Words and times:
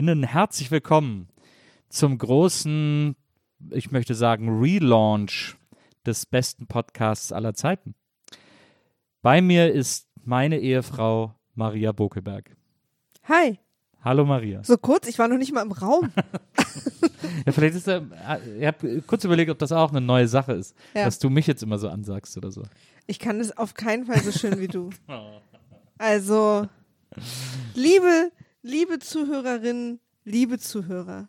WIMAF-ZuhörerInnen, 0.00 0.22
herzlich 0.24 0.70
willkommen 0.70 1.28
zum 1.90 2.16
großen, 2.16 3.14
ich 3.70 3.90
möchte 3.90 4.14
sagen, 4.14 4.48
Relaunch 4.60 5.56
des 6.06 6.24
besten 6.24 6.66
Podcasts 6.66 7.32
aller 7.32 7.52
Zeiten. 7.52 7.94
Bei 9.20 9.42
mir 9.42 9.70
ist 9.72 10.08
meine 10.24 10.58
Ehefrau 10.58 11.34
Maria 11.54 11.92
Bokelberg. 11.92 12.56
Hi. 13.24 13.58
Hallo 14.02 14.24
Maria. 14.24 14.64
So 14.64 14.78
kurz, 14.78 15.06
ich 15.06 15.18
war 15.18 15.28
noch 15.28 15.36
nicht 15.36 15.52
mal 15.52 15.62
im 15.62 15.72
Raum. 15.72 16.10
Ja, 17.46 17.52
vielleicht 17.52 17.74
ist 17.74 17.86
er, 17.88 18.02
ich 18.58 18.66
habe 18.66 19.02
kurz 19.06 19.24
überlegt, 19.24 19.50
ob 19.50 19.58
das 19.58 19.72
auch 19.72 19.90
eine 19.90 20.00
neue 20.00 20.28
Sache 20.28 20.52
ist, 20.52 20.74
Ja. 20.94 21.04
dass 21.04 21.18
du 21.18 21.30
mich 21.30 21.46
jetzt 21.46 21.62
immer 21.62 21.78
so 21.78 21.88
ansagst 21.88 22.36
oder 22.36 22.50
so. 22.50 22.62
Ich 23.06 23.18
kann 23.18 23.40
es 23.40 23.56
auf 23.56 23.72
keinen 23.74 24.04
Fall 24.06 24.20
so 24.20 24.32
schön 24.32 24.58
wie 24.58 24.68
du. 24.68 24.90
Also, 25.98 26.66
liebe, 27.74 28.30
liebe 28.62 28.98
Zuhörerinnen, 28.98 30.00
liebe 30.24 30.58
Zuhörer, 30.58 31.28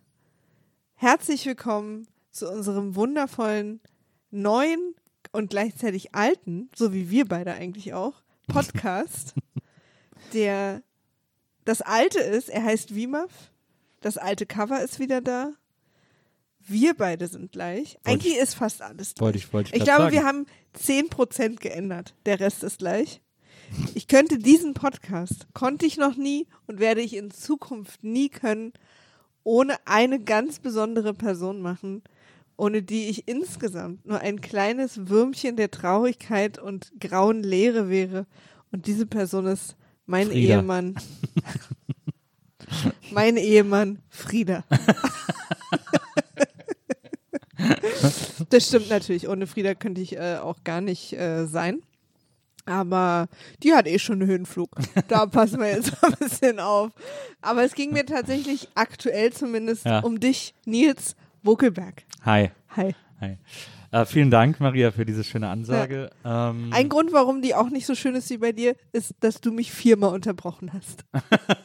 herzlich 0.95 1.45
willkommen 1.45 2.07
zu 2.29 2.49
unserem 2.49 2.95
wundervollen 2.95 3.79
neuen 4.31 4.95
und 5.31 5.49
gleichzeitig 5.49 6.13
alten, 6.13 6.69
so 6.75 6.93
wie 6.93 7.09
wir 7.09 7.25
beide 7.25 7.53
eigentlich 7.53 7.93
auch, 7.93 8.21
Podcast, 8.47 9.33
der 10.33 10.83
das 11.63 11.81
alte 11.81 12.19
ist, 12.19 12.49
er 12.49 12.63
heißt 12.63 12.95
WIMAF, 12.95 13.51
das 14.01 14.17
alte 14.17 14.45
Cover 14.45 14.81
ist 14.81 14.99
wieder 14.99 15.21
da. 15.21 15.53
Wir 16.59 16.93
beide 16.95 17.27
sind 17.27 17.51
gleich. 17.51 17.95
Wollte 18.03 18.09
Eigentlich 18.09 18.37
ist 18.37 18.55
fast 18.55 18.81
alles 18.81 19.15
gleich. 19.15 19.25
Wollte 19.25 19.37
ich, 19.37 19.53
wollte 19.53 19.69
ich, 19.71 19.77
Ich 19.77 19.83
glaube, 19.83 20.03
sagen. 20.03 20.13
wir 20.13 20.23
haben 20.23 20.45
10% 20.77 21.59
geändert. 21.59 22.15
Der 22.25 22.39
Rest 22.39 22.63
ist 22.63 22.79
gleich. 22.79 23.21
Ich 23.95 24.07
könnte 24.07 24.37
diesen 24.37 24.73
Podcast, 24.73 25.47
konnte 25.53 25.85
ich 25.85 25.97
noch 25.97 26.15
nie 26.15 26.47
und 26.67 26.79
werde 26.79 27.01
ich 27.01 27.15
in 27.15 27.31
Zukunft 27.31 28.03
nie 28.03 28.29
können, 28.29 28.73
ohne 29.43 29.75
eine 29.85 30.19
ganz 30.19 30.59
besondere 30.59 31.13
Person 31.13 31.61
machen, 31.61 32.03
ohne 32.57 32.83
die 32.83 33.09
ich 33.09 33.27
insgesamt 33.27 34.05
nur 34.05 34.19
ein 34.19 34.41
kleines 34.41 35.09
Würmchen 35.09 35.55
der 35.55 35.71
Traurigkeit 35.71 36.59
und 36.59 36.91
grauen 36.99 37.43
Leere 37.43 37.89
wäre. 37.89 38.27
Und 38.71 38.87
diese 38.87 39.05
Person 39.05 39.47
ist 39.47 39.75
mein 40.05 40.27
Frieda. 40.27 40.59
Ehemann. 40.59 40.95
mein 43.11 43.37
Ehemann 43.37 43.99
Frieda. 44.09 44.63
Das 48.49 48.67
stimmt 48.67 48.89
natürlich. 48.89 49.29
Ohne 49.29 49.47
Frieda 49.47 49.75
könnte 49.75 50.01
ich 50.01 50.17
äh, 50.17 50.37
auch 50.41 50.63
gar 50.63 50.81
nicht 50.81 51.13
äh, 51.13 51.45
sein. 51.45 51.81
Aber 52.65 53.27
die 53.63 53.73
hat 53.73 53.87
eh 53.87 53.99
schon 53.99 54.21
einen 54.21 54.29
Höhenflug. 54.29 54.69
Da 55.07 55.25
passen 55.27 55.59
wir 55.59 55.69
jetzt 55.69 55.91
ein 56.03 56.13
bisschen 56.19 56.59
auf. 56.59 56.91
Aber 57.41 57.63
es 57.63 57.73
ging 57.73 57.91
mir 57.93 58.05
tatsächlich 58.05 58.69
aktuell 58.75 59.33
zumindest 59.33 59.85
Ja. 59.85 59.99
um 59.99 60.19
dich, 60.19 60.53
Nils 60.65 61.15
Wokelberg. 61.43 62.03
Hi. 62.25 62.51
Hi. 62.75 62.95
Hi. 63.19 63.37
Äh, 63.93 64.05
vielen 64.05 64.31
Dank, 64.31 64.61
Maria, 64.61 64.91
für 64.91 65.05
diese 65.05 65.25
schöne 65.25 65.49
Ansage. 65.49 66.09
Ähm, 66.23 66.69
Ein 66.71 66.87
Grund, 66.87 67.11
warum 67.11 67.41
die 67.41 67.55
auch 67.55 67.69
nicht 67.69 67.85
so 67.85 67.93
schön 67.93 68.15
ist 68.15 68.29
wie 68.29 68.37
bei 68.37 68.53
dir, 68.53 68.75
ist, 68.93 69.15
dass 69.19 69.41
du 69.41 69.51
mich 69.51 69.73
viermal 69.73 70.13
unterbrochen 70.13 70.71
hast. 70.71 71.03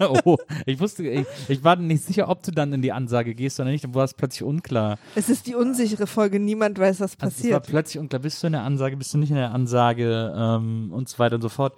oh, 0.25 0.37
ich 0.66 0.81
wusste, 0.81 1.06
ich, 1.06 1.25
ich 1.47 1.62
war 1.62 1.76
nicht 1.76 2.03
sicher, 2.03 2.28
ob 2.28 2.42
du 2.42 2.50
dann 2.50 2.72
in 2.72 2.82
die 2.82 2.91
Ansage 2.91 3.32
gehst 3.37 3.60
oder 3.60 3.70
nicht. 3.70 3.84
Dann 3.84 3.94
war 3.94 4.04
es 4.04 4.14
plötzlich 4.14 4.42
unklar. 4.42 4.98
Es 5.14 5.28
ist 5.28 5.47
die 5.47 5.54
unsichere 5.54 6.09
Folge. 6.09 6.41
Niemand 6.41 6.81
weiß, 6.81 6.98
was 6.98 7.12
Also 7.20 7.26
es 7.26 7.44
war 7.44 7.60
passiert. 7.60 7.66
plötzlich 7.69 8.00
unklar. 8.00 8.20
Bist 8.20 8.43
du 8.43 8.48
in 8.48 8.54
der 8.54 8.62
Ansage, 8.62 8.97
bist 8.97 9.14
du 9.14 9.19
nicht 9.19 9.31
in 9.31 9.37
der 9.37 9.53
Ansage 9.53 10.34
ähm, 10.37 10.93
und 10.93 11.08
so 11.08 11.20
weiter 11.20 11.37
und 11.37 11.43
so 11.43 11.48
fort. 11.48 11.75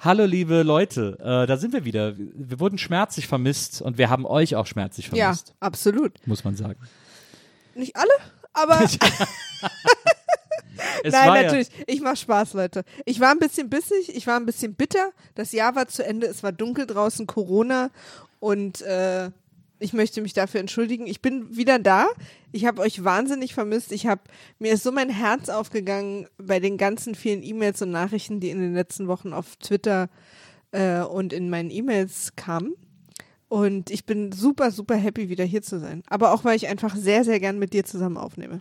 Hallo, 0.00 0.24
liebe 0.24 0.62
Leute, 0.64 1.16
äh, 1.20 1.46
da 1.46 1.56
sind 1.58 1.72
wir 1.72 1.84
wieder. 1.84 2.14
Wir 2.16 2.58
wurden 2.58 2.78
schmerzlich 2.78 3.28
vermisst 3.28 3.82
und 3.82 3.98
wir 3.98 4.10
haben 4.10 4.26
euch 4.26 4.56
auch 4.56 4.66
schmerzlich 4.66 5.06
ja, 5.12 5.26
vermisst, 5.26 5.54
absolut. 5.60 6.26
muss 6.26 6.42
man 6.42 6.56
sagen. 6.56 6.80
Nicht 7.76 7.94
alle, 7.94 8.10
aber 8.52 8.80
Nein, 11.04 11.44
natürlich. 11.44 11.68
Ich 11.86 12.00
mach 12.00 12.16
Spaß, 12.16 12.54
Leute. 12.54 12.84
Ich 13.04 13.20
war 13.20 13.30
ein 13.30 13.38
bisschen 13.38 13.68
bissig, 13.68 14.14
ich 14.14 14.26
war 14.26 14.36
ein 14.36 14.46
bisschen 14.46 14.74
bitter. 14.74 15.12
Das 15.34 15.52
Jahr 15.52 15.74
war 15.74 15.88
zu 15.88 16.04
Ende, 16.04 16.26
es 16.26 16.42
war 16.42 16.52
dunkel 16.52 16.86
draußen, 16.86 17.26
Corona 17.26 17.90
und 18.38 18.80
äh, 18.82 19.30
ich 19.78 19.92
möchte 19.94 20.20
mich 20.20 20.34
dafür 20.34 20.60
entschuldigen. 20.60 21.06
Ich 21.06 21.22
bin 21.22 21.56
wieder 21.56 21.78
da. 21.78 22.06
Ich 22.52 22.66
habe 22.66 22.82
euch 22.82 23.02
wahnsinnig 23.02 23.54
vermisst. 23.54 23.92
Ich 23.92 24.06
habe 24.06 24.20
mir 24.58 24.72
ist 24.72 24.82
so 24.82 24.92
mein 24.92 25.08
Herz 25.08 25.48
aufgegangen 25.48 26.28
bei 26.36 26.60
den 26.60 26.76
ganzen 26.76 27.14
vielen 27.14 27.42
E-Mails 27.42 27.80
und 27.80 27.90
Nachrichten, 27.90 28.40
die 28.40 28.50
in 28.50 28.60
den 28.60 28.74
letzten 28.74 29.08
Wochen 29.08 29.32
auf 29.32 29.56
Twitter 29.56 30.10
äh, 30.72 31.00
und 31.00 31.32
in 31.32 31.48
meinen 31.48 31.70
E-Mails 31.70 32.36
kamen. 32.36 32.74
Und 33.50 33.90
ich 33.90 34.06
bin 34.06 34.30
super, 34.30 34.70
super 34.70 34.94
happy, 34.94 35.28
wieder 35.28 35.44
hier 35.44 35.60
zu 35.60 35.80
sein. 35.80 36.04
Aber 36.08 36.32
auch, 36.32 36.44
weil 36.44 36.54
ich 36.56 36.68
einfach 36.68 36.94
sehr, 36.94 37.24
sehr 37.24 37.40
gern 37.40 37.58
mit 37.58 37.72
dir 37.72 37.84
zusammen 37.84 38.16
aufnehme. 38.16 38.60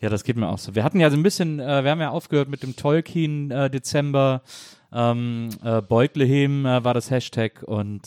Ja, 0.00 0.08
das 0.10 0.24
geht 0.24 0.36
mir 0.36 0.48
auch 0.48 0.58
so. 0.58 0.74
Wir 0.74 0.82
hatten 0.82 0.98
ja 0.98 1.08
so 1.10 1.16
ein 1.16 1.22
bisschen, 1.22 1.60
äh, 1.60 1.84
wir 1.84 1.92
haben 1.92 2.00
ja 2.00 2.10
aufgehört 2.10 2.48
mit 2.48 2.64
dem 2.64 2.74
Tolkien 2.74 3.52
äh, 3.52 3.70
Dezember. 3.70 4.42
Ähm, 4.92 5.50
äh, 5.62 5.80
Beutlehem 5.80 6.66
äh, 6.66 6.82
war 6.82 6.92
das 6.92 7.10
Hashtag 7.10 7.62
und 7.62 8.02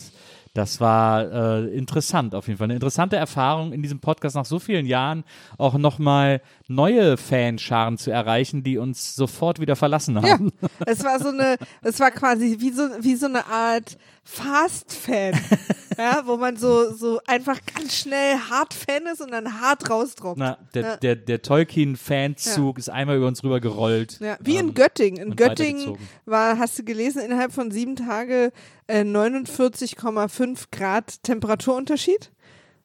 das 0.54 0.82
war 0.82 1.32
äh, 1.32 1.68
interessant 1.78 2.34
auf 2.36 2.48
jeden 2.48 2.58
Fall. 2.58 2.66
Eine 2.66 2.74
interessante 2.74 3.16
Erfahrung 3.16 3.72
in 3.72 3.82
diesem 3.82 4.00
Podcast 4.00 4.36
nach 4.36 4.46
so 4.46 4.60
vielen 4.60 4.86
Jahren 4.88 5.24
auch 5.58 5.78
nochmal 5.78 6.42
neue 6.68 7.16
Fanscharen 7.18 7.98
zu 7.98 8.12
erreichen, 8.12 8.64
die 8.64 8.78
uns 8.78 9.16
sofort 9.16 9.60
wieder 9.62 9.76
verlassen 9.76 10.16
Ja, 10.16 10.24
haben. 10.34 10.52
es 10.86 11.04
war 11.04 11.20
so 11.20 11.30
eine, 11.30 11.56
es 11.82 12.00
war 12.00 12.12
quasi 12.12 12.58
wie 12.60 12.72
so, 12.72 12.84
wie 13.02 13.16
so 13.16 13.28
eine 13.28 13.46
Art 13.46 13.98
Fast-Fan, 14.32 15.34
ja, 15.98 16.22
wo 16.26 16.38
man 16.38 16.56
so, 16.56 16.94
so 16.94 17.20
einfach 17.26 17.60
ganz 17.76 17.96
schnell 17.96 18.38
hart 18.50 18.74
Fan 18.74 19.06
ist 19.12 19.22
und 19.22 19.32
dann 19.32 19.60
hart 19.60 19.90
rausdroppt. 19.90 20.38
Na, 20.38 20.58
der, 20.74 20.82
Ja. 20.84 20.98
der, 20.98 21.16
der 21.16 21.42
Tolkien-Fanzug 21.42 22.78
ist 22.78 22.90
einmal 22.90 23.18
über 23.18 23.28
uns 23.28 23.44
rüber 23.44 23.60
gerollt. 23.60 24.20
Ja, 24.20 24.38
wie 24.42 24.58
Ähm, 24.58 24.70
in 24.70 24.74
Göttingen. 24.76 25.18
In 25.32 25.36
Göttingen 25.36 25.98
war, 26.26 26.58
hast 26.60 26.78
du 26.78 26.84
gelesen, 26.84 27.22
innerhalb 27.22 27.52
von 27.52 27.72
sieben 27.72 27.96
Tage 27.96 28.52
äh, 28.88 29.02
49,5 29.02 30.66
Grad 30.72 31.24
Temperaturunterschied. 31.24 32.32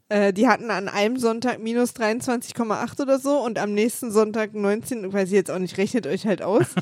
Äh, 0.09 0.33
die 0.33 0.49
hatten 0.49 0.71
an 0.71 0.89
einem 0.89 1.19
Sonntag 1.19 1.61
minus 1.63 1.91
23,8 1.93 3.01
oder 3.03 3.19
so 3.19 3.39
und 3.39 3.59
am 3.59 3.73
nächsten 3.73 4.11
Sonntag 4.11 4.55
19, 4.55 5.13
weiß 5.13 5.29
ich 5.29 5.35
jetzt 5.35 5.51
auch 5.51 5.59
nicht, 5.59 5.79
rechnet 5.79 6.07
euch 6.07 6.27
halt 6.27 6.43
aus. 6.43 6.67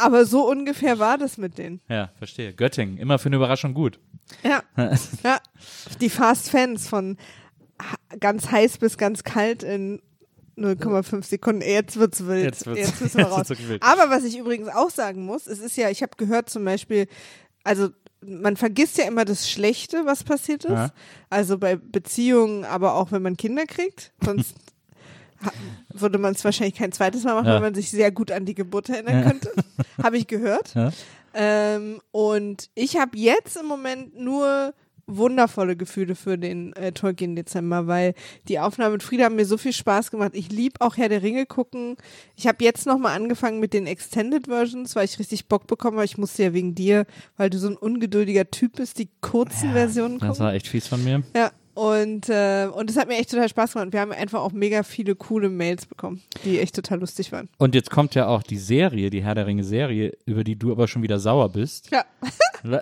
Aber 0.00 0.24
so 0.24 0.48
ungefähr 0.48 0.98
war 0.98 1.18
das 1.18 1.36
mit 1.38 1.58
denen. 1.58 1.80
Ja, 1.88 2.10
verstehe. 2.18 2.52
Göttingen, 2.54 2.98
immer 2.98 3.18
für 3.18 3.26
eine 3.26 3.36
Überraschung 3.36 3.74
gut. 3.74 3.98
Ja. 4.42 4.62
ja. 5.24 5.38
Die 6.00 6.10
Fast 6.10 6.50
Fans 6.50 6.88
von 6.88 7.16
ganz 8.18 8.50
heiß 8.50 8.78
bis 8.78 8.98
ganz 8.98 9.24
kalt 9.24 9.62
in 9.62 10.00
0,5 10.58 11.24
Sekunden. 11.24 11.62
Jetzt 11.62 11.96
wird's 11.98 12.26
wild. 12.26 12.44
Jetzt 12.44 12.66
wird's- 12.66 12.80
Jetzt 12.80 13.00
müssen 13.00 13.18
wir 13.18 13.26
raus. 13.28 13.48
wild. 13.50 13.82
Aber 13.82 14.10
was 14.10 14.24
ich 14.24 14.36
übrigens 14.38 14.68
auch 14.68 14.90
sagen 14.90 15.24
muss, 15.24 15.46
es 15.46 15.58
ist 15.58 15.76
ja, 15.76 15.88
ich 15.90 16.02
habe 16.02 16.12
gehört 16.16 16.50
zum 16.50 16.64
Beispiel, 16.64 17.06
also 17.64 17.88
man 18.22 18.56
vergisst 18.58 18.98
ja 18.98 19.04
immer 19.06 19.24
das 19.24 19.50
Schlechte, 19.50 20.04
was 20.04 20.24
passiert 20.24 20.64
ist. 20.66 20.72
Ja. 20.72 20.92
Also 21.30 21.56
bei 21.56 21.76
Beziehungen, 21.76 22.64
aber 22.66 22.94
auch 22.94 23.12
wenn 23.12 23.22
man 23.22 23.38
Kinder 23.38 23.64
kriegt. 23.64 24.12
Sonst 24.22 24.54
würde 25.92 26.18
man 26.18 26.34
es 26.34 26.44
wahrscheinlich 26.44 26.74
kein 26.76 26.92
zweites 26.92 27.24
Mal 27.24 27.34
machen, 27.34 27.46
Ja. 27.46 27.54
weil 27.54 27.60
man 27.60 27.74
sich 27.74 27.90
sehr 27.90 28.10
gut 28.10 28.30
an 28.30 28.44
die 28.46 28.54
Geburt 28.54 28.88
erinnern 28.88 29.24
könnte. 29.24 29.52
Habe 30.02 30.16
ich 30.18 30.26
gehört. 30.26 30.74
Ja. 30.74 30.92
Ähm, 31.34 32.00
und 32.10 32.70
ich 32.74 32.96
habe 32.96 33.16
jetzt 33.16 33.56
im 33.56 33.66
Moment 33.66 34.18
nur 34.18 34.74
wundervolle 35.06 35.76
Gefühle 35.76 36.14
für 36.14 36.38
den 36.38 36.72
äh, 36.74 36.92
Tolkien 36.92 37.34
Dezember, 37.34 37.86
weil 37.88 38.14
die 38.48 38.60
Aufnahmen 38.60 38.92
mit 38.92 39.02
Frieda 39.02 39.24
haben 39.24 39.34
mir 39.36 39.44
so 39.46 39.56
viel 39.58 39.72
Spaß 39.72 40.10
gemacht. 40.12 40.32
Ich 40.34 40.50
lieb 40.52 40.74
auch 40.78 40.96
Herr 40.96 41.08
der 41.08 41.22
Ringe 41.22 41.46
gucken. 41.46 41.96
Ich 42.36 42.46
habe 42.46 42.62
jetzt 42.64 42.86
nochmal 42.86 43.16
angefangen 43.16 43.58
mit 43.58 43.72
den 43.74 43.86
Extended 43.88 44.46
Versions, 44.46 44.94
weil 44.94 45.04
ich 45.04 45.18
richtig 45.18 45.46
Bock 45.48 45.66
bekommen 45.66 45.96
habe. 45.96 46.04
Ich 46.04 46.16
musste 46.18 46.44
ja 46.44 46.52
wegen 46.52 46.74
dir, 46.76 47.06
weil 47.36 47.50
du 47.50 47.58
so 47.58 47.68
ein 47.68 47.76
ungeduldiger 47.76 48.50
Typ 48.52 48.76
bist, 48.76 48.98
die 48.98 49.08
kurzen 49.20 49.72
Versionen 49.72 50.14
gucken. 50.14 50.28
Das 50.28 50.40
war 50.40 50.54
echt 50.54 50.68
fies 50.68 50.86
von 50.86 51.02
mir. 51.02 51.22
Ja, 51.34 51.50
und, 51.74 52.28
äh, 52.28 52.68
und 52.72 52.90
es 52.90 52.96
hat 52.96 53.08
mir 53.08 53.16
echt 53.16 53.30
total 53.30 53.48
Spaß 53.48 53.72
gemacht. 53.74 53.92
Wir 53.92 54.00
haben 54.00 54.12
einfach 54.12 54.40
auch 54.40 54.52
mega 54.52 54.82
viele 54.82 55.14
coole 55.14 55.48
Mails 55.48 55.86
bekommen, 55.86 56.22
die 56.44 56.58
echt 56.58 56.74
total 56.74 57.00
lustig 57.00 57.32
waren. 57.32 57.48
Und 57.58 57.74
jetzt 57.74 57.90
kommt 57.90 58.14
ja 58.14 58.26
auch 58.26 58.42
die 58.42 58.58
Serie, 58.58 59.10
die 59.10 59.22
Herr 59.22 59.34
der 59.34 59.46
Ringe 59.46 59.64
Serie, 59.64 60.16
über 60.26 60.44
die 60.44 60.56
du 60.56 60.72
aber 60.72 60.88
schon 60.88 61.02
wieder 61.02 61.18
sauer 61.18 61.48
bist. 61.50 61.90
Ja, 61.90 62.04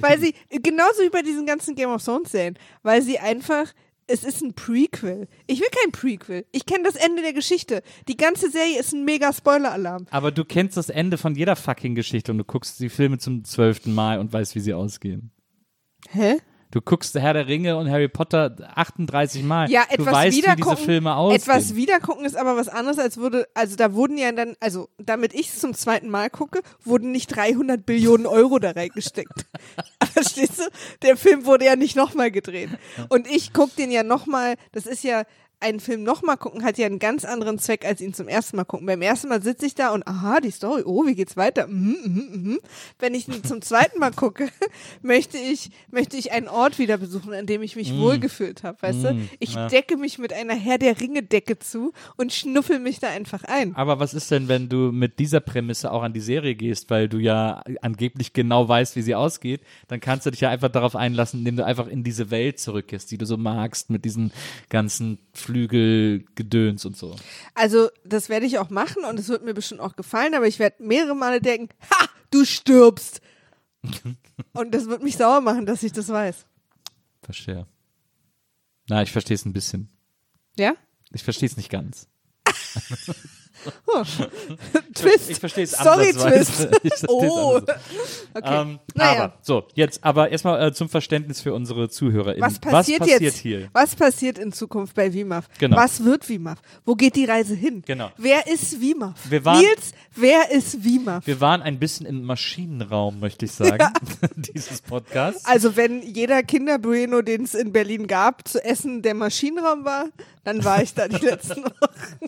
weil 0.00 0.18
sie, 0.20 0.34
genauso 0.62 1.02
wie 1.02 1.10
bei 1.10 1.22
diesen 1.22 1.46
ganzen 1.46 1.74
Game 1.74 1.90
of 1.90 2.04
Thrones 2.04 2.30
Serien, 2.30 2.58
weil 2.82 3.02
sie 3.02 3.18
einfach, 3.18 3.72
es 4.06 4.24
ist 4.24 4.42
ein 4.42 4.54
Prequel. 4.54 5.28
Ich 5.46 5.60
will 5.60 5.68
kein 5.82 5.92
Prequel. 5.92 6.44
Ich 6.52 6.66
kenne 6.66 6.84
das 6.84 6.96
Ende 6.96 7.22
der 7.22 7.32
Geschichte. 7.32 7.82
Die 8.08 8.16
ganze 8.16 8.50
Serie 8.50 8.78
ist 8.78 8.92
ein 8.92 9.04
mega 9.04 9.32
Spoiler-Alarm. 9.32 10.06
aber 10.10 10.30
du 10.30 10.44
kennst 10.44 10.76
das 10.76 10.90
Ende 10.90 11.18
von 11.18 11.34
jeder 11.34 11.56
fucking 11.56 11.94
Geschichte 11.94 12.30
und 12.32 12.38
du 12.38 12.44
guckst 12.44 12.78
die 12.80 12.88
Filme 12.88 13.18
zum 13.18 13.44
zwölften 13.44 13.94
Mal 13.94 14.18
und 14.18 14.32
weißt, 14.32 14.54
wie 14.54 14.60
sie 14.60 14.74
ausgehen. 14.74 15.30
Hä? 16.10 16.36
Du 16.72 16.80
guckst 16.80 17.14
Herr 17.14 17.34
der 17.34 17.48
Ringe 17.48 17.76
und 17.76 17.90
Harry 17.90 18.08
Potter 18.08 18.56
38 18.74 19.42
Mal. 19.42 19.70
Ja, 19.70 19.84
du 19.88 19.94
etwas 20.00 20.14
weißt, 20.14 20.36
wie 20.36 20.40
diese 20.40 20.52
wiedergucken. 20.52 20.84
Filme 20.84 21.14
ausgehen. 21.14 21.42
etwas 21.42 21.76
wiedergucken 21.76 22.24
ist 22.24 22.34
aber 22.34 22.56
was 22.56 22.68
anderes, 22.68 22.98
als 22.98 23.18
würde, 23.18 23.46
also 23.52 23.76
da 23.76 23.92
wurden 23.92 24.16
ja 24.16 24.32
dann, 24.32 24.56
also 24.58 24.88
damit 24.96 25.34
ich 25.34 25.48
es 25.48 25.58
zum 25.58 25.74
zweiten 25.74 26.08
Mal 26.08 26.30
gucke, 26.30 26.62
wurden 26.82 27.12
nicht 27.12 27.36
300 27.36 27.84
Billionen 27.84 28.24
Euro 28.26 28.58
da 28.58 28.70
reingesteckt. 28.70 29.44
Verstehst 30.14 30.60
du? 30.60 30.62
Der 31.02 31.18
Film 31.18 31.44
wurde 31.44 31.66
ja 31.66 31.76
nicht 31.76 31.94
nochmal 31.94 32.30
gedreht. 32.30 32.70
Und 33.10 33.30
ich 33.30 33.52
gucke 33.52 33.72
den 33.76 33.90
ja 33.90 34.02
nochmal, 34.02 34.54
das 34.72 34.86
ist 34.86 35.04
ja, 35.04 35.24
einen 35.62 35.80
Film 35.80 36.02
nochmal 36.02 36.36
gucken 36.36 36.64
hat 36.64 36.78
ja 36.78 36.86
einen 36.86 36.98
ganz 36.98 37.24
anderen 37.24 37.58
Zweck, 37.58 37.84
als 37.84 38.00
ihn 38.00 38.12
zum 38.14 38.28
ersten 38.28 38.56
Mal 38.56 38.64
gucken. 38.64 38.86
Beim 38.86 39.00
ersten 39.02 39.28
Mal 39.28 39.42
sitze 39.42 39.66
ich 39.66 39.74
da 39.74 39.92
und 39.92 40.06
aha, 40.06 40.40
die 40.40 40.50
Story, 40.50 40.82
oh, 40.84 41.06
wie 41.06 41.14
geht's 41.14 41.36
weiter? 41.36 41.66
Mhm, 41.66 41.96
mhm, 42.04 42.28
mhm. 42.32 42.58
Wenn 42.98 43.14
ich 43.14 43.28
ihn 43.28 43.44
zum 43.44 43.62
zweiten 43.62 43.98
Mal 43.98 44.12
gucke, 44.12 44.48
möchte 45.02 45.38
ich, 45.38 45.70
möchte 45.90 46.16
ich 46.16 46.32
einen 46.32 46.48
Ort 46.48 46.78
wieder 46.78 46.98
besuchen, 46.98 47.32
an 47.32 47.46
dem 47.46 47.62
ich 47.62 47.76
mich 47.76 47.96
wohlgefühlt 47.96 48.62
habe, 48.62 48.80
weißt 48.82 49.04
du? 49.04 49.14
Mm, 49.14 49.28
Ich 49.38 49.54
ja. 49.54 49.68
decke 49.68 49.96
mich 49.96 50.18
mit 50.18 50.32
einer 50.32 50.54
Herr 50.54 50.78
der 50.78 51.00
Ringe 51.00 51.22
Decke 51.22 51.58
zu 51.58 51.92
und 52.16 52.32
schnuffel 52.32 52.78
mich 52.78 52.98
da 52.98 53.08
einfach 53.08 53.44
ein. 53.44 53.74
Aber 53.76 54.00
was 54.00 54.14
ist 54.14 54.30
denn, 54.30 54.48
wenn 54.48 54.68
du 54.68 54.92
mit 54.92 55.18
dieser 55.18 55.40
Prämisse 55.40 55.92
auch 55.92 56.02
an 56.02 56.12
die 56.12 56.20
Serie 56.20 56.54
gehst, 56.54 56.90
weil 56.90 57.08
du 57.08 57.18
ja 57.18 57.62
angeblich 57.80 58.32
genau 58.32 58.68
weißt, 58.68 58.96
wie 58.96 59.02
sie 59.02 59.14
ausgeht, 59.14 59.60
dann 59.88 60.00
kannst 60.00 60.26
du 60.26 60.30
dich 60.30 60.40
ja 60.40 60.50
einfach 60.50 60.68
darauf 60.70 60.96
einlassen, 60.96 61.40
indem 61.40 61.56
du 61.56 61.64
einfach 61.64 61.86
in 61.86 62.02
diese 62.04 62.30
Welt 62.30 62.58
zurückgehst, 62.58 63.10
die 63.10 63.18
du 63.18 63.26
so 63.26 63.36
magst, 63.36 63.90
mit 63.90 64.04
diesen 64.04 64.32
ganzen 64.68 65.18
Flügelgedöns 65.52 66.84
und 66.84 66.96
so. 66.96 67.16
Also, 67.54 67.90
das 68.04 68.28
werde 68.28 68.46
ich 68.46 68.58
auch 68.58 68.70
machen 68.70 69.04
und 69.04 69.18
es 69.18 69.28
wird 69.28 69.44
mir 69.44 69.54
bestimmt 69.54 69.80
auch 69.80 69.96
gefallen, 69.96 70.34
aber 70.34 70.46
ich 70.46 70.58
werde 70.58 70.82
mehrere 70.82 71.14
Male 71.14 71.40
denken, 71.40 71.68
ha, 71.90 72.08
du 72.30 72.44
stirbst. 72.44 73.20
und 74.52 74.74
das 74.74 74.86
wird 74.86 75.02
mich 75.02 75.16
sauer 75.16 75.40
machen, 75.40 75.66
dass 75.66 75.82
ich 75.82 75.92
das 75.92 76.08
weiß. 76.08 76.46
Verstehe. 77.22 77.66
Na, 78.88 79.02
ich 79.02 79.12
verstehe 79.12 79.34
es 79.34 79.44
ein 79.44 79.52
bisschen. 79.52 79.88
Ja? 80.58 80.74
Ich 81.12 81.22
verstehe 81.22 81.48
es 81.48 81.56
nicht 81.56 81.70
ganz. 81.70 82.08
Oh. 83.86 84.02
Twist. 84.94 85.30
Ich 85.30 85.38
verstehe 85.38 85.64
es 85.64 85.72
Sorry. 85.72 86.12
Twist. 86.12 86.68
Oh. 87.08 87.60
Okay. 88.34 88.60
Ähm, 88.60 88.78
naja. 88.94 89.24
Aber, 89.24 89.34
so, 89.42 89.64
jetzt 89.74 90.02
aber 90.04 90.30
erstmal 90.30 90.68
äh, 90.68 90.72
zum 90.72 90.88
Verständnis 90.88 91.40
für 91.40 91.54
unsere 91.54 91.88
ZuhörerInnen. 91.88 92.42
Was 92.42 92.58
passiert, 92.58 93.00
Was 93.00 93.06
passiert 93.08 93.20
jetzt? 93.22 93.38
hier? 93.38 93.68
Was 93.72 93.94
passiert 93.94 94.38
in 94.38 94.52
Zukunft 94.52 94.94
bei 94.94 95.12
WIMAF? 95.12 95.48
Genau. 95.58 95.76
Was 95.76 96.04
wird 96.04 96.28
WIMAF? 96.28 96.58
Wo 96.84 96.94
geht 96.94 97.16
die 97.16 97.24
Reise 97.24 97.54
hin? 97.54 97.82
Genau. 97.86 98.10
Wer 98.16 98.46
ist 98.46 98.80
WIMAF? 98.80 99.30
Wir 99.30 99.44
waren- 99.44 99.60
Nils, 99.60 99.92
wer 100.14 100.50
ist 100.50 100.82
WIMAF? 100.84 101.26
Wir 101.26 101.40
waren 101.40 101.62
ein 101.62 101.78
bisschen 101.78 102.06
im 102.06 102.22
Maschinenraum, 102.24 103.20
möchte 103.20 103.44
ich 103.46 103.52
sagen, 103.52 103.84
dieses 104.36 104.80
Podcasts. 104.82 105.44
Also 105.44 105.76
wenn 105.76 106.02
jeder 106.02 106.42
Kinderbueno, 106.42 107.22
den 107.22 107.44
es 107.44 107.54
in 107.54 107.72
Berlin 107.72 108.06
gab, 108.06 108.46
zu 108.48 108.62
essen 108.64 109.02
der 109.02 109.14
Maschinenraum 109.14 109.84
war, 109.84 110.06
dann 110.44 110.64
war 110.64 110.82
ich 110.82 110.94
da 110.94 111.06
die 111.08 111.24
letzten 111.24 111.64
Wochen. 111.64 112.26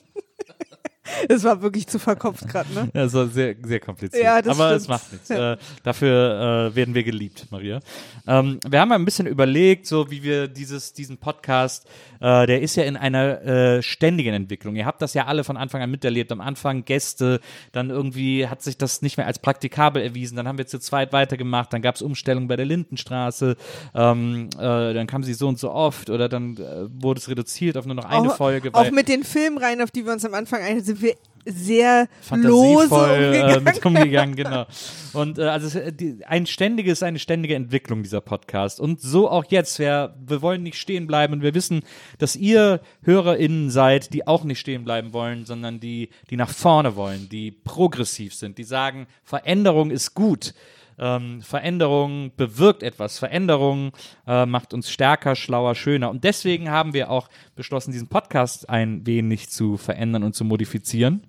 Es 1.29 1.45
war 1.45 1.61
wirklich 1.63 1.87
zu 1.87 1.99
verkopft 1.99 2.49
gerade, 2.49 2.73
ne? 2.73 2.89
Ja, 2.95 3.05
es 3.05 3.13
war 3.13 3.27
sehr, 3.27 3.55
sehr 3.63 3.81
kompliziert. 3.81 4.23
Ja, 4.23 4.41
das 4.41 4.59
Aber 4.59 4.69
stimmt. 4.69 4.81
es 4.81 4.89
macht 4.89 5.13
nichts. 5.13 5.31
Äh, 5.31 5.57
dafür 5.83 6.71
äh, 6.73 6.77
werden 6.77 6.95
wir 6.95 7.03
geliebt, 7.03 7.47
Maria. 7.51 7.81
Ähm, 8.27 8.59
wir 8.69 8.81
haben 8.81 8.93
ein 8.93 9.05
bisschen 9.05 9.27
überlegt, 9.27 9.87
so 9.87 10.11
wie 10.11 10.23
wir 10.23 10.49
dieses, 10.49 10.93
diesen 10.93 11.19
Podcast, 11.19 11.87
äh, 12.21 12.47
der 12.47 12.63
ist 12.63 12.77
ja 12.77 12.85
in 12.85 12.97
einer 12.97 13.43
äh, 13.43 13.83
ständigen 13.83 14.35
Entwicklung. 14.35 14.77
Ihr 14.77 14.87
habt 14.87 15.03
das 15.03 15.15
ja 15.15 15.27
alle 15.27 15.45
von 15.45 15.57
Anfang 15.57 15.83
an 15.83 15.91
miterlebt. 15.91 16.33
Am 16.33 16.41
Anfang 16.41 16.85
Gäste, 16.85 17.41
dann 17.73 17.91
irgendwie 17.91 18.47
hat 18.47 18.63
sich 18.63 18.79
das 18.79 19.03
nicht 19.03 19.17
mehr 19.17 19.27
als 19.27 19.39
praktikabel 19.39 20.03
erwiesen. 20.03 20.37
Dann 20.37 20.49
haben 20.49 20.59
wir 20.59 20.67
zu 20.67 20.79
zweit 20.79 21.13
weitergemacht. 21.13 21.73
Dann 21.73 21.83
gab 21.83 21.97
es 21.97 22.03
Umstellungen 22.03 22.49
bei 22.49 22.57
der 22.57 22.67
Lindenstraße. 22.67 23.57
Ähm, 23.95 24.49
äh, 24.55 24.95
dann 24.95 25.07
kam 25.07 25.23
sie 25.23 25.35
so 25.35 25.49
und 25.49 25.59
so 25.59 25.71
oft 25.71 26.11
oder 26.11 26.29
dann 26.29 26.57
äh, 26.57 26.87
wurde 26.91 27.21
es 27.21 27.29
reduziert 27.29 27.77
auf 27.77 27.87
nur 27.87 27.95
noch 27.95 28.05
eine 28.05 28.31
auch, 28.31 28.37
Folge. 28.37 28.71
Auch 28.73 28.91
mit 28.91 29.09
den 29.09 29.25
Filmreihen, 29.25 29.83
auf 29.83 29.91
die 29.91 30.07
wir 30.07 30.13
uns 30.13 30.25
am 30.25 30.35
Anfang 30.35 30.63
ein, 30.63 30.83
sind 30.95 31.03
wir 31.03 31.15
sehr 31.47 32.09
lose 32.31 32.95
äh, 32.95 33.27
umgegangen. 33.27 33.65
mit 33.65 33.87
umgegangen, 33.87 34.37
genau. 34.37 34.67
Und 35.13 35.39
äh, 35.39 35.43
also 35.43 35.79
äh, 35.79 35.93
die, 35.93 36.25
ein 36.25 36.47
ständiges, 36.47 37.03
eine 37.03 37.19
ständige 37.19 37.55
Entwicklung 37.55 38.03
dieser 38.03 38.21
Podcast. 38.21 38.81
Und 38.81 39.01
so 39.01 39.29
auch 39.29 39.45
jetzt. 39.49 39.79
Wir, 39.79 40.15
wir 40.27 40.43
wollen 40.43 40.63
nicht 40.63 40.79
stehen 40.79 41.07
bleiben 41.07 41.35
und 41.35 41.43
wir 41.43 41.55
wissen, 41.55 41.83
dass 42.19 42.37
ihr 42.37 42.81
HörerInnen 43.03 43.71
seid, 43.71 44.15
die 44.15 44.27
auch 44.27 44.45
nicht 44.45 44.61
stehen 44.61 44.85
bleiben 44.85 45.13
wollen, 45.13 45.45
sondern 45.45 45.81
die, 45.81 46.11
die 46.31 46.37
nach 46.37 46.51
vorne 46.51 46.97
wollen, 46.97 47.29
die 47.29 47.51
progressiv 47.51 48.35
sind, 48.35 48.59
die 48.59 48.65
sagen, 48.65 49.07
Veränderung 49.23 49.91
ist 49.91 50.15
gut. 50.15 50.55
Ähm, 50.99 51.43
Veränderung 51.43 52.33
bewirkt 52.37 52.83
etwas. 52.83 53.19
Veränderung 53.19 53.93
äh, 54.27 54.47
macht 54.47 54.75
uns 54.75 54.91
stärker, 54.91 55.35
schlauer, 55.35 55.75
schöner. 55.75 56.11
Und 56.11 56.25
deswegen 56.25 56.71
haben 56.71 56.93
wir 56.93 57.11
auch 57.11 57.29
beschlossen, 57.55 57.93
diesen 57.93 58.09
Podcast 58.09 58.69
ein 58.69 59.07
wenig 59.07 59.51
zu 59.51 59.77
verändern 59.77 60.23
und 60.23 60.35
zu 60.35 60.45
modifizieren. 60.45 61.27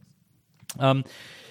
Ähm, 0.79 1.03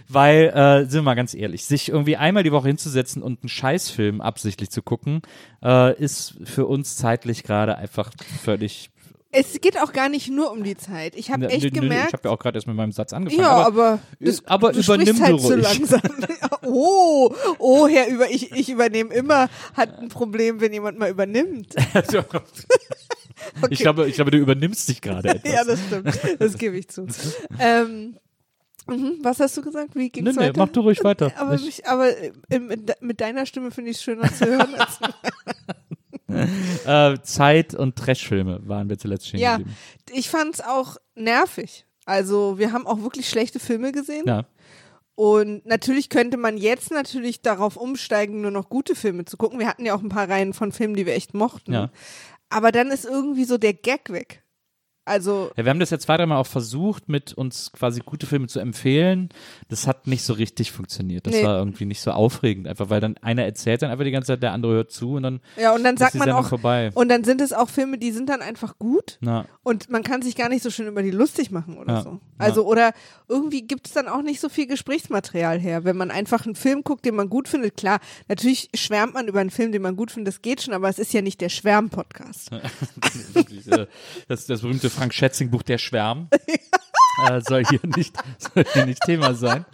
weil, 0.09 0.49
äh, 0.55 0.85
sind 0.85 1.01
wir 1.01 1.03
mal 1.03 1.15
ganz 1.15 1.35
ehrlich, 1.35 1.65
sich 1.65 1.89
irgendwie 1.89 2.17
einmal 2.17 2.43
die 2.43 2.53
Woche 2.53 2.69
hinzusetzen 2.69 3.23
und 3.23 3.43
einen 3.43 3.49
Scheißfilm 3.49 4.21
absichtlich 4.21 4.71
zu 4.71 4.83
gucken, 4.83 5.23
äh, 5.63 5.99
ist 5.99 6.37
für 6.45 6.67
uns 6.67 6.97
zeitlich 6.97 7.43
gerade 7.43 7.79
einfach 7.79 8.11
völlig. 8.43 8.91
Es 9.35 9.61
geht 9.61 9.81
auch 9.81 9.93
gar 9.93 10.09
nicht 10.09 10.29
nur 10.31 10.53
um 10.53 10.63
die 10.63 10.77
Zeit. 10.77 11.15
Ich 11.17 11.31
habe 11.31 11.49
echt 11.49 11.75
gemerkt. 11.75 12.09
Ich 12.09 12.13
habe 12.15 12.29
ja 12.29 12.35
auch 12.35 12.39
gerade 12.39 12.57
erst 12.57 12.67
mit 12.67 12.77
meinem 12.77 12.93
Satz 12.93 13.13
angefangen. 13.13 13.43
ja, 13.43 13.51
aber, 13.51 13.67
aber, 13.67 13.99
das, 14.21 14.47
aber 14.47 14.73
du 14.73 14.81
übernimm 14.81 15.21
halt 15.21 15.41
ruhig. 15.43 15.63
langsam. 15.63 16.01
oh, 16.63 17.35
oh, 17.59 17.89
Herr 17.89 18.09
über 18.09 18.31
ich, 18.31 18.53
ich 18.53 18.71
übernehme 18.71 19.13
immer, 19.13 19.49
hat 19.75 19.99
ein 19.99 20.09
Problem, 20.09 20.61
wenn 20.61 20.73
jemand 20.73 20.99
mal 20.99 21.11
übernimmt. 21.11 21.75
ich, 23.71 23.79
glaube, 23.79 24.09
ich 24.09 24.15
glaube, 24.15 24.31
du 24.31 24.39
übernimmst 24.39 24.89
dich 24.89 25.01
gerade 25.01 25.31
etwas. 25.31 25.53
Ja, 25.53 25.65
das 25.65 25.81
stimmt. 25.81 26.19
Das 26.39 26.59
gebe 26.59 26.77
ich 26.77 26.89
zu. 26.89 27.07
ähm, 27.59 28.17
mhm, 28.87 29.19
was 29.23 29.41
hast 29.41 29.57
du 29.57 29.63
gesagt? 29.63 29.95
Wie 29.95 30.11
ging's 30.11 30.27
nee, 30.27 30.33
nee, 30.33 30.49
weiter? 30.49 30.59
mach 30.61 30.69
du 30.69 30.81
ruhig 30.81 31.03
weiter. 31.05 31.33
aber 31.37 31.55
Ich- 31.55 31.65
mich, 31.65 31.87
aber 31.87 32.17
äh, 32.17 32.59
mit, 32.59 33.03
mit 33.03 33.21
deiner 33.21 33.47
Stimme 33.47 33.71
finde 33.71 33.91
ich 33.91 33.99
es 33.99 34.03
schöner 34.03 34.33
zu 34.33 34.47
hören. 34.47 34.75
Äh, 36.87 37.19
Zeit- 37.23 37.75
und 37.75 37.97
Trashfilme 37.97 38.61
waren 38.69 38.91
wir 38.91 38.99
zuletzt 38.99 39.29
stehen 39.29 39.41
ja, 39.41 39.57
geblieben. 39.57 39.77
ich 40.13 40.29
fand 40.29 40.55
es 40.55 40.61
auch 40.61 40.97
nervig. 41.15 41.87
Also 42.05 42.59
wir 42.59 42.73
haben 42.73 42.87
auch 42.87 43.01
wirklich 43.01 43.29
schlechte 43.29 43.59
Filme 43.59 43.91
gesehen. 43.93 44.25
Ja. 44.27 44.45
Und 45.15 45.65
natürlich 45.65 46.09
könnte 46.09 46.37
man 46.37 46.59
jetzt 46.59 46.91
natürlich 46.91 47.41
darauf 47.41 47.77
umsteigen, 47.77 48.41
nur 48.41 48.51
noch 48.51 48.69
gute 48.69 48.95
Filme 48.95 49.25
zu 49.25 49.37
gucken. 49.37 49.59
Wir 49.59 49.69
hatten 49.69 49.87
ja 49.87 49.95
auch 49.95 50.03
ein 50.03 50.09
paar 50.09 50.29
Reihen 50.29 50.53
von 50.53 50.73
Filmen, 50.73 50.95
die 50.95 51.07
wir 51.07 51.15
echt 51.15 51.35
mochten. 51.35 51.73
Ja. 51.73 51.91
Aber 52.49 52.73
dann 52.73 52.91
ist 52.91 53.05
irgendwie 53.05 53.45
so 53.45 53.57
der 53.57 53.75
Gag 53.75 54.11
weg. 54.11 54.44
Also, 55.07 55.51
Ja, 55.57 55.65
wir 55.65 55.71
haben 55.71 55.81
das 55.81 55.91
ja 55.91 55.99
zwei, 55.99 56.17
dreimal 56.17 56.39
auch 56.39 56.47
versucht, 56.47 57.09
mit 57.09 57.33
uns 57.35 57.73
quasi 57.73 58.01
gute 58.01 58.27
Filme 58.27 58.47
zu 58.47 58.59
empfehlen. 58.61 59.29
Das 59.69 59.87
hat 59.87 60.07
nicht 60.07 60.23
so 60.25 60.33
richtig 60.33 60.73
funktioniert. 60.73 61.27
Das 61.27 61.35
Nee. 61.35 61.45
war 61.45 61.59
irgendwie 61.59 61.85
nicht 61.85 62.01
so 62.01 62.11
aufregend, 62.11 62.67
einfach 62.67 62.89
weil 62.91 63.01
dann 63.01 63.17
einer 63.19 63.45
erzählt 63.45 63.83
dann 63.83 63.91
einfach 63.91 64.05
die 64.05 64.11
ganze 64.13 64.29
Zeit, 64.29 64.43
der 64.43 64.53
andere 64.53 64.73
hört 64.73 64.93
zu 64.93 65.15
und 65.15 65.23
dann 65.25 65.41
ja, 65.57 65.75
und 65.75 65.85
dann 65.85 65.95
ist 65.95 66.01
sagt 66.01 66.15
man 66.15 66.31
auch, 66.31 66.49
vorbei. 66.49 66.91
und 66.95 67.09
dann 67.11 67.23
sind 67.25 67.41
es 67.41 67.53
auch 67.53 67.69
Filme, 67.69 67.99
die 67.99 68.13
sind 68.13 68.29
dann 68.29 68.41
einfach 68.41 68.79
gut 68.79 69.19
Na, 69.21 69.45
und 69.63 69.91
man 69.91 70.03
kann 70.03 70.23
sich 70.23 70.37
gar 70.37 70.49
nicht 70.49 70.63
so 70.63 70.71
schön 70.71 70.87
über 70.87 71.03
die 71.03 71.11
lustig 71.11 71.51
machen 71.51 71.77
oder 71.79 71.95
Ja. 71.95 72.03
so. 72.03 72.21
Also, 72.39 72.67
oder 72.67 72.93
irgendwie 73.29 73.63
gibt 73.63 73.87
es 73.87 73.93
dann 73.93 74.09
auch 74.09 74.21
nicht 74.23 74.41
so 74.41 74.49
viel 74.49 74.67
Gesprächsmaterial 74.67 75.59
her. 75.61 75.85
Wenn 75.85 75.97
man 75.97 76.11
einfach 76.11 76.45
einen 76.47 76.57
Film 76.57 76.83
guckt, 76.83 77.05
den 77.05 77.15
man 77.15 77.29
gut 77.29 77.47
findet, 77.49 77.77
klar, 77.77 78.01
natürlich 78.29 78.71
schwärmt 78.75 79.15
man 79.15 79.29
über 79.29 79.41
einen 79.41 79.51
Film, 79.51 79.71
den 79.71 79.83
man 79.83 79.97
gut 79.97 80.11
findet, 80.11 80.35
das 80.35 80.43
geht 80.43 80.63
schon, 80.63 80.75
aber 80.75 80.89
es 80.89 80.99
ist 80.99 81.13
ja 81.13 81.23
nicht 81.23 81.41
der 81.41 81.49
Schwärm-Podcast. 81.49 82.51
das, 84.29 84.47
das 84.47 84.61
berühmte 84.61 84.91
Frank 84.95 85.13
Schätzing 85.13 85.51
Buch 85.51 85.63
Der 85.65 85.79
Schwärm. 85.79 86.29
äh, 87.31 87.41
soll, 87.41 87.65
hier 87.65 87.81
nicht, 87.97 88.17
soll 88.39 88.65
hier 88.73 88.87
nicht 88.87 89.01
Thema 89.05 89.35
sein. 89.35 89.65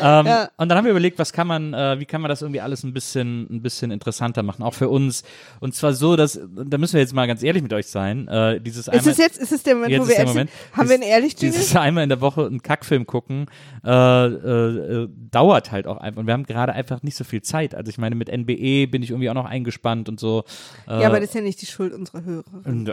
Ähm, 0.00 0.26
Ja. 0.26 0.48
Und 0.56 0.68
dann 0.68 0.78
haben 0.78 0.84
wir 0.84 0.90
überlegt, 0.90 1.18
was 1.18 1.32
kann 1.32 1.46
man, 1.46 1.74
äh, 1.74 1.98
wie 2.00 2.04
kann 2.06 2.20
man 2.20 2.28
das 2.28 2.42
irgendwie 2.42 2.60
alles 2.60 2.82
ein 2.84 2.92
bisschen, 2.92 3.46
ein 3.50 3.62
bisschen 3.62 3.90
interessanter 3.90 4.42
machen, 4.42 4.62
auch 4.62 4.74
für 4.74 4.88
uns. 4.88 5.22
Und 5.60 5.74
zwar 5.74 5.92
so, 5.94 6.16
dass, 6.16 6.38
da 6.54 6.78
müssen 6.78 6.94
wir 6.94 7.00
jetzt 7.00 7.14
mal 7.14 7.26
ganz 7.26 7.42
ehrlich 7.42 7.62
mit 7.62 7.72
euch 7.72 7.86
sein, 7.86 8.28
äh, 8.28 8.60
dieses 8.60 8.88
Ist 8.88 8.88
einmal, 8.88 9.08
es 9.12 9.18
jetzt, 9.18 9.38
ist 9.38 9.52
es 9.52 9.62
der 9.62 9.74
Moment, 9.74 9.92
Jetzt 9.92 10.00
wo 10.06 10.10
ist 10.10 10.18
wir? 10.18 10.24
Moment. 10.26 10.50
Haben 10.72 10.88
wir 10.88 10.94
einen 10.94 11.02
ehrlich 11.02 11.34
dieses 11.36 11.74
einmal 11.76 12.02
in 12.02 12.08
der 12.08 12.20
Woche 12.20 12.46
einen 12.46 12.62
Kackfilm 12.62 13.06
gucken, 13.06 13.46
äh, 13.84 14.26
äh, 14.26 15.08
dauert 15.30 15.72
halt 15.72 15.86
auch 15.86 15.98
einfach. 15.98 16.20
Und 16.20 16.26
wir 16.26 16.32
haben 16.34 16.44
gerade 16.44 16.72
einfach 16.72 17.02
nicht 17.02 17.16
so 17.16 17.24
viel 17.24 17.42
Zeit. 17.42 17.74
Also 17.74 17.90
ich 17.90 17.98
meine, 17.98 18.14
mit 18.14 18.28
NBE 18.28 18.86
bin 18.88 19.02
ich 19.02 19.10
irgendwie 19.10 19.30
auch 19.30 19.34
noch 19.34 19.44
eingespannt 19.44 20.08
und 20.08 20.18
so. 20.20 20.44
Äh, 20.88 21.02
Ja, 21.02 21.08
aber 21.08 21.20
das 21.20 21.30
ist 21.30 21.34
ja 21.34 21.40
nicht 21.40 21.60
die 21.62 21.66
Schuld 21.66 21.92
unserer 21.92 22.24
Hörer. 22.24 22.44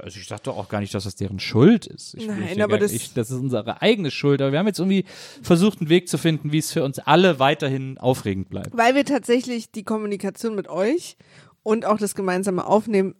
also 0.04 0.20
ich 0.20 0.28
doch 0.44 0.58
auch 0.58 0.68
gar 0.70 0.80
nicht, 0.82 0.94
dass 0.94 1.04
das 1.06 1.16
deren 1.16 1.40
Schuld 1.40 1.86
ist. 1.88 2.16
Ich, 2.16 2.28
Nein, 2.28 2.50
ich, 2.52 2.64
aber 2.64 2.78
das- 2.78 2.92
ich, 2.92 3.14
das 3.14 3.30
ist 3.32 3.40
unsere 3.40 3.73
eigene 3.82 4.12
Schuld. 4.12 4.42
Aber 4.42 4.52
wir 4.52 4.60
haben 4.60 4.68
jetzt 4.68 4.80
irgendwie 4.80 5.06
versucht, 5.42 5.80
einen 5.82 5.90
Weg 5.90 6.08
zu 6.10 6.18
finden, 6.18 6.52
wie 6.52 6.58
es 6.60 6.72
für 6.72 6.84
uns 6.84 7.00
alle 7.00 7.40
weiterhin 7.40 7.98
aufregend 7.98 8.50
bleibt. 8.50 8.76
Weil 8.78 8.96
wir 8.96 9.06
tatsächlich 9.06 9.72
die 9.72 9.84
Kommunikation 9.84 10.56
mit 10.56 10.68
euch 10.68 11.18
und 11.64 11.86
auch 11.86 11.98
das 11.98 12.16
gemeinsame 12.16 12.66
Aufnehmen 12.66 13.16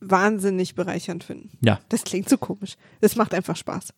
wahnsinnig 0.00 0.74
bereichernd 0.74 1.24
finden. 1.24 1.56
Ja. 1.62 1.80
Das 1.88 2.04
klingt 2.04 2.28
so 2.28 2.36
komisch. 2.36 2.74
Das 3.00 3.16
macht 3.16 3.34
einfach 3.34 3.56
Spaß. 3.56 3.92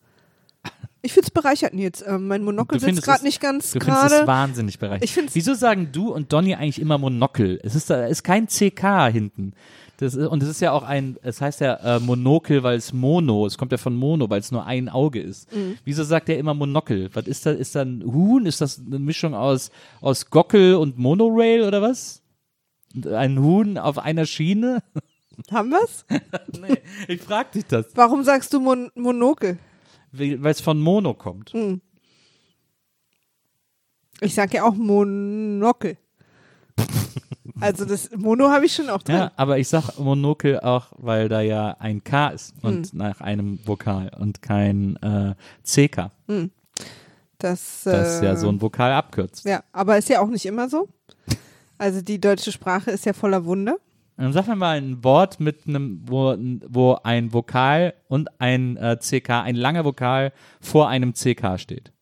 Ich 1.00 1.12
finde 1.12 1.26
es 1.26 1.30
bereichernd 1.30 1.74
jetzt. 1.74 2.04
Ähm, 2.06 2.26
mein 2.26 2.42
Monokel 2.42 2.80
sitzt 2.80 3.02
gerade 3.02 3.24
nicht 3.24 3.40
ganz 3.40 3.70
Du 3.72 3.78
findest 3.80 4.04
es 4.04 4.10
gerade. 4.10 4.26
wahnsinnig 4.26 4.78
bereichernd. 4.78 5.30
Wieso 5.34 5.54
sagen 5.54 5.90
du 5.92 6.12
und 6.12 6.32
Donny 6.32 6.54
eigentlich 6.54 6.80
immer 6.80 6.98
Monokel? 6.98 7.60
Es 7.62 7.74
ist, 7.76 7.88
da 7.88 8.06
ist 8.06 8.24
kein 8.24 8.48
CK 8.48 9.08
hinten. 9.12 9.52
Das 9.98 10.14
ist, 10.14 10.28
und 10.28 10.42
es 10.44 10.48
ist 10.48 10.60
ja 10.60 10.70
auch 10.70 10.84
ein, 10.84 11.16
es 11.22 11.40
heißt 11.40 11.60
ja 11.60 11.96
äh, 11.96 11.98
Monokel, 11.98 12.62
weil 12.62 12.78
es 12.78 12.92
Mono, 12.92 13.46
es 13.46 13.58
kommt 13.58 13.72
ja 13.72 13.78
von 13.78 13.96
Mono, 13.96 14.30
weil 14.30 14.38
es 14.38 14.52
nur 14.52 14.64
ein 14.64 14.88
Auge 14.88 15.20
ist. 15.20 15.52
Mhm. 15.52 15.76
Wieso 15.84 16.04
sagt 16.04 16.28
er 16.28 16.38
immer 16.38 16.54
Monokel? 16.54 17.10
Was 17.14 17.26
ist 17.26 17.44
da, 17.44 17.50
ist 17.50 17.74
da 17.74 17.82
ein 17.82 18.04
Huhn? 18.04 18.46
Ist 18.46 18.60
das 18.60 18.78
eine 18.78 19.00
Mischung 19.00 19.34
aus, 19.34 19.72
aus 20.00 20.30
Gockel 20.30 20.76
und 20.76 20.98
Monorail 20.98 21.62
oder 21.62 21.82
was? 21.82 22.22
Ein 23.12 23.40
Huhn 23.40 23.76
auf 23.76 23.98
einer 23.98 24.24
Schiene? 24.24 24.84
Haben 25.50 25.70
wir's? 25.70 26.06
nee, 26.60 26.78
ich 27.08 27.20
frag 27.20 27.50
dich 27.50 27.66
das, 27.66 27.86
Warum 27.94 28.22
sagst 28.22 28.52
du 28.52 28.60
Mon 28.60 28.90
Monokel? 28.94 29.58
weil 30.12 30.46
es 30.46 30.60
von 30.60 30.80
Mono 30.80 31.14
kommt. 31.14 31.52
Hm. 31.52 31.80
Ich 34.20 34.34
sag 34.34 34.54
ja 34.54 34.62
auch 34.62 34.74
Monokel. 34.74 35.96
Also 37.60 37.84
das 37.84 38.10
Mono 38.16 38.48
habe 38.50 38.66
ich 38.66 38.74
schon 38.74 38.88
auch 38.90 39.02
drin. 39.02 39.16
Ja, 39.16 39.32
aber 39.36 39.58
ich 39.58 39.68
sag 39.68 39.98
Monokel 39.98 40.60
auch, 40.60 40.92
weil 40.96 41.28
da 41.28 41.40
ja 41.40 41.76
ein 41.78 42.02
K 42.04 42.28
ist 42.28 42.54
und 42.62 42.90
Hm. 42.92 42.98
nach 42.98 43.20
einem 43.20 43.58
Vokal 43.66 44.10
und 44.18 44.42
kein 44.42 44.96
äh, 45.02 45.34
CK, 45.64 46.10
Das, 47.38 47.82
das 47.84 48.20
äh, 48.20 48.24
ja 48.26 48.36
so 48.36 48.48
ein 48.48 48.60
Vokal 48.60 48.92
abkürzt. 48.92 49.44
Ja, 49.44 49.62
aber 49.72 49.98
ist 49.98 50.08
ja 50.08 50.20
auch 50.20 50.28
nicht 50.28 50.46
immer 50.46 50.68
so. 50.68 50.88
Also 51.78 52.00
die 52.02 52.20
deutsche 52.20 52.50
Sprache 52.52 52.90
ist 52.90 53.06
ja 53.06 53.12
voller 53.12 53.44
Wunder. 53.44 53.76
Dann 54.16 54.32
sag 54.32 54.48
mir 54.48 54.56
mal 54.56 54.76
ein 54.78 55.04
Wort 55.04 55.38
mit 55.38 55.68
einem, 55.68 56.00
wo, 56.04 56.34
wo 56.68 56.98
ein 57.04 57.32
Vokal 57.32 57.94
und 58.08 58.28
ein 58.40 58.76
äh, 58.76 58.96
CK, 59.00 59.30
ein 59.44 59.54
langer 59.54 59.84
Vokal 59.84 60.32
vor 60.60 60.88
einem 60.88 61.12
CK 61.14 61.56
steht. 61.58 61.92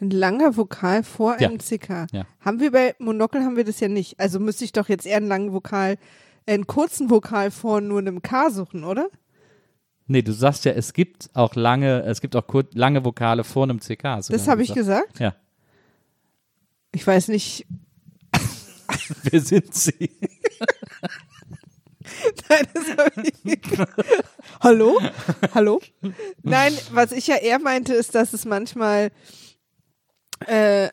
Ein 0.00 0.10
langer 0.10 0.56
Vokal 0.56 1.02
vor 1.04 1.38
Ja. 1.40 1.48
einem 1.48 1.58
CK. 1.58 2.06
Ja. 2.12 2.26
Haben 2.40 2.60
wir 2.60 2.70
bei 2.72 2.94
Monokel 2.98 3.42
haben 3.44 3.56
wir 3.56 3.64
das 3.64 3.80
ja 3.80 3.88
nicht. 3.88 4.18
Also 4.18 4.40
müsste 4.40 4.64
ich 4.64 4.72
doch 4.72 4.88
jetzt 4.88 5.06
eher 5.06 5.18
einen 5.18 5.28
langen 5.28 5.52
Vokal, 5.52 5.96
äh, 6.46 6.54
einen 6.54 6.66
kurzen 6.66 7.10
Vokal 7.10 7.50
vor 7.50 7.80
nur 7.80 7.98
einem 7.98 8.22
K 8.22 8.50
suchen, 8.50 8.84
oder? 8.84 9.08
Nee, 10.06 10.22
du 10.22 10.32
sagst 10.32 10.64
ja, 10.64 10.72
es 10.72 10.92
gibt 10.92 11.30
auch 11.34 11.54
lange, 11.54 12.02
es 12.02 12.20
gibt 12.20 12.34
auch 12.34 12.46
kur 12.46 12.64
lange 12.72 13.04
Vokale 13.04 13.44
vor 13.44 13.62
einem 13.64 13.78
CK. 13.78 14.02
Das 14.28 14.48
habe 14.48 14.62
ich 14.62 14.72
gesagt. 14.74 15.20
Ja. 15.20 15.36
Ich 16.92 17.06
weiß 17.06 17.28
nicht. 17.28 17.66
Wer 19.30 19.40
sind 19.40 19.72
sie? 19.74 20.10
Nein, 22.48 22.66
das 22.74 22.90
habe 22.96 23.22
ich 23.22 23.44
nicht. 23.44 23.64
Hallo? 24.60 24.98
Hallo? 25.54 25.80
Nein, 26.42 26.72
was 26.92 27.12
ich 27.12 27.26
ja 27.28 27.36
eher 27.36 27.58
meinte, 27.60 27.94
ist, 27.94 28.14
dass 28.14 28.32
es 28.32 28.44
manchmal 28.44 29.12
äh, 30.46 30.88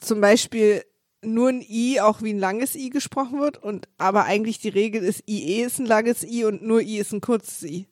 zum 0.00 0.20
Beispiel 0.20 0.84
nur 1.22 1.50
ein 1.50 1.60
I 1.60 2.00
auch 2.00 2.22
wie 2.22 2.32
ein 2.32 2.38
langes 2.38 2.74
I 2.74 2.88
gesprochen 2.90 3.40
wird 3.40 3.58
und 3.62 3.88
aber 3.98 4.24
eigentlich 4.24 4.58
die 4.58 4.70
Regel 4.70 5.02
ist, 5.02 5.22
IE 5.28 5.62
ist 5.62 5.78
ein 5.78 5.86
langes 5.86 6.24
I 6.24 6.44
und 6.44 6.62
nur 6.62 6.80
I 6.80 6.98
ist 6.98 7.12
ein 7.12 7.20
kurzes 7.20 7.62
I. 7.62 7.86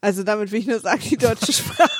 Also 0.00 0.22
damit 0.22 0.50
will 0.52 0.60
ich 0.60 0.66
nur 0.66 0.80
sagen, 0.80 1.02
die 1.10 1.16
deutsche 1.16 1.52
Sprache. 1.52 1.90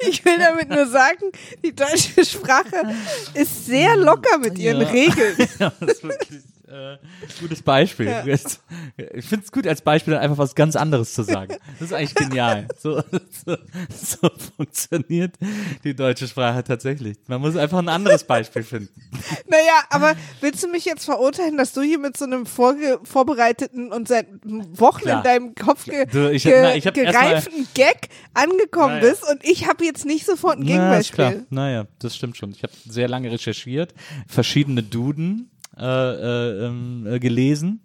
Ich 0.00 0.24
will 0.24 0.38
damit 0.38 0.68
nur 0.68 0.86
sagen, 0.86 1.32
die 1.64 1.74
deutsche 1.74 2.24
Sprache 2.24 2.94
ist 3.32 3.66
sehr 3.66 3.96
locker 3.96 4.38
mit 4.38 4.58
ihren 4.58 4.82
Ja. 4.82 4.88
Regeln. 4.88 5.36
Ja, 5.58 5.72
das 5.80 5.96
ist 5.96 6.02
wirklich 6.02 6.42
äh, 6.74 6.98
gutes 7.40 7.62
Beispiel. 7.62 8.06
Ja. 8.06 8.24
Ich 8.26 9.26
finde 9.26 9.44
es 9.44 9.52
gut, 9.52 9.66
als 9.66 9.80
Beispiel 9.80 10.14
dann 10.14 10.22
einfach 10.22 10.38
was 10.38 10.54
ganz 10.54 10.74
anderes 10.76 11.14
zu 11.14 11.22
sagen. 11.22 11.54
Das 11.78 11.90
ist 11.90 11.92
eigentlich 11.92 12.14
genial. 12.14 12.66
So, 12.76 13.02
so, 13.46 13.56
so 13.88 14.30
funktioniert 14.56 15.36
die 15.84 15.94
deutsche 15.94 16.26
Sprache 16.28 16.64
tatsächlich. 16.64 17.16
Man 17.28 17.40
muss 17.40 17.56
einfach 17.56 17.78
ein 17.78 17.88
anderes 17.88 18.24
Beispiel 18.24 18.62
finden. 18.62 18.88
Naja, 19.48 19.82
aber 19.90 20.14
willst 20.40 20.62
du 20.62 20.68
mich 20.68 20.84
jetzt 20.84 21.04
verurteilen, 21.04 21.56
dass 21.56 21.72
du 21.72 21.82
hier 21.82 21.98
mit 21.98 22.16
so 22.16 22.24
einem 22.24 22.46
vorbereiteten 22.46 23.92
und 23.92 24.08
seit 24.08 24.26
Wochen 24.44 25.02
Klar. 25.02 25.18
in 25.18 25.22
deinem 25.22 25.54
Kopf 25.54 25.84
ge 25.84 26.06
Du, 26.06 26.30
ich 26.30 26.42
ge 26.42 26.80
na, 26.84 26.90
gereiften 26.90 27.66
Gag 27.74 28.08
angekommen 28.34 28.96
Naja. 28.96 29.10
bist 29.10 29.28
und 29.30 29.44
ich 29.44 29.68
habe 29.68 29.84
jetzt 29.84 30.04
nicht 30.04 30.26
sofort 30.26 30.58
ein. 30.58 30.66
Gegenbeispiel? 30.66 31.46
Naja, 31.50 31.86
das 32.00 32.16
stimmt 32.16 32.36
schon. 32.36 32.50
Ich 32.50 32.62
habe 32.62 32.72
sehr 32.86 33.08
lange 33.08 33.30
recherchiert, 33.30 33.94
verschiedene 34.26 34.82
Duden 34.82 35.50
äh, 35.78 35.84
äh, 35.84 36.66
ähm, 36.66 37.06
äh, 37.06 37.18
gelesen 37.18 37.80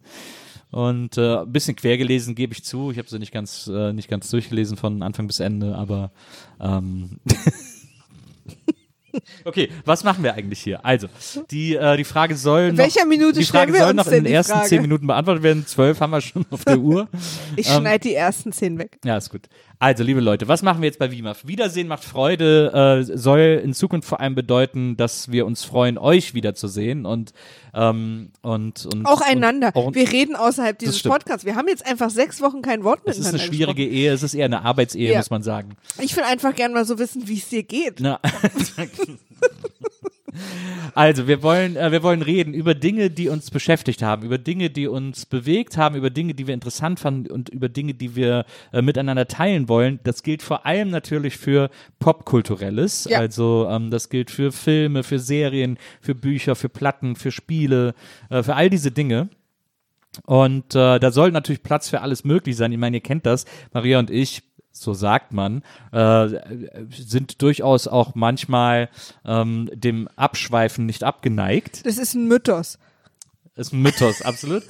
und 0.71 1.17
äh, 1.17 1.37
ein 1.39 1.51
bisschen 1.51 1.75
quer 1.75 1.97
gelesen, 1.97 2.35
gebe 2.35 2.53
ich 2.53 2.63
zu. 2.63 2.91
Ich 2.91 2.97
habe 2.97 3.09
sie 3.09 3.19
nicht 3.19 3.31
ganz, 3.31 3.67
äh, 3.73 3.93
nicht 3.93 4.09
ganz 4.09 4.29
durchgelesen 4.29 4.77
von 4.77 5.01
Anfang 5.01 5.27
bis 5.27 5.39
Ende, 5.39 5.75
aber 5.75 6.11
ähm, 6.59 7.19
Okay, 9.43 9.69
was 9.85 10.03
machen 10.03 10.23
wir 10.23 10.35
eigentlich 10.35 10.59
hier? 10.59 10.85
Also, 10.85 11.07
die, 11.49 11.75
äh, 11.75 11.97
die 11.97 12.03
Frage 12.03 12.35
soll 12.35 12.71
noch, 12.71 12.77
welcher 12.77 13.05
Minute 13.07 13.39
die 13.39 13.45
Frage 13.45 13.73
wir 13.73 13.79
soll 13.79 13.93
noch 13.95 14.05
in 14.05 14.23
den 14.23 14.33
ersten 14.33 14.53
Frage? 14.53 14.67
zehn 14.67 14.81
Minuten 14.83 15.07
beantwortet 15.07 15.41
werden. 15.43 15.65
Zwölf 15.65 15.99
haben 15.99 16.11
wir 16.11 16.21
schon 16.21 16.45
auf 16.51 16.63
der 16.63 16.77
Uhr. 16.77 17.07
Ich 17.55 17.67
Ähm, 17.69 17.81
schneide 17.81 18.07
die 18.07 18.13
ersten 18.13 18.51
zehn 18.51 18.77
weg. 18.77 18.99
Ja, 19.03 19.17
ist 19.17 19.31
gut. 19.31 19.49
Also, 19.81 20.03
liebe 20.03 20.19
Leute, 20.19 20.49
was 20.49 20.61
machen 20.61 20.81
wir 20.81 20.87
jetzt 20.87 20.99
bei 20.99 21.09
WIMAF? 21.09 21.47
Wiedersehen 21.47 21.87
macht 21.87 22.03
Freude, 22.03 22.99
äh, 22.99 23.17
soll 23.17 23.61
in 23.63 23.73
Zukunft 23.73 24.09
vor 24.09 24.19
allem 24.19 24.35
bedeuten, 24.35 24.97
dass 24.97 25.31
wir 25.31 25.45
uns 25.45 25.63
freuen, 25.63 25.97
euch 25.97 26.33
wiederzusehen 26.33 27.05
und, 27.05 27.31
ähm, 27.73 28.31
und, 28.41 28.85
und 28.87 29.05
Auch 29.05 29.21
einander. 29.21 29.71
Und, 29.73 29.75
auch, 29.75 29.95
wir 29.95 30.11
reden 30.11 30.35
außerhalb 30.35 30.77
dieses. 30.77 31.01
Podcasts. 31.01 31.45
Wir 31.45 31.55
haben 31.55 31.69
jetzt 31.69 31.85
einfach 31.87 32.09
sechs 32.09 32.41
Wochen 32.41 32.61
kein 32.61 32.83
Wort 32.83 32.99
es 33.05 33.17
ist 33.17 33.19
miteinander 33.19 33.43
eine 33.43 33.47
schwierige 33.55 33.83
gesprochen. 33.85 34.03
Ehe, 34.03 34.11
es 34.11 34.23
ist 34.23 34.33
eher 34.33 34.45
eine 34.45 34.65
Arbeitsehe, 34.65 35.13
Ja. 35.13 35.17
muss 35.19 35.29
man 35.29 35.43
sagen. 35.43 35.77
Ich 36.01 36.13
will 36.17 36.23
einfach 36.25 36.53
gern 36.53 36.73
mal 36.73 36.83
so 36.83 36.99
wissen, 36.99 37.29
wie 37.29 37.37
es 37.37 37.47
dir 37.47 37.63
geht. 37.63 38.01
Na. 38.01 38.19
Also, 40.95 41.27
wir 41.27 41.43
wollen, 41.43 41.75
äh, 41.75 41.91
wir 41.91 42.03
wollen 42.03 42.21
reden 42.21 42.53
über 42.53 42.73
Dinge, 42.73 43.09
die 43.09 43.29
uns 43.29 43.51
beschäftigt 43.51 44.01
haben, 44.01 44.23
über 44.23 44.37
Dinge, 44.37 44.69
die 44.69 44.87
uns 44.87 45.25
bewegt 45.25 45.77
haben, 45.77 45.95
über 45.95 46.09
Dinge, 46.09 46.33
die 46.33 46.47
wir 46.47 46.53
interessant 46.53 46.99
fanden 46.99 47.31
und 47.31 47.49
über 47.49 47.69
Dinge, 47.69 47.93
die 47.93 48.15
wir 48.15 48.45
äh, 48.73 48.81
miteinander 48.81 49.27
teilen 49.27 49.69
wollen. 49.69 49.99
Das 50.03 50.23
gilt 50.23 50.41
vor 50.41 50.65
allem 50.65 50.89
natürlich 50.89 51.37
für 51.37 51.69
Popkulturelles. 51.99 53.07
Ja. 53.09 53.19
Also, 53.19 53.67
ähm, 53.69 53.91
das 53.91 54.09
gilt 54.09 54.31
für 54.31 54.51
Filme, 54.51 55.03
für 55.03 55.19
Serien, 55.19 55.77
für 56.01 56.15
Bücher, 56.15 56.55
für 56.55 56.69
Platten, 56.69 57.15
für 57.15 57.31
Spiele, 57.31 57.93
äh, 58.29 58.43
für 58.43 58.55
all 58.55 58.69
diese 58.69 58.91
Dinge. 58.91 59.29
Und 60.25 60.75
äh, 60.75 60.99
da 60.99 61.11
soll 61.11 61.31
natürlich 61.31 61.63
Platz 61.63 61.89
für 61.89 62.01
alles 62.01 62.23
möglich 62.23 62.57
sein. 62.57 62.71
Ich 62.71 62.77
meine, 62.77 62.97
ihr 62.97 63.03
kennt 63.03 63.25
das, 63.25 63.45
Maria 63.73 63.99
und 63.99 64.09
ich, 64.09 64.41
so 64.71 64.93
sagt 64.93 65.33
man, 65.33 65.63
äh, 65.91 66.27
sind 66.89 67.41
durchaus 67.41 67.87
auch 67.87 68.15
manchmal 68.15 68.89
ähm, 69.25 69.69
dem 69.73 70.07
Abschweifen 70.15 70.85
nicht 70.85 71.03
abgeneigt. 71.03 71.85
Das 71.85 71.97
ist 71.97 72.13
ein 72.13 72.27
Mythos. 72.27 72.77
Ist 73.59 73.73
ein 73.73 73.81
Mythos, 73.81 74.21
absolut. 74.21 74.63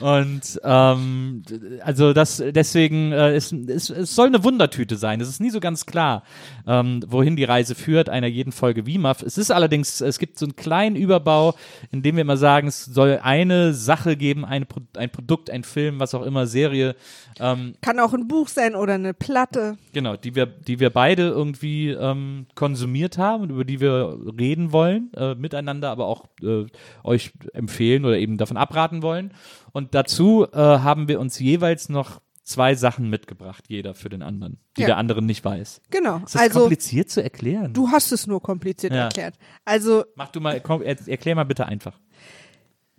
Und 0.00 0.60
ähm, 0.62 1.42
also 1.82 2.12
das 2.12 2.36
deswegen 2.36 3.10
äh, 3.10 3.36
ist, 3.36 3.52
ist, 3.52 3.90
es 3.90 4.14
soll 4.14 4.28
eine 4.28 4.44
Wundertüte 4.44 4.96
sein. 4.96 5.20
Es 5.20 5.28
ist 5.28 5.40
nie 5.40 5.50
so 5.50 5.58
ganz 5.58 5.84
klar, 5.84 6.22
ähm, 6.64 7.02
wohin 7.08 7.34
die 7.34 7.42
Reise 7.42 7.74
führt 7.74 8.08
einer 8.08 8.28
jeden 8.28 8.52
Folge 8.52 8.86
WIMAF. 8.86 9.22
Es 9.22 9.36
ist 9.36 9.50
allerdings, 9.50 10.00
es 10.00 10.20
gibt 10.20 10.38
so 10.38 10.46
einen 10.46 10.54
kleinen 10.54 10.94
Überbau, 10.94 11.56
in 11.90 12.02
dem 12.02 12.14
wir 12.16 12.22
immer 12.22 12.36
sagen, 12.36 12.68
es 12.68 12.84
soll 12.84 13.18
eine 13.20 13.74
Sache 13.74 14.16
geben, 14.16 14.44
eine, 14.44 14.66
ein 14.96 15.10
Produkt, 15.10 15.50
ein 15.50 15.64
Film, 15.64 15.98
was 15.98 16.14
auch 16.14 16.22
immer, 16.22 16.46
Serie, 16.46 16.94
ähm, 17.38 17.74
Kann 17.82 18.00
auch 18.00 18.14
ein 18.14 18.28
Buch 18.28 18.48
sein 18.48 18.74
oder 18.74 18.94
eine 18.94 19.12
Platte. 19.12 19.76
Genau, 19.92 20.16
die 20.16 20.34
wir, 20.34 20.46
die 20.46 20.80
wir 20.80 20.90
beide 20.90 21.24
irgendwie 21.24 21.90
ähm, 21.90 22.46
konsumiert 22.54 23.18
haben 23.18 23.42
und 23.42 23.50
über 23.50 23.64
die 23.64 23.80
wir 23.80 24.18
reden 24.38 24.72
wollen, 24.72 25.12
äh, 25.14 25.34
miteinander, 25.34 25.90
aber 25.96 26.06
auch 26.06 26.26
äh, 26.42 26.66
euch 27.04 27.32
empfehlen 27.52 28.04
oder 28.04 28.18
eben 28.18 28.36
davon 28.36 28.56
abraten 28.56 29.02
wollen. 29.02 29.32
Und 29.72 29.94
dazu 29.94 30.46
äh, 30.52 30.56
haben 30.56 31.08
wir 31.08 31.20
uns 31.20 31.38
jeweils 31.38 31.88
noch 31.88 32.20
zwei 32.42 32.74
Sachen 32.76 33.10
mitgebracht, 33.10 33.64
jeder 33.68 33.94
für 33.94 34.08
den 34.08 34.22
anderen, 34.22 34.58
die 34.76 34.82
Ja. 34.82 34.86
der 34.88 34.96
andere 34.98 35.20
nicht 35.20 35.44
weiß. 35.44 35.80
Genau. 35.90 36.18
Ist 36.24 36.34
das 36.36 36.42
Also 36.42 36.60
kompliziert 36.60 37.10
zu 37.10 37.20
erklären? 37.22 37.72
du 37.72 37.88
hast 37.90 38.12
es 38.12 38.26
nur 38.28 38.40
kompliziert 38.40 38.92
Ja. 38.92 39.04
erklärt. 39.04 39.34
Also 39.64 40.04
Mach 40.14 40.28
du 40.28 40.40
mal, 40.40 40.60
komm, 40.60 40.80
er, 40.82 40.96
erklär 41.08 41.34
mal 41.34 41.44
bitte 41.44 41.66
einfach. 41.66 41.98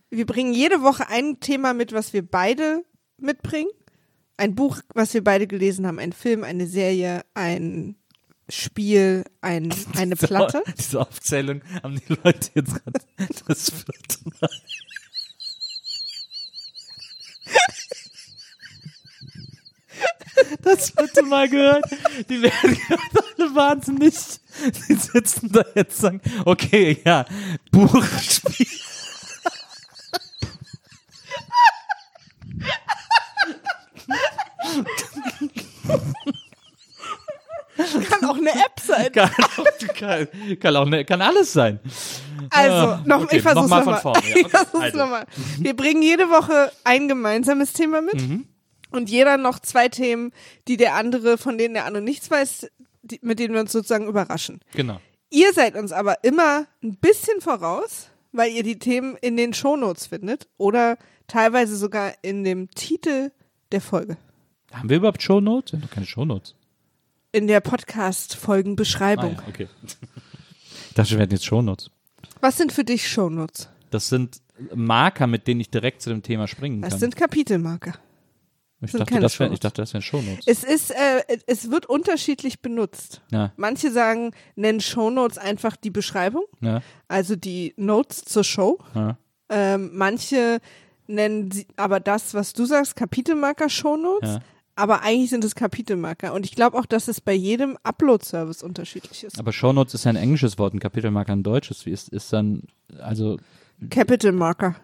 wir 0.09 0.25
bringen 0.25 0.53
jede 0.53 0.81
Woche 0.83 1.07
ein 1.09 1.39
Thema 1.39 1.73
mit, 1.73 1.93
was 1.93 2.11
wir 2.13 2.25
beide 2.29 2.83
mitbringen. 3.17 3.69
Ein 4.37 4.53
Buch, 4.53 4.79
was 4.93 5.13
wir 5.13 5.23
beide 5.23 5.47
gelesen 5.47 5.87
haben, 5.87 5.97
ein 5.99 6.11
Film, 6.13 6.43
eine 6.43 6.67
Serie, 6.67 7.21
ein 7.33 7.95
Spiel, 8.49 9.25
ein, 9.41 9.73
eine 9.95 10.15
Platte. 10.15 10.63
Diese 10.77 11.01
Aufzählung 11.01 11.61
haben 11.83 11.99
die 11.99 12.13
Leute 12.23 12.49
jetzt 12.53 12.73
gerade 12.73 12.99
das 13.47 13.69
vierte 13.69 14.19
Mal. 14.39 14.49
Das 20.61 20.91
vierte 20.91 21.23
Mal 21.23 21.49
gehört. 21.49 21.85
Die 22.29 22.41
werden 22.41 22.77
gerade 22.87 23.25
alle 23.37 23.55
wahnsinnig. 23.55 24.13
Die 24.87 24.93
sitzen 24.93 25.51
da 25.51 25.63
jetzt 25.75 26.03
und 26.03 26.21
sagen, 26.21 26.21
okay, 26.45 27.01
ja, 27.03 27.25
Buch, 27.71 28.05
Spiel. 28.21 28.67
Kann 38.09 38.29
auch 38.29 38.37
eine 38.37 38.51
App 38.51 38.79
sein. 38.81 39.11
Kann, 39.11 39.29
auch- 39.57 39.95
kann, 39.95 40.27
kann 40.59 40.75
auch 40.75 40.85
ne, 40.85 41.05
kann 41.05 41.21
alles 41.21 41.53
sein. 41.53 41.79
Also, 42.49 42.73
Ah, 42.73 43.03
noch, 43.05 43.23
okay, 43.23 43.37
ich 43.37 43.41
versuch's 43.41 43.63
noch 43.69 43.69
mal 43.69 43.79
nochmal. 43.79 44.01
von 44.01 44.13
vorne, 44.13 44.29
ja, 44.29 44.35
Ich 44.39 44.45
okay, 44.45 44.49
versuch's 44.49 44.83
also. 44.83 44.97
nochmal. 44.97 45.25
Wir 45.59 45.75
bringen 45.75 46.01
jede 46.01 46.29
Woche 46.29 46.71
ein 46.83 47.07
gemeinsames 47.07 47.73
Thema 47.73 48.01
mit 48.01 48.15
Mhm. 48.15 48.47
und 48.91 49.09
jeder 49.09 49.37
noch 49.37 49.59
zwei 49.59 49.89
Themen, 49.89 50.31
die 50.67 50.77
der 50.77 50.95
andere, 50.95 51.37
von 51.37 51.57
denen 51.57 51.73
der 51.73 51.85
andere 51.85 52.03
nichts 52.03 52.29
weiß, 52.31 52.67
die, 53.01 53.19
mit 53.21 53.39
denen 53.39 53.53
wir 53.53 53.61
uns 53.61 53.71
sozusagen 53.71 54.07
überraschen. 54.07 54.59
Genau. 54.73 54.99
Ihr 55.29 55.51
seid 55.53 55.75
uns 55.75 55.91
aber 55.91 56.23
immer 56.23 56.67
ein 56.83 56.95
bisschen 56.97 57.41
voraus, 57.41 58.09
weil 58.31 58.51
ihr 58.51 58.63
die 58.63 58.79
Themen 58.79 59.17
in 59.19 59.35
den 59.35 59.53
Shownotes 59.53 60.07
findet 60.07 60.47
oder 60.57 60.97
teilweise 61.27 61.75
sogar 61.75 62.13
in 62.21 62.43
dem 62.45 62.69
Titel 62.71 63.31
der 63.73 63.81
Folge. 63.81 64.15
Haben 64.71 64.89
wir 64.89 64.97
überhaupt 64.97 65.21
Shownotes? 65.23 65.71
Wir 65.73 65.79
haben 65.79 65.87
doch 65.87 65.93
keine 65.93 66.05
Shownotes. 66.05 66.55
In 67.31 67.47
der 67.47 67.57
Ah, 67.57 67.61
Podcast-Folgenbeschreibung. 67.61 69.33
ja, 69.33 69.43
okay. 69.47 69.67
Ich 70.89 70.93
dachte, 70.95 71.11
wir 71.11 71.19
hätten 71.19 71.33
jetzt 71.33 71.45
Shownotes. 71.45 71.91
Was 72.41 72.57
sind 72.57 72.71
für 72.71 72.83
dich 72.83 73.07
Shownotes? 73.09 73.69
Das 73.91 74.09
sind 74.09 74.41
Marker, 74.73 75.27
mit 75.27 75.47
denen 75.47 75.61
ich 75.61 75.69
direkt 75.69 76.01
zu 76.01 76.09
dem 76.09 76.23
Thema 76.23 76.47
springen 76.47 76.81
Das 76.81 76.91
kann. 76.91 76.99
sind 76.99 77.15
Kapitelmarker. 77.15 77.93
ich, 78.81 78.91
sind 78.91 79.01
dachte, 79.01 79.19
das 79.19 79.39
wär, 79.39 79.51
ich 79.51 79.59
dachte, 79.59 79.81
das 79.81 79.93
wären 79.93 80.01
Shownotes. 80.01 80.45
Es 80.47 80.63
ist, 80.63 80.91
äh, 80.91 81.23
es 81.45 81.69
wird 81.69 81.85
unterschiedlich 81.87 82.61
benutzt. 82.61 83.21
Ja, 83.31 83.51
Manche 83.57 83.91
sagen, 83.91 84.31
nennen 84.55 84.79
Shownotes 84.81 85.37
einfach 85.37 85.75
die 85.75 85.91
Beschreibung, 85.91 86.43
ja, 86.61 86.81
also 87.07 87.35
die 87.35 87.73
Notes 87.77 88.23
zur 88.25 88.43
Show. 88.43 88.79
ja. 88.95 89.17
Ähm, 89.49 89.91
manche 89.93 90.59
nennen 91.07 91.51
sie 91.51 91.67
aber 91.77 92.01
das, 92.01 92.33
was 92.33 92.51
du 92.51 92.65
sagst, 92.65 92.97
Kapitelmarker 92.97 93.69
Shownotes. 93.69 94.39
Aber 94.77 95.01
eigentlich 95.01 95.31
sind 95.31 95.43
es 95.43 95.55
Kapitelmarker. 95.55 96.33
Und 96.33 96.45
ich 96.45 96.53
glaube 96.53 96.77
auch, 96.77 96.85
dass 96.85 97.07
es 97.07 97.19
bei 97.19 97.33
jedem 97.33 97.77
Upload-Service 97.81 98.61
unterschiedlich 98.61 99.23
ist. 99.23 99.39
Aber 99.39 99.51
Shownotes 99.51 99.95
ist 99.95 100.05
ja 100.05 100.09
ein 100.09 100.15
englisches 100.15 100.59
Wort, 100.59 100.75
ein 100.75 100.79
Kapitelmarker 100.79 101.33
ein 101.33 101.41
deutsches. 101.41 101.87
Wie 101.87 101.91
ist, 101.91 102.09
ist 102.09 102.31
dann, 102.31 102.61
also, 102.99 103.37
Capital 103.89 104.33
Marker. 104.33 104.75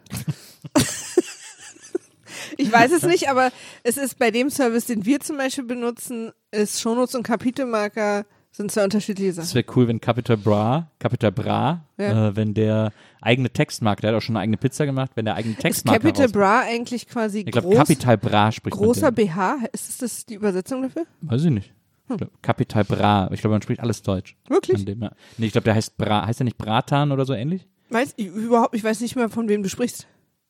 ich 2.58 2.72
weiß 2.72 2.92
es 2.92 3.04
nicht, 3.04 3.30
aber 3.30 3.52
es 3.84 3.98
ist 3.98 4.18
bei 4.18 4.32
dem 4.32 4.50
Service, 4.50 4.86
den 4.86 5.06
wir 5.06 5.20
zum 5.20 5.38
Beispiel 5.38 5.64
benutzen, 5.64 6.32
ist 6.50 6.82
Shownotes 6.82 7.14
und 7.14 7.22
Kapitelmarker 7.22 8.26
sind 8.56 8.72
zwei 8.72 8.84
unterschiedliche 8.84 9.32
es 9.32 9.36
Sachen. 9.36 9.56
wäre 9.56 9.66
cool, 9.76 9.88
wenn 9.88 10.00
Capital 10.00 10.38
Bra, 10.38 10.90
Capital 11.00 11.32
Bra, 11.32 11.84
Ja. 11.98 12.30
äh, 12.30 12.36
wenn 12.36 12.54
der 12.54 12.94
eigene 13.20 13.50
Textmarker, 13.50 14.02
der 14.02 14.12
hat 14.12 14.18
auch 14.18 14.22
schon 14.22 14.36
eine 14.38 14.44
eigene 14.44 14.58
Pizza 14.58 14.86
gemacht, 14.86 15.12
wenn 15.16 15.26
der 15.26 15.36
eigene 15.36 15.56
Ist 15.56 15.62
Textmarker 15.62 16.00
Capital 16.02 16.30
Bra 16.30 16.62
eigentlich 16.62 17.08
quasi 17.08 17.40
Ich 17.40 17.46
glaube, 17.52 17.76
Capital 17.76 18.18
Bra 18.18 18.52
spricht 18.52 18.78
großer. 18.78 19.12
BH? 19.12 19.58
Ist 19.74 20.02
das 20.02 20.26
die 20.26 20.36
Übersetzung 20.36 20.84
dafür? 20.84 21.06
Weiß 21.22 21.44
ich 21.44 21.50
nicht. 21.52 21.74
Ich 22.10 22.18
glaub, 22.18 22.30
Capital 22.44 22.84
Bra. 22.84 23.30
Ich 23.34 23.42
glaube, 23.42 23.56
man 23.56 23.62
spricht 23.64 23.80
alles 23.80 24.02
Deutsch. 24.04 24.36
Wirklich? 24.48 24.86
Dem, 24.86 25.02
ja. 25.02 25.12
Nee, 25.38 25.48
ich 25.48 25.52
glaube, 25.52 25.66
der 25.66 25.74
heißt 25.76 25.98
Bra. 25.98 26.26
Heißt 26.28 26.40
der 26.40 26.46
nicht 26.46 26.58
Bratan 26.58 27.12
oder 27.12 27.26
so 27.26 27.34
ähnlich? 27.34 27.68
Weiß 27.90 28.14
ich 28.18 28.28
überhaupt, 28.28 28.76
ich 28.76 28.84
weiß 28.84 29.02
nicht 29.02 29.16
mehr, 29.16 29.30
von 29.30 29.48
wem 29.50 29.64
du 29.64 29.70
sprichst. 29.70 30.06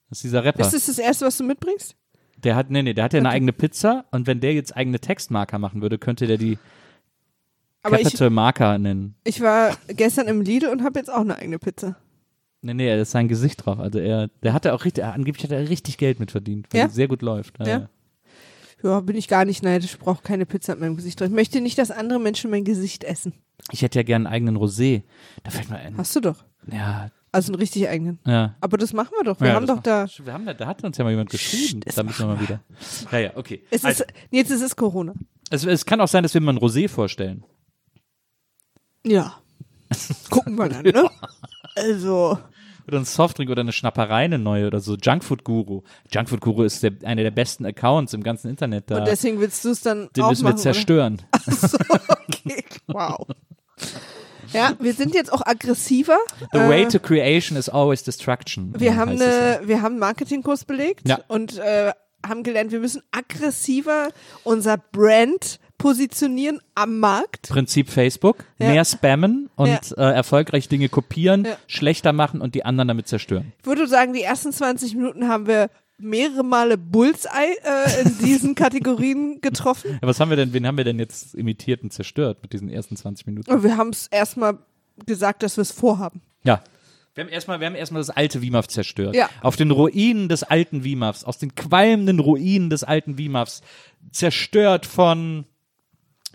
Das 0.10 0.18
ist 0.20 0.24
dieser 0.24 0.44
Rapper. 0.44 0.62
Ist 0.62 0.74
das 0.74 0.88
das 0.88 0.98
erste, 1.00 1.26
was 1.26 1.38
du 1.38 1.44
mitbringst? 1.46 1.96
Der 2.44 2.56
hat, 2.58 2.70
nee, 2.70 2.82
nee, 2.84 2.94
der 2.94 3.06
hat 3.06 3.14
ja 3.14 3.20
eine 3.20 3.30
eigene 3.30 3.54
Pizza 3.54 4.04
und 4.12 4.28
wenn 4.28 4.42
der 4.42 4.54
jetzt 4.54 4.76
eigene 4.76 5.00
Textmarker 5.00 5.60
machen 5.60 5.82
würde, 5.82 5.98
könnte 5.98 6.28
der 6.28 6.38
die 6.38 6.58
Aber 7.84 7.98
ich, 8.00 8.04
Capital 8.06 8.30
Marker 8.30 8.78
nennen. 8.78 9.16
ich 9.24 9.42
war 9.42 9.78
gestern 9.88 10.28
im 10.28 10.42
Lidl 10.42 10.70
und 10.70 10.84
habe 10.84 11.00
jetzt 11.00 11.10
auch 11.12 11.22
eine 11.22 11.36
eigene 11.38 11.60
Pizza. 11.60 11.98
Nee, 12.62 12.74
nee, 12.74 12.88
da 12.88 13.02
ist 13.02 13.12
sein 13.12 13.28
Gesicht 13.28 13.66
drauf. 13.66 13.78
Also 13.80 14.00
er, 14.00 14.30
der 14.42 14.54
hatte 14.54 14.74
auch 14.74 14.86
richtig, 14.86 15.04
angeblich 15.04 15.44
hat 15.44 15.52
er 15.52 15.70
richtig 15.70 15.98
Geld 15.98 16.20
mit 16.22 16.32
verdient, 16.32 16.68
weil 16.72 16.80
Ja? 16.82 16.90
sehr 16.90 17.10
gut 17.10 17.22
läuft. 17.22 17.60
Ja, 17.60 17.68
Ja? 17.68 17.90
ja. 18.84 19.00
Bin 19.02 19.16
ich 19.18 19.28
gar 19.28 19.44
nicht 19.46 19.64
neidisch. 19.64 19.94
Ich 19.94 20.00
brauche 20.00 20.24
keine 20.24 20.46
Pizza 20.46 20.74
mit 20.74 20.82
meinem 20.82 20.96
Gesicht 20.96 21.20
drin. 21.20 21.32
Ich 21.32 21.36
möchte 21.36 21.60
nicht, 21.62 21.78
dass 21.78 21.92
andere 21.92 22.20
Menschen 22.20 22.50
mein 22.52 22.64
Gesicht 22.64 23.04
essen. 23.04 23.34
Ich 23.72 23.82
hätte 23.82 24.00
ja 24.00 24.04
gern 24.04 24.26
einen 24.28 24.34
eigenen 24.34 24.58
Rosé. 24.58 25.04
Da 25.44 25.52
fällt 25.52 25.70
mir 25.70 25.78
ein. 25.78 25.98
Hast 25.98 26.16
du 26.16 26.22
doch. 26.22 26.44
Ja, 26.72 27.10
Also 27.34 27.52
einen 27.52 27.60
richtig 27.60 27.90
eigenen. 27.90 28.20
ja. 28.26 28.56
Aber 28.62 28.78
das 28.78 28.94
machen 28.94 29.12
wir 29.20 29.26
doch. 29.26 29.40
Wir 29.42 29.50
ja, 29.50 29.54
haben 29.56 29.68
doch 29.68 29.82
da. 29.82 30.06
Wir 30.24 30.32
haben 30.34 30.46
da, 30.46 30.54
da 30.54 30.66
hat 30.68 30.84
uns 30.86 30.98
ja 30.98 31.04
mal 31.04 31.10
jemand 31.12 31.30
geschrieben. 31.32 31.82
da 31.94 32.04
müssen 32.04 32.20
wir 32.28 32.36
mal 32.36 32.42
wieder. 32.42 32.62
Ja, 33.12 33.20
ja, 33.20 33.32
okay. 33.36 33.64
Es 33.72 33.84
also, 33.84 34.04
ist, 34.06 34.14
jetzt 34.32 34.52
ist 34.52 34.62
es 34.62 34.76
Corona. 34.78 35.14
es, 35.50 35.66
es 35.66 35.86
kann 35.86 36.00
auch 36.00 36.08
sein, 36.08 36.24
dass 36.24 36.34
wir 36.34 36.40
mal 36.42 36.54
ein 36.54 36.60
Rosé 36.60 36.88
vorstellen. 36.88 37.44
Ja. 39.06 39.36
Gucken 40.30 40.56
wir 40.56 40.70
dann, 40.70 40.84
ne? 40.84 41.10
Also. 41.76 42.38
Oder 42.88 43.00
ein 43.00 43.06
Softdrink 43.06 43.50
oder 43.50 43.62
eine 43.62 43.72
Schnapperei, 43.72 44.26
eine 44.26 44.38
neue 44.38 44.68
oder 44.68 44.80
so. 44.80 44.96
Junkfood 44.96 45.44
Guru. 45.44 45.82
Junkfood 46.12 46.42
Guru 46.42 46.64
ist 46.64 46.84
der, 46.84 46.92
einer 47.04 47.24
der 47.24 47.32
besten 47.32 47.66
Accounts 47.66 48.14
im 48.14 48.22
ganzen 48.24 48.50
Internet. 48.50 48.92
Da, 48.92 49.00
Und 49.00 49.08
deswegen 49.08 49.40
willst 49.40 49.64
du 49.66 49.70
es 49.70 49.82
dann 49.82 50.10
den 50.16 50.24
auch 50.24 50.30
müssen 50.30 50.46
wir 50.46 50.56
zerstören. 50.58 51.22
Oder? 51.90 52.18
Okay. 52.28 52.64
Wow. 52.88 53.26
Ja, 54.52 54.74
wir 54.80 54.94
sind 54.94 55.16
jetzt 55.16 55.32
auch 55.34 55.42
aggressiver. 55.46 56.18
The 56.52 56.60
Äh, 56.60 56.70
way 56.70 56.88
to 56.88 57.00
creation 57.00 57.58
is 57.58 57.70
always 57.70 58.04
destruction. 58.04 58.74
Wir 58.78 58.92
äh, 58.92 58.96
haben, 58.96 59.18
ja. 59.18 59.26
eine, 59.58 59.68
wir 59.68 59.78
haben 59.82 59.94
einen 59.94 60.00
Marketingkurs 60.00 60.66
belegt 60.66 61.08
Ja. 61.08 61.20
und 61.28 61.58
äh, 61.58 61.92
haben 62.28 62.44
gelernt, 62.44 62.72
wir 62.72 62.80
müssen 62.80 63.02
aggressiver 63.12 64.10
unser 64.44 64.78
Brand 64.78 65.60
positionieren 65.84 66.60
am 66.76 67.00
Markt. 67.00 67.50
Prinzip 67.50 67.90
Facebook. 67.90 68.46
Ja. 68.58 68.70
Mehr 68.70 68.86
spammen 68.86 69.50
und 69.58 69.68
Ja. 69.68 69.80
äh, 69.98 70.14
erfolgreich 70.16 70.70
Dinge 70.70 70.88
kopieren, 70.88 71.44
Ja. 71.44 71.58
schlechter 71.68 72.14
machen 72.14 72.40
und 72.40 72.56
die 72.56 72.64
anderen 72.64 72.88
damit 72.88 73.10
zerstören. 73.10 73.52
Ich 73.60 73.66
würde 73.66 73.86
sagen, 73.88 74.14
die 74.14 74.22
ersten 74.22 74.54
20 74.54 74.96
Minuten 74.96 75.28
haben 75.28 75.46
wir 75.46 75.70
mehrere 75.98 76.44
Male 76.44 76.78
Bullseye 76.78 77.58
äh, 77.64 78.02
in 78.04 78.18
diesen 78.20 78.56
Kategorien 78.64 79.42
getroffen. 79.42 80.00
Ja, 80.02 80.08
was 80.08 80.22
haben 80.22 80.30
wir 80.30 80.38
denn, 80.38 80.54
wen 80.54 80.66
haben 80.66 80.78
wir 80.78 80.86
denn 80.86 81.00
jetzt 81.00 81.36
imitiert 81.36 81.84
und 81.84 81.92
zerstört 81.92 82.40
mit 82.42 82.54
diesen 82.54 82.70
ersten 82.70 82.96
20 82.96 83.28
Minuten? 83.28 83.52
Und 83.52 83.64
wir 83.64 83.76
haben 83.76 83.90
es 83.90 84.08
erstmal 84.08 84.60
gesagt, 85.06 85.44
dass 85.44 85.58
wir 85.58 85.64
es 85.64 85.72
vorhaben. 85.74 86.22
Ja. 86.44 86.64
Wir 87.16 87.26
haben 87.26 87.30
erstmal, 87.30 87.60
wir 87.60 87.68
haben 87.68 87.76
erstmal 87.76 88.00
das 88.02 88.10
alte 88.10 88.42
WIMAF 88.42 88.68
zerstört. 88.70 89.16
Ja. 89.16 89.30
Auf 89.42 89.56
den 89.58 89.70
Ruinen 89.70 90.30
des 90.30 90.44
alten 90.44 90.84
WIMAFs, 90.86 91.26
aus 91.26 91.38
den 91.38 91.54
qualmenden 91.54 92.20
Ruinen 92.20 92.70
des 92.72 92.84
alten 92.86 93.18
WIMAFs, 93.20 93.62
zerstört 94.12 94.86
von 94.86 95.46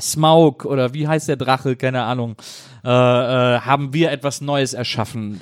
Smaug 0.01 0.65
oder 0.65 0.95
wie 0.95 1.09
heißt 1.09 1.29
der 1.29 1.37
Drache, 1.37 1.77
keine 1.77 2.03
Ahnung, 2.03 2.37
äh, 2.85 2.89
äh, 2.89 3.61
haben 3.61 3.93
wir 3.93 4.11
etwas 4.13 4.41
Neues 4.41 4.73
erschaffen. 4.75 5.41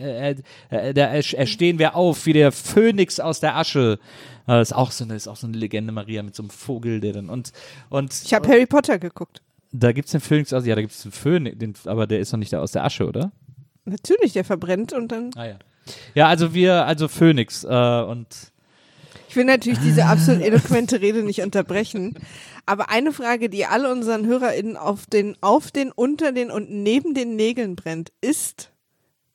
Äh, 0.00 0.32
äh, 0.32 0.36
äh, 0.70 0.94
da 0.94 1.06
erstehen 1.06 1.78
wir 1.78 1.96
auf 1.96 2.26
wie 2.26 2.34
der 2.34 2.52
Phönix 2.52 3.18
aus 3.20 3.40
der 3.40 3.56
Asche. 3.56 3.98
Äh, 4.46 4.60
ist 4.60 4.74
auch 4.74 4.90
so 4.90 5.04
eine, 5.04 5.14
ist 5.14 5.26
auch 5.28 5.36
so 5.36 5.46
eine 5.46 5.56
Legende, 5.56 5.92
Maria, 5.92 6.22
mit 6.22 6.34
so 6.34 6.42
einem 6.42 6.50
Vogel, 6.50 7.00
der 7.00 7.14
dann 7.14 7.30
und 7.30 7.52
und 7.88 8.12
Ich 8.24 8.34
habe 8.34 8.46
Harry 8.48 8.66
Potter 8.66 8.98
geguckt. 8.98 9.40
da 9.72 9.92
gibt's 9.92 10.12
den 10.12 10.20
Phönix 10.20 10.52
aus, 10.52 10.66
ja, 10.66 10.74
da 10.74 10.82
gibt's 10.82 11.02
den 11.02 11.12
Phönix, 11.12 11.58
den, 11.58 11.74
aber 11.86 12.06
der 12.06 12.20
ist 12.20 12.30
noch 12.32 12.38
nicht 12.38 12.52
da 12.52 12.60
aus 12.60 12.72
der 12.72 12.84
Asche, 12.84 13.06
oder? 13.06 13.32
Natürlich, 13.86 14.32
der 14.34 14.44
verbrennt 14.44 14.92
und 14.92 15.10
dann. 15.12 15.30
Ah 15.36 15.46
ja. 15.46 15.58
Ja, 16.14 16.28
also 16.28 16.54
wir, 16.54 16.86
also 16.86 17.08
Phoenix 17.08 17.64
äh, 17.64 17.68
und 18.02 18.26
Ich 19.34 19.36
will 19.36 19.46
natürlich 19.46 19.80
diese 19.80 20.06
absolut 20.06 20.42
eloquente 20.42 21.00
Rede 21.00 21.24
nicht 21.24 21.42
unterbrechen. 21.42 22.14
Aber 22.66 22.88
eine 22.88 23.12
Frage, 23.12 23.50
die 23.50 23.66
all 23.66 23.84
unseren 23.84 24.26
HörerInnen 24.26 24.76
auf 24.76 25.06
den, 25.06 25.36
auf 25.40 25.72
den, 25.72 25.90
unter 25.90 26.30
den 26.30 26.52
und 26.52 26.70
neben 26.70 27.14
den 27.14 27.34
Nägeln 27.34 27.74
brennt, 27.74 28.12
ist, 28.20 28.70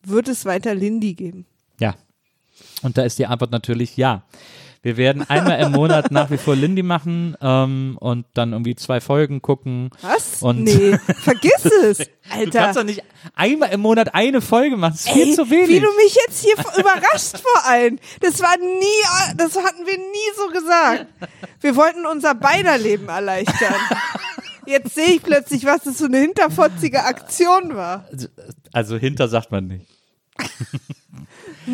wird 0.01 0.29
es 0.29 0.45
weiter 0.45 0.73
Lindy 0.73 1.15
geben? 1.15 1.45
ja. 1.81 1.95
Und 2.81 2.97
da 2.97 3.03
ist 3.03 3.19
die 3.19 3.25
Antwort 3.25 3.51
natürlich 3.51 3.97
ja. 3.97 4.23
Wir 4.81 4.95
werden 4.95 5.29
einmal 5.29 5.59
im 5.59 5.73
Monat 5.73 6.09
nach 6.09 6.31
wie 6.31 6.37
vor 6.37 6.55
Lindy 6.55 6.83
machen 6.83 7.35
ähm, 7.41 7.97
und 7.99 8.25
dann 8.33 8.53
irgendwie 8.53 8.75
zwei 8.75 9.01
Folgen 9.01 9.41
gucken. 9.41 9.89
Was? 10.01 10.41
Und 10.41 10.63
nee, 10.63 10.97
vergiss 11.23 11.65
es. 11.83 11.97
Du 12.29 12.35
Alter. 12.35 12.59
kannst 12.59 12.77
doch 12.79 12.83
nicht 12.83 13.01
einmal 13.33 13.69
im 13.69 13.79
Monat 13.81 14.13
eine 14.13 14.39
Folge 14.39 14.77
machen. 14.77 14.93
Das 14.93 15.05
ist 15.07 15.11
viel 15.11 15.29
Ey, 15.29 15.33
zu 15.35 15.49
wenig. 15.49 15.69
Wie 15.69 15.79
du 15.79 15.87
mich 15.95 16.15
jetzt 16.27 16.43
hier 16.43 16.53
überrascht 16.79 17.39
vor 17.39 17.65
allem. 17.65 17.97
Das 18.21 18.39
war 18.39 18.55
nie, 18.57 19.35
das 19.35 19.55
hatten 19.57 19.83
wir 19.87 19.97
nie 19.97 20.35
so 20.37 20.47
gesagt. 20.53 21.07
Wir 21.59 21.75
wollten 21.75 22.05
unser 22.05 22.35
beider 22.35 22.77
Leben 22.77 23.09
erleichtern. 23.09 23.73
Jetzt 24.67 24.93
sehe 24.93 25.15
ich 25.15 25.23
plötzlich, 25.23 25.65
was 25.65 25.81
das 25.85 25.97
für 25.97 26.05
eine 26.05 26.19
hinterfotzige 26.19 27.03
Aktion 27.03 27.75
war. 27.75 28.07
also 28.73 28.95
hinter 28.97 29.27
sagt 29.27 29.51
man 29.51 29.65
nicht. 29.65 29.87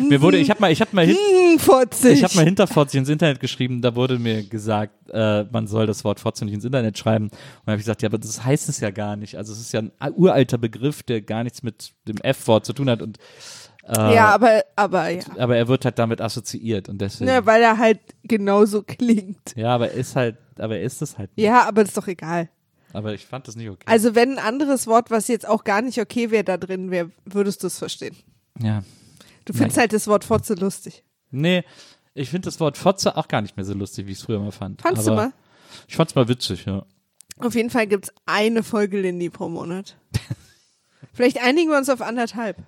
Mir 0.08 0.20
wurde, 0.22 0.38
ich 0.38 0.50
habe 0.50 0.60
mal, 0.60 0.70
ich 0.70 0.80
habe 0.80 0.94
mal, 0.94 1.06
hin, 1.06 1.16
ich 1.56 2.24
habe 2.24 2.36
mal 2.36 2.44
hinter 2.44 2.66
Fotze 2.66 2.98
ins 2.98 3.08
Internet 3.08 3.40
geschrieben. 3.40 3.82
Da 3.82 3.94
wurde 3.94 4.18
mir 4.18 4.42
gesagt, 4.42 5.10
äh, 5.10 5.44
man 5.44 5.66
soll 5.66 5.86
das 5.86 6.04
Wort 6.04 6.20
Fotze 6.20 6.44
nicht 6.44 6.54
ins 6.54 6.64
Internet 6.64 6.98
schreiben. 6.98 7.26
Und 7.26 7.66
habe 7.66 7.76
ich 7.76 7.84
gesagt, 7.84 8.02
ja, 8.02 8.08
aber 8.08 8.18
das 8.18 8.44
heißt 8.44 8.68
es 8.68 8.80
ja 8.80 8.90
gar 8.90 9.16
nicht. 9.16 9.36
Also 9.36 9.52
es 9.52 9.60
ist 9.60 9.72
ja 9.72 9.82
ein 9.98 10.12
uralter 10.14 10.58
Begriff, 10.58 11.02
der 11.02 11.22
gar 11.22 11.44
nichts 11.44 11.62
mit 11.62 11.92
dem 12.06 12.16
F-Wort 12.18 12.66
zu 12.66 12.72
tun 12.72 12.90
hat. 12.90 13.02
Und 13.02 13.18
äh, 13.88 14.14
ja, 14.14 14.34
aber, 14.34 14.64
aber 14.74 15.08
ja. 15.10 15.22
aber 15.38 15.56
er 15.56 15.68
wird 15.68 15.84
halt 15.84 15.98
damit 15.98 16.20
assoziiert 16.20 16.88
und 16.88 17.00
deswegen. 17.00 17.30
ja. 17.30 17.46
Weil 17.46 17.62
er 17.62 17.78
halt 17.78 18.00
genauso 18.24 18.82
klingt. 18.82 19.54
Ja, 19.54 19.74
aber 19.74 19.90
er 19.90 19.94
ist 19.94 20.16
halt, 20.16 20.36
aber 20.58 20.76
er 20.76 20.82
ist 20.82 21.02
es 21.02 21.16
halt. 21.18 21.36
Nicht. 21.36 21.46
Ja, 21.46 21.66
aber 21.68 21.82
ist 21.82 21.96
doch 21.96 22.08
egal. 22.08 22.48
Aber 22.92 23.12
ich 23.14 23.26
fand 23.26 23.46
das 23.46 23.56
nicht 23.56 23.68
okay. 23.68 23.84
Also 23.86 24.14
wenn 24.14 24.38
ein 24.38 24.44
anderes 24.44 24.86
Wort, 24.86 25.10
was 25.10 25.28
jetzt 25.28 25.46
auch 25.46 25.64
gar 25.64 25.82
nicht 25.82 26.00
okay 26.00 26.30
wäre, 26.30 26.44
da 26.44 26.56
drin 26.56 26.90
wäre, 26.90 27.10
würdest 27.24 27.62
du 27.62 27.68
es 27.68 27.78
verstehen. 27.78 28.16
ja. 28.60 28.82
Du 29.46 29.54
findest 29.54 29.76
Nein. 29.76 29.82
halt 29.84 29.92
das 29.94 30.06
Wort 30.06 30.24
Fotze 30.24 30.54
lustig. 30.54 31.02
Nee, 31.30 31.64
ich 32.14 32.30
finde 32.30 32.46
das 32.46 32.60
Wort 32.60 32.76
Fotze 32.76 33.16
auch 33.16 33.28
gar 33.28 33.40
nicht 33.40 33.56
mehr 33.56 33.64
so 33.64 33.72
lustig, 33.72 34.06
wie 34.06 34.12
ich 34.12 34.18
es 34.18 34.24
früher 34.24 34.40
mal 34.40 34.52
fand. 34.52 34.82
Fandst 34.82 35.08
aber 35.08 35.16
du 35.16 35.22
mal? 35.22 35.32
Ich 35.88 35.96
fand's 35.96 36.14
mal 36.14 36.28
witzig, 36.28 36.66
ja. 36.66 36.84
Auf 37.38 37.54
jeden 37.54 37.70
Fall 37.70 37.86
gibt's 37.86 38.12
eine 38.26 38.62
Folge 38.62 39.00
Lindy 39.00 39.30
pro 39.30 39.48
Monat. 39.48 39.96
Vielleicht 41.12 41.42
einigen 41.42 41.70
wir 41.70 41.78
uns 41.78 41.88
auf 41.88 42.02
anderthalb. 42.02 42.58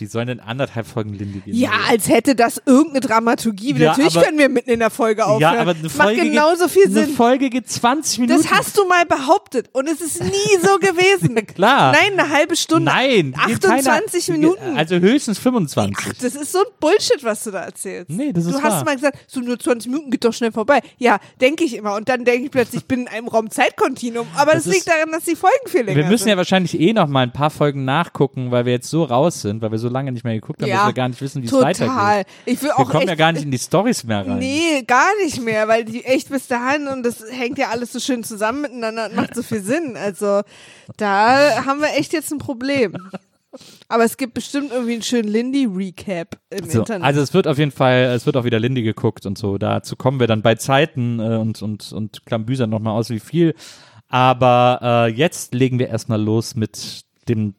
Wie 0.00 0.06
sollen 0.06 0.28
denn 0.28 0.40
anderthalb 0.40 0.86
Folgen 0.86 1.12
Lindy 1.14 1.40
gehen? 1.40 1.54
Ja, 1.54 1.70
als 1.88 2.08
hätte 2.08 2.34
das 2.34 2.62
irgendeine 2.66 3.00
Dramaturgie. 3.00 3.74
Ja, 3.74 3.90
Natürlich 3.90 4.16
aber- 4.16 4.26
können 4.26 4.38
wir 4.38 4.48
mitten 4.48 4.70
in 4.70 4.78
der 4.78 4.90
Folge 4.90 5.24
aufhören. 5.26 5.40
ja, 5.54 5.60
aber 5.60 5.72
eine 5.72 5.82
Macht 5.82 5.92
Folge 5.92 6.22
genauso 6.22 6.64
geht, 6.64 6.72
viel 6.72 6.84
Eine 6.86 7.06
Sinn. 7.06 7.14
Folge 7.14 7.50
geht 7.50 7.68
20 7.70 8.18
Minuten. 8.20 8.42
Das 8.42 8.50
hast 8.52 8.76
du 8.78 8.84
mal 8.86 9.04
behauptet 9.06 9.70
und 9.72 9.88
es 9.88 10.00
ist 10.00 10.22
nie 10.22 10.58
so 10.62 10.78
gewesen. 10.80 11.34
Klar. 11.46 11.92
Nein, 11.92 12.18
eine 12.18 12.28
halbe 12.30 12.56
Stunde. 12.56 12.84
Nein, 12.86 13.34
geht 13.46 13.64
28 13.66 14.26
keiner- 14.26 14.38
Minuten. 14.38 14.76
Also 14.76 14.96
höchstens 14.96 15.38
25. 15.38 15.96
Ach, 16.00 16.12
das 16.22 16.34
ist 16.34 16.52
so 16.52 16.58
ein 16.60 16.64
Bullshit, 16.80 17.22
was 17.22 17.44
du 17.44 17.50
da 17.50 17.64
erzählst. 17.64 18.10
Nee, 18.10 18.32
das 18.32 18.44
ist 18.46 18.54
Du 18.54 18.62
hast 18.62 18.72
wahr. 18.78 18.84
mal 18.84 18.94
gesagt, 18.94 19.18
so 19.26 19.40
nur 19.40 19.58
20 19.58 19.90
Minuten 19.90 20.10
geht 20.10 20.24
doch 20.24 20.32
schnell 20.32 20.52
vorbei. 20.52 20.80
Ja, 20.98 21.18
denke 21.40 21.64
ich 21.64 21.74
immer. 21.76 21.94
Und 21.96 22.08
dann 22.08 22.24
denke 22.24 22.44
ich 22.46 22.50
plötzlich, 22.50 22.82
ich 22.82 22.86
bin 22.88 23.00
in 23.02 23.08
einem 23.08 23.28
Raum 23.28 23.50
Zeitkontinuum. 23.50 24.26
Aber 24.36 24.52
das, 24.52 24.64
Das 24.64 24.72
liegt 24.72 24.86
ist- 24.86 24.88
daran, 24.88 25.10
dass 25.12 25.24
die 25.24 25.36
Folgen 25.36 25.66
viel 25.66 25.82
länger 25.82 25.96
wir 25.96 26.04
müssen 26.06 26.24
sind. 26.24 26.28
ja 26.30 26.36
wahrscheinlich 26.36 26.78
eh 26.80 26.92
noch 26.92 27.08
mal 27.08 27.22
ein 27.22 27.32
paar 27.32 27.50
Folgen 27.50 27.84
nachgucken, 27.84 28.50
weil 28.50 28.64
wir 28.64 28.72
jetzt 28.72 28.88
so 28.90 29.04
raus 29.04 29.42
sind, 29.42 29.60
weil 29.62 29.70
wir 29.70 29.78
so 29.78 29.87
lange 29.88 30.12
nicht 30.12 30.24
mehr 30.24 30.34
geguckt 30.34 30.60
haben, 30.62 30.68
Ja, 30.68 30.78
dass 30.78 30.86
wir 30.88 30.92
gar 30.94 31.08
nicht 31.08 31.20
wissen, 31.20 31.42
wie 31.42 31.46
es 31.46 31.50
Total. 31.50 31.68
weitergeht. 31.78 32.26
Ich 32.46 32.62
will 32.62 32.68
Wir 32.70 32.78
auch 32.78 32.88
kommen 32.88 33.00
echt, 33.02 33.08
ja 33.10 33.14
gar 33.14 33.32
nicht 33.32 33.44
in 33.44 33.50
die 33.50 33.58
Stories 33.58 34.04
mehr 34.04 34.26
rein. 34.26 34.38
Nee, 34.38 34.82
gar 34.86 35.08
nicht 35.24 35.42
mehr, 35.42 35.68
weil 35.68 35.84
die 35.84 36.04
echt 36.04 36.30
bis 36.30 36.46
dahin 36.46 36.86
und 36.88 37.02
das 37.04 37.24
hängt 37.30 37.58
ja 37.58 37.68
alles 37.68 37.92
so 37.92 38.00
schön 38.00 38.24
zusammen 38.24 38.62
miteinander 38.62 39.06
und 39.10 39.16
macht 39.16 39.34
so 39.34 39.42
viel 39.42 39.60
Sinn. 39.62 39.96
Also 39.96 40.42
da 40.96 41.64
haben 41.64 41.80
wir 41.80 41.96
echt 41.96 42.12
jetzt 42.12 42.32
ein 42.32 42.38
Problem. 42.38 42.96
Aber 43.88 44.04
es 44.04 44.18
gibt 44.18 44.34
bestimmt 44.34 44.70
irgendwie 44.72 44.92
einen 44.92 45.02
schönen 45.02 45.28
Lindy-Recap 45.28 46.36
im 46.50 46.68
So, 46.70 46.80
Internet. 46.80 47.02
also 47.04 47.22
es 47.22 47.32
wird 47.32 47.48
auf 47.48 47.56
jeden 47.58 47.70
Fall, 47.70 48.04
es 48.14 48.26
wird 48.26 48.36
auch 48.36 48.44
wieder 48.44 48.60
Lindy 48.60 48.82
geguckt 48.82 49.24
und 49.24 49.38
so. 49.38 49.56
Dazu 49.56 49.96
kommen 49.96 50.20
wir 50.20 50.26
dann 50.26 50.42
bei 50.42 50.54
Zeiten 50.56 51.18
äh, 51.18 51.36
und, 51.36 51.62
und, 51.62 51.90
und 51.92 52.26
klambüsern 52.26 52.68
nochmal 52.68 52.92
aus, 52.92 53.08
wie 53.08 53.20
viel. 53.20 53.54
Aber 54.08 54.80
äh, 55.08 55.12
jetzt 55.12 55.54
legen 55.54 55.78
wir 55.78 55.88
erstmal 55.88 56.20
los 56.22 56.54
mit 56.56 57.02
dem 57.28 57.54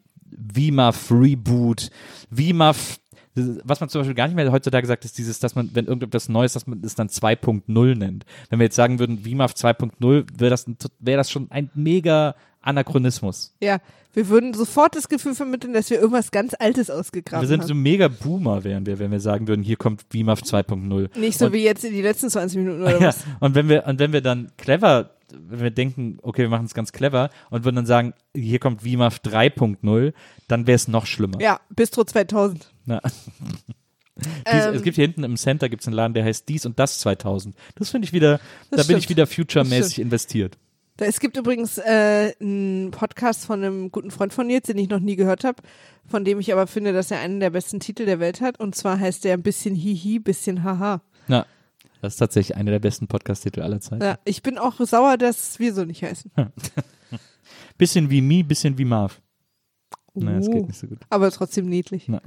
VMAF 0.54 1.10
Reboot. 1.10 1.90
VMAF, 2.30 3.00
was 3.34 3.80
man 3.80 3.88
zum 3.88 4.00
Beispiel 4.00 4.14
gar 4.14 4.26
nicht 4.26 4.36
mehr 4.36 4.50
heutzutage 4.52 4.86
sagt, 4.86 5.04
ist 5.04 5.18
dieses, 5.18 5.38
dass 5.38 5.54
man, 5.54 5.70
wenn 5.74 5.86
irgendetwas 5.86 6.28
Neues, 6.28 6.52
dass 6.52 6.66
man 6.66 6.82
es 6.82 6.94
dann 6.94 7.08
2.0 7.08 7.94
nennt. 7.94 8.24
Wenn 8.48 8.58
wir 8.58 8.64
jetzt 8.64 8.76
sagen 8.76 8.98
würden, 8.98 9.18
VMAF 9.18 9.52
2.0, 9.52 10.26
wäre 10.38 10.50
das, 10.50 10.66
wäre 10.98 11.18
das 11.18 11.30
schon 11.30 11.50
ein 11.50 11.70
mega 11.74 12.34
Anachronismus. 12.62 13.54
ja, 13.60 13.78
wir 14.12 14.28
würden 14.28 14.54
sofort 14.54 14.96
das 14.96 15.08
Gefühl 15.08 15.36
vermitteln, 15.36 15.72
dass 15.72 15.88
wir 15.88 15.98
irgendwas 16.00 16.32
ganz 16.32 16.54
Altes 16.58 16.90
ausgegraben 16.90 17.42
Wir 17.42 17.48
sind 17.48 17.60
haben. 17.60 17.68
so 17.68 17.74
mega 17.74 18.08
Boomer, 18.08 18.64
wären 18.64 18.84
wir, 18.84 18.98
wenn 18.98 19.12
wir 19.12 19.20
sagen 19.20 19.46
würden, 19.46 19.62
hier 19.62 19.76
kommt 19.76 20.04
VMAF 20.12 20.40
2.0. 20.42 21.16
Nicht 21.16 21.38
so 21.38 21.46
Und- 21.46 21.52
wie 21.52 21.62
jetzt 21.62 21.84
in 21.84 21.92
die 21.92 22.02
letzten 22.02 22.28
20 22.28 22.58
Minuten 22.58 22.82
oder 22.82 22.90
Ja, 23.00 23.08
was. 23.08 23.18
und 23.38 23.54
wenn 23.54 23.68
wir, 23.68 23.86
und 23.86 24.00
wenn 24.00 24.12
wir 24.12 24.20
dann 24.20 24.50
clever, 24.56 25.10
wenn 25.32 25.60
wir 25.60 25.70
denken, 25.70 26.18
okay, 26.22 26.42
wir 26.42 26.48
machen 26.48 26.66
es 26.66 26.74
ganz 26.74 26.90
clever 26.90 27.30
und 27.50 27.64
würden 27.64 27.76
dann 27.76 27.86
sagen, 27.86 28.14
hier 28.34 28.58
kommt 28.58 28.82
VMAF 28.82 29.18
3.0, 29.20 30.12
dann 30.48 30.66
wäre 30.66 30.74
es 30.74 30.88
noch 30.88 31.06
schlimmer. 31.06 31.40
Ja, 31.40 31.60
Bistro 31.70 32.02
2000. 32.02 32.72
Na. 32.86 33.00
Dies, 34.16 34.26
Ähm. 34.66 34.74
es 34.74 34.82
gibt 34.82 34.96
hier 34.96 35.04
hinten 35.06 35.24
im 35.24 35.36
Center 35.36 35.68
gibt's 35.68 35.86
einen 35.86 35.94
Laden, 35.96 36.12
der 36.14 36.24
heißt 36.24 36.46
dies 36.48 36.66
und 36.66 36.78
das 36.78 36.98
2000. 36.98 37.54
Das 37.76 37.88
finde 37.90 38.04
ich 38.06 38.12
wieder, 38.12 38.38
da 38.70 38.76
Das 38.78 38.86
bin 38.86 38.98
ich 38.98 39.04
stimmt. 39.04 39.16
wieder 39.16 39.26
future-mäßig 39.26 39.92
stimmt. 39.94 40.06
investiert. 40.06 40.58
Es 41.00 41.20
gibt 41.20 41.36
übrigens 41.36 41.78
äh, 41.78 42.32
einen 42.40 42.90
Podcast 42.90 43.46
von 43.46 43.62
einem 43.64 43.90
guten 43.90 44.10
Freund 44.10 44.32
von 44.32 44.46
Nils, 44.46 44.66
den 44.66 44.78
ich 44.78 44.88
noch 44.88 45.00
nie 45.00 45.16
gehört 45.16 45.44
habe, 45.44 45.62
von 46.06 46.24
dem 46.24 46.38
ich 46.40 46.52
aber 46.52 46.66
finde, 46.66 46.92
dass 46.92 47.10
er 47.10 47.20
einen 47.20 47.40
der 47.40 47.50
besten 47.50 47.80
Titel 47.80 48.04
der 48.04 48.20
Welt 48.20 48.40
hat. 48.40 48.60
Und 48.60 48.74
zwar 48.74 48.98
heißt 49.00 49.24
der 49.24 49.34
ein 49.34 49.42
bisschen 49.42 49.74
Hihi, 49.74 50.18
bisschen 50.18 50.62
Haha. 50.62 51.00
Na, 51.28 51.46
das 52.02 52.14
ist 52.14 52.18
tatsächlich 52.18 52.56
einer 52.56 52.70
der 52.70 52.78
besten 52.80 53.06
Podcast-Titel 53.08 53.60
aller 53.62 53.80
Zeiten. 53.80 54.02
Ja, 54.02 54.18
ich 54.24 54.42
bin 54.42 54.58
auch 54.58 54.80
sauer, 54.80 55.16
dass 55.16 55.58
wir 55.58 55.72
so 55.74 55.84
nicht 55.84 56.02
heißen. 56.02 56.30
Bisschen 57.78 58.10
wie 58.10 58.20
Me, 58.20 58.44
bisschen 58.44 58.76
wie 58.78 58.84
Marv. 58.84 59.20
Naja, 60.14 60.38
das 60.38 60.48
Uh, 60.48 60.52
geht 60.52 60.66
nicht 60.68 60.78
so 60.78 60.86
gut. 60.86 60.98
Aber 61.08 61.30
trotzdem 61.30 61.66
niedlich. 61.66 62.08
Na. 62.08 62.20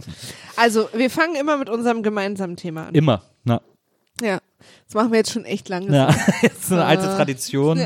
Also, 0.56 0.90
wir 0.94 1.10
fangen 1.12 1.36
immer 1.36 1.58
mit 1.58 1.70
unserem 1.70 2.02
gemeinsamen 2.02 2.56
Thema 2.56 2.88
an. 2.88 2.96
Immer. 2.96 3.24
Na, 3.44 3.56
Ja, 3.56 3.62
das 4.86 4.96
machen 4.96 5.12
wir 5.12 5.18
jetzt 5.20 5.32
schon 5.32 5.46
echt 5.46 5.70
lange. 5.70 5.96
Ja, 5.96 6.08
das 6.42 6.52
ist 6.64 6.72
eine 6.72 6.86
alte 6.86 7.04
Äh, 7.06 7.16
Tradition. 7.16 7.78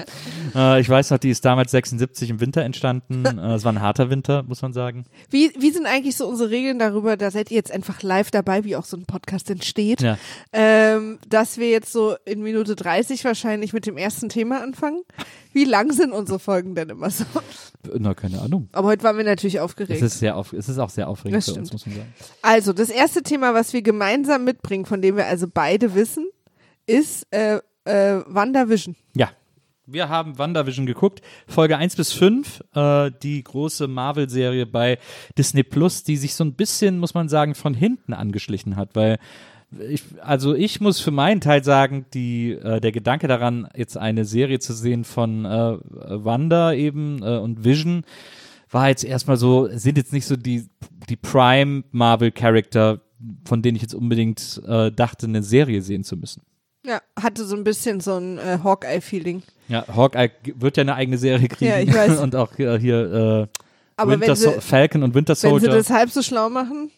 ja. 0.53 0.75
Äh, 0.75 0.81
ich 0.81 0.89
weiß 0.89 1.11
noch, 1.11 1.17
die 1.17 1.29
ist 1.29 1.43
damals 1.45 1.71
76 1.71 2.29
im 2.29 2.39
Winter 2.39 2.61
entstanden. 2.63 3.23
Äh, 3.37 3.53
es 3.55 3.63
war 3.63 3.71
ein 3.73 3.81
harter 3.81 4.09
Winter, 4.09 4.43
muss 4.43 4.61
man 4.61 4.73
sagen. 4.73 5.05
Wie, 5.29 5.51
wie 5.59 5.71
sind 5.71 5.85
eigentlich 5.85 6.15
so 6.17 6.27
unsere 6.27 6.49
Regeln 6.49 6.79
darüber, 6.79 7.17
da 7.17 7.29
seid 7.31 7.51
ihr 7.51 7.57
jetzt 7.57 7.71
einfach 7.71 8.01
live 8.01 8.31
dabei, 8.31 8.63
wie 8.63 8.75
auch 8.75 8.85
so 8.85 8.97
ein 8.97 9.05
Podcast 9.05 9.49
entsteht, 9.49 10.01
Ja. 10.01 10.17
ähm, 10.53 11.19
dass 11.27 11.57
wir 11.57 11.69
jetzt 11.69 11.91
so 11.91 12.15
in 12.25 12.41
Minute 12.41 12.75
30 12.75 13.23
wahrscheinlich 13.25 13.73
mit 13.73 13.85
dem 13.85 13.97
ersten 13.97 14.29
Thema 14.29 14.61
anfangen? 14.61 15.01
Wie 15.53 15.63
lang 15.65 15.91
sind 15.91 16.11
unsere 16.11 16.39
Folgen 16.39 16.75
denn 16.75 16.89
immer 16.89 17.09
so? 17.09 17.25
Na, 17.97 18.13
keine 18.13 18.41
Ahnung. 18.41 18.69
Aber 18.73 18.89
heute 18.89 19.03
waren 19.03 19.17
wir 19.17 19.23
natürlich 19.23 19.55
Es 19.55 19.61
aufgeregt. 19.61 20.01
ist, 20.01 20.19
sehr 20.19 20.35
auf, 20.35 20.53
es 20.53 20.69
ist 20.69 20.77
auch 20.77 20.89
sehr 20.89 21.07
aufregend 21.09 21.37
Das 21.37 21.45
für 21.45 21.59
uns, 21.59 21.69
stimmt. 21.69 21.73
muss 21.73 21.85
man 21.85 21.95
sagen. 21.95 22.13
Also, 22.41 22.73
das 22.73 22.89
erste 22.89 23.23
Thema, 23.23 23.53
was 23.53 23.73
wir 23.73 23.81
gemeinsam 23.81 24.43
mitbringen, 24.43 24.85
von 24.85 25.01
dem 25.01 25.15
wir 25.17 25.25
also 25.27 25.47
beide 25.51 25.95
wissen, 25.95 26.27
ist 26.87 27.27
äh, 27.31 27.59
äh, 27.85 28.21
WandaVision. 28.25 28.95
Ja. 29.15 29.29
Wir 29.89 30.09
haben 30.09 30.37
WandaVision 30.37 30.85
geguckt, 30.85 31.21
Folge 31.47 31.77
1 31.77 31.95
bis 31.95 32.11
5, 32.11 32.61
äh, 32.75 33.09
die 33.23 33.41
große 33.41 33.87
Marvel-Serie 33.87 34.65
bei 34.65 34.97
Disney 35.37 35.63
Plus, 35.63 36.03
die 36.03 36.17
sich 36.17 36.33
so 36.33 36.43
ein 36.43 36.55
bisschen, 36.55 36.99
muss 36.99 37.13
man 37.13 37.29
sagen, 37.29 37.55
von 37.55 37.73
hinten 37.73 38.11
angeschlichen 38.13 38.75
hat, 38.75 38.95
weil 38.95 39.17
ich, 39.89 40.03
also 40.21 40.53
ich 40.53 40.81
muss 40.81 40.99
für 40.99 41.11
meinen 41.11 41.41
Teil 41.41 41.63
sagen, 41.63 42.05
die, 42.13 42.51
äh, 42.51 42.81
der 42.81 42.91
Gedanke 42.91 43.27
daran, 43.27 43.67
jetzt 43.75 43.97
eine 43.97 44.25
Serie 44.25 44.59
zu 44.59 44.73
sehen 44.73 45.03
von 45.03 45.45
äh, 45.45 45.77
Wanda 45.81 46.73
eben 46.73 47.21
äh, 47.23 47.37
und 47.37 47.63
Vision, 47.63 48.03
war 48.69 48.89
jetzt 48.89 49.03
erstmal 49.03 49.37
so, 49.37 49.69
sind 49.71 49.97
jetzt 49.97 50.13
nicht 50.13 50.25
so 50.25 50.35
die, 50.35 50.67
die 51.09 51.15
Prime 51.15 51.83
Marvel-Charakter, 51.91 53.01
von 53.45 53.61
denen 53.61 53.77
ich 53.77 53.81
jetzt 53.81 53.95
unbedingt 53.95 54.61
äh, 54.67 54.91
dachte, 54.91 55.27
eine 55.27 55.43
Serie 55.43 55.81
sehen 55.81 56.03
zu 56.03 56.17
müssen. 56.17 56.41
Ja, 56.85 57.01
hatte 57.21 57.45
so 57.45 57.55
ein 57.55 57.63
bisschen 57.63 57.99
so 57.99 58.17
ein 58.17 58.37
äh, 58.37 58.59
Hawkeye-Feeling. 58.63 59.43
Ja, 59.67 59.85
Hawkeye 59.93 60.31
wird 60.55 60.77
ja 60.77 60.81
eine 60.81 60.95
eigene 60.95 61.17
Serie 61.17 61.47
kriegen. 61.47 61.71
Ja, 61.71 61.79
ich 61.79 61.93
weiß. 61.93 62.19
Und 62.21 62.35
auch 62.35 62.55
hier, 62.55 62.77
hier 62.77 63.13
äh, 63.13 63.47
Aber 63.97 64.11
Winter 64.13 64.27
wenn 64.27 64.35
sie, 64.35 64.43
Sol- 64.43 64.61
Falcon 64.61 65.03
und 65.03 65.13
Winter 65.13 65.31
wenn 65.31 65.35
sie 65.35 65.49
Soldier. 65.49 65.69
das 65.69 65.89
halb 65.89 66.09
so 66.09 66.21
schlau 66.21 66.49
machen, 66.49 66.91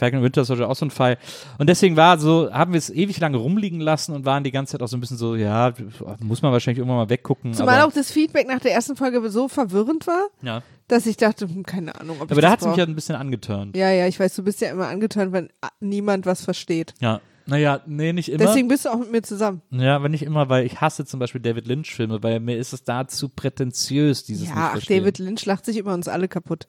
Falcon 0.00 0.20
und 0.20 0.24
Winter 0.24 0.44
Soldier 0.46 0.68
auch 0.68 0.76
so 0.76 0.86
ein 0.86 0.90
Fall. 0.90 1.18
Und 1.58 1.68
deswegen 1.68 1.94
war 1.94 2.18
so, 2.18 2.50
haben 2.52 2.72
wir 2.72 2.78
es 2.78 2.88
ewig 2.88 3.20
lange 3.20 3.36
rumliegen 3.36 3.80
lassen 3.80 4.14
und 4.14 4.24
waren 4.24 4.42
die 4.42 4.50
ganze 4.50 4.72
Zeit 4.72 4.82
auch 4.82 4.88
so 4.88 4.96
ein 4.96 5.00
bisschen 5.00 5.18
so, 5.18 5.36
ja, 5.36 5.74
muss 6.20 6.40
man 6.40 6.52
wahrscheinlich 6.52 6.78
irgendwann 6.78 6.96
mal 6.98 7.10
weggucken. 7.10 7.52
zumal 7.52 7.82
auch 7.82 7.92
das 7.92 8.10
Feedback 8.10 8.48
nach 8.48 8.60
der 8.60 8.72
ersten 8.72 8.96
Folge 8.96 9.28
so 9.28 9.48
verwirrend 9.48 10.06
war, 10.06 10.28
ja. 10.40 10.62
dass 10.88 11.04
ich 11.04 11.18
dachte, 11.18 11.46
hm, 11.46 11.64
keine 11.64 12.00
Ahnung, 12.00 12.16
ob 12.20 12.30
aber 12.32 12.40
da 12.40 12.50
hat 12.50 12.62
es 12.62 12.66
mich 12.66 12.76
ja 12.76 12.84
ein 12.84 12.94
bisschen 12.94 13.16
angeturnt. 13.16 13.76
Ja, 13.76 13.90
ja, 13.90 14.06
ich 14.06 14.18
weiß, 14.18 14.34
du 14.34 14.42
bist 14.42 14.62
ja 14.62 14.70
immer 14.70 14.88
angetan, 14.88 15.32
wenn 15.32 15.50
niemand 15.80 16.24
was 16.24 16.42
versteht. 16.42 16.94
Ja. 17.00 17.20
Naja, 17.50 17.80
nee, 17.84 18.12
nicht 18.12 18.28
immer. 18.28 18.38
Deswegen 18.38 18.68
bist 18.68 18.84
du 18.84 18.90
auch 18.90 18.98
mit 18.98 19.10
mir 19.10 19.22
zusammen. 19.22 19.60
ja, 19.70 19.96
aber 19.96 20.08
nicht 20.08 20.22
immer, 20.22 20.48
weil 20.48 20.64
ich 20.64 20.80
hasse 20.80 21.04
zum 21.04 21.18
Beispiel 21.18 21.40
David 21.40 21.66
Lynch-Filme, 21.66 22.22
weil 22.22 22.38
mir 22.38 22.56
ist 22.56 22.72
es 22.72 22.84
da 22.84 23.08
zu 23.08 23.28
prätentiös, 23.28 24.22
dieses 24.22 24.48
ja, 24.48 24.74
ach. 24.76 24.86
David 24.86 25.18
Lynch 25.18 25.44
lacht 25.46 25.64
sich 25.64 25.76
immer 25.76 25.92
uns 25.92 26.06
alle 26.06 26.28
kaputt. 26.28 26.68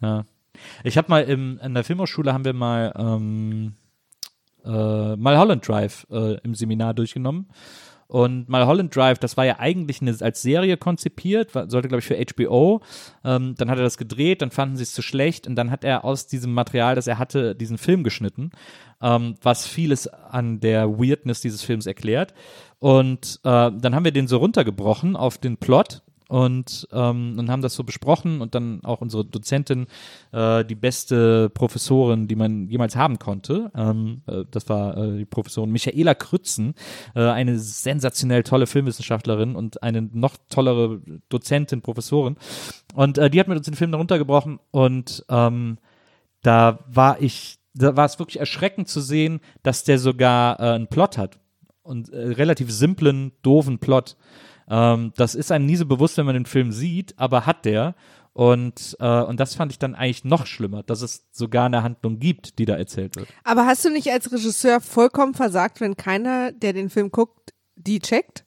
Ja. 0.00 0.24
Ich 0.84 0.96
habe 0.96 1.10
mal 1.10 1.24
im, 1.24 1.60
in 1.62 1.74
der 1.74 1.84
Filmhochschule 1.84 2.32
haben 2.32 2.46
wir 2.46 2.54
mal 2.54 2.94
ähm, 2.96 3.74
äh, 4.64 4.70
äh, 4.70 5.16
Mulholland 5.16 5.68
Drive 5.68 6.06
äh, 6.10 6.38
im 6.38 6.54
Seminar 6.54 6.94
durchgenommen. 6.94 7.48
Und 8.10 8.48
Mulholland 8.48 8.94
Drive, 8.94 9.20
das 9.20 9.36
war 9.36 9.44
ja 9.44 9.60
eigentlich 9.60 10.02
eine, 10.02 10.16
als 10.20 10.42
Serie 10.42 10.76
konzipiert, 10.76 11.52
sollte, 11.52 11.86
glaube 11.86 12.00
ich, 12.00 12.06
für 12.06 12.16
HBO. 12.16 12.80
Ähm, 13.24 13.54
dann 13.56 13.70
hat 13.70 13.78
er 13.78 13.84
das 13.84 13.98
gedreht, 13.98 14.42
dann 14.42 14.50
fanden 14.50 14.76
sie 14.76 14.82
es 14.82 14.92
zu 14.92 15.00
schlecht 15.00 15.46
und 15.46 15.54
dann 15.54 15.70
hat 15.70 15.84
er 15.84 16.04
aus 16.04 16.26
diesem 16.26 16.52
Material, 16.52 16.96
das 16.96 17.06
er 17.06 17.20
hatte, 17.20 17.54
diesen 17.54 17.78
Film 17.78 18.02
geschnitten, 18.02 18.50
ähm, 19.00 19.36
was 19.42 19.64
vieles 19.64 20.08
an 20.08 20.58
der 20.58 20.98
Weirdness 20.98 21.40
dieses 21.40 21.62
Films 21.62 21.86
erklärt. 21.86 22.34
Und 22.80 23.38
äh, 23.44 23.70
dann 23.70 23.94
haben 23.94 24.04
wir 24.04 24.12
den 24.12 24.26
so 24.26 24.38
runtergebrochen 24.38 25.14
auf 25.14 25.38
den 25.38 25.56
Plot 25.56 26.02
und, 26.30 26.86
ähm, 26.92 27.34
und 27.40 27.50
haben 27.50 27.60
das 27.60 27.74
so 27.74 27.82
besprochen 27.82 28.40
und 28.40 28.54
dann 28.54 28.84
auch 28.84 29.00
unsere 29.00 29.24
Dozentin, 29.24 29.88
äh, 30.30 30.64
die 30.64 30.76
beste 30.76 31.50
Professorin, 31.50 32.28
die 32.28 32.36
man 32.36 32.68
jemals 32.68 32.94
haben 32.94 33.18
konnte, 33.18 33.72
ähm, 33.74 34.22
äh, 34.28 34.44
das 34.48 34.68
war 34.68 34.96
äh, 34.96 35.18
die 35.18 35.24
Professorin 35.24 35.72
Michaela 35.72 36.14
Krützen, 36.14 36.74
äh, 37.16 37.22
eine 37.22 37.58
sensationell 37.58 38.44
tolle 38.44 38.68
Filmwissenschaftlerin 38.68 39.56
und 39.56 39.82
eine 39.82 40.02
noch 40.02 40.36
tollere 40.48 41.00
Dozentin, 41.30 41.82
Professorin. 41.82 42.36
Und 42.94 43.18
äh, 43.18 43.28
die 43.28 43.40
hat 43.40 43.48
mit 43.48 43.58
uns 43.58 43.66
den 43.66 43.74
Film 43.74 43.90
darunter 43.90 44.16
gebrochen 44.16 44.60
und 44.70 45.24
ähm, 45.28 45.78
da 46.42 46.78
war 46.86 47.20
ich, 47.20 47.58
da 47.74 47.96
war 47.96 48.04
es 48.04 48.20
wirklich 48.20 48.38
erschreckend 48.38 48.86
zu 48.86 49.00
sehen, 49.00 49.40
dass 49.64 49.82
der 49.82 49.98
sogar 49.98 50.60
äh, 50.60 50.74
einen 50.74 50.86
Plot 50.86 51.18
hat 51.18 51.40
und 51.82 52.12
relativ 52.12 52.70
simplen, 52.70 53.32
doofen 53.42 53.80
Plot. 53.80 54.16
Ähm, 54.70 55.12
das 55.16 55.34
ist 55.34 55.52
einem 55.52 55.66
nie 55.66 55.76
so 55.76 55.84
bewusst, 55.84 56.16
wenn 56.16 56.26
man 56.26 56.34
den 56.34 56.46
Film 56.46 56.72
sieht, 56.72 57.18
aber 57.18 57.44
hat 57.44 57.64
der. 57.64 57.94
Und, 58.32 58.96
äh, 59.00 59.22
und 59.22 59.40
das 59.40 59.56
fand 59.56 59.72
ich 59.72 59.78
dann 59.78 59.96
eigentlich 59.96 60.24
noch 60.24 60.46
schlimmer, 60.46 60.84
dass 60.84 61.02
es 61.02 61.26
sogar 61.32 61.66
eine 61.66 61.82
Handlung 61.82 62.20
gibt, 62.20 62.58
die 62.58 62.64
da 62.64 62.76
erzählt 62.76 63.16
wird. 63.16 63.28
Aber 63.42 63.66
hast 63.66 63.84
du 63.84 63.90
nicht 63.90 64.10
als 64.10 64.32
Regisseur 64.32 64.80
vollkommen 64.80 65.34
versagt, 65.34 65.80
wenn 65.80 65.96
keiner, 65.96 66.52
der 66.52 66.72
den 66.72 66.90
Film 66.90 67.10
guckt, 67.10 67.52
die 67.74 67.98
checkt? 67.98 68.44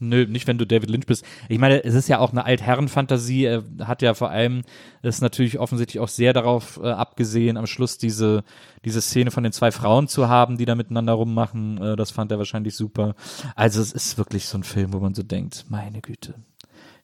Nö, 0.00 0.26
nicht 0.26 0.46
wenn 0.46 0.58
du 0.58 0.66
David 0.66 0.90
Lynch 0.90 1.06
bist. 1.06 1.24
Ich 1.48 1.58
meine, 1.58 1.82
es 1.82 1.94
ist 1.94 2.08
ja 2.08 2.20
auch 2.20 2.30
eine 2.30 2.44
Altherrenfantasie. 2.44 3.44
Er 3.44 3.64
hat 3.84 4.02
ja 4.02 4.14
vor 4.14 4.30
allem 4.30 4.62
es 5.02 5.20
natürlich 5.20 5.58
offensichtlich 5.58 6.00
auch 6.00 6.08
sehr 6.08 6.32
darauf 6.32 6.78
äh, 6.82 6.88
abgesehen, 6.88 7.56
am 7.56 7.66
Schluss 7.66 7.98
diese, 7.98 8.44
diese 8.84 9.00
Szene 9.00 9.30
von 9.30 9.42
den 9.42 9.52
zwei 9.52 9.72
Frauen 9.72 10.06
zu 10.06 10.28
haben, 10.28 10.56
die 10.56 10.66
da 10.66 10.74
miteinander 10.74 11.14
rummachen. 11.14 11.82
Äh, 11.82 11.96
das 11.96 12.12
fand 12.12 12.30
er 12.30 12.38
wahrscheinlich 12.38 12.74
super. 12.74 13.16
Also 13.56 13.80
es 13.80 13.92
ist 13.92 14.18
wirklich 14.18 14.46
so 14.46 14.58
ein 14.58 14.64
Film, 14.64 14.92
wo 14.92 15.00
man 15.00 15.14
so 15.14 15.22
denkt, 15.22 15.66
meine 15.68 16.00
Güte, 16.00 16.34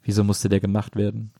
wieso 0.02 0.22
musste 0.22 0.48
der 0.48 0.60
gemacht 0.60 0.94
werden? 0.94 1.32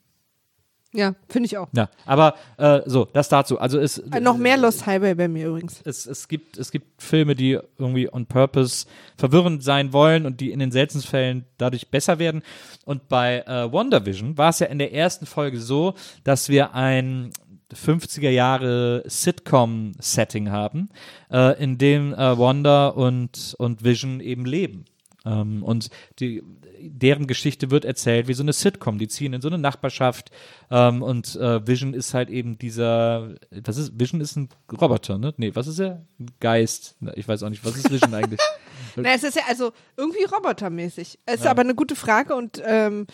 Ja, 0.94 1.14
finde 1.28 1.46
ich 1.46 1.59
auch. 1.59 1.68
Ja, 1.72 1.88
aber 2.07 2.35
äh, 2.57 2.83
so, 2.87 3.07
das 3.12 3.28
dazu. 3.28 3.59
Also 3.59 3.80
es 3.80 3.98
Äh, 3.98 4.20
noch 4.20 4.37
mehr 4.37 4.57
Lost 4.57 4.87
Highway 4.87 5.14
bei 5.14 5.26
mir 5.26 5.48
übrigens. 5.48 5.83
es, 5.85 6.07
es, 6.07 6.28
gibt, 6.28 6.57
es 6.57 6.70
gibt 6.70 7.02
Filme, 7.02 7.35
die 7.35 7.59
irgendwie 7.78 8.12
on 8.12 8.26
purpose 8.26 8.87
verwirrend 9.16 9.64
sein 9.64 9.92
wollen 9.92 10.24
und 10.24 10.40
die 10.40 10.52
in 10.52 10.61
den 10.61 10.70
seltensten 10.70 11.11
Fällen 11.11 11.46
dadurch 11.59 11.88
besser 11.88 12.20
werden. 12.20 12.42
Und 12.85 13.09
bei 13.09 13.40
äh, 13.40 13.72
WandaVision 13.72 14.38
war 14.38 14.50
es 14.50 14.61
ja 14.61 14.68
in 14.68 14.78
der 14.78 14.94
ersten 14.94 15.26
Folge 15.26 15.59
so, 15.59 15.94
dass 16.22 16.48
wir 16.48 16.74
ein 16.74 17.33
50er 17.74 18.30
Jahre 18.30 19.02
Sitcom-Setting 19.07 20.50
haben, 20.50 20.90
äh, 21.30 21.61
in 21.61 21.76
dem 21.76 22.14
äh, 22.14 22.38
Wanda 22.38 22.88
und, 22.88 23.57
und 23.59 23.83
Vision 23.83 24.20
eben 24.20 24.44
leben. 24.44 24.85
Ähm, 25.24 25.62
und 25.62 25.90
die, 26.20 26.42
deren 26.80 27.26
Geschichte 27.26 27.70
wird 27.70 27.84
erzählt 27.84 28.28
wie 28.28 28.34
so 28.34 28.42
eine 28.42 28.52
Sitcom. 28.52 28.98
Die 28.98 29.08
ziehen 29.08 29.32
in 29.32 29.40
so 29.40 29.48
eine 29.48 29.58
Nachbarschaft 29.58 30.30
ähm, 30.70 31.02
und 31.02 31.37
äh, 31.37 31.66
Vision 31.66 31.94
ist 31.94 32.14
halt 32.14 32.30
eben 32.30 32.58
dieser, 32.58 33.34
was 33.50 33.76
ist, 33.76 33.98
Vision 33.98 34.20
ist 34.20 34.37
ein 34.37 34.48
Roboter, 34.70 35.18
ne? 35.18 35.34
Nee, 35.37 35.54
was 35.54 35.66
ist 35.66 35.78
er? 35.78 36.04
Ein 36.18 36.26
Geist. 36.40 36.96
Ich 37.14 37.26
weiß 37.26 37.42
auch 37.42 37.50
nicht, 37.50 37.64
was 37.64 37.76
ist 37.76 37.90
Vision 37.90 38.14
eigentlich? 38.14 38.40
Na, 38.96 39.11
es 39.14 39.24
ist 39.24 39.37
ja 39.37 39.42
also 39.48 39.72
irgendwie 39.96 40.24
robotermäßig. 40.24 41.18
Es 41.26 41.35
ist 41.37 41.44
Ja. 41.44 41.50
aber 41.50 41.62
eine 41.62 41.74
gute 41.74 41.96
Frage 41.96 42.35
und 42.35 42.62
ähm, 42.64 43.07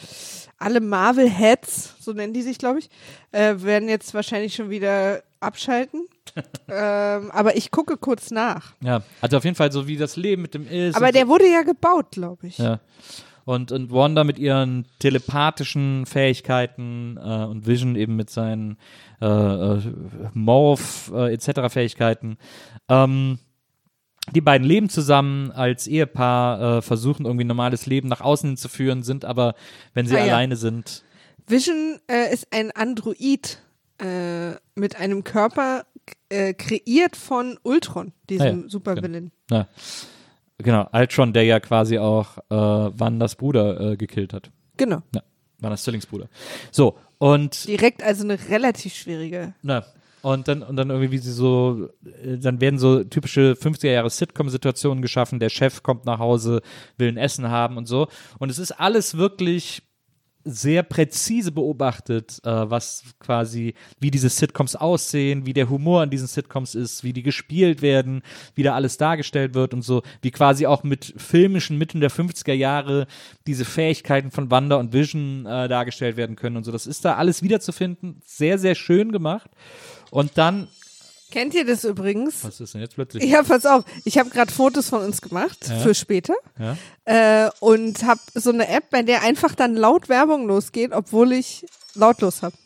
alle 0.58 0.80
Marvel-Heads, 0.80 1.96
so 2.00 2.12
nennen 2.12 2.32
die 2.32 2.42
sich, 2.42 2.58
glaube 2.58 2.80
ich, 2.80 2.90
äh, 3.32 3.54
werden 3.58 3.88
jetzt 3.88 4.12
wahrscheinlich 4.14 4.54
schon 4.54 4.70
wieder 4.70 5.22
abschalten. 5.40 6.06
ähm, 6.68 7.30
aber 7.32 7.56
ich 7.56 7.70
gucke 7.70 7.96
kurz 7.96 8.30
nach. 8.30 8.74
Ja, 8.82 9.02
also 9.20 9.36
auf 9.38 9.44
jeden 9.44 9.56
Fall 9.56 9.72
so, 9.72 9.86
wie 9.88 9.96
das 9.96 10.16
Leben 10.16 10.42
mit 10.42 10.54
dem 10.54 10.68
ist. 10.68 10.96
Aber 10.96 11.12
der 11.12 11.26
wurde 11.28 11.50
ja 11.50 11.62
gebaut, 11.62 12.12
glaube 12.12 12.46
ich. 12.46 12.58
Ja. 12.58 12.80
Und, 13.46 13.72
und 13.72 13.90
Wanda 13.90 14.22
mit 14.22 14.38
ihren 14.38 14.86
telepathischen 15.00 16.06
Fähigkeiten 16.06 17.16
äh, 17.16 17.44
und 17.46 17.66
Vision 17.66 17.96
eben 17.96 18.14
mit 18.14 18.30
seinen 18.30 18.76
äh, 19.20 19.26
äh, 19.26 19.80
Morph 20.34 21.10
äh, 21.12 21.32
etc. 21.32 21.72
Fähigkeiten. 21.72 22.36
Ähm, 22.88 23.38
die 24.34 24.40
beiden 24.40 24.66
leben 24.66 24.88
zusammen 24.88 25.50
als 25.50 25.86
Ehepaar, 25.86 26.78
äh, 26.78 26.82
versuchen 26.82 27.26
irgendwie 27.26 27.44
ein 27.44 27.48
normales 27.48 27.86
Leben 27.86 28.08
nach 28.08 28.20
außen 28.20 28.56
zu 28.56 28.68
führen, 28.68 29.02
sind 29.02 29.24
aber, 29.24 29.54
wenn 29.94 30.06
sie 30.06 30.16
Ah, 30.16 30.24
ja. 30.24 30.32
alleine 30.34 30.56
sind, 30.56 31.02
Vision 31.46 31.98
äh, 32.08 32.32
ist 32.32 32.46
ein 32.52 32.70
Android 32.70 33.58
äh, 34.00 34.52
mit 34.76 34.96
einem 35.00 35.24
Körper 35.24 35.84
äh, 36.28 36.54
kreiert 36.54 37.16
von 37.16 37.58
Ultron, 37.64 38.12
diesem 38.28 38.46
Ah 38.46 38.62
ja, 38.62 38.68
Supervillain. 38.68 39.32
na, 39.50 39.66
genau, 40.58 40.88
Ultron, 40.92 41.32
der 41.32 41.44
ja 41.44 41.58
quasi 41.58 41.98
auch 41.98 42.38
äh, 42.50 42.54
Wandas 42.54 43.34
Bruder 43.34 43.80
äh, 43.80 43.96
gekillt 43.96 44.32
hat. 44.32 44.50
Genau. 44.76 45.02
Ja, 45.14 45.22
Wandas 45.58 45.82
Zwillingsbruder. 45.82 46.28
So, 46.70 46.96
und 47.18 47.66
Direkt 47.66 48.02
also 48.02 48.22
eine 48.24 48.38
relativ 48.48 48.94
schwierige. 48.94 49.54
Na, 49.62 49.84
und 50.22 50.48
dann, 50.48 50.62
und 50.62 50.76
dann 50.76 50.90
irgendwie, 50.90 51.12
wie 51.12 51.18
sie 51.18 51.32
so, 51.32 51.88
äh, 52.04 52.38
dann 52.38 52.60
werden 52.60 52.78
so 52.78 53.04
typische 53.04 53.52
50er 53.52 53.90
Jahre 53.90 54.10
Sitcom-Situationen 54.10 55.02
geschaffen. 55.02 55.40
Der 55.40 55.48
Chef 55.48 55.82
kommt 55.82 56.04
nach 56.04 56.18
Hause, 56.18 56.62
will 56.98 57.08
ein 57.08 57.16
Essen 57.16 57.48
haben 57.48 57.76
und 57.76 57.86
so. 57.86 58.08
Und 58.38 58.50
es 58.50 58.58
ist 58.58 58.72
alles 58.72 59.16
wirklich 59.16 59.82
sehr 60.44 60.82
präzise 60.82 61.52
beobachtet, 61.52 62.40
äh, 62.44 62.70
was 62.70 63.04
quasi, 63.18 63.74
wie 63.98 64.10
diese 64.10 64.30
Sitcoms 64.30 64.74
aussehen, 64.74 65.44
wie 65.44 65.52
der 65.52 65.68
Humor 65.68 66.02
an 66.02 66.10
diesen 66.10 66.26
Sitcoms 66.26 66.74
ist, 66.74 67.04
wie 67.04 67.12
die 67.12 67.22
gespielt 67.22 67.82
werden, 67.82 68.22
wie 68.54 68.62
da 68.62 68.74
alles 68.74 68.96
dargestellt 68.96 69.54
wird 69.54 69.74
und 69.74 69.82
so, 69.82 70.02
wie 70.22 70.30
quasi 70.30 70.66
auch 70.66 70.82
mit 70.82 71.14
filmischen 71.16 71.76
Mitteln 71.76 72.00
der 72.00 72.10
50er 72.10 72.54
Jahre 72.54 73.06
diese 73.46 73.64
Fähigkeiten 73.64 74.30
von 74.30 74.50
Wanda 74.50 74.76
und 74.76 74.92
Vision 74.92 75.44
äh, 75.44 75.68
dargestellt 75.68 76.16
werden 76.16 76.36
können 76.36 76.56
und 76.56 76.64
so. 76.64 76.72
Das 76.72 76.86
ist 76.86 77.04
da 77.04 77.16
alles 77.16 77.42
wiederzufinden. 77.42 78.20
Sehr, 78.24 78.58
sehr 78.58 78.74
schön 78.74 79.12
gemacht. 79.12 79.50
Und 80.10 80.32
dann, 80.36 80.68
Kennt 81.30 81.54
ihr 81.54 81.64
das 81.64 81.84
übrigens? 81.84 82.42
was 82.44 82.60
ist 82.60 82.74
denn 82.74 82.80
jetzt 82.80 82.94
plötzlich? 82.96 83.22
Ja, 83.24 83.42
pass 83.44 83.64
auf. 83.64 83.84
Ich 84.04 84.18
habe 84.18 84.30
gerade 84.30 84.50
Fotos 84.52 84.88
von 84.88 85.02
uns 85.04 85.20
gemacht 85.22 85.68
Ja. 85.68 85.78
für 85.78 85.94
später 85.94 86.34
Ja. 86.58 86.76
äh, 87.46 87.50
und 87.60 88.02
habe 88.04 88.20
so 88.34 88.50
eine 88.50 88.66
App, 88.68 88.90
bei 88.90 89.02
der 89.02 89.22
einfach 89.22 89.54
dann 89.54 89.76
laut 89.76 90.08
Werbung 90.08 90.46
losgeht, 90.48 90.90
obwohl 90.92 91.32
ich 91.32 91.66
lautlos 91.94 92.42
habe. 92.42 92.56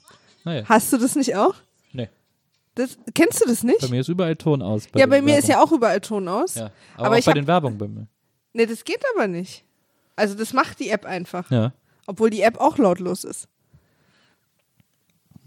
Naja, 0.44 0.64
Hast 0.66 0.92
du 0.92 0.96
das 0.98 1.14
nicht 1.14 1.36
auch? 1.36 1.54
nee. 1.92 2.08
Das, 2.74 2.96
kennst 3.14 3.40
du 3.42 3.46
das 3.48 3.60
Bei 3.60 3.66
nicht? 3.68 3.90
mir 3.90 4.00
ist 4.00 4.08
überall 4.08 4.34
Ton 4.36 4.62
aus. 4.62 4.84
ja, 4.94 5.06
den 5.06 5.10
bei 5.10 5.20
mir 5.22 5.38
ist 5.38 5.48
ja 5.48 5.62
auch 5.62 5.70
überall 5.70 6.00
Ton 6.00 6.26
aus. 6.28 6.54
Ja, 6.54 6.70
aber, 6.96 7.06
aber 7.06 7.14
auch 7.14 7.18
ich 7.18 7.24
bei 7.26 7.30
hab- 7.32 7.36
den 7.36 7.46
Werbungen 7.46 7.78
bei 7.78 7.86
mir. 7.88 8.06
Nee, 8.54 8.66
das 8.66 8.84
geht 8.84 9.02
aber 9.14 9.26
nicht. 9.28 9.62
Also 10.16 10.34
das 10.34 10.52
macht 10.52 10.80
die 10.80 10.88
App 10.90 11.04
einfach, 11.04 11.50
Ja. 11.50 11.72
obwohl 12.06 12.30
die 12.30 12.40
App 12.42 12.58
auch 12.60 12.78
lautlos 12.78 13.24
ist. 13.24 13.46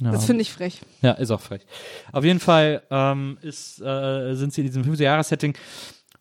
Ja. 0.01 0.11
Das 0.11 0.25
finde 0.25 0.43
ich 0.43 0.51
frech. 0.51 0.81
Ja, 1.01 1.13
ist 1.13 1.31
auch 1.31 1.41
frech. 1.41 1.65
Auf 2.11 2.23
jeden 2.23 2.39
Fall 2.39 2.83
ähm, 2.91 3.39
ist, 3.41 3.81
äh, 3.81 4.35
sind 4.35 4.53
sie 4.53 4.61
in 4.61 4.67
diesem 4.67 4.83
50er-Jahres-Setting. 4.83 5.55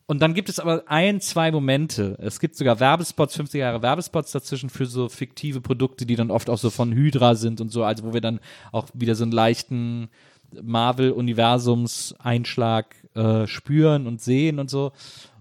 Und 0.07 0.23
dann 0.23 0.33
gibt 0.35 0.49
es 0.49 0.61
aber 0.61 0.85
ein, 0.87 1.21
zwei 1.21 1.51
Momente. 1.51 2.17
Es 2.21 2.39
gibt 2.39 2.55
sogar 2.57 2.79
Werbespots, 2.79 3.35
50 3.37 3.59
Jahre 3.59 3.83
Werbespots 3.83 4.31
dazwischen 4.31 4.71
für 4.71 4.87
so 4.87 5.09
fiktive 5.09 5.61
Produkte, 5.61 6.07
die 6.07 6.15
dann 6.15 6.31
oft 6.31 6.49
auch 6.49 6.59
so 6.59 6.71
von 6.71 6.93
Hydra 6.93 7.35
sind 7.35 7.61
und 7.61 7.71
so, 7.71 7.83
also 7.83 8.05
wo 8.05 8.15
wir 8.15 8.21
dann 8.21 8.39
auch 8.71 8.87
wieder 8.95 9.17
so 9.17 9.25
einen 9.25 9.33
leichten 9.33 10.09
Marvel-Universums-Einschlag 10.63 12.95
äh, 13.15 13.49
spüren 13.49 14.07
und 14.07 14.23
sehen 14.23 14.61
und 14.61 14.71
so. 14.71 14.93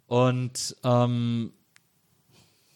Und 0.07 0.75
ähm, 0.83 1.53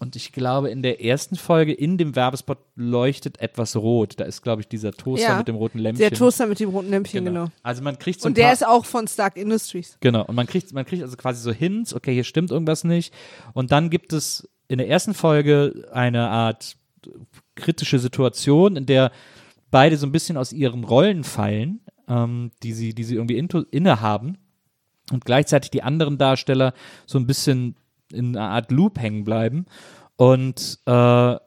und 0.09 0.15
ich 0.15 0.31
glaube, 0.31 0.71
in 0.71 0.81
der 0.81 1.05
ersten 1.05 1.35
Folge 1.35 1.71
in 1.71 1.99
dem 1.99 2.15
Werbespot 2.15 2.57
leuchtet 2.75 3.39
etwas 3.39 3.75
rot. 3.75 4.19
Da 4.19 4.23
ist, 4.23 4.41
glaube 4.41 4.63
ich, 4.63 4.67
dieser 4.67 4.91
Toaster 4.91 5.27
Ja, 5.27 5.37
mit 5.37 5.47
dem 5.47 5.53
roten 5.53 5.77
Lämpchen. 5.77 5.99
Der 5.99 6.17
Toaster 6.17 6.47
mit 6.47 6.59
dem 6.59 6.69
roten 6.69 6.89
Lämpchen, 6.89 7.25
genau. 7.25 7.49
Also 7.61 7.83
man 7.83 7.99
kriegt 7.99 8.19
so 8.19 8.27
Und 8.27 8.35
der 8.35 8.51
ist 8.51 8.65
auch 8.65 8.85
von 8.85 9.07
Stark 9.07 9.37
Industries. 9.37 9.97
genau 9.99 10.25
und 10.25 10.33
man 10.33 10.47
kriegt 10.47 10.73
man 10.73 10.83
kriegt 10.83 11.03
also 11.03 11.15
quasi 11.15 11.43
so 11.43 11.51
Hints, 11.51 11.93
okay, 11.93 12.11
hier 12.11 12.23
stimmt 12.23 12.49
irgendwas 12.49 12.83
nicht 12.83 13.13
und 13.53 13.71
dann 13.71 13.91
gibt 13.91 14.11
es 14.11 14.49
in 14.67 14.79
der 14.79 14.89
ersten 14.89 15.13
Folge 15.13 15.87
eine 15.93 16.27
Art 16.27 16.75
kritische 17.53 17.99
Situation, 17.99 18.77
in 18.77 18.87
der 18.87 19.11
beide 19.69 19.95
so 19.95 20.07
ein 20.07 20.11
bisschen 20.11 20.37
aus 20.37 20.51
ihren 20.51 20.85
Rollen 20.85 21.23
fallen, 21.23 21.81
ähm, 22.07 22.49
die 22.63 22.73
sie 22.73 22.95
die 22.95 23.03
sie 23.03 23.13
irgendwie 23.13 23.37
innehaben 23.37 24.39
und 25.11 25.23
gleichzeitig 25.23 25.69
die 25.69 25.83
anderen 25.83 26.17
Darsteller 26.17 26.73
so 27.05 27.19
ein 27.19 27.27
bisschen 27.27 27.75
in 28.11 28.35
einer 28.35 28.49
Art 28.49 28.71
Loop 28.71 28.99
hängen 28.99 29.23
bleiben 29.23 29.67
und 30.19 30.79
äh, 30.85 31.37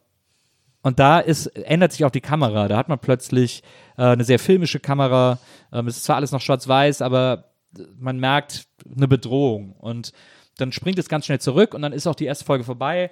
und 0.84 0.98
da 0.98 1.20
ist, 1.20 1.46
ändert 1.46 1.92
sich 1.92 2.06
auch 2.06 2.10
die 2.10 2.22
Kamera. 2.22 2.68
Da 2.68 2.78
hat 2.78 2.88
man 2.88 2.98
plötzlich 2.98 3.62
äh, 3.98 4.02
eine 4.02 4.24
sehr 4.24 4.38
filmische 4.38 4.80
Kamera. 4.80 5.38
Ähm, 5.72 5.86
es 5.88 5.98
ist 5.98 6.04
zwar 6.04 6.16
alles 6.16 6.32
noch 6.32 6.40
schwarz-weiß, 6.40 7.02
aber 7.02 7.52
man 7.98 8.18
merkt 8.18 8.66
eine 8.96 9.08
Bedrohung 9.08 9.72
und 9.72 10.12
dann 10.56 10.72
springt 10.72 10.98
es 10.98 11.10
ganz 11.10 11.26
schnell 11.26 11.40
zurück 11.40 11.74
und 11.74 11.82
dann 11.82 11.92
ist 11.92 12.06
auch 12.06 12.14
die 12.14 12.24
erste 12.24 12.46
Folge 12.46 12.64
vorbei. 12.64 13.10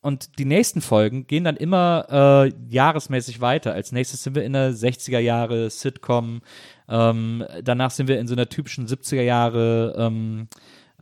Und 0.00 0.38
die 0.38 0.46
nächsten 0.46 0.80
Folgen 0.80 1.26
gehen 1.26 1.44
dann 1.44 1.56
immer 1.56 2.06
äh, 2.10 2.52
jahresmäßig 2.70 3.42
weiter. 3.42 3.74
Als 3.74 3.92
nächstes 3.92 4.22
sind 4.22 4.34
wir 4.34 4.44
in 4.44 4.54
der 4.54 4.72
60er 4.72 5.18
Jahre 5.18 5.68
Sitcom. 5.68 6.40
Ähm, 6.88 7.44
danach 7.62 7.90
sind 7.90 8.08
wir 8.08 8.18
in 8.18 8.26
so 8.26 8.34
einer 8.34 8.48
typischen 8.48 8.86
70er 8.86 9.22
Jahre 9.22 9.94
ähm, 9.98 10.48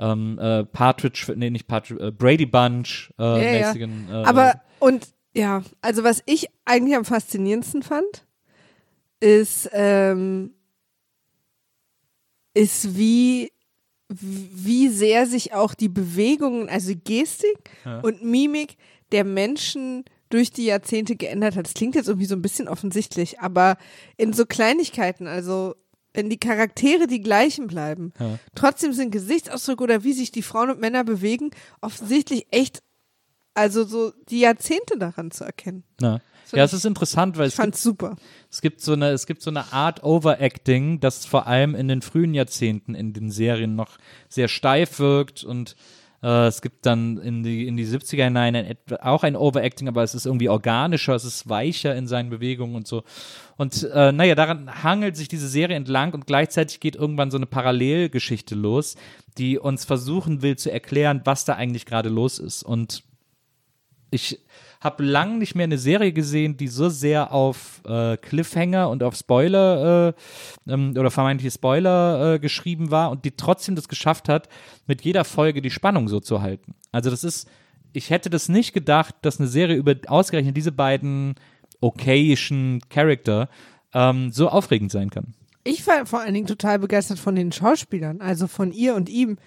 ähm, 0.02 0.38
äh, 0.38 0.64
Partridge, 0.64 1.32
nee, 1.36 1.50
nicht 1.50 1.66
Partridge, 1.68 2.04
äh, 2.06 2.10
Brady 2.10 2.46
Bunch 2.46 3.12
äh, 3.18 3.22
Ja, 3.22 3.38
ja. 3.38 3.66
mäßigen. 3.66 4.08
Äh, 4.08 4.12
Aber, 4.24 4.60
und 4.80 5.08
ja, 5.34 5.62
also 5.80 6.04
was 6.04 6.22
ich 6.26 6.46
eigentlich 6.64 6.96
am 6.96 7.04
faszinierendsten 7.04 7.82
fand, 7.82 8.26
ist, 9.20 9.70
ähm, 9.72 10.54
ist 12.54 12.96
wie, 12.96 13.52
wie 14.08 14.88
sehr 14.88 15.26
sich 15.26 15.54
auch 15.54 15.74
die 15.74 15.88
Bewegungen, 15.88 16.68
also 16.68 16.92
Gestik 17.04 17.70
Ja. 17.84 18.00
und 18.00 18.22
Mimik 18.24 18.76
der 19.12 19.24
Menschen 19.24 20.04
durch 20.28 20.50
die 20.50 20.64
Jahrzehnte 20.64 21.16
geändert 21.16 21.56
hat. 21.56 21.66
Das 21.66 21.74
klingt 21.74 21.94
jetzt 21.94 22.08
irgendwie 22.08 22.26
so 22.26 22.34
ein 22.34 22.42
bisschen 22.42 22.66
offensichtlich, 22.68 23.40
aber 23.40 23.76
in 24.16 24.32
so 24.32 24.46
Kleinigkeiten, 24.46 25.26
also 25.26 25.74
wenn 26.14 26.28
die 26.30 26.38
Charaktere 26.38 27.06
die 27.06 27.20
gleichen 27.20 27.66
bleiben, 27.66 28.12
Ja. 28.18 28.38
trotzdem 28.54 28.92
sind 28.92 29.10
Gesichtsausdrücke 29.12 29.84
oder 29.84 30.04
wie 30.04 30.12
sich 30.12 30.30
die 30.30 30.42
Frauen 30.42 30.70
und 30.70 30.80
Männer 30.80 31.04
bewegen, 31.04 31.50
offensichtlich 31.80 32.46
echt, 32.50 32.82
also 33.54 33.84
so 33.84 34.12
die 34.28 34.40
Jahrzehnte 34.40 34.98
daran 34.98 35.30
zu 35.30 35.44
erkennen. 35.44 35.84
ja. 36.00 36.20
ja, 36.52 36.64
es 36.64 36.72
ist 36.74 36.84
interessant, 36.84 37.36
weil 37.38 37.46
Ich 37.48 37.54
es 37.54 37.56
gibt, 37.56 37.62
fand's 37.64 37.82
super. 37.82 38.16
es 38.50 38.60
gibt 38.60 38.80
so 38.82 38.92
eine, 38.92 39.08
es 39.10 39.26
gibt 39.26 39.40
so 39.42 39.50
eine 39.50 39.72
Art 39.72 40.02
Overacting, 40.04 41.00
das 41.00 41.24
vor 41.26 41.46
allem 41.46 41.74
in 41.74 41.88
den 41.88 42.02
frühen 42.02 42.34
Jahrzehnten 42.34 42.94
in 42.94 43.12
den 43.14 43.30
Serien 43.30 43.74
noch 43.74 43.98
sehr 44.28 44.48
steif 44.48 44.98
wirkt 44.98 45.44
und 45.44 45.76
äh, 46.22 46.46
es 46.46 46.62
gibt 46.62 46.86
dann 46.86 47.18
in 47.18 47.42
die, 47.42 47.66
in 47.66 47.76
die 47.76 47.86
70er 47.86 48.24
hinein 48.24 48.54
ein, 48.54 48.76
auch 49.00 49.24
ein 49.24 49.36
Overacting, 49.36 49.88
aber 49.88 50.02
es 50.02 50.14
ist 50.14 50.26
irgendwie 50.26 50.48
organischer, 50.48 51.14
es 51.14 51.24
ist 51.24 51.48
weicher 51.48 51.94
in 51.96 52.06
seinen 52.06 52.30
Bewegungen 52.30 52.76
und 52.76 52.86
so. 52.86 53.02
Und 53.56 53.82
äh, 53.92 54.12
naja, 54.12 54.34
daran 54.34 54.82
hangelt 54.82 55.16
sich 55.16 55.28
diese 55.28 55.48
Serie 55.48 55.76
entlang 55.76 56.14
und 56.14 56.26
gleichzeitig 56.26 56.80
geht 56.80 56.96
irgendwann 56.96 57.30
so 57.30 57.36
eine 57.36 57.46
Parallelgeschichte 57.46 58.54
los, 58.54 58.96
die 59.38 59.58
uns 59.58 59.84
versuchen 59.84 60.42
will 60.42 60.56
zu 60.56 60.70
erklären, 60.70 61.22
was 61.24 61.44
da 61.44 61.54
eigentlich 61.54 61.86
gerade 61.86 62.08
los 62.08 62.38
ist. 62.38 62.62
Und 62.62 63.02
ich 64.10 64.38
habe 64.82 65.04
lang 65.04 65.38
nicht 65.38 65.54
mehr 65.54 65.64
eine 65.64 65.78
Serie 65.78 66.12
gesehen, 66.12 66.56
die 66.56 66.66
so 66.66 66.88
sehr 66.88 67.32
auf 67.32 67.80
äh, 67.86 68.16
Cliffhanger 68.16 68.90
und 68.90 69.04
auf 69.04 69.14
Spoiler 69.14 70.14
äh, 70.66 70.72
ähm, 70.72 70.94
oder 70.98 71.12
vermeintliche 71.12 71.52
Spoiler 71.52 72.34
äh, 72.34 72.38
geschrieben 72.40 72.90
war 72.90 73.12
und 73.12 73.24
die 73.24 73.30
trotzdem 73.30 73.76
das 73.76 73.88
geschafft 73.88 74.28
hat, 74.28 74.48
mit 74.86 75.02
jeder 75.02 75.24
Folge 75.24 75.62
die 75.62 75.70
Spannung 75.70 76.08
so 76.08 76.18
zu 76.18 76.42
halten. 76.42 76.74
Also 76.90 77.10
das 77.10 77.22
ist, 77.22 77.48
ich 77.92 78.10
hätte 78.10 78.28
das 78.28 78.48
nicht 78.48 78.72
gedacht, 78.72 79.14
dass 79.22 79.38
eine 79.38 79.48
Serie 79.48 79.76
über 79.76 79.94
ausgerechnet 80.08 80.56
diese 80.56 80.72
beiden 80.72 81.36
okayischen 81.80 82.80
Charakter 82.88 83.48
ähm, 83.94 84.32
so 84.32 84.48
aufregend 84.48 84.90
sein 84.90 85.10
kann. 85.10 85.34
Ich 85.62 85.86
war 85.86 86.06
vor 86.06 86.20
allen 86.20 86.34
Dingen 86.34 86.48
total 86.48 86.80
begeistert 86.80 87.20
von 87.20 87.36
den 87.36 87.52
Schauspielern, 87.52 88.20
also 88.20 88.48
von 88.48 88.72
ihr 88.72 88.96
und 88.96 89.08
ihm, 89.08 89.38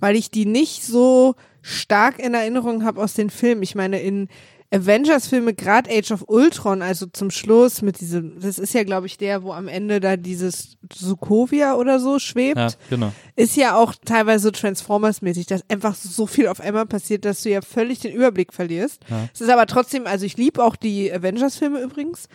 weil 0.00 0.16
ich 0.16 0.30
die 0.30 0.44
nicht 0.44 0.84
so 0.84 1.34
stark 1.62 2.18
in 2.18 2.34
Erinnerung 2.34 2.84
habe 2.84 3.00
aus 3.00 3.14
den 3.14 3.30
Filmen. 3.30 3.62
Ich 3.62 3.74
meine, 3.74 4.00
in 4.00 4.28
Avengers-Filme, 4.72 5.52
gerade 5.52 5.90
Age 5.90 6.12
of 6.12 6.24
Ultron, 6.28 6.80
also 6.80 7.06
zum 7.06 7.30
Schluss 7.30 7.82
mit 7.82 8.00
diesem, 8.00 8.40
das 8.40 8.58
ist 8.58 8.72
ja, 8.72 8.84
glaube 8.84 9.06
ich, 9.06 9.18
der, 9.18 9.42
wo 9.42 9.52
am 9.52 9.68
Ende 9.68 10.00
da 10.00 10.16
dieses 10.16 10.78
Sokovia 10.92 11.74
oder 11.74 12.00
so 12.00 12.18
schwebt. 12.18 12.56
Ja, 12.56 12.68
genau. 12.88 13.12
ist 13.36 13.56
ja 13.56 13.76
auch 13.76 13.94
teilweise 14.02 14.44
so 14.44 14.50
Transformers-mäßig, 14.50 15.46
dass 15.46 15.68
einfach 15.68 15.94
so 15.94 16.26
viel 16.26 16.48
auf 16.48 16.60
einmal 16.60 16.86
passiert, 16.86 17.26
dass 17.26 17.42
du 17.42 17.50
ja 17.50 17.60
völlig 17.60 18.00
den 18.00 18.14
Überblick 18.14 18.54
verlierst. 18.54 19.02
Ja. 19.10 19.28
Es 19.34 19.42
ist 19.42 19.50
aber 19.50 19.66
trotzdem, 19.66 20.06
also 20.06 20.24
ich 20.24 20.38
liebe 20.38 20.64
auch 20.64 20.76
die 20.76 21.12
Avengers-Filme 21.12 21.80
übrigens, 21.80 22.28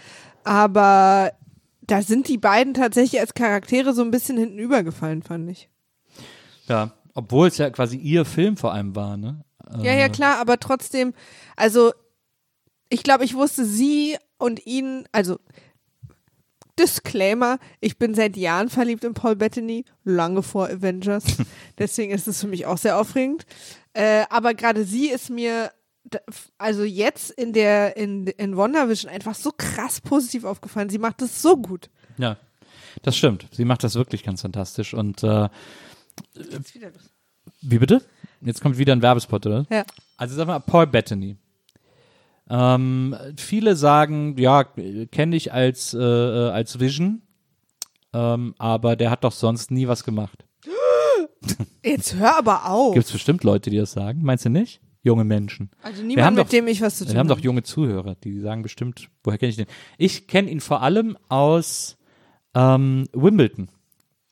aber 0.44 1.32
da 1.82 2.04
sind 2.04 2.28
die 2.28 2.38
beiden 2.38 2.76
tatsächlich 2.76 3.20
als 3.20 3.34
Charaktere 3.34 3.94
so 3.94 4.04
ein 4.04 4.12
bisschen 4.12 4.38
hinten 4.38 4.60
übergefallen, 4.60 5.24
fand 5.24 5.50
ich. 5.50 5.70
Ja, 6.68 6.92
obwohl 7.16 7.48
es 7.48 7.58
ja 7.58 7.72
quasi 7.72 7.98
ihr 7.98 8.26
Film 8.26 8.58
vor 8.58 8.74
allem 8.74 8.96
war, 8.96 9.18
ne? 9.18 9.42
Ja, 9.82 9.94
ja, 9.94 10.08
klar, 10.08 10.40
aber 10.40 10.60
trotzdem, 10.60 11.14
also 11.58 11.92
ich 12.90 13.04
glaube, 13.04 13.26
ich 13.26 13.36
wusste 13.36 13.66
sie 13.66 14.18
und 14.38 14.66
ihn, 14.66 15.08
also 15.12 15.40
Disclaimer, 16.80 17.58
ich 17.80 17.98
bin 17.98 18.14
seit 18.14 18.38
Jahren 18.38 18.70
verliebt 18.70 19.04
in 19.04 19.14
Paul 19.16 19.36
Bettany, 19.36 19.84
lange 20.04 20.44
vor 20.44 20.70
Avengers. 20.70 21.24
Deswegen 21.80 22.12
ist 22.14 22.28
es 22.28 22.42
für 22.42 22.48
mich 22.48 22.66
auch 22.68 22.78
sehr 22.78 23.00
aufregend. 23.00 23.46
Äh, 23.94 24.26
aber 24.30 24.54
gerade 24.54 24.84
sie 24.84 25.08
ist 25.10 25.32
mir, 25.32 25.72
also 26.60 26.84
jetzt 26.84 27.32
in 27.32 27.52
der, 27.54 27.98
in, 27.98 28.28
in 28.28 28.56
WandaVision 28.56 29.12
einfach 29.12 29.34
so 29.34 29.52
krass 29.58 30.02
positiv 30.02 30.44
aufgefallen. 30.44 30.90
Sie 30.90 31.00
macht 31.00 31.22
das 31.22 31.42
so 31.42 31.58
gut. 31.58 31.90
Ja, 32.20 32.38
das 33.02 33.18
stimmt. 33.18 33.48
Sie 33.52 33.66
macht 33.66 33.84
das 33.84 33.96
wirklich 33.96 34.24
ganz 34.24 34.42
fantastisch. 34.44 34.94
Und 34.94 35.24
äh, 35.24 35.50
Jetzt 36.36 36.76
wieder 36.76 36.92
los. 36.92 37.10
wie 37.62 37.80
bitte? 37.80 38.04
Jetzt 38.42 38.62
kommt 38.62 38.78
wieder 38.78 38.94
ein 38.94 39.02
Werbespot, 39.02 39.48
oder? 39.48 39.66
Ja. 39.72 39.84
Also 40.16 40.36
sag 40.36 40.46
mal, 40.46 40.60
Paul 40.60 40.86
Bettany. 40.86 41.38
Ähm, 42.50 43.16
viele 43.36 43.76
sagen, 43.76 44.38
ja, 44.38 44.64
kenne 44.64 45.36
ich 45.36 45.52
als, 45.54 45.94
äh, 45.94 46.00
äh, 46.00 46.50
als 46.52 46.80
Vision, 46.80 47.22
ähm, 48.14 48.56
aber 48.58 48.96
der 48.96 49.12
hat 49.12 49.24
doch 49.24 49.32
sonst 49.34 49.72
nie 49.72 49.88
was 49.88 50.04
gemacht. 50.04 50.46
Jetzt 51.84 52.16
hör 52.16 52.38
aber 52.38 52.70
auf. 52.70 52.94
Gibt 52.94 53.06
es 53.06 53.12
bestimmt 53.12 53.44
Leute, 53.44 53.70
die 53.70 53.78
das 53.78 53.92
sagen? 53.92 54.22
Meinst 54.24 54.46
du 54.46 54.50
nicht? 54.50 54.82
Junge 55.04 55.24
Menschen. 55.24 55.70
also 55.84 56.00
haben 56.00 56.08
niemand, 56.08 56.38
doch- 56.38 56.44
mit 56.46 56.52
dem 56.54 56.68
ich 56.68 56.82
was 56.82 56.98
zu 56.98 57.06
tun 57.06 57.14
Wir 57.14 57.20
haben 57.20 57.28
doch 57.28 57.38
habe. 57.38 57.46
junge 57.46 57.64
Zuhörer, 57.64 58.16
die 58.16 58.40
sagen 58.40 58.62
bestimmt, 58.62 59.10
woher 59.24 59.38
kenne 59.38 59.52
ich 59.52 59.56
den? 59.56 59.68
Ich 59.98 60.28
kenne 60.28 60.50
ihn 60.50 60.60
vor 60.60 60.82
allem 60.82 61.18
aus 61.30 61.98
ähm, 62.54 63.08
Wimbledon. 63.14 63.70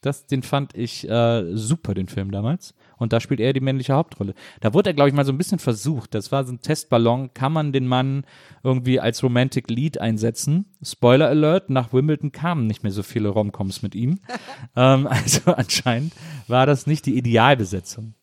Das, 0.02 0.26
den 0.26 0.44
fand 0.44 0.76
ich 0.76 1.08
äh, 1.10 1.56
super, 1.56 1.94
den 1.94 2.08
Film 2.08 2.32
damals. 2.32 2.74
Und 2.98 3.14
da 3.14 3.20
spielt 3.20 3.40
er 3.40 3.54
die 3.54 3.60
männliche 3.60 3.94
Hauptrolle. 3.94 4.34
Da 4.62 4.74
wurde 4.74 4.92
er, 4.92 4.94
glaube 4.94 5.10
ich, 5.10 5.16
mal 5.16 5.26
so 5.26 5.32
ein 5.32 5.38
bisschen 5.38 5.60
versucht. 5.60 6.14
Das 6.14 6.32
war 6.32 6.46
so 6.46 6.54
ein 6.54 6.62
Testballon. 6.62 7.34
Kann 7.34 7.52
man 7.52 7.72
den 7.72 7.88
Mann 7.88 8.26
irgendwie 8.64 9.00
als 9.00 9.24
Romantic 9.24 9.70
Lead 9.70 10.00
einsetzen? 10.00 10.66
Spoiler 10.82 11.28
Alert, 11.28 11.70
nach 11.70 11.94
Wimbledon 11.94 12.32
kamen 12.32 12.68
nicht 12.68 12.84
mehr 12.84 12.92
so 12.92 13.04
viele 13.04 13.30
Romcoms 13.30 13.82
mit 13.82 13.96
ihm. 13.96 14.20
ähm, 14.76 15.08
also 15.08 15.54
anscheinend 15.54 16.14
war 16.48 16.66
das 16.66 16.88
nicht 16.88 17.06
die 17.06 17.18
Idealbesetzung. 17.18 18.14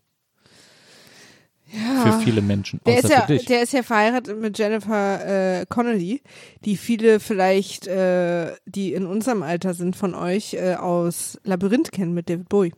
Für 1.72 2.20
viele 2.22 2.42
Menschen. 2.42 2.80
Der 2.84 2.98
außer 2.98 3.04
ist, 3.04 3.10
ja, 3.10 3.20
für 3.22 3.32
dich. 3.32 3.44
der 3.46 3.62
ist 3.62 3.72
ja 3.72 3.82
verheiratet 3.82 4.38
mit 4.38 4.58
Jennifer 4.58 5.60
äh, 5.60 5.66
Connelly, 5.66 6.20
die 6.66 6.76
viele 6.76 7.18
vielleicht, 7.18 7.86
äh, 7.86 8.52
die 8.66 8.92
in 8.92 9.06
unserem 9.06 9.42
Alter 9.42 9.72
sind 9.72 9.96
von 9.96 10.14
euch, 10.14 10.52
äh, 10.52 10.74
aus 10.74 11.40
Labyrinth 11.44 11.90
kennen 11.90 12.12
mit 12.12 12.28
David 12.28 12.50
Bowie. 12.50 12.72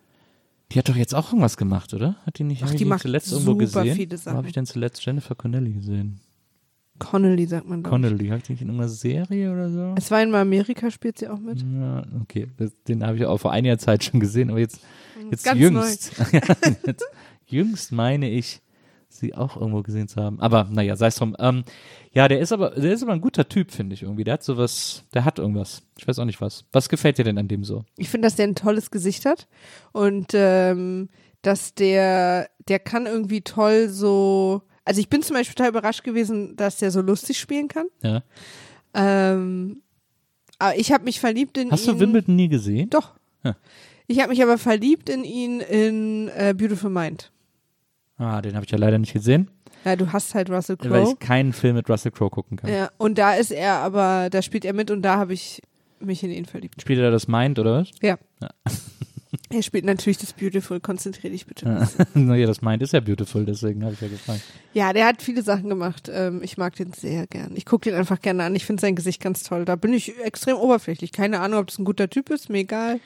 Die 0.73 0.79
hat 0.79 0.89
doch 0.89 0.97
jetzt 0.97 1.15
auch 1.15 1.29
irgendwas 1.29 1.57
gemacht, 1.57 1.95
oder? 1.95 2.17
Hat 2.27 2.39
die 2.39 2.45
nicht 2.45 2.63
Ach, 2.65 2.75
die 2.75 2.85
macht 2.85 3.03
zuletzt 3.03 3.31
irgendwo 3.33 3.53
super 3.53 3.83
gesehen? 3.83 3.97
viele 3.97 4.19
Wo 4.25 4.31
habe 4.31 4.47
ich 4.47 4.55
denn 4.55 4.67
zuletzt 4.67 5.05
Jennifer 5.05 5.35
Connelly 5.35 5.73
gesehen? 5.73 6.21
Connelly 6.99 7.47
sagt 7.47 7.69
man. 7.69 7.83
Connelly, 7.83 8.29
habe 8.29 8.41
ich 8.43 8.49
nicht 8.49 8.63
in 8.63 8.69
irgendeiner 8.69 8.89
Serie 8.89 9.53
oder 9.53 9.69
so? 9.69 9.95
Es 9.97 10.11
war 10.11 10.23
in 10.23 10.35
Amerika, 10.35 10.91
spielt 10.91 11.19
sie 11.19 11.29
auch 11.29 11.39
mit. 11.39 11.61
Ja, 11.61 12.05
okay, 12.23 12.49
das, 12.57 12.73
den 12.87 13.05
habe 13.05 13.17
ich 13.17 13.25
auch 13.25 13.39
vor 13.39 13.53
einiger 13.53 13.79
Zeit 13.79 14.05
schon 14.05 14.21
gesehen, 14.21 14.51
aber 14.51 14.61
jetzt, 14.61 14.81
jetzt 15.31 15.45
Ganz 15.45 15.61
jüngst. 15.61 16.13
jetzt, 16.87 17.05
jüngst 17.47 17.93
meine 17.93 18.31
ich, 18.31 18.61
sie 19.15 19.35
auch 19.35 19.57
irgendwo 19.57 19.83
gesehen 19.83 20.09
zu 20.09 20.21
haben. 20.23 20.41
Aber 20.41 20.69
naja, 20.71 20.97
sei 20.97 21.07
es 21.09 21.17
drum. 21.17 21.37
Ähm, 21.39 21.65
ja, 22.13 22.29
der 22.29 22.41
ist 22.41 22.53
aber, 22.53 22.71
der 22.71 22.93
ist 22.93 23.03
aber 23.03 23.13
ein 23.13 23.21
guter 23.21 23.49
Typ, 23.49 23.71
finde 23.71 23.95
ich 23.95 24.03
irgendwie. 24.03 24.25
Der 24.25 24.35
hat 24.35 24.43
sowas, 24.43 25.05
der 25.15 25.25
hat 25.25 25.39
irgendwas. 25.39 25.83
Ich 25.99 26.07
weiß 26.07 26.19
auch 26.19 26.25
nicht 26.25 26.41
was. 26.41 26.65
Was 26.73 26.89
gefällt 26.89 27.19
dir 27.19 27.25
denn 27.25 27.39
an 27.39 27.49
dem 27.49 27.65
so? 27.65 27.85
Ich 27.97 28.09
finde, 28.09 28.27
dass 28.27 28.37
der 28.37 28.47
ein 28.47 28.55
tolles 28.55 28.91
Gesicht 28.91 29.25
hat 29.25 29.49
und 29.93 30.33
ähm, 30.35 31.09
dass 31.43 31.75
der, 31.75 32.49
der 32.69 32.79
kann 32.79 33.07
irgendwie 33.07 33.43
toll 33.43 33.89
so. 33.89 34.63
Also 34.85 35.01
ich 35.01 35.09
bin 35.09 35.23
zum 35.23 35.35
Beispiel 35.35 35.55
total 35.55 35.71
überrascht 35.71 36.05
gewesen, 36.05 36.57
dass 36.57 36.77
der 36.77 36.91
so 36.91 37.01
lustig 37.01 37.39
spielen 37.39 37.69
kann. 37.69 37.87
Ja. 38.03 38.23
Ähm, 38.95 39.83
aber 40.59 40.79
ich 40.79 40.93
habe 40.93 41.05
mich 41.05 41.21
verliebt 41.21 41.59
in 41.59 41.71
Hast 41.71 41.87
ihn. 41.87 41.95
du 41.95 42.01
Wimbledon 42.01 42.37
nie 42.37 42.49
gesehen? 42.49 42.91
Doch. 42.91 43.15
Ja. 43.43 43.57
Ich 44.07 44.21
habe 44.21 44.31
mich 44.31 44.43
aber 44.43 44.59
verliebt 44.59 45.09
in 45.09 45.25
ihn 45.25 45.61
in 45.61 46.29
äh, 46.29 46.55
Beautiful 46.57 46.91
Mind. 46.91 47.33
Ah, 48.19 48.41
den 48.43 48.55
habe 48.55 48.65
ich 48.65 48.71
ja 48.71 48.79
leider 48.79 48.99
nicht 48.99 49.13
gesehen, 49.13 49.51
Ja, 49.85 49.97
du 49.97 50.13
hast 50.13 50.35
halt 50.35 50.49
Russell 50.51 50.77
weil 50.81 51.03
Crowe. 51.03 51.13
ich 51.13 51.19
keinen 51.19 51.53
Film 51.53 51.75
mit 51.77 51.89
Russell 51.91 52.13
Crowe 52.13 52.31
gucken 52.31 52.57
kann. 52.57 52.71
Ja, 52.71 52.91
und 52.97 53.19
da 53.19 53.35
ist 53.35 53.51
er 53.51 53.75
aber, 53.75 54.29
da 54.31 54.41
spielt 54.43 54.65
er 54.65 54.73
mit 54.73 54.91
und 54.91 55.03
da 55.03 55.17
habe 55.17 55.33
ich 55.35 55.63
mich 56.01 56.23
in 56.23 56.31
ihn 56.31 56.45
verliebt. 56.45 56.81
Spielt 56.81 57.01
er 57.01 57.11
das 57.11 57.29
Mind, 57.29 57.59
oder 57.59 57.81
was? 57.81 57.91
Ja. 58.03 58.19
Ja. 58.41 58.49
Er 59.51 59.63
spielt 59.63 59.85
natürlich 59.85 60.19
das 60.19 60.33
Beautiful, 60.33 60.81
konzentrier 60.81 61.31
dich 61.31 61.47
bitte. 61.47 61.67
Ja. 61.67 61.89
naja, 62.15 62.47
das 62.47 62.63
Mind 62.63 62.83
ist 62.83 62.93
ja 62.93 63.01
beautiful, 63.01 63.45
deswegen 63.45 63.85
habe 63.85 63.95
ich 63.95 64.01
ja 64.01 64.09
gefragt. 64.09 64.41
Ja, 64.73 64.93
der 64.93 65.07
hat 65.07 65.23
viele 65.23 65.43
Sachen 65.43 65.69
gemacht. 65.69 66.11
Ähm, 66.13 66.41
ich 66.43 66.57
mag 66.57 66.75
den 66.77 66.93
sehr 66.93 67.27
gern. 67.27 67.53
Ich 67.55 67.65
gucke 67.67 67.89
den 67.89 67.99
einfach 67.99 68.21
gerne 68.21 68.45
an. 68.45 68.55
Ich 68.57 68.65
finde 68.65 68.81
sein 68.81 68.97
Gesicht 68.97 69.21
ganz 69.21 69.43
toll. 69.43 69.65
Da 69.65 69.77
bin 69.77 69.93
ich 69.93 70.19
extrem 70.25 70.57
oberflächlich. 70.57 71.13
Keine 71.13 71.41
Ahnung, 71.41 71.61
ob 71.61 71.67
das 71.69 71.79
ein 71.79 71.85
guter 71.85 72.09
Typ 72.09 72.31
ist, 72.31 72.49
mir 72.49 72.59
egal. 72.59 73.01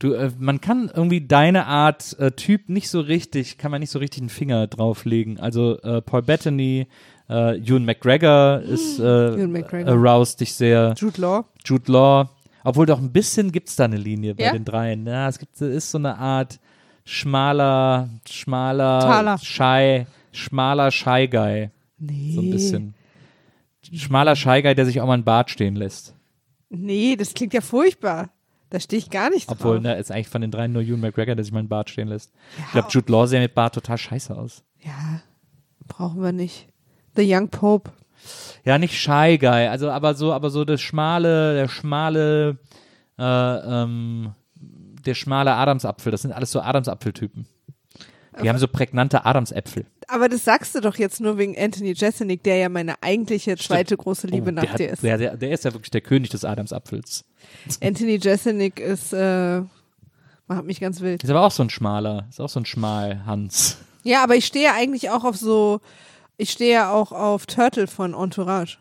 Du, 0.00 0.12
äh, 0.12 0.30
man 0.38 0.60
kann 0.60 0.90
irgendwie 0.94 1.20
deine 1.26 1.66
Art 1.66 2.18
äh, 2.18 2.32
Typ 2.32 2.68
nicht 2.68 2.88
so 2.90 3.00
richtig, 3.00 3.58
kann 3.58 3.70
man 3.70 3.80
nicht 3.80 3.90
so 3.90 3.98
richtig 3.98 4.22
einen 4.22 4.28
Finger 4.28 4.66
drauflegen. 4.66 5.38
Also 5.38 5.78
äh, 5.82 6.02
Paul 6.02 6.22
Bettany, 6.22 6.88
äh, 7.30 7.58
Ewan 7.58 7.84
McGregor 7.84 8.60
ist 8.60 8.98
äh, 8.98 9.34
Ewan 9.34 9.52
McGregor. 9.52 9.92
aroused 9.92 10.40
dich 10.40 10.52
sehr. 10.54 10.94
Jude 10.96 11.20
Law. 11.20 11.44
Jude 11.64 11.90
Law. 11.92 12.28
Obwohl 12.64 12.86
doch 12.86 12.98
ein 12.98 13.12
bisschen 13.12 13.52
gibt 13.52 13.68
es 13.68 13.76
da 13.76 13.84
eine 13.84 13.96
Linie 13.98 14.34
bei 14.34 14.44
Ja? 14.44 14.52
den 14.52 14.64
dreien. 14.64 15.06
Ja, 15.06 15.28
es 15.28 15.38
gibt, 15.38 15.60
ist 15.60 15.90
so 15.90 15.98
eine 15.98 16.18
Art 16.18 16.58
schmaler, 17.04 18.08
schmaler, 18.28 19.00
Taler. 19.00 19.38
Shy, 19.38 20.06
schmaler 20.32 20.90
Shy 20.90 21.28
Guy. 21.28 21.70
Nee. 21.98 22.32
So 22.34 22.40
ein 22.40 22.50
bisschen. 22.50 22.94
Schmaler 23.92 24.34
Shy 24.34 24.62
Guy, 24.62 24.74
der 24.74 24.86
sich 24.86 25.00
auch 25.00 25.06
mal 25.06 25.14
einen 25.14 25.24
Bart 25.24 25.50
stehen 25.50 25.76
lässt. 25.76 26.14
Nee, 26.70 27.16
das 27.16 27.34
klingt 27.34 27.52
ja 27.54 27.60
furchtbar. 27.60 28.30
Da 28.74 28.80
stehe 28.80 28.98
ich 28.98 29.08
gar 29.08 29.30
nicht 29.30 29.48
drauf. 29.48 29.58
Obwohl, 29.60 29.78
ne, 29.78 29.94
ist 29.98 30.10
eigentlich 30.10 30.28
von 30.28 30.40
den 30.40 30.50
dreien 30.50 30.72
nur 30.72 30.82
Ewan 30.82 30.98
McGregor, 30.98 31.36
der 31.36 31.44
sich 31.44 31.52
mal 31.52 31.60
einen 31.60 31.68
Bart 31.68 31.90
stehen 31.90 32.08
lässt. 32.08 32.32
Ich 32.58 32.72
glaube, 32.72 32.88
Jude 32.90 33.12
Law 33.12 33.24
sähe 33.24 33.40
mit 33.40 33.54
Bart 33.54 33.72
total 33.72 33.96
scheiße 33.96 34.36
aus. 34.36 34.64
Ja, 34.82 35.20
brauchen 35.86 36.20
wir 36.20 36.32
nicht. 36.32 36.66
The 37.14 37.22
Young 37.24 37.50
Pope. 37.50 37.92
Ja, 38.64 38.76
nicht 38.78 38.98
Shy 38.98 39.38
Guy, 39.38 39.68
also 39.68 39.92
aber 39.92 40.14
so, 40.14 40.32
aber 40.32 40.50
so 40.50 40.64
das 40.64 40.80
schmale, 40.80 41.54
der 41.54 41.68
schmale, 41.68 42.58
äh, 43.16 43.22
ähm, 43.22 44.32
der 45.06 45.14
schmale 45.14 45.54
Adamsapfel. 45.54 46.10
Das 46.10 46.22
sind 46.22 46.32
alles 46.32 46.50
so 46.50 46.60
Adamsapfeltypen. 46.60 47.46
Die 48.42 48.48
haben 48.48 48.58
so 48.58 48.66
prägnante 48.68 49.24
Adamsäpfel. 49.24 49.86
Aber 50.08 50.28
das 50.28 50.44
sagst 50.44 50.74
du 50.74 50.80
doch 50.80 50.96
jetzt 50.96 51.20
nur 51.20 51.38
wegen 51.38 51.56
Anthony 51.56 51.92
Jeselnik, 51.92 52.42
der 52.42 52.56
ja 52.56 52.68
meine 52.68 53.00
eigentliche 53.02 53.56
zweite 53.56 53.96
große 53.96 54.26
Liebe 54.26 54.50
Oh, 54.50 54.52
nach 54.52 54.66
hat, 54.66 54.78
dir 54.80 54.90
ist. 54.90 55.02
Der, 55.02 55.18
der, 55.18 55.36
der 55.36 55.50
ist 55.52 55.64
ja 55.64 55.72
wirklich 55.72 55.90
der 55.90 56.00
König 56.00 56.30
des 56.30 56.44
Adamsapfels. 56.44 57.24
Anthony 57.80 58.16
Jeselnik 58.16 58.80
ist, 58.80 59.12
äh, 59.12 59.62
macht 60.46 60.64
mich 60.64 60.80
ganz 60.80 61.00
wild. 61.00 61.22
Ist 61.22 61.30
aber 61.30 61.42
auch 61.42 61.50
so 61.52 61.62
ein 61.62 61.70
schmaler, 61.70 62.26
ist 62.28 62.40
auch 62.40 62.48
so 62.48 62.60
ein 62.60 62.66
Schmal-Hans. 62.66 63.78
Ja, 64.02 64.22
aber 64.22 64.34
ich 64.36 64.46
stehe 64.46 64.64
ja 64.66 64.74
eigentlich 64.74 65.10
auch 65.10 65.24
auf 65.24 65.36
so, 65.36 65.80
ich 66.36 66.50
stehe 66.50 66.72
ja 66.72 66.92
auch 66.92 67.12
auf 67.12 67.46
Turtle 67.46 67.86
von 67.86 68.14
Entourage. 68.14 68.78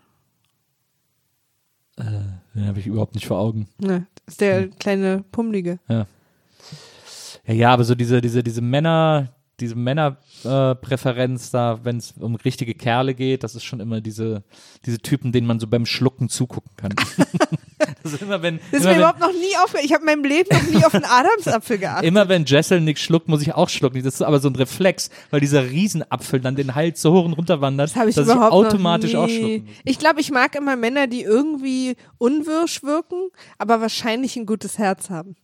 Den 1.97 2.67
habe 2.67 2.79
ich 2.79 2.87
überhaupt 2.87 3.13
nicht 3.15 3.27
vor 3.27 3.39
Augen. 3.39 3.67
Ne, 3.77 4.07
das 4.25 4.33
ist 4.33 4.41
der 4.41 4.61
Hm. 4.63 4.75
kleine 4.79 5.23
Pummelige. 5.31 5.79
Ja, 5.87 6.05
ja, 7.45 7.73
aber 7.73 7.83
so 7.83 7.93
diese, 7.93 8.21
diese, 8.21 8.41
diese 8.41 8.61
Männer, 8.61 9.29
diese 9.59 9.75
Männerpräferenz 9.75 11.47
äh, 11.47 11.51
da, 11.51 11.79
wenn 11.83 11.97
es 11.97 12.13
um 12.19 12.35
richtige 12.35 12.73
Kerle 12.73 13.13
geht, 13.13 13.43
das 13.43 13.55
ist 13.55 13.63
schon 13.63 13.79
immer 13.79 14.01
diese, 14.01 14.43
diese 14.85 14.99
Typen, 14.99 15.31
denen 15.31 15.45
man 15.45 15.59
so 15.59 15.67
beim 15.67 15.85
Schlucken 15.85 16.27
zugucken 16.27 16.71
kann. 16.75 16.93
das 18.01 18.13
ist 18.13 18.21
immer, 18.21 18.41
wenn, 18.41 18.59
Das 18.71 18.81
ist 18.81 18.81
immer, 18.81 18.83
mir 18.83 18.89
wenn, 18.89 18.97
überhaupt 18.97 19.19
noch 19.19 19.31
nie 19.31 19.55
aufgefallen. 19.57 19.85
Ich 19.85 19.93
habe 19.93 20.01
in 20.01 20.05
meinem 20.07 20.23
Leben 20.23 20.49
noch 20.51 20.63
nie 20.63 20.83
auf 20.83 20.93
einen 20.95 21.05
Adamsapfel 21.05 21.77
geachtet. 21.77 22.05
immer 22.05 22.27
wenn 22.29 22.45
Jessel 22.45 22.81
nix 22.81 23.01
schluckt, 23.01 23.27
muss 23.27 23.43
ich 23.43 23.53
auch 23.53 23.69
schlucken. 23.69 24.03
Das 24.03 24.15
ist 24.15 24.21
aber 24.23 24.39
so 24.39 24.49
ein 24.49 24.55
Reflex, 24.55 25.11
weil 25.29 25.39
dieser 25.39 25.69
Riesenapfel 25.69 26.39
dann 26.39 26.55
den 26.55 26.73
Hals 26.73 27.01
so 27.01 27.13
hoch 27.13 27.25
und 27.25 27.33
runter 27.33 27.61
wandert, 27.61 27.91
Das 27.91 27.95
habe 27.95 28.09
ich 28.09 28.15
dass 28.15 28.27
ich 28.27 28.33
automatisch 28.33 29.15
auch 29.15 29.29
schlucken 29.29 29.65
muss. 29.65 29.75
Ich 29.83 29.99
glaube, 29.99 30.19
ich 30.19 30.31
mag 30.31 30.55
immer 30.55 30.75
Männer, 30.75 31.05
die 31.05 31.21
irgendwie 31.21 31.95
unwirsch 32.17 32.81
wirken, 32.81 33.29
aber 33.59 33.81
wahrscheinlich 33.81 34.35
ein 34.35 34.47
gutes 34.47 34.79
Herz 34.79 35.11
haben. 35.11 35.35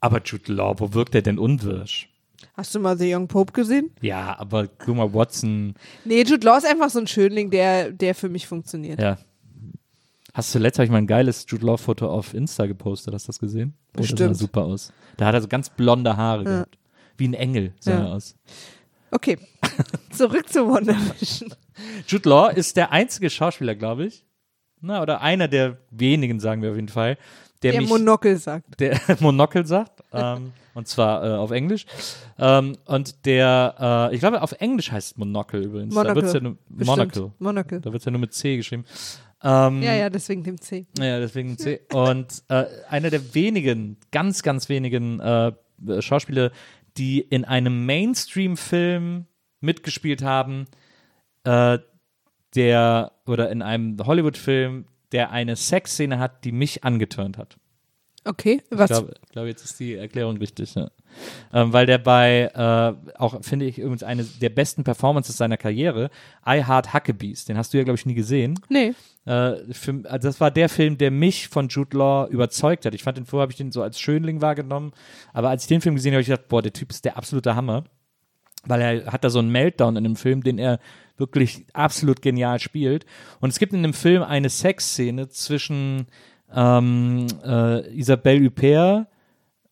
Aber 0.00 0.22
Jude 0.24 0.52
Law, 0.52 0.76
wo 0.78 0.94
wirkt 0.94 1.14
der 1.14 1.22
denn 1.22 1.40
unwirsch? 1.40 2.07
Hast 2.54 2.74
du 2.74 2.80
mal 2.80 2.96
The 2.96 3.14
Young 3.14 3.28
Pope 3.28 3.52
gesehen? 3.52 3.90
Ja, 4.00 4.38
aber 4.38 4.66
guck 4.68 4.96
mal, 4.96 5.12
Watson, 5.12 5.74
Nee, 6.04 6.22
Jude 6.22 6.44
Law 6.46 6.56
ist 6.58 6.66
einfach 6.66 6.90
so 6.90 6.98
ein 7.00 7.06
Schönling, 7.06 7.50
der, 7.50 7.90
der 7.92 8.14
für 8.14 8.28
mich 8.28 8.46
funktioniert. 8.46 9.00
ja. 9.00 9.18
Hast 10.34 10.54
du 10.54 10.60
letztes 10.60 10.88
mal 10.88 10.98
ein 10.98 11.06
geiles 11.08 11.46
Jude 11.48 11.66
Law 11.66 11.76
Foto 11.78 12.08
auf 12.08 12.32
Insta 12.32 12.66
gepostet, 12.66 13.12
hast 13.12 13.24
du 13.24 13.30
das 13.30 13.40
gesehen? 13.40 13.74
Oh, 13.76 13.80
das 14.00 14.08
sah 14.08 14.14
Bestimmt. 14.14 14.36
super 14.36 14.62
aus. 14.64 14.92
Da 15.16 15.26
hat 15.26 15.34
er 15.34 15.40
so 15.42 15.48
ganz 15.48 15.68
blonde 15.70 16.16
Haare 16.16 16.44
gehabt. 16.44 16.78
Wie 17.16 17.26
ein 17.26 17.34
Engel 17.34 17.72
sah 17.80 17.90
Ja. 17.92 17.98
er 18.02 18.12
aus. 18.14 18.36
Okay, 19.10 19.36
zurück 20.12 20.48
zu 20.48 20.64
Wonder 20.68 20.94
Vision. 21.18 21.52
Jude 22.06 22.28
Law 22.28 22.50
ist 22.50 22.76
der 22.76 22.92
einzige 22.92 23.30
Schauspieler, 23.30 23.74
glaube 23.74 24.06
ich. 24.06 24.24
Na, 24.80 25.02
oder 25.02 25.22
einer 25.22 25.48
der 25.48 25.78
wenigen, 25.90 26.38
sagen 26.38 26.62
wir 26.62 26.70
auf 26.70 26.76
jeden 26.76 26.88
Fall, 26.88 27.18
der, 27.62 27.72
Der 27.72 27.80
mich 27.80 27.90
Monokel 27.90 28.36
sagt. 28.36 28.78
der 28.80 29.00
Monokel 29.20 29.66
sagt, 29.66 30.02
ähm, 30.12 30.52
und 30.74 30.86
zwar 30.86 31.24
äh, 31.24 31.36
auf 31.36 31.50
Englisch. 31.50 31.86
Ähm, 32.38 32.76
und 32.84 33.24
der, 33.26 34.08
äh, 34.10 34.14
ich 34.14 34.20
glaube, 34.20 34.42
auf 34.42 34.52
Englisch 34.52 34.92
heißt 34.92 35.18
Monokel 35.18 35.64
übrigens. 35.64 35.94
Da 35.94 36.02
Monocle. 36.02 36.22
wird's 36.22 36.34
ja 36.34 36.40
nur. 36.40 36.56
Monocle. 36.68 37.32
Monocle. 37.38 37.80
Da 37.80 37.92
wird 37.92 38.00
es 38.00 38.04
ja 38.04 38.10
nur 38.12 38.20
mit 38.20 38.32
C 38.32 38.56
geschrieben. 38.56 38.84
Ähm, 39.42 39.82
Ja, 39.82 39.94
ja, 39.94 40.08
deswegen 40.10 40.42
dem 40.44 40.60
C. 40.60 40.86
Ja, 40.98 41.18
deswegen 41.18 41.58
C. 41.58 41.80
Und 41.92 42.42
äh, 42.48 42.64
einer 42.88 43.10
der 43.10 43.34
wenigen, 43.34 43.96
ganz, 44.12 44.42
ganz 44.42 44.68
wenigen 44.68 45.18
äh, 45.20 45.52
Schauspieler, 46.00 46.50
die 46.96 47.20
in 47.20 47.44
einem 47.44 47.86
Mainstream-Film 47.86 49.26
mitgespielt 49.60 50.22
haben, 50.22 50.66
äh, 51.44 51.78
der, 52.54 53.12
oder 53.26 53.50
in 53.50 53.62
einem 53.62 53.96
Hollywood-Film, 54.04 54.86
der 55.12 55.30
eine 55.30 55.56
Sexszene 55.56 56.18
hat, 56.18 56.44
die 56.44 56.52
mich 56.52 56.84
angeturnt 56.84 57.38
hat. 57.38 57.56
Okay, 58.24 58.60
Ich 58.70 58.78
was? 58.78 58.90
glaube, 58.90 59.14
glaub, 59.32 59.46
jetzt 59.46 59.64
ist 59.64 59.80
die 59.80 59.94
Erklärung 59.94 60.36
richtig, 60.36 60.74
ja. 60.74 60.90
Ähm, 61.52 61.72
weil 61.72 61.86
der 61.86 61.96
bei, 61.98 62.50
äh, 62.54 63.18
auch 63.18 63.42
finde 63.42 63.64
ich 63.64 63.78
übrigens 63.78 64.02
eine 64.02 64.22
der 64.24 64.50
besten 64.50 64.84
Performances 64.84 65.36
seiner 65.38 65.56
Karriere, 65.56 66.10
I 66.46 66.62
Heart 66.64 66.92
Huckabees, 66.92 67.46
den 67.46 67.56
hast 67.56 67.72
du 67.72 67.78
ja, 67.78 67.84
glaube 67.84 67.98
ich, 67.98 68.04
nie 68.06 68.14
gesehen. 68.14 68.60
nee. 68.68 68.92
Äh, 69.24 69.72
für, 69.72 70.02
also 70.04 70.28
das 70.28 70.40
war 70.40 70.50
der 70.50 70.68
Film, 70.68 70.96
der 70.98 71.10
mich 71.10 71.48
von 71.48 71.68
Jude 71.68 71.96
Law 71.96 72.28
überzeugt 72.28 72.86
hat. 72.86 72.94
Ich 72.94 73.02
fand 73.02 73.18
den 73.18 73.26
vorher, 73.26 73.42
habe 73.42 73.52
ich 73.52 73.58
den 73.58 73.72
so 73.72 73.82
als 73.82 74.00
Schönling 74.00 74.40
wahrgenommen, 74.40 74.92
aber 75.32 75.50
als 75.50 75.62
ich 75.64 75.68
den 75.68 75.80
Film 75.80 75.94
gesehen 75.94 76.12
habe, 76.12 76.16
habe 76.16 76.22
ich 76.22 76.28
gedacht, 76.28 76.48
boah, 76.48 76.62
der 76.62 76.72
Typ 76.72 76.90
ist 76.90 77.04
der 77.04 77.16
absolute 77.16 77.54
Hammer. 77.54 77.84
Weil 78.64 78.80
er 78.80 79.12
hat 79.12 79.24
da 79.24 79.30
so 79.30 79.38
einen 79.38 79.50
Meltdown 79.50 79.96
in 79.96 80.04
dem 80.04 80.16
Film, 80.16 80.42
den 80.42 80.58
er 80.58 80.78
wirklich 81.18 81.66
absolut 81.72 82.22
genial 82.22 82.58
spielt. 82.60 83.06
Und 83.40 83.50
es 83.50 83.58
gibt 83.58 83.72
in 83.72 83.82
dem 83.82 83.94
Film 83.94 84.22
eine 84.22 84.48
Sexszene 84.50 85.28
zwischen 85.28 86.06
ähm, 86.54 87.26
äh, 87.44 87.88
Isabelle 87.98 88.44
Huppert, 88.46 89.06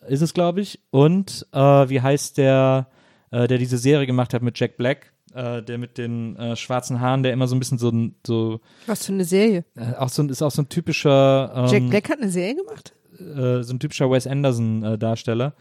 ist 0.09 0.23
es, 0.23 0.35
glaube 0.35 0.61
ich, 0.61 0.79
und 0.91 1.47
äh, 1.53 1.59
wie 1.59 2.01
heißt 2.01 2.39
der, 2.39 2.89
äh, 3.31 3.47
der 3.49 3.59
diese 3.59 3.79
Serie 3.79 4.07
gemacht 4.07 4.35
hat 4.35 4.43
mit 4.43 4.59
Jack 4.59 4.77
Black, 4.77 5.13
äh, 5.35 5.63
der 5.63 5.79
mit 5.79 5.99
den 5.99 6.37
äh, 6.37 6.55
schwarzen 6.55 7.01
Haaren, 7.01 7.23
der 7.23 7.33
immer 7.33 7.49
so 7.49 7.57
ein 7.57 7.59
bisschen 7.59 7.79
so, 7.79 7.89
ein- 7.91 8.15
so 8.27 8.61
Was 8.87 9.07
für 9.07 9.13
eine 9.13 9.25
Serie? 9.25 9.65
äh, 9.75 9.95
auch 9.97 10.09
so 10.09 10.23
ist 10.25 10.43
auch 10.43 10.51
so 10.51 10.63
ein 10.63 10.69
typischer 10.69 11.53
ähm, 11.55 11.67
Jack 11.73 11.91
Black 11.91 12.09
hat 12.11 12.21
eine 12.21 12.31
Serie 12.31 12.55
gemacht? 12.57 12.95
äh, 13.19 13.63
so 13.63 13.73
ein 13.75 13.81
typischer 13.81 14.11
Wes 14.11 14.27
Anderson 14.27 14.83
äh, 14.85 14.99
Darsteller. 14.99 15.55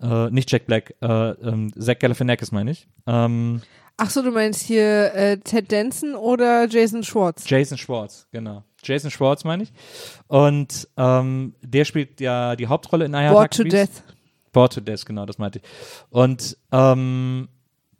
Äh, 0.00 0.30
nicht 0.30 0.50
Jack 0.52 0.66
Black, 0.66 0.94
äh, 1.00 1.06
ähm, 1.30 1.72
Zach 1.78 1.98
Galifianakis 1.98 2.52
meine 2.52 2.70
ich. 2.70 2.86
Ähm, 3.06 3.62
Ach 3.98 4.10
so, 4.10 4.22
du 4.22 4.30
meinst 4.30 4.62
hier 4.62 5.14
äh, 5.14 5.38
Ted 5.38 5.72
Danson 5.72 6.14
oder 6.14 6.68
Jason 6.68 7.02
Schwartz? 7.02 7.48
Jason 7.48 7.78
Schwartz, 7.78 8.26
genau. 8.30 8.62
Jason 8.82 9.10
Schwartz 9.10 9.44
meine 9.44 9.62
ich. 9.62 9.72
Und 10.26 10.88
ähm, 10.98 11.54
der 11.62 11.84
spielt 11.86 12.20
ja 12.20 12.56
die 12.56 12.66
Hauptrolle 12.66 13.06
in 13.06 13.14
Heart 13.14 13.32
Bored 13.32 13.56
to. 13.56 13.64
Death. 13.64 14.02
Bored 14.52 14.72
to 14.74 14.80
Death, 14.80 15.06
genau, 15.06 15.24
das 15.24 15.38
meinte 15.38 15.60
ich. 15.60 15.64
Und 16.10 16.58
ähm, 16.72 17.48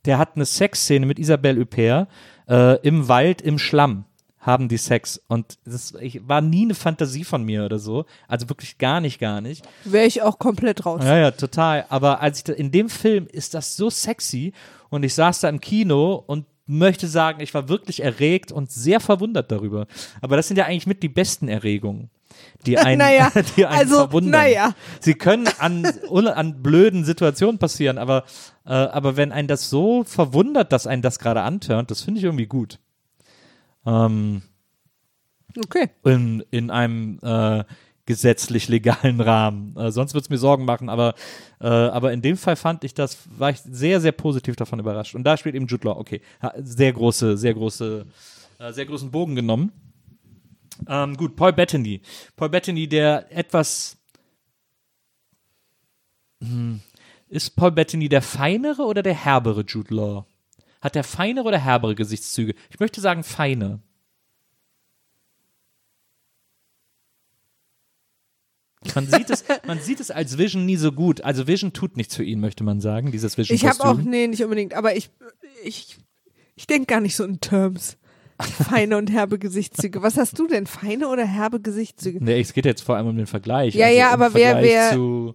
der 0.05 0.19
hat 0.19 0.37
eine 0.37 0.45
Sexszene 0.45 1.07
mit 1.07 1.19
Isabelle 1.19 1.61
Huppert 1.61 2.09
äh, 2.49 2.79
im 2.87 3.09
Wald, 3.09 3.41
im 3.41 3.59
Schlamm 3.59 4.05
haben 4.47 4.69
die 4.69 4.77
Sex. 4.77 5.21
Und 5.27 5.59
das 5.65 5.93
ich, 6.01 6.27
war 6.29 6.41
nie 6.41 6.63
eine 6.63 6.75
Fantasie 6.75 7.25
von 7.25 7.43
mir 7.43 7.65
oder 7.65 7.81
so. 7.81 8.07
Also 8.29 8.49
wirklich 8.49 8.79
gar 8.79 9.01
nicht, 9.01 9.19
gar 9.19 9.41
nicht. 9.41 9.67
Wäre 9.85 10.07
ich 10.07 10.23
auch 10.23 10.39
komplett 10.39 10.87
raus. 10.87 11.03
Ja, 11.05 11.19
ja, 11.19 11.31
total. 11.33 11.85
Aber 11.89 12.21
als 12.21 12.39
ich 12.39 12.45
da, 12.45 12.53
in 12.53 12.71
dem 12.71 12.89
Film 12.89 13.27
ist 13.27 13.55
das 13.55 13.77
so 13.77 13.91
sexy 13.91 14.53
und 14.97 15.03
ich 15.05 15.15
saß 15.15 15.41
da 15.41 15.49
im 15.49 15.61
Kino 15.61 16.15
und 16.27 16.47
möchte 16.67 17.07
sagen, 17.07 17.41
ich 17.41 17.55
war 17.55 17.69
wirklich 17.69 18.03
erregt 18.03 18.51
und 18.51 18.73
sehr 18.73 18.99
verwundert 18.99 19.53
darüber. 19.53 19.87
Aber 20.21 20.37
das 20.37 20.49
sind 20.49 20.57
ja 20.57 20.65
eigentlich 20.65 20.87
mit 20.89 21.03
die 21.05 21.09
besten 21.09 21.47
Erregungen, 21.49 22.11
die 22.67 22.77
einen, 22.79 22.99
Naja, 22.99 23.31
die 23.57 23.65
einen 23.67 23.79
also, 23.79 23.97
verwundern. 23.99 24.33
naja. 24.43 24.75
Sie 25.01 25.15
können 25.15 25.47
an, 25.59 25.87
an 25.87 26.63
blöden 26.63 27.05
Situationen 27.05 27.59
passieren, 27.59 27.99
aber, 27.99 28.25
äh, 28.65 28.71
aber 28.73 29.17
wenn 29.17 29.31
einen 29.31 29.47
das 29.47 29.71
so 29.71 30.03
verwundert, 30.03 30.73
dass 30.73 30.89
einen 30.89 31.03
das 31.03 31.21
gerade 31.21 31.43
antörnt, 31.43 31.91
das 31.93 32.03
finde 32.03 32.19
ich 32.19 32.25
irgendwie 32.25 32.47
gut. 32.47 32.81
Ähm, 33.87 34.43
Okay. 35.59 35.89
in, 36.05 36.45
in 36.51 36.71
einem 36.71 37.19
äh, 37.23 37.65
gesetzlich 38.07 38.69
legalen 38.69 39.21
Rahmen. 39.21 39.77
Äh, 39.77 39.93
sonst 39.93 40.15
würde 40.15 40.25
es 40.25 40.31
mir 40.31 40.39
Sorgen 40.39 40.65
machen, 40.65 40.89
aber, 40.89 41.15
äh, 41.61 41.67
aber 41.67 42.13
in 42.13 42.23
dem 42.23 42.37
Fall 42.37 42.57
fand 42.57 42.85
ich 42.85 42.95
das, 42.95 43.19
war 43.37 43.51
ich 43.51 43.59
sehr, 43.59 44.01
sehr 44.01 44.13
positiv 44.13 44.57
davon 44.57 44.79
überrascht. 44.79 45.15
Und 45.15 45.25
da 45.25 45.37
spielt 45.37 45.55
eben 45.55 45.67
Jude 45.67 45.89
Law, 45.89 45.99
okay, 45.99 46.23
sehr 46.63 46.93
große, 46.93 47.37
sehr 47.37 47.55
große, 47.55 48.07
äh, 48.59 48.73
sehr 48.73 48.87
großen 48.87 49.11
Bogen 49.11 49.35
genommen. 49.35 49.73
Ähm, 50.89 51.17
gut, 51.17 51.37
Paul 51.37 51.53
Bettany. 51.53 52.01
Paul 52.37 52.51
Bettany, 52.51 52.89
der 52.89 53.31
etwas 53.31 53.97
hm, 56.43 56.81
ist 57.29 57.57
Paul 57.57 57.73
Bettany 57.73 58.09
der 58.09 58.23
feinere 58.23 58.83
oder 58.83 59.03
der 59.03 59.15
herbere 59.15 59.63
Jude 59.63 59.95
Law? 59.95 60.27
Hat 60.81 60.95
der 60.95 61.05
feinere 61.05 61.47
oder 61.47 61.59
herbere 61.59 61.95
Gesichtszüge? 61.95 62.55
Ich 62.71 62.79
möchte 62.79 63.01
sagen 63.01 63.25
feine. 63.25 63.81
Man 68.95 69.07
sieht 69.09 69.31
es, 69.31 69.45
man 69.67 69.81
sieht 69.81 70.01
es 70.01 70.11
als 70.11 70.39
Vision 70.39 70.65
nie 70.67 70.77
so 70.77 70.93
gut. 70.93 71.21
Also 71.23 71.47
Vision 71.47 71.73
tut 71.73 71.97
nichts 71.97 72.17
für 72.17 72.25
ihn, 72.25 72.41
möchte 72.41 72.65
man 72.65 72.81
sagen, 72.81 73.13
dieses 73.13 73.37
Vision 73.37 73.55
Ich 73.57 73.67
habe 73.67 73.85
auch, 73.85 73.99
nee, 73.99 74.27
nicht 74.29 74.43
unbedingt, 74.43 74.75
aber 74.75 74.97
ich, 74.97 75.11
ich, 75.65 75.97
ich 76.55 76.67
denke 76.67 76.87
gar 76.87 77.01
nicht 77.01 77.17
so 77.17 77.25
in 77.25 77.41
Terms. 77.41 77.97
Feine 78.39 78.99
und 78.99 79.11
herbe 79.11 79.39
Gesichtszüge. 79.39 80.03
Was 80.03 80.19
hast 80.19 80.39
du 80.39 80.47
denn? 80.47 80.67
Feine 80.67 81.09
oder 81.09 81.25
herbe 81.25 81.59
Gesichtszüge? 81.59 82.23
Nee, 82.23 82.39
es 82.41 82.53
geht 82.53 82.67
jetzt 82.67 82.83
vor 82.83 82.97
allem 82.97 83.07
um 83.07 83.17
den 83.17 83.27
Vergleich. 83.27 83.75
Ja, 83.75 83.87
also 83.87 83.99
ja, 83.99 84.11
aber 84.11 84.35
wer- 84.35 84.51
Vergleich 84.53 84.71
wer- 84.71 84.91
Zu, 84.93 85.35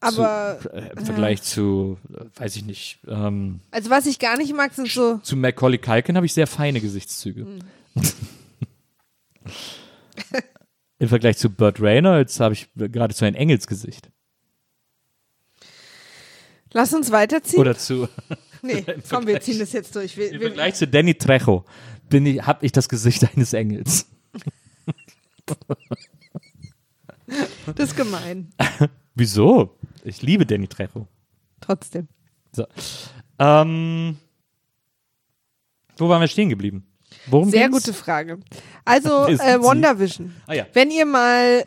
Aber, 0.00 0.58
zu, 0.60 0.68
äh, 0.70 0.90
im 0.98 1.06
Vergleich 1.06 1.42
zu, 1.42 1.96
äh, 2.12 2.24
weiß 2.38 2.56
ich 2.56 2.66
nicht, 2.66 2.98
ähm, 3.08 3.60
also 3.70 3.88
was 3.88 4.04
ich 4.04 4.18
gar 4.18 4.36
nicht 4.36 4.54
mag, 4.54 4.74
sind 4.74 4.88
so, 4.88 5.16
zu 5.22 5.34
Macaulay 5.34 5.78
Culkin 5.78 6.14
habe 6.16 6.26
ich 6.26 6.34
sehr 6.34 6.46
feine 6.46 6.82
Gesichtszüge. 6.82 7.46
Hm. 7.46 7.58
Im 10.98 11.08
Vergleich 11.08 11.36
zu 11.36 11.50
Burt 11.50 11.80
Reynolds 11.80 12.40
habe 12.40 12.54
ich 12.54 12.68
geradezu 12.74 13.24
ein 13.24 13.34
Engelsgesicht. 13.34 14.10
lass 16.72 16.94
uns 16.94 17.10
weiterziehen. 17.10 17.60
Oder 17.60 17.76
zu, 17.76 18.08
nee, 18.62 18.84
komm, 19.10 19.26
wir 19.26 19.40
ziehen 19.40 19.58
das 19.58 19.72
jetzt 19.72 19.94
durch. 19.94 20.16
Wir, 20.16 20.32
im 20.32 20.40
wir, 20.40 20.48
Vergleich 20.48 20.74
zu 20.74 20.86
Danny 20.86 21.14
Trejo 21.14 21.64
bin 22.08 22.24
ich, 22.24 22.42
habe 22.42 22.64
ich 22.64 22.72
das 22.72 22.88
Gesicht 22.88 23.28
eines 23.36 23.52
Engels. 23.52 24.06
das 27.74 27.90
ist 27.90 27.96
gemein. 27.96 28.52
Wieso? 29.14 29.78
Ich 30.04 30.22
liebe 30.22 30.46
Danny 30.46 30.68
Trejo. 30.68 31.08
Trotzdem. 31.60 32.08
So. 32.52 32.66
Ähm, 33.38 34.16
wo 35.98 36.08
waren 36.08 36.20
wir 36.20 36.28
stehen 36.28 36.48
geblieben? 36.48 36.86
Worum 37.28 37.50
Sehr 37.50 37.68
ging's? 37.68 37.84
gute 37.84 37.92
Frage. 37.92 38.38
Also, 38.84 39.26
äh? 39.26 39.62
WandaVision. 39.62 40.34
Ah 40.46 40.54
ja. 40.54 40.66
Wenn 40.72 40.90
ihr 40.90 41.06
mal, 41.06 41.64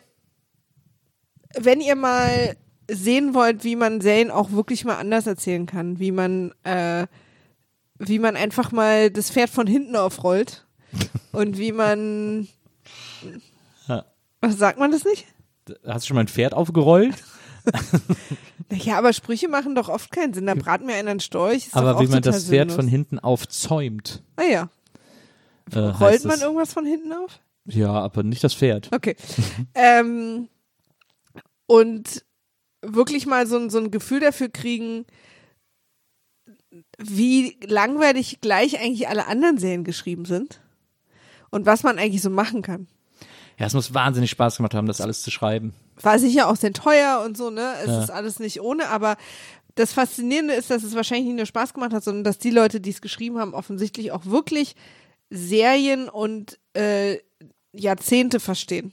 wenn 1.58 1.80
ihr 1.80 1.96
mal 1.96 2.56
sehen 2.90 3.34
wollt, 3.34 3.64
wie 3.64 3.76
man 3.76 4.00
Serien 4.00 4.30
auch 4.30 4.50
wirklich 4.52 4.84
mal 4.84 4.96
anders 4.96 5.26
erzählen 5.26 5.66
kann, 5.66 5.98
wie 5.98 6.12
man, 6.12 6.52
äh, 6.64 7.06
wie 7.98 8.18
man 8.18 8.36
einfach 8.36 8.72
mal 8.72 9.10
das 9.10 9.30
Pferd 9.30 9.50
von 9.50 9.66
hinten 9.66 9.96
aufrollt 9.96 10.66
und 11.32 11.58
wie 11.58 11.72
man, 11.72 12.48
was 14.40 14.56
sagt 14.58 14.78
man 14.78 14.90
das 14.90 15.04
nicht? 15.04 15.26
Hast 15.86 16.04
du 16.04 16.08
schon 16.08 16.14
mal 16.16 16.22
ein 16.22 16.28
Pferd 16.28 16.54
aufgerollt? 16.54 17.14
Ja, 18.72 18.98
aber 18.98 19.12
Sprüche 19.12 19.48
machen 19.48 19.74
doch 19.74 19.88
oft 19.88 20.12
keinen 20.12 20.32
Sinn. 20.32 20.46
Da 20.46 20.54
braten 20.54 20.86
wir 20.86 20.94
einen 20.94 21.18
Storch. 21.18 21.66
Ist 21.66 21.76
Aber 21.76 21.98
wie 22.00 22.06
man 22.06 22.22
das 22.22 22.44
Pferd 22.44 22.68
sinnlos. 22.70 22.76
von 22.76 22.86
hinten 22.86 23.18
aufzäumt. 23.18 24.22
Ah 24.36 24.44
ja. 24.44 24.68
Äh, 25.72 25.78
Rollt 25.78 26.24
man 26.24 26.34
es. 26.36 26.42
irgendwas 26.42 26.72
von 26.72 26.84
hinten 26.86 27.12
auf? 27.12 27.40
Ja, 27.66 27.92
aber 27.92 28.22
nicht 28.22 28.42
das 28.42 28.54
Pferd. 28.54 28.88
Okay. 28.92 29.16
ähm, 29.74 30.48
und 31.66 32.24
wirklich 32.82 33.26
mal 33.26 33.46
so, 33.46 33.56
ein- 33.58 33.70
so 33.70 33.78
ein 33.78 33.90
Gefühl 33.90 34.20
dafür 34.20 34.48
kriegen, 34.48 35.04
wie 36.98 37.56
langweilig 37.66 38.40
gleich 38.40 38.80
eigentlich 38.80 39.08
alle 39.08 39.26
anderen 39.26 39.58
Serien 39.58 39.84
geschrieben 39.84 40.24
sind 40.24 40.60
und 41.50 41.66
was 41.66 41.82
man 41.82 41.98
eigentlich 41.98 42.22
so 42.22 42.30
machen 42.30 42.62
kann. 42.62 42.86
Ja, 43.58 43.66
es 43.66 43.74
muss 43.74 43.92
wahnsinnig 43.92 44.30
Spaß 44.30 44.56
gemacht 44.56 44.74
haben, 44.74 44.86
das 44.86 45.00
alles 45.00 45.22
zu 45.22 45.30
schreiben. 45.30 45.74
War 46.00 46.18
sicher 46.18 46.48
auch 46.48 46.56
sehr 46.56 46.72
teuer 46.72 47.22
und 47.26 47.36
so, 47.36 47.50
ne? 47.50 47.74
Es 47.82 47.88
Ja. 47.88 48.02
ist 48.04 48.10
alles 48.10 48.38
nicht 48.38 48.60
ohne, 48.62 48.88
aber 48.88 49.16
das 49.74 49.92
Faszinierende 49.92 50.54
ist, 50.54 50.70
dass 50.70 50.82
es 50.82 50.94
wahrscheinlich 50.94 51.26
nicht 51.26 51.36
nur 51.36 51.46
Spaß 51.46 51.74
gemacht 51.74 51.92
hat, 51.92 52.02
sondern 52.02 52.24
dass 52.24 52.38
die 52.38 52.50
Leute, 52.50 52.80
die 52.80 52.90
es 52.90 53.00
geschrieben 53.02 53.38
haben, 53.38 53.52
offensichtlich 53.54 54.12
auch 54.12 54.24
wirklich 54.26 54.76
Serien 55.30 56.08
und 56.08 56.58
äh, 56.74 57.18
Jahrzehnte 57.72 58.40
verstehen. 58.40 58.92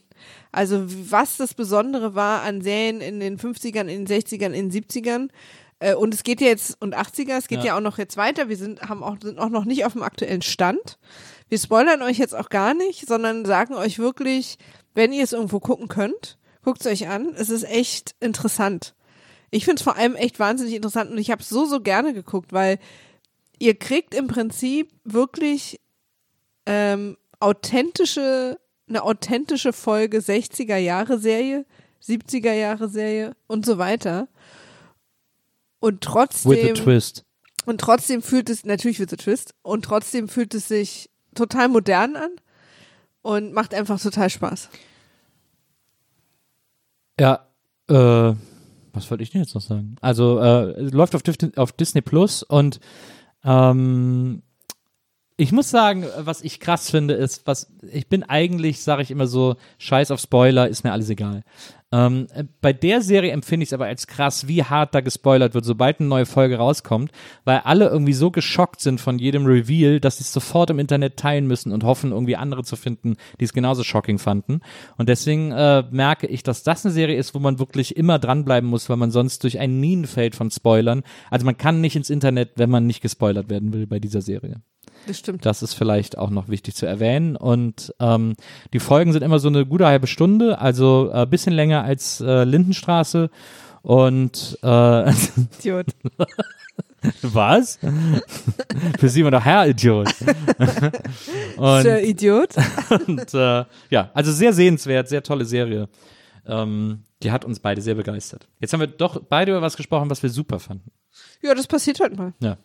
Also 0.52 0.84
was 1.12 1.38
das 1.38 1.54
Besondere 1.54 2.16
war 2.16 2.42
an 2.44 2.62
Serien 2.62 3.02
in 3.02 3.20
den 3.20 3.38
50ern, 3.38 3.88
in 3.88 4.06
den 4.06 4.08
60ern, 4.08 4.52
in 4.52 4.70
den 4.70 4.84
70ern. 4.84 5.30
Äh, 5.80 5.96
und 5.96 6.14
es 6.14 6.24
geht 6.24 6.42
ja 6.42 6.48
jetzt, 6.48 6.82
und 6.82 6.96
80er, 6.96 7.38
es 7.38 7.48
geht 7.48 7.60
Ja. 7.60 7.66
ja, 7.66 7.78
auch 7.78 7.82
noch 7.82 7.98
jetzt 7.98 8.18
weiter. 8.18 8.50
Wir 8.50 8.58
sind, 8.58 8.82
haben 8.82 9.04
auch, 9.04 9.18
sind 9.22 9.40
auch 9.40 9.50
noch 9.50 9.66
nicht 9.66 9.86
auf 9.86 9.94
dem 9.94 10.04
aktuellen 10.04 10.42
Stand. 10.42 10.98
Wir 11.50 11.60
spoilern 11.60 12.02
euch 12.02 12.18
jetzt 12.18 12.36
auch 12.36 12.50
gar 12.50 12.74
nicht, 12.74 13.08
sondern 13.08 13.46
sagen 13.46 13.74
euch 13.74 14.00
wirklich, 14.00 14.58
wenn 14.96 15.14
ihr 15.14 15.24
es 15.24 15.34
irgendwo 15.34 15.60
gucken 15.60 15.88
könnt, 15.88 16.38
guckt 16.64 16.82
es 16.82 16.88
euch 16.88 17.08
an. 17.08 17.34
Es 17.36 17.50
ist 17.50 17.64
echt 17.64 18.16
interessant. 18.20 18.96
Ich 19.50 19.64
finde 19.64 19.78
es 19.78 19.84
vor 19.84 19.96
allem 19.96 20.16
echt 20.16 20.40
wahnsinnig 20.40 20.74
interessant 20.74 21.12
und 21.12 21.18
ich 21.18 21.32
habe 21.32 21.42
es 21.42 21.50
so, 21.50 21.66
so 21.66 21.80
gerne 21.80 22.14
geguckt, 22.14 22.52
weil 22.52 22.80
ihr 23.60 23.76
kriegt 23.76 24.14
im 24.14 24.28
Prinzip 24.28 24.92
wirklich 25.06 25.80
ähm, 26.68 27.18
authentische, 27.40 28.60
eine 28.88 29.04
authentische 29.04 29.74
Folge 29.74 30.20
60er 30.20 30.78
Jahre 30.78 31.18
Serie, 31.18 31.66
70er 32.04 32.54
Jahre 32.54 32.90
Serie 32.90 33.36
und 33.48 33.66
so 33.66 33.78
weiter. 33.78 34.28
Und 35.80 36.06
With 36.06 36.08
a 36.08 36.12
trotzdem, 36.12 36.76
twist. 36.76 37.26
und 37.66 37.80
trotzdem 37.80 38.22
fühlt 38.22 38.50
es, 38.50 38.66
natürlich 38.66 39.00
wird 39.00 39.14
es 39.14 39.20
Twist, 39.20 39.56
und 39.62 39.86
trotzdem 39.86 40.28
fühlt 40.28 40.54
es 40.54 40.68
sich 40.68 41.10
total 41.36 41.70
modern 41.70 42.16
an 42.16 42.32
und 43.22 43.54
macht 43.54 43.74
einfach 43.74 44.02
total 44.02 44.30
Spaß. 44.30 44.70
Ja, 47.20 47.48
äh, 47.88 48.34
was 48.94 49.10
wollte 49.12 49.24
ich 49.24 49.30
denn 49.30 49.42
jetzt 49.42 49.54
noch 49.54 49.62
sagen? 49.62 49.96
Also, 50.02 50.40
äh, 50.40 50.72
es 50.82 50.92
läuft 50.92 51.16
auf, 51.16 51.22
auf 51.56 51.72
Disney 51.72 52.02
Plus 52.02 52.44
und 52.44 52.80
ähm, 53.44 54.42
ich 55.40 55.52
muss 55.52 55.70
sagen, 55.70 56.04
was 56.18 56.42
ich 56.42 56.60
krass 56.60 56.90
finde, 56.90 57.14
ist, 57.14 57.46
was 57.46 57.72
ich 57.92 58.10
bin 58.10 58.24
eigentlich, 58.24 58.82
sage 58.82 59.04
ich 59.04 59.12
immer 59.12 59.28
so, 59.28 59.56
scheiß 59.78 60.10
auf 60.10 60.20
Spoiler, 60.20 60.68
ist 60.68 60.84
mir 60.84 60.92
alles 60.92 61.12
egal. 61.12 61.44
Ähm, 61.92 62.26
äh, 62.34 62.44
bei 62.60 62.74
der 62.74 63.02
Serie 63.02 63.32
empfinde 63.32 63.64
ich 63.64 63.70
es 63.70 63.74
aber 63.74 63.86
als 63.86 64.08
krass, 64.08 64.48
wie 64.48 64.64
hart 64.64 64.96
da 64.96 65.02
gespoilert 65.02 65.54
wird, 65.54 65.64
sobald 65.64 66.00
eine 66.00 66.10
neue 66.10 66.26
Folge 66.26 66.58
rauskommt, 66.58 67.12
weil 67.46 67.60
alle 67.60 67.88
irgendwie 67.88 68.14
so 68.14 68.32
geschockt 68.32 68.82
sind 68.82 69.00
von 69.00 69.20
jedem 69.20 69.46
Reveal, 69.46 70.00
dass 70.00 70.18
sie 70.18 70.24
es 70.24 70.34
sofort 70.34 70.72
im 70.72 70.80
Internet 70.80 71.18
teilen 71.18 71.46
müssen 71.46 71.72
und 71.72 71.84
hoffen, 71.84 72.12
irgendwie 72.12 72.36
andere 72.36 72.64
zu 72.64 72.76
finden, 72.76 73.16
die 73.40 73.46
es 73.46 73.54
genauso 73.54 73.84
shocking 73.84 74.18
fanden. 74.18 74.62
Und 74.98 75.08
deswegen 75.08 75.52
äh, 75.52 75.84
merke 75.92 76.26
ich, 76.26 76.42
dass 76.42 76.64
das 76.64 76.84
eine 76.84 76.94
Serie 76.94 77.16
ist, 77.16 77.36
wo 77.36 77.40
man 77.40 77.60
wirklich 77.60 77.96
immer 77.96 78.18
dranbleiben 78.18 78.70
muss, 78.70 78.90
weil 78.90 78.98
man 78.98 79.12
sonst 79.12 79.44
durch 79.44 79.60
ein 79.60 79.80
Minenfeld 79.80 80.36
von 80.36 80.50
Spoilern, 80.50 81.04
also 81.30 81.46
man 81.46 81.58
kann 81.58 81.80
nicht 81.80 81.96
ins 81.96 82.10
Internet, 82.10 82.54
wenn 82.56 82.72
man 82.72 82.88
nicht 82.88 83.02
gespoilert 83.02 83.50
werden 83.50 83.72
will 83.72 83.86
bei 83.86 84.00
dieser 84.00 84.22
Serie. 84.22 84.62
Das 85.08 85.18
stimmt. 85.18 85.46
Das 85.46 85.64
ist 85.64 85.74
vielleicht 85.74 86.18
auch 86.18 86.30
noch 86.30 86.50
wichtig 86.50 86.76
zu 86.76 86.86
erwähnen. 86.86 87.36
Und 87.36 87.94
ähm, 88.00 88.36
die 88.74 88.80
Folgen 88.80 89.14
sind 89.14 89.24
immer 89.24 89.40
so 89.40 89.48
eine 89.48 89.66
gute 89.66 89.88
halbe 89.88 90.08
Stunde, 90.08 90.60
also 90.60 91.10
ein 91.12 91.24
äh, 91.24 91.26
bisschen 91.26 91.54
länger 91.54 91.84
als 91.84 92.22
äh, 92.22 92.44
Lindenstraße. 92.44 93.30
Und 93.82 94.60
äh, 94.64 95.10
Idiot. 95.60 95.88
was? 97.22 97.80
Für 99.00 99.10
Sie 99.10 99.22
immer 99.22 99.32
noch 99.32 99.46
Herr 99.46 99.68
Idiot. 99.68 100.14
und 101.58 101.82
Sir 101.82 102.04
Idiot. 102.04 102.56
und 103.08 103.34
äh, 103.34 103.66
ja, 103.90 104.12
also 104.14 104.32
sehr 104.32 104.52
sehenswert, 104.52 105.08
sehr 105.08 105.24
tolle 105.24 105.46
Serie. 105.46 105.88
Ähm, 106.46 107.04
die 107.24 107.32
hat 107.32 107.46
uns 107.46 107.60
beide 107.60 107.82
sehr 107.82 107.96
begeistert. 107.96 108.48
Jetzt 108.60 108.74
haben 108.74 108.80
wir 108.82 108.88
doch 108.88 109.22
beide 109.30 109.52
über 109.52 109.62
was 109.62 109.78
gesprochen, 109.78 110.10
was 110.10 110.22
wir 110.22 110.30
super 110.30 110.60
fanden. 110.60 110.92
Ja, 111.42 111.56
das 111.56 111.68
passiert 111.68 112.00
halt 112.00 112.18
mal. 112.18 112.34
Ja. 112.40 112.58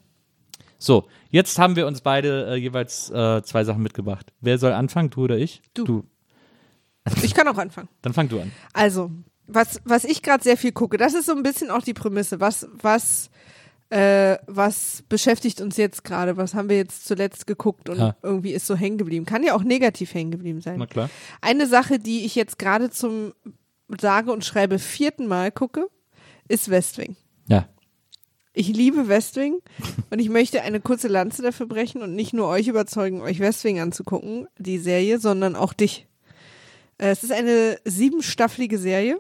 So, 0.83 1.07
jetzt 1.31 1.61
haben 1.61 1.77
wir 1.77 1.87
uns 1.87 2.01
beide 2.01 2.47
äh, 2.49 2.57
jeweils 2.57 3.09
äh, 3.11 3.41
zwei 3.45 3.63
Sachen 3.63 3.85
mitgebracht. 3.85 4.33
Wer 4.41 4.59
soll 4.59 4.73
anfangen, 4.73 5.11
du 5.11 5.23
oder 5.25 5.39
ich? 5.39 5.63
Du. 5.75 5.85
Du. 5.85 6.05
Ich 7.23 7.35
kann 7.35 7.47
auch 7.49 7.59
anfangen. 7.59 7.89
Dann 8.03 8.13
fang 8.13 8.29
du 8.29 8.41
an. 8.41 8.51
Also, 8.73 9.11
was, 9.47 9.81
was 9.85 10.05
ich 10.05 10.23
gerade 10.23 10.43
sehr 10.43 10.57
viel 10.57 10.73
gucke, 10.73 10.97
das 10.99 11.15
ist 11.15 11.27
so 11.27 11.33
ein 11.33 11.43
bisschen 11.43 11.71
auch 11.71 11.83
die 11.83 11.95
Prämisse. 11.95 12.39
Was, 12.41 12.69
was, 12.81 13.31
äh, 13.91 14.39
was 14.47 15.03
beschäftigt 15.09 15.61
uns 15.61 15.77
jetzt 15.77 16.03
gerade? 16.05 16.37
Was 16.37 16.55
haben 16.55 16.69
wir 16.69 16.77
jetzt 16.77 17.07
zuletzt 17.07 17.47
geguckt 17.47 17.89
und 17.89 17.99
Ja. 17.99 18.17
irgendwie 18.23 18.53
ist 18.53 18.67
so 18.67 18.75
hängen 18.77 18.99
geblieben? 18.99 19.25
Kann 19.27 19.43
ja 19.45 19.55
auch 19.55 19.63
negativ 19.65 20.15
hängen 20.15 20.31
geblieben 20.33 20.61
sein. 20.61 20.79
Na 20.79 20.87
klar. 20.87 21.11
Eine 21.41 21.67
Sache, 21.67 21.99
die 21.99 22.25
ich 22.25 22.35
jetzt 22.35 22.59
gerade 22.59 22.91
zum 22.91 23.35
sage 24.01 24.33
und 24.33 24.45
schreibe 24.45 24.79
vierten 24.79 25.27
Mal 25.27 25.51
gucke, 25.53 25.89
ist 26.49 26.71
Westwing. 26.71 27.17
Ich 28.55 28.69
liebe 28.69 29.09
Westwing 29.09 29.61
und 30.11 30.19
ich 30.19 30.29
möchte 30.29 30.61
eine 30.61 30.81
kurze 30.81 31.09
Lanze 31.09 31.41
dafür 31.41 31.67
brechen 31.67 32.03
und 32.03 32.15
nicht 32.15 32.35
nur 32.35 32.49
euch 32.49 32.69
überzeugen, 32.69 33.23
euch 33.23 33.41
Westwing 33.41 33.81
anzugucken, 33.81 34.47
die 34.59 34.79
Serie, 34.79 35.19
sondern 35.19 35.57
auch 35.57 35.73
dich. 35.73 36.07
Äh, 36.99 37.09
Es 37.09 37.25
ist 37.25 37.33
eine 37.33 37.79
siebenstaffelige 37.85 38.77
Serie, 38.77 39.19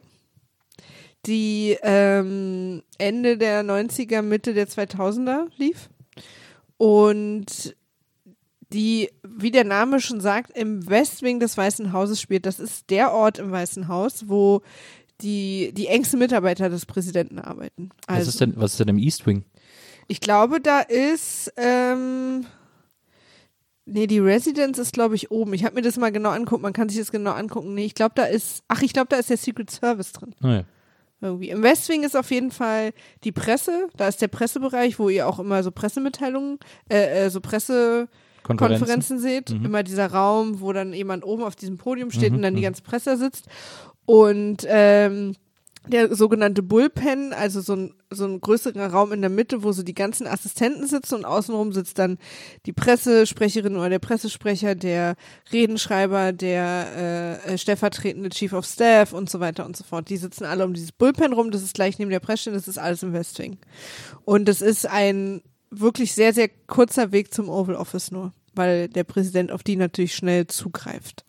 die 1.24 1.78
ähm, 1.82 2.82
Ende 2.98 3.38
der 3.38 3.62
90er, 3.62 4.20
Mitte 4.20 4.52
der 4.52 4.68
2000er 4.68 5.46
lief 5.56 5.88
und 6.76 7.74
die, 8.72 9.10
wie 9.22 9.50
der 9.50 9.64
Name 9.64 10.00
schon 10.00 10.20
sagt, 10.20 10.56
im 10.56 10.88
Westwing 10.88 11.40
des 11.40 11.56
Weißen 11.56 11.92
Hauses 11.92 12.20
spielt. 12.20 12.46
Das 12.46 12.58
ist 12.58 12.90
der 12.90 13.12
Ort 13.12 13.38
im 13.38 13.50
Weißen 13.50 13.88
Haus, 13.88 14.28
wo 14.28 14.62
die, 15.22 15.72
die 15.74 15.86
engsten 15.86 16.18
Mitarbeiter 16.18 16.68
des 16.68 16.86
Präsidenten 16.86 17.38
arbeiten. 17.38 17.90
Was, 18.06 18.16
Also, 18.18 18.28
ist 18.30 18.40
denn, 18.40 18.54
was 18.56 18.72
ist 18.72 18.80
denn 18.80 18.88
im 18.88 18.98
East 18.98 19.26
Wing? 19.26 19.44
ich 20.08 20.20
glaube, 20.20 20.60
da 20.60 20.80
ist, 20.80 21.52
ähm, 21.56 22.46
Nee, 23.84 24.06
die 24.06 24.20
Residence 24.20 24.78
ist, 24.78 24.92
glaube 24.92 25.16
ich, 25.16 25.32
oben. 25.32 25.54
Ich 25.54 25.64
habe 25.64 25.74
mir 25.74 25.82
das 25.82 25.96
mal 25.96 26.12
genau 26.12 26.30
angucken. 26.30 26.62
Man 26.62 26.72
kann 26.72 26.88
sich 26.88 26.98
das 27.00 27.10
genau 27.10 27.32
angucken. 27.32 27.74
Nee, 27.74 27.84
ich 27.84 27.94
glaube, 27.96 28.12
da 28.14 28.24
ist. 28.24 28.62
Ach, 28.68 28.80
ich 28.80 28.92
glaube, 28.92 29.08
da 29.08 29.16
ist 29.16 29.28
der 29.28 29.36
Secret 29.36 29.70
Service 29.72 30.12
drin. 30.12 30.34
Naja. 30.40 30.62
Irgendwie. 31.20 31.50
Im 31.50 31.62
Westwing 31.64 32.04
ist 32.04 32.16
auf 32.16 32.30
jeden 32.30 32.52
Fall 32.52 32.92
die 33.24 33.32
Presse. 33.32 33.88
Da 33.96 34.06
ist 34.06 34.22
der 34.22 34.28
Pressebereich, 34.28 35.00
wo 35.00 35.08
ihr 35.08 35.26
auch 35.26 35.40
immer 35.40 35.64
so 35.64 35.72
Pressemitteilungen, 35.72 36.58
äh, 36.88 37.24
äh, 37.26 37.30
so 37.30 37.40
Pressekonferenzen 37.40 38.78
Konferenzen. 38.78 39.18
seht. 39.18 39.50
Mhm. 39.50 39.64
Immer 39.64 39.82
dieser 39.82 40.06
Raum, 40.12 40.60
wo 40.60 40.72
dann 40.72 40.92
jemand 40.92 41.24
oben 41.24 41.42
auf 41.42 41.56
diesem 41.56 41.76
Podium 41.76 42.12
steht 42.12 42.30
Mhm, 42.30 42.36
und 42.36 42.42
dann 42.42 42.54
die 42.54 42.60
mhm. 42.60 42.64
ganze 42.66 42.82
Presse 42.82 43.16
sitzt. 43.16 43.46
Und 44.06 44.66
ähm, 44.68 45.34
der 45.86 46.14
sogenannte 46.14 46.62
Bullpen, 46.62 47.32
also 47.32 47.60
so 47.60 47.74
ein, 47.74 47.94
so 48.10 48.24
ein 48.24 48.40
größerer 48.40 48.86
Raum 48.86 49.12
in 49.12 49.20
der 49.20 49.30
Mitte, 49.30 49.64
wo 49.64 49.72
so 49.72 49.82
die 49.82 49.94
ganzen 49.94 50.28
Assistenten 50.28 50.86
sitzen 50.86 51.16
und 51.16 51.24
außenrum 51.24 51.72
sitzt 51.72 51.98
dann 51.98 52.18
die 52.66 52.72
Pressesprecherin 52.72 53.76
oder 53.76 53.88
der 53.88 53.98
Pressesprecher, 53.98 54.76
der 54.76 55.16
Redenschreiber, 55.52 56.32
der 56.32 57.40
äh, 57.46 57.54
äh, 57.54 57.58
stellvertretende 57.58 58.28
Chief 58.28 58.52
of 58.52 58.64
Staff 58.64 59.12
und 59.12 59.28
so 59.28 59.40
weiter 59.40 59.66
und 59.66 59.76
so 59.76 59.82
fort. 59.82 60.08
Die 60.08 60.16
sitzen 60.16 60.44
alle 60.44 60.64
um 60.64 60.72
dieses 60.72 60.92
Bullpen 60.92 61.32
rum, 61.32 61.50
das 61.50 61.62
ist 61.62 61.74
gleich 61.74 61.98
neben 61.98 62.10
der 62.10 62.20
Pressestelle, 62.20 62.56
das 62.56 62.68
ist 62.68 62.78
alles 62.78 63.02
im 63.02 63.12
Westwing. 63.12 63.58
Und 64.24 64.48
es 64.48 64.62
ist 64.62 64.86
ein 64.86 65.42
wirklich 65.70 66.12
sehr, 66.12 66.32
sehr 66.32 66.48
kurzer 66.68 67.10
Weg 67.10 67.34
zum 67.34 67.48
Oval 67.48 67.74
Office 67.74 68.12
nur, 68.12 68.32
weil 68.54 68.88
der 68.88 69.04
Präsident 69.04 69.50
auf 69.50 69.64
die 69.64 69.76
natürlich 69.76 70.14
schnell 70.14 70.46
zugreift 70.46 71.24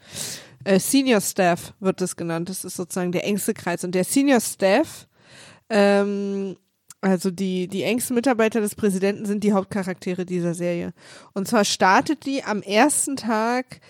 äh, 0.64 0.80
Senior 0.80 1.22
Staff 1.22 1.74
wird 1.80 2.02
das 2.02 2.16
genannt. 2.16 2.50
Das 2.50 2.66
ist 2.66 2.76
sozusagen 2.76 3.12
der 3.12 3.26
engste 3.26 3.54
Kreis. 3.54 3.84
Und 3.84 3.96
der 3.96 4.04
Senior 4.04 4.40
Staff, 4.40 5.08
ähm, 5.70 6.58
also 7.02 7.32
die, 7.32 7.68
die 7.68 7.84
engsten 7.84 8.16
Mitarbeiter 8.16 8.62
des 8.62 8.76
Präsidenten 8.76 9.26
sind 9.26 9.44
die 9.44 9.54
Hauptcharaktere 9.54 10.26
dieser 10.26 10.54
Serie. 10.54 10.94
Und 11.34 11.48
zwar 11.48 11.66
startet 11.66 12.26
die 12.26 12.44
am 12.44 12.62
ersten 12.62 13.16
Tag 13.18 13.82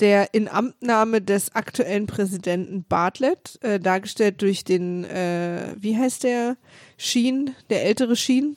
der 0.00 0.34
Inamtnahme 0.34 1.20
des 1.20 1.54
aktuellen 1.54 2.06
Präsidenten 2.06 2.84
Bartlett, 2.84 3.62
äh, 3.62 3.78
dargestellt 3.78 4.42
durch 4.42 4.64
den, 4.64 5.04
äh, 5.04 5.74
wie 5.78 5.96
heißt 5.96 6.24
der? 6.24 6.56
Sheen, 6.96 7.54
der 7.70 7.84
ältere 7.84 8.16
Sheen. 8.16 8.56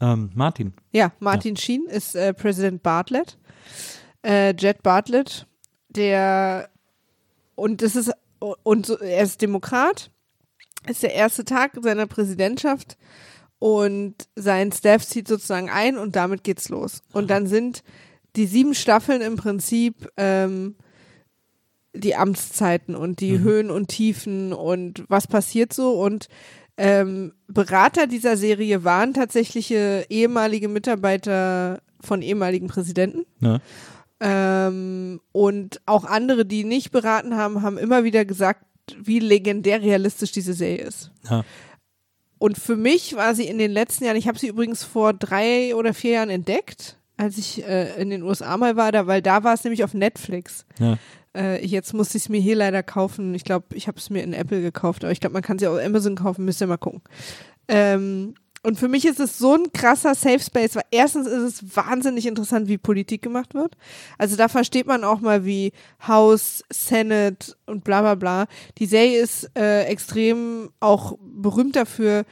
Ähm, 0.00 0.30
Martin. 0.34 0.74
Ja, 0.92 1.12
Martin 1.20 1.56
Sheen 1.56 1.86
ist 1.86 2.16
äh, 2.16 2.34
Präsident 2.34 2.82
Bartlett. 2.82 3.38
Äh, 4.22 4.54
Jet 4.58 4.82
Bartlett, 4.82 5.46
der 5.88 6.68
und 7.56 7.82
das 7.82 7.96
ist 7.96 8.12
und 8.38 8.86
so, 8.86 8.98
er 8.98 9.22
ist 9.22 9.42
Demokrat, 9.42 10.10
ist 10.88 11.02
der 11.02 11.14
erste 11.14 11.44
Tag 11.44 11.72
seiner 11.82 12.06
Präsidentschaft 12.06 12.96
und 13.58 14.14
sein 14.36 14.70
Staff 14.70 15.04
zieht 15.06 15.26
sozusagen 15.26 15.70
ein 15.70 15.98
und 15.98 16.14
damit 16.16 16.44
geht's 16.44 16.68
los. 16.68 17.02
Und 17.12 17.30
dann 17.30 17.46
sind 17.46 17.82
die 18.36 18.46
sieben 18.46 18.74
Staffeln 18.74 19.22
im 19.22 19.36
Prinzip 19.36 20.08
ähm, 20.16 20.76
die 21.94 22.14
Amtszeiten 22.14 22.94
und 22.94 23.20
die 23.20 23.38
Höhen 23.38 23.70
und 23.70 23.88
Tiefen 23.88 24.52
und 24.52 25.04
was 25.08 25.26
passiert 25.26 25.72
so 25.72 25.98
und 26.00 26.28
ähm, 26.76 27.32
Berater 27.48 28.06
dieser 28.06 28.36
Serie 28.36 28.84
waren 28.84 29.14
tatsächliche 29.14 30.04
ehemalige 30.10 30.68
Mitarbeiter 30.68 31.80
von 32.00 32.20
ehemaligen 32.20 32.68
Präsidenten. 32.68 33.24
Ne? 33.40 33.62
Ähm, 34.20 35.20
und 35.32 35.80
auch 35.86 36.04
andere, 36.04 36.46
die 36.46 36.64
nicht 36.64 36.90
beraten 36.90 37.36
haben, 37.36 37.62
haben 37.62 37.78
immer 37.78 38.04
wieder 38.04 38.24
gesagt, 38.24 38.64
wie 38.98 39.18
legendär 39.18 39.82
realistisch 39.82 40.32
diese 40.32 40.54
Serie 40.54 40.84
ist. 40.84 41.10
Ja. 41.28 41.44
Und 42.38 42.58
für 42.58 42.76
mich 42.76 43.16
war 43.16 43.34
sie 43.34 43.46
in 43.46 43.58
den 43.58 43.70
letzten 43.70 44.04
Jahren, 44.04 44.16
ich 44.16 44.28
habe 44.28 44.38
sie 44.38 44.48
übrigens 44.48 44.84
vor 44.84 45.12
drei 45.12 45.74
oder 45.74 45.94
vier 45.94 46.12
Jahren 46.12 46.30
entdeckt, 46.30 46.98
als 47.16 47.38
ich 47.38 47.66
äh, 47.66 48.00
in 48.00 48.10
den 48.10 48.22
USA 48.22 48.56
mal 48.56 48.76
war, 48.76 48.92
da, 48.92 49.06
weil 49.06 49.22
da 49.22 49.42
war 49.42 49.54
es 49.54 49.64
nämlich 49.64 49.84
auf 49.84 49.94
Netflix. 49.94 50.66
Ja. 50.78 50.98
Äh, 51.34 51.64
jetzt 51.64 51.94
musste 51.94 52.18
ich 52.18 52.24
es 52.24 52.28
mir 52.28 52.40
hier 52.40 52.56
leider 52.56 52.82
kaufen. 52.82 53.34
Ich 53.34 53.44
glaube, 53.44 53.74
ich 53.74 53.88
habe 53.88 53.98
es 53.98 54.10
mir 54.10 54.22
in 54.22 54.34
Apple 54.34 54.60
gekauft, 54.60 55.04
aber 55.04 55.12
ich 55.12 55.20
glaube, 55.20 55.34
man 55.34 55.42
kann 55.42 55.58
sie 55.58 55.66
auch 55.66 55.74
auf 55.74 55.84
Amazon 55.84 56.14
kaufen, 56.14 56.44
müsst 56.44 56.60
ihr 56.60 56.66
mal 56.66 56.76
gucken. 56.76 57.02
Ähm, 57.68 58.34
und 58.66 58.80
für 58.80 58.88
mich 58.88 59.04
ist 59.04 59.20
es 59.20 59.38
so 59.38 59.54
ein 59.54 59.72
krasser 59.72 60.16
Safe 60.16 60.40
Space, 60.40 60.74
weil 60.74 60.82
erstens 60.90 61.28
ist 61.28 61.62
es 61.62 61.76
wahnsinnig 61.76 62.26
interessant, 62.26 62.66
wie 62.66 62.78
Politik 62.78 63.22
gemacht 63.22 63.54
wird. 63.54 63.76
Also 64.18 64.34
da 64.34 64.48
versteht 64.48 64.88
man 64.88 65.04
auch 65.04 65.20
mal, 65.20 65.44
wie 65.44 65.70
House, 66.08 66.64
Senate 66.68 67.54
und 67.66 67.84
bla 67.84 68.00
bla 68.00 68.16
bla. 68.16 68.46
Die 68.78 68.86
Serie 68.86 69.20
ist 69.20 69.48
äh, 69.56 69.84
extrem 69.84 70.70
auch 70.80 71.16
berühmt 71.20 71.76
dafür, 71.76 72.24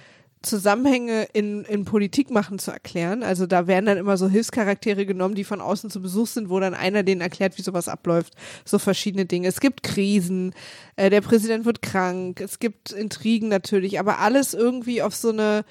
Zusammenhänge 0.43 1.29
in, 1.33 1.65
in 1.67 1.85
Politik 1.85 2.33
machen 2.33 2.59
zu 2.59 2.73
erklären. 2.73 3.23
Also 3.23 3.47
da 3.47 3.69
werden 3.69 3.87
dann 3.87 3.97
immer 3.97 4.17
so 4.17 4.29
Hilfscharaktere 4.29 5.07
genommen, 5.07 5.37
die 5.37 5.45
von 5.45 5.61
außen 5.61 5.89
zu 5.89 6.03
Besuch 6.03 6.27
sind, 6.27 6.51
wo 6.51 6.59
dann 6.59 6.75
einer 6.75 7.05
denen 7.05 7.21
erklärt, 7.21 7.59
wie 7.59 7.63
sowas 7.63 7.89
abläuft. 7.89 8.35
So 8.65 8.81
verschiedene 8.81 9.25
Dinge. 9.25 9.47
Es 9.47 9.61
gibt 9.61 9.85
Krisen, 9.85 10.53
äh, 10.97 11.11
der 11.11 11.21
Präsident 11.21 11.65
wird 11.65 11.81
krank, 11.81 12.41
es 12.41 12.59
gibt 12.59 12.91
Intrigen 12.91 13.49
natürlich, 13.49 14.01
aber 14.01 14.19
alles 14.19 14.53
irgendwie 14.53 15.01
auf 15.01 15.15
so 15.15 15.31
eine 15.31 15.65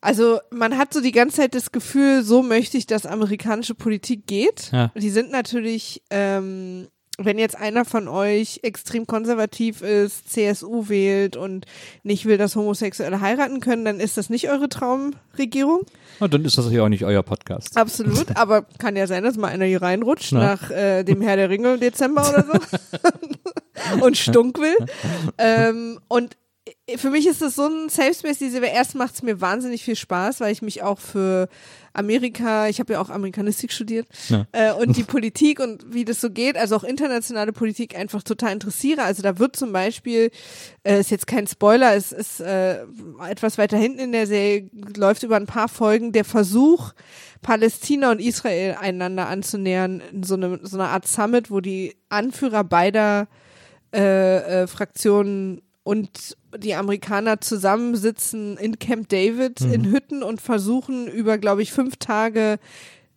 also 0.00 0.40
man 0.50 0.78
hat 0.78 0.92
so 0.92 1.00
die 1.00 1.12
ganze 1.12 1.38
Zeit 1.38 1.54
das 1.54 1.72
Gefühl, 1.72 2.22
so 2.22 2.42
möchte 2.42 2.78
ich, 2.78 2.86
dass 2.86 3.06
amerikanische 3.06 3.74
Politik 3.74 4.26
geht. 4.26 4.70
Ja. 4.72 4.92
Die 4.96 5.10
sind 5.10 5.30
natürlich, 5.30 6.02
ähm, 6.10 6.88
wenn 7.18 7.38
jetzt 7.38 7.56
einer 7.56 7.84
von 7.84 8.08
euch 8.08 8.60
extrem 8.62 9.06
konservativ 9.06 9.82
ist, 9.82 10.30
CSU 10.30 10.88
wählt 10.88 11.36
und 11.36 11.66
nicht 12.02 12.24
will, 12.24 12.38
dass 12.38 12.56
Homosexuelle 12.56 13.20
heiraten 13.20 13.60
können, 13.60 13.84
dann 13.84 14.00
ist 14.00 14.16
das 14.16 14.30
nicht 14.30 14.48
eure 14.48 14.70
Traumregierung. 14.70 15.80
Und 16.18 16.32
dann 16.32 16.44
ist 16.46 16.56
das 16.56 16.70
hier 16.70 16.82
auch 16.82 16.88
nicht 16.88 17.04
euer 17.04 17.22
Podcast. 17.22 17.76
Absolut, 17.76 18.34
aber 18.36 18.62
kann 18.78 18.96
ja 18.96 19.06
sein, 19.06 19.22
dass 19.22 19.36
mal 19.36 19.48
einer 19.48 19.66
hier 19.66 19.82
reinrutscht 19.82 20.32
Na. 20.32 20.40
nach 20.40 20.70
äh, 20.70 21.04
dem 21.04 21.20
Herr 21.20 21.36
der 21.36 21.50
Ringe 21.50 21.74
im 21.74 21.80
Dezember 21.80 22.26
oder 22.26 22.46
so 22.46 24.00
und 24.00 24.16
stunk 24.16 24.58
will. 24.58 24.76
ähm, 25.38 25.98
und 26.08 26.36
für 26.96 27.10
mich 27.10 27.26
ist 27.26 27.42
das 27.42 27.54
so 27.54 27.66
ein 27.66 27.88
Safe 27.88 28.14
Space, 28.14 28.38
diese 28.38 28.58
erst 28.64 28.94
macht 28.94 29.14
es 29.14 29.22
mir 29.22 29.40
wahnsinnig 29.40 29.84
viel 29.84 29.96
Spaß, 29.96 30.40
weil 30.40 30.52
ich 30.52 30.62
mich 30.62 30.82
auch 30.82 30.98
für 30.98 31.48
Amerika, 31.92 32.68
ich 32.68 32.78
habe 32.78 32.92
ja 32.92 33.00
auch 33.00 33.10
Amerikanistik 33.10 33.72
studiert 33.72 34.06
Ja. 34.28 34.46
äh, 34.52 34.72
und 34.72 34.96
die 34.96 35.02
Politik 35.02 35.60
und 35.60 35.92
wie 35.92 36.04
das 36.04 36.20
so 36.20 36.30
geht, 36.30 36.56
also 36.56 36.76
auch 36.76 36.84
internationale 36.84 37.52
Politik 37.52 37.96
einfach 37.98 38.22
total 38.22 38.52
interessiere. 38.52 39.02
Also 39.02 39.22
da 39.22 39.38
wird 39.38 39.56
zum 39.56 39.72
Beispiel, 39.72 40.30
äh, 40.84 41.00
ist 41.00 41.10
jetzt 41.10 41.26
kein 41.26 41.46
Spoiler, 41.46 41.94
es 41.94 42.12
ist 42.12 42.40
äh, 42.40 42.84
etwas 43.28 43.58
weiter 43.58 43.76
hinten 43.76 43.98
in 43.98 44.12
der 44.12 44.26
Serie, 44.26 44.70
läuft 44.96 45.22
über 45.22 45.36
ein 45.36 45.46
paar 45.46 45.68
Folgen 45.68 46.12
der 46.12 46.24
Versuch, 46.24 46.92
Palästina 47.42 48.10
und 48.10 48.20
Israel 48.20 48.76
einander 48.78 49.28
anzunähern 49.28 50.00
in 50.12 50.22
so 50.22 50.34
eine, 50.34 50.60
so 50.62 50.76
eine 50.78 50.88
Art 50.88 51.08
Summit, 51.08 51.50
wo 51.50 51.60
die 51.60 51.96
Anführer 52.08 52.64
beider 52.64 53.28
äh, 53.92 54.62
äh, 54.62 54.66
Fraktionen 54.68 55.62
und 55.82 56.36
die 56.58 56.74
Amerikaner 56.74 57.40
zusammensitzen 57.40 58.56
in 58.56 58.78
Camp 58.78 59.08
David 59.08 59.60
in 59.60 59.90
Hütten 59.90 60.22
und 60.22 60.40
versuchen 60.40 61.06
über, 61.06 61.38
glaube 61.38 61.62
ich, 61.62 61.72
fünf 61.72 61.96
Tage 61.96 62.58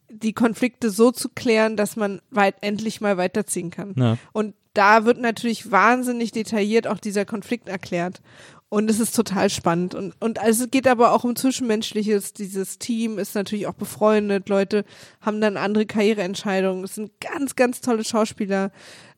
die 0.10 0.34
Konflikte 0.34 0.90
so 0.90 1.12
zu 1.12 1.30
klären, 1.30 1.76
dass 1.76 1.96
man 1.96 2.22
weit 2.30 2.56
endlich 2.62 3.02
mal 3.02 3.18
weiterziehen 3.18 3.72
kann. 3.72 3.94
Ja. 3.98 4.18
Und 4.32 4.54
da 4.74 5.06
wird 5.06 5.20
natürlich 5.20 5.72
wahnsinnig 5.72 6.32
detailliert 6.32 6.88
auch 6.88 7.00
dieser 7.00 7.26
Konflikt 7.26 7.70
erklärt. 7.70 8.22
Und 8.70 8.90
es 8.90 9.00
ist 9.00 9.16
total 9.16 9.52
spannend. 9.52 9.94
Und, 9.94 10.16
und 10.20 10.40
also 10.40 10.64
es 10.64 10.72
geht 10.72 10.88
aber 10.88 11.12
auch 11.12 11.24
um 11.24 11.36
Zwischenmenschliches. 11.36 12.34
Dieses 12.34 12.80
Team 12.80 13.20
ist 13.20 13.36
natürlich 13.36 13.68
auch 13.68 13.76
befreundet. 13.76 14.50
Leute 14.50 14.84
haben 15.22 15.42
dann 15.42 15.58
andere 15.58 15.86
Karriereentscheidungen. 15.86 16.84
Es 16.84 16.96
sind 16.96 17.12
ganz, 17.22 17.56
ganz 17.56 17.82
tolle 17.82 18.04
Schauspieler. 18.04 18.72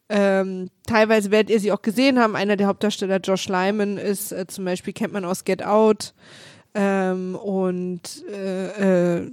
Ähm, 0.07 0.69
teilweise 0.85 1.31
werdet 1.31 1.49
ihr 1.49 1.59
sie 1.59 1.71
auch 1.71 1.81
gesehen 1.81 2.19
haben. 2.19 2.35
Einer 2.35 2.57
der 2.57 2.67
Hauptdarsteller, 2.67 3.17
Josh 3.17 3.47
Lyman, 3.47 3.97
ist 3.97 4.31
äh, 4.31 4.45
zum 4.47 4.65
Beispiel, 4.65 4.93
kennt 4.93 5.13
man 5.13 5.25
aus 5.25 5.43
Get 5.43 5.63
Out. 5.63 6.13
Ähm, 6.75 7.35
und 7.35 8.23
äh, 8.29 9.21
äh, 9.21 9.31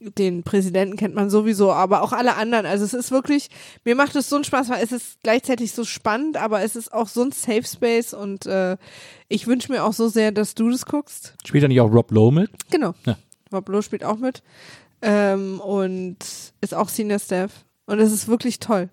den 0.00 0.42
Präsidenten 0.42 0.96
kennt 0.96 1.14
man 1.14 1.30
sowieso, 1.30 1.72
aber 1.72 2.02
auch 2.02 2.12
alle 2.12 2.36
anderen. 2.36 2.66
Also 2.66 2.84
es 2.84 2.92
ist 2.92 3.10
wirklich, 3.10 3.48
mir 3.84 3.94
macht 3.94 4.16
es 4.16 4.28
so 4.28 4.36
einen 4.36 4.44
Spaß, 4.44 4.68
weil 4.68 4.82
es 4.82 4.92
ist 4.92 5.22
gleichzeitig 5.22 5.72
so 5.72 5.84
spannend, 5.84 6.36
aber 6.36 6.62
es 6.62 6.76
ist 6.76 6.92
auch 6.92 7.06
so 7.08 7.22
ein 7.22 7.32
Safe 7.32 7.62
Space 7.62 8.12
und 8.12 8.46
äh, 8.46 8.76
ich 9.28 9.46
wünsche 9.46 9.70
mir 9.70 9.84
auch 9.84 9.92
so 9.92 10.08
sehr, 10.08 10.32
dass 10.32 10.54
du 10.54 10.70
das 10.70 10.86
guckst. 10.86 11.34
Spielt 11.46 11.64
da 11.64 11.68
nicht 11.68 11.80
auch 11.80 11.92
Rob 11.92 12.10
Lowe 12.10 12.34
mit? 12.34 12.50
Genau. 12.70 12.94
Ja. 13.06 13.16
Rob 13.52 13.68
Lowe 13.68 13.82
spielt 13.82 14.04
auch 14.04 14.18
mit 14.18 14.42
ähm, 15.02 15.60
und 15.60 16.16
ist 16.60 16.74
auch 16.74 16.88
Senior 16.88 17.18
Staff 17.18 17.64
und 17.86 18.00
es 18.00 18.12
ist 18.12 18.28
wirklich 18.28 18.58
toll. 18.58 18.90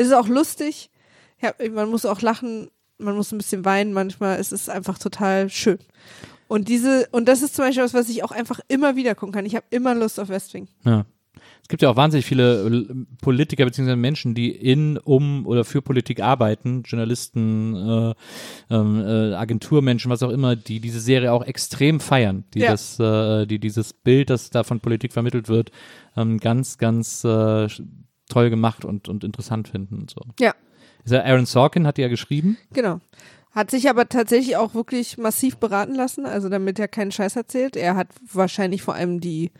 Es 0.00 0.06
ist 0.06 0.14
auch 0.14 0.28
lustig. 0.28 0.90
Ja, 1.42 1.52
man 1.74 1.90
muss 1.90 2.06
auch 2.06 2.22
lachen, 2.22 2.70
man 2.96 3.16
muss 3.16 3.32
ein 3.32 3.38
bisschen 3.38 3.66
weinen 3.66 3.92
manchmal. 3.92 4.38
Es 4.38 4.50
ist 4.50 4.70
einfach 4.70 4.98
total 4.98 5.50
schön. 5.50 5.78
Und 6.48 6.68
diese, 6.68 7.06
und 7.12 7.28
das 7.28 7.42
ist 7.42 7.54
zum 7.54 7.66
Beispiel 7.66 7.84
was, 7.84 7.92
was 7.92 8.08
ich 8.08 8.24
auch 8.24 8.32
einfach 8.32 8.60
immer 8.68 8.96
wieder 8.96 9.14
gucken 9.14 9.34
kann. 9.34 9.44
Ich 9.44 9.54
habe 9.54 9.66
immer 9.68 9.94
Lust 9.94 10.18
auf 10.18 10.30
Westwing. 10.30 10.68
Ja. 10.84 11.04
Es 11.62 11.68
gibt 11.68 11.82
ja 11.82 11.90
auch 11.90 11.96
wahnsinnig 11.96 12.24
viele 12.24 12.66
äh, 12.66 12.94
Politiker 13.20 13.66
bzw. 13.66 13.94
Menschen, 13.94 14.34
die 14.34 14.50
in, 14.50 14.96
um 14.96 15.46
oder 15.46 15.64
für 15.64 15.82
Politik 15.82 16.20
arbeiten, 16.20 16.82
Journalisten, 16.84 17.76
äh, 17.76 18.14
ähm, 18.74 19.00
äh, 19.00 19.34
Agenturmenschen, 19.34 20.10
was 20.10 20.22
auch 20.22 20.30
immer, 20.30 20.56
die 20.56 20.80
diese 20.80 21.00
Serie 21.00 21.30
auch 21.30 21.44
extrem 21.44 22.00
feiern, 22.00 22.44
die 22.54 22.60
Ja. 22.60 22.70
das, 22.70 22.98
äh, 22.98 23.46
die 23.46 23.58
dieses 23.58 23.92
Bild, 23.92 24.30
das 24.30 24.48
da 24.48 24.64
von 24.64 24.80
Politik 24.80 25.12
vermittelt 25.12 25.48
wird, 25.48 25.70
ähm, 26.16 26.38
ganz, 26.38 26.78
ganz 26.78 27.22
äh, 27.22 27.68
toll 28.30 28.48
gemacht 28.50 28.84
und, 28.84 29.08
und 29.08 29.24
interessant 29.24 29.68
finden 29.68 29.96
und 30.00 30.10
so. 30.10 30.20
Ja. 30.38 30.54
Ist 31.04 31.12
Aaron 31.12 31.46
Sorkin 31.46 31.86
hat 31.86 31.96
die 31.96 32.02
ja 32.02 32.08
geschrieben. 32.08 32.56
Genau. 32.72 33.00
Hat 33.52 33.70
sich 33.70 33.88
aber 33.90 34.08
tatsächlich 34.08 34.56
auch 34.56 34.74
wirklich 34.74 35.18
massiv 35.18 35.56
beraten 35.56 35.94
lassen, 35.94 36.24
also 36.24 36.48
damit 36.48 36.78
er 36.78 36.88
keinen 36.88 37.10
Scheiß 37.10 37.36
erzählt. 37.36 37.76
Er 37.76 37.96
hat 37.96 38.08
wahrscheinlich 38.32 38.82
vor 38.82 38.94
allem 38.94 39.20
die 39.20 39.50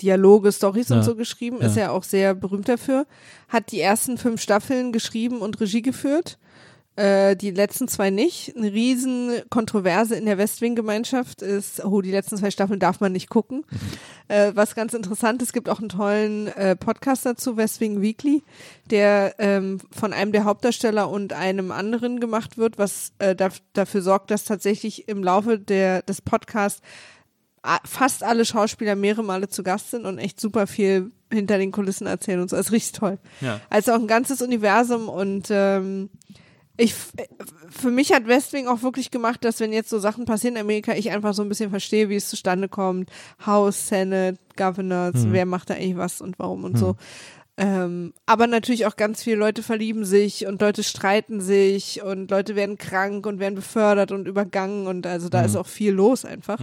Dialoge, 0.00 0.52
Stories 0.52 0.88
Ja. 0.88 0.96
und 0.96 1.02
so 1.02 1.14
geschrieben, 1.16 1.60
ist 1.60 1.76
Ja. 1.76 1.84
ja 1.84 1.90
auch 1.90 2.02
sehr 2.02 2.34
berühmt 2.34 2.68
dafür. 2.68 3.06
Hat 3.48 3.72
die 3.72 3.80
ersten 3.80 4.18
fünf 4.18 4.40
Staffeln 4.40 4.92
geschrieben 4.92 5.38
und 5.38 5.60
Regie 5.60 5.82
geführt. 5.82 6.38
Äh, 6.96 7.36
die 7.36 7.50
letzten 7.50 7.88
zwei 7.88 8.08
nicht. 8.08 8.56
Eine 8.56 8.72
riesen 8.72 9.30
Kontroverse 9.50 10.16
in 10.16 10.24
der 10.24 10.38
Westwing-Gemeinschaft 10.38 11.42
ist, 11.42 11.84
oh, 11.84 12.00
die 12.00 12.10
letzten 12.10 12.38
zwei 12.38 12.50
Staffeln 12.50 12.80
darf 12.80 13.00
man 13.00 13.12
nicht 13.12 13.28
gucken. 13.28 13.64
Äh, 14.28 14.52
was 14.54 14.74
ganz 14.74 14.94
interessant 14.94 15.42
ist, 15.42 15.48
es 15.48 15.52
gibt 15.52 15.68
auch 15.68 15.78
einen 15.78 15.90
tollen 15.90 16.46
äh, 16.48 16.74
Podcast 16.74 17.26
dazu, 17.26 17.58
Westwing 17.58 18.00
Weekly, 18.00 18.42
der 18.90 19.34
ähm, 19.38 19.78
von 19.90 20.14
einem 20.14 20.32
der 20.32 20.44
Hauptdarsteller 20.44 21.10
und 21.10 21.34
einem 21.34 21.70
anderen 21.70 22.18
gemacht 22.18 22.56
wird, 22.56 22.78
was 22.78 23.12
äh, 23.18 23.36
daf 23.36 23.60
dafür 23.74 24.00
sorgt, 24.00 24.30
dass 24.30 24.44
tatsächlich 24.44 25.06
im 25.06 25.22
Laufe 25.22 25.58
der, 25.58 26.00
des 26.02 26.22
Podcasts 26.22 26.80
fast 27.84 28.22
alle 28.22 28.44
Schauspieler 28.44 28.94
mehrere 28.94 29.24
Male 29.24 29.48
zu 29.48 29.62
Gast 29.62 29.90
sind 29.90 30.06
und 30.06 30.18
echt 30.18 30.40
super 30.40 30.66
viel 30.66 31.10
hinter 31.32 31.58
den 31.58 31.72
Kulissen 31.72 32.06
erzählen 32.06 32.40
und 32.40 32.48
so. 32.48 32.56
Das 32.56 32.66
ist 32.66 32.72
richtig 32.72 32.92
toll. 32.92 33.18
Ja. 33.40 33.60
Also 33.70 33.92
auch 33.92 33.98
ein 33.98 34.06
ganzes 34.06 34.40
Universum 34.40 35.08
und 35.08 35.48
ähm, 35.50 36.10
ich, 36.76 36.90
f- 36.90 37.12
für 37.70 37.90
mich 37.90 38.12
hat 38.12 38.26
Westwing 38.26 38.66
auch 38.68 38.82
wirklich 38.82 39.10
gemacht, 39.10 39.44
dass 39.44 39.60
wenn 39.60 39.72
jetzt 39.72 39.90
so 39.90 39.98
Sachen 39.98 40.24
passieren 40.24 40.56
in 40.56 40.62
Amerika, 40.62 40.92
ich 40.94 41.10
einfach 41.10 41.34
so 41.34 41.42
ein 41.42 41.48
bisschen 41.48 41.70
verstehe, 41.70 42.08
wie 42.08 42.16
es 42.16 42.28
zustande 42.28 42.68
kommt. 42.68 43.10
House, 43.44 43.88
Senate, 43.88 44.38
Governors, 44.56 45.24
Mhm. 45.24 45.32
wer 45.32 45.46
macht 45.46 45.70
da 45.70 45.74
eigentlich 45.74 45.96
was 45.96 46.20
und 46.20 46.38
warum 46.38 46.64
und 46.64 46.76
so. 46.78 46.96
Ähm, 47.58 48.12
aber 48.26 48.46
natürlich 48.46 48.84
auch 48.84 48.96
ganz 48.96 49.22
viele 49.22 49.36
Leute 49.36 49.62
verlieben 49.62 50.04
sich 50.04 50.46
und 50.46 50.60
Leute 50.60 50.82
streiten 50.82 51.40
sich 51.40 52.02
und 52.02 52.30
Leute 52.30 52.54
werden 52.54 52.76
krank 52.76 53.24
und 53.24 53.38
werden 53.38 53.54
befördert 53.54 54.12
und 54.12 54.28
übergangen 54.28 54.86
und 54.86 55.06
also 55.06 55.30
da 55.30 55.40
Mhm. 55.40 55.46
ist 55.46 55.56
auch 55.56 55.66
viel 55.66 55.92
los 55.92 56.26
einfach. 56.26 56.58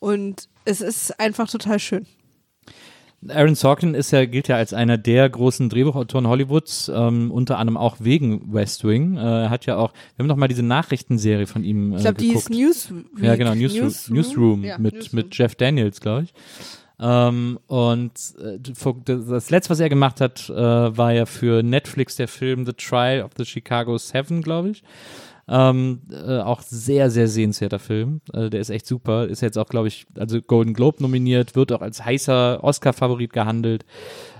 Und 0.00 0.48
es 0.64 0.80
ist 0.80 1.18
einfach 1.20 1.48
total 1.48 1.78
schön. 1.78 2.06
Aaron 3.30 3.54
Sorkin 3.54 3.94
ist 3.94 4.10
ja, 4.10 4.24
gilt 4.26 4.48
ja 4.48 4.56
als 4.56 4.72
einer 4.72 4.98
der 4.98 5.28
großen 5.28 5.68
Drehbuchautoren 5.68 6.26
Hollywoods, 6.28 6.90
ähm, 6.94 7.30
unter 7.30 7.58
anderem 7.58 7.76
auch 7.76 7.96
wegen 8.00 8.52
West 8.52 8.84
Wing. 8.84 9.16
Äh, 9.16 9.20
er 9.20 9.50
hat 9.50 9.66
ja 9.66 9.76
auch, 9.76 9.92
wir 10.16 10.22
haben 10.22 10.28
noch 10.28 10.36
mal 10.36 10.48
diese 10.48 10.62
Nachrichtenserie 10.62 11.46
von 11.46 11.64
ihm 11.64 11.92
äh, 11.92 11.96
Ich 11.96 12.02
glaube, 12.02 12.18
die 12.18 12.32
ist 12.32 12.50
News 12.50 12.92
Ja, 13.20 13.36
genau, 13.36 13.54
Newsroom, 13.54 13.92
Newsroom, 14.14 14.64
Ja, 14.64 14.78
mit, 14.78 14.94
Newsroom. 14.94 15.16
mit 15.16 15.36
Jeff 15.36 15.54
Daniels, 15.54 16.00
glaube 16.00 16.24
ich. 16.24 16.34
Ähm, 16.98 17.58
und 17.66 18.12
äh, 18.40 18.58
das 19.04 19.50
letzte, 19.50 19.70
was 19.70 19.80
er 19.80 19.88
gemacht 19.88 20.20
hat, 20.20 20.48
äh, 20.48 20.54
war 20.54 21.12
ja 21.12 21.26
für 21.26 21.62
Netflix 21.62 22.16
der 22.16 22.28
Film 22.28 22.64
The 22.64 22.72
Trial 22.72 23.22
of 23.22 23.32
the 23.36 23.44
Chicago 23.44 23.98
Seven, 23.98 24.40
glaube 24.42 24.70
ich. 24.70 24.82
Ähm, 25.48 26.00
äh, 26.10 26.38
auch 26.38 26.60
sehr, 26.62 27.10
sehr 27.10 27.28
sehenswerter 27.28 27.78
Film. 27.78 28.20
Äh, 28.32 28.50
der 28.50 28.60
ist 28.60 28.70
echt 28.70 28.86
super. 28.86 29.26
Ist 29.26 29.42
jetzt 29.42 29.58
auch, 29.58 29.68
glaube 29.68 29.88
ich, 29.88 30.06
also 30.18 30.42
Golden 30.42 30.74
Globe 30.74 31.00
nominiert, 31.00 31.54
wird 31.54 31.72
auch 31.72 31.82
als 31.82 32.04
heißer 32.04 32.64
Oscar-Favorit 32.64 33.32
gehandelt. 33.32 33.84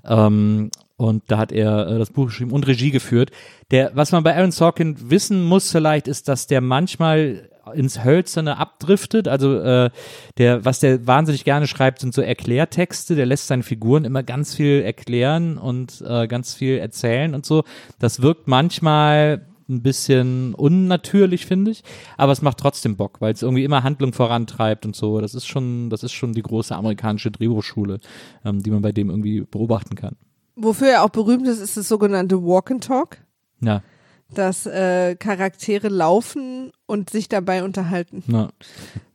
Ähm, 0.04 0.70
und 0.96 1.22
da 1.28 1.38
hat 1.38 1.52
er 1.52 1.86
äh, 1.88 1.98
das 1.98 2.10
Buch 2.10 2.26
geschrieben 2.26 2.50
und 2.50 2.66
Regie 2.66 2.90
geführt. 2.90 3.30
Der, 3.70 3.92
was 3.94 4.12
man 4.12 4.24
bei 4.24 4.34
Aaron 4.36 4.50
Sorkin 4.50 4.96
wissen 5.10 5.44
muss 5.44 5.70
vielleicht, 5.70 6.08
ist, 6.08 6.26
dass 6.28 6.46
der 6.46 6.60
manchmal 6.60 7.50
ins 7.74 8.04
Hölzerne 8.04 8.58
abdriftet. 8.58 9.28
Also 9.28 9.58
äh, 9.58 9.90
der, 10.38 10.64
was 10.64 10.80
der 10.80 11.06
wahnsinnig 11.06 11.44
gerne 11.44 11.66
schreibt, 11.66 12.00
sind 12.00 12.14
so 12.14 12.22
Erklärtexte. 12.22 13.14
Der 13.14 13.26
lässt 13.26 13.46
seinen 13.48 13.62
Figuren 13.62 14.04
immer 14.04 14.22
ganz 14.22 14.54
viel 14.54 14.82
erklären 14.82 15.58
und 15.58 16.02
äh, 16.06 16.26
ganz 16.26 16.54
viel 16.54 16.78
erzählen 16.78 17.34
und 17.34 17.44
so. 17.44 17.64
Das 17.98 18.22
wirkt 18.22 18.48
manchmal 18.48 19.46
ein 19.68 19.82
bisschen 19.82 20.54
unnatürlich, 20.54 21.46
finde 21.46 21.70
ich. 21.72 21.82
Aber 22.16 22.32
es 22.32 22.42
macht 22.42 22.58
trotzdem 22.58 22.96
Bock, 22.96 23.20
weil 23.20 23.32
es 23.32 23.42
irgendwie 23.42 23.64
immer 23.64 23.82
Handlung 23.82 24.12
vorantreibt 24.12 24.86
und 24.86 24.94
so. 24.94 25.20
Das 25.20 25.34
ist 25.34 25.46
schon, 25.46 25.90
das 25.90 26.02
ist 26.02 26.12
schon 26.12 26.32
die 26.32 26.42
große 26.42 26.74
amerikanische 26.74 27.30
Drehbuchschule, 27.30 27.98
ähm, 28.44 28.62
die 28.62 28.70
man 28.70 28.82
bei 28.82 28.92
dem 28.92 29.10
irgendwie 29.10 29.40
beobachten 29.40 29.96
kann. 29.96 30.16
Wofür 30.54 30.88
er 30.88 31.02
auch 31.04 31.10
berühmt 31.10 31.46
ist, 31.48 31.60
ist 31.60 31.76
das 31.76 31.88
sogenannte 31.88 32.42
Walk 32.42 32.70
and 32.70 32.84
Talk, 32.84 33.18
Ja, 33.60 33.82
dass 34.34 34.66
äh, 34.66 35.14
Charaktere 35.16 35.88
laufen 35.88 36.72
und 36.86 37.10
sich 37.10 37.28
dabei 37.28 37.62
unterhalten. 37.62 38.22
na, 38.26 38.50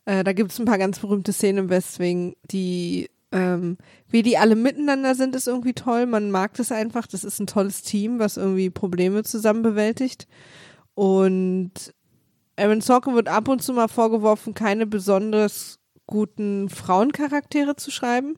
Äh, 0.05 0.23
da 0.23 0.33
gibt 0.33 0.51
es 0.51 0.59
ein 0.59 0.65
paar 0.65 0.77
ganz 0.79 0.99
berühmte 0.99 1.31
Szenen 1.33 1.65
im 1.65 1.69
Westwing, 1.69 2.35
die, 2.51 3.09
ähm, 3.31 3.77
wie 4.09 4.23
die 4.23 4.37
alle 4.37 4.55
miteinander 4.55 5.15
sind, 5.15 5.35
ist 5.35 5.47
irgendwie 5.47 5.73
toll. 5.73 6.05
Man 6.05 6.31
mag 6.31 6.53
das 6.55 6.71
einfach. 6.71 7.07
Das 7.07 7.23
ist 7.23 7.39
ein 7.39 7.47
tolles 7.47 7.81
Team, 7.81 8.19
was 8.19 8.37
irgendwie 8.37 8.69
Probleme 8.69 9.23
zusammen 9.23 9.61
bewältigt. 9.63 10.27
Und 10.95 11.71
Aaron 12.57 12.81
Sorkin 12.81 13.15
wird 13.15 13.29
ab 13.29 13.47
und 13.47 13.63
zu 13.63 13.73
mal 13.73 13.87
vorgeworfen, 13.87 14.53
keine 14.53 14.85
besonders 14.85 15.79
guten 16.05 16.69
Frauencharaktere 16.69 17.75
zu 17.75 17.89
schreiben. 17.89 18.37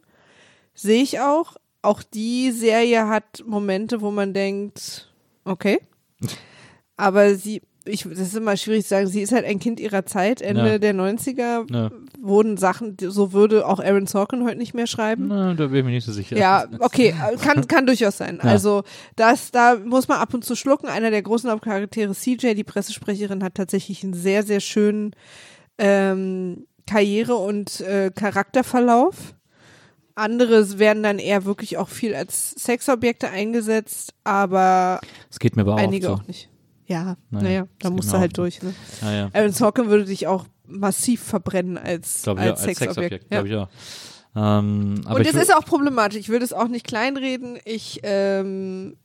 Sehe 0.75 1.01
ich 1.01 1.19
auch. 1.19 1.55
Auch 1.81 2.03
die 2.03 2.51
Serie 2.51 3.07
hat 3.07 3.43
Momente, 3.45 4.01
wo 4.01 4.11
man 4.11 4.33
denkt, 4.33 5.11
okay. 5.43 5.79
Aber 6.95 7.35
sie, 7.35 7.61
ich, 7.85 8.03
das 8.03 8.19
ist 8.19 8.35
immer 8.37 8.55
schwierig 8.55 8.83
zu 8.83 8.89
sagen, 8.89 9.07
sie 9.07 9.21
ist 9.21 9.31
halt 9.33 9.45
ein 9.45 9.59
Kind 9.59 9.79
ihrer 9.79 10.05
Zeit, 10.05 10.41
Ende 10.41 10.67
Ja. 10.73 10.77
der 10.77 10.93
90er 10.93 11.65
Ja. 11.69 11.91
wurden 12.19 12.55
Sachen, 12.57 12.95
so 12.99 13.33
würde 13.33 13.67
auch 13.67 13.79
Aaron 13.79 14.07
Sorkin 14.07 14.45
heute 14.45 14.57
nicht 14.57 14.73
mehr 14.73 14.87
schreiben. 14.87 15.27
na, 15.27 15.53
da 15.53 15.67
bin 15.67 15.77
ich 15.79 15.83
mir 15.85 15.91
nicht 15.91 16.05
so 16.05 16.13
sicher. 16.13 16.37
Ja, 16.37 16.65
okay, 16.79 17.09
äh, 17.09 17.35
kann, 17.37 17.67
kann 17.67 17.85
durchaus 17.85 18.17
sein. 18.17 18.39
Ja. 18.41 18.49
Also 18.49 18.83
das, 19.17 19.51
da 19.51 19.75
muss 19.83 20.07
man 20.07 20.19
ab 20.19 20.33
und 20.33 20.45
zu 20.45 20.55
schlucken. 20.55 20.87
Einer 20.87 21.11
der 21.11 21.21
großen 21.21 21.49
Hauptcharaktere, 21.51 22.13
CJ, 22.13 22.53
die 22.53 22.63
Pressesprecherin, 22.63 23.43
hat 23.43 23.55
tatsächlich 23.55 24.03
einen 24.03 24.13
sehr, 24.13 24.43
sehr 24.43 24.59
schönen 24.61 25.11
ähm, 25.77 26.65
Karriere- 26.87 27.35
und 27.35 27.81
äh, 27.81 28.11
Charakterverlauf. 28.15 29.33
Andere 30.15 30.77
werden 30.77 31.01
dann 31.01 31.17
eher 31.17 31.43
wirklich 31.45 31.77
auch 31.77 31.89
viel 31.89 32.13
als 32.13 32.51
Sexobjekte 32.51 33.29
eingesetzt, 33.29 34.13
aber 34.23 35.01
Das 35.29 35.39
geht 35.39 35.55
mir 35.55 35.63
aber 35.63 35.73
auch 35.73 35.77
einige 35.79 36.05
so. 36.07 36.13
auch 36.13 36.27
nicht. 36.27 36.49
Ja, 36.85 37.15
Naja, 37.29 37.43
naja, 37.43 37.61
das 37.61 37.69
da 37.79 37.89
musst 37.89 38.11
du 38.13 38.17
halt 38.17 38.37
durch. 38.37 38.61
Ne? 38.61 38.73
Ja, 39.01 39.11
ja. 39.13 39.29
Aaron 39.33 39.51
Sorkin 39.53 39.87
würde 39.87 40.05
dich 40.05 40.27
auch 40.27 40.45
massiv 40.67 41.21
verbrennen 41.23 41.77
als, 41.77 42.23
Glaube 42.23 42.41
ich, 42.41 42.47
als, 42.47 42.61
auch, 42.61 42.67
als 42.67 42.77
Sexobjekt. 42.77 42.95
Sexobjekt, 42.95 43.25
ja. 43.33 43.41
glaube 43.41 43.47
ich 43.49 43.55
auch. 43.55 43.69
Ähm, 44.35 45.01
aber 45.05 45.15
Und 45.19 45.27
es 45.27 45.35
wür- 45.35 45.41
ist 45.41 45.55
auch 45.55 45.65
problematisch. 45.65 46.17
Ich 46.19 46.29
will 46.29 46.39
das 46.39 46.53
auch 46.53 46.67
nicht 46.67 46.85
kleinreden. 46.87 47.57
Ich 47.65 47.99
ähm, 48.03 48.97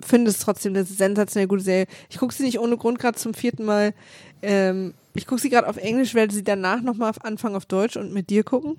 finde 0.00 0.30
es 0.30 0.38
trotzdem 0.40 0.74
eine 0.74 0.84
sensationell 0.84 1.46
gute 1.48 1.62
Serie. 1.62 1.86
Ich 2.10 2.18
gucke 2.18 2.34
sie 2.34 2.42
nicht 2.44 2.58
ohne 2.58 2.76
Grund 2.76 2.98
gerade 2.98 3.16
zum 3.16 3.34
vierten 3.34 3.64
Mal. 3.64 3.94
Ähm, 4.42 4.94
ich 5.14 5.26
gucke 5.26 5.40
sie 5.40 5.50
gerade 5.50 5.68
auf 5.68 5.76
Englisch, 5.76 6.14
werde 6.14 6.34
sie 6.34 6.44
danach 6.44 6.80
nochmal 6.82 7.12
anfangen 7.22 7.56
auf 7.56 7.66
Deutsch 7.66 7.96
und 7.96 8.12
mit 8.12 8.30
dir 8.30 8.44
gucken. 8.44 8.78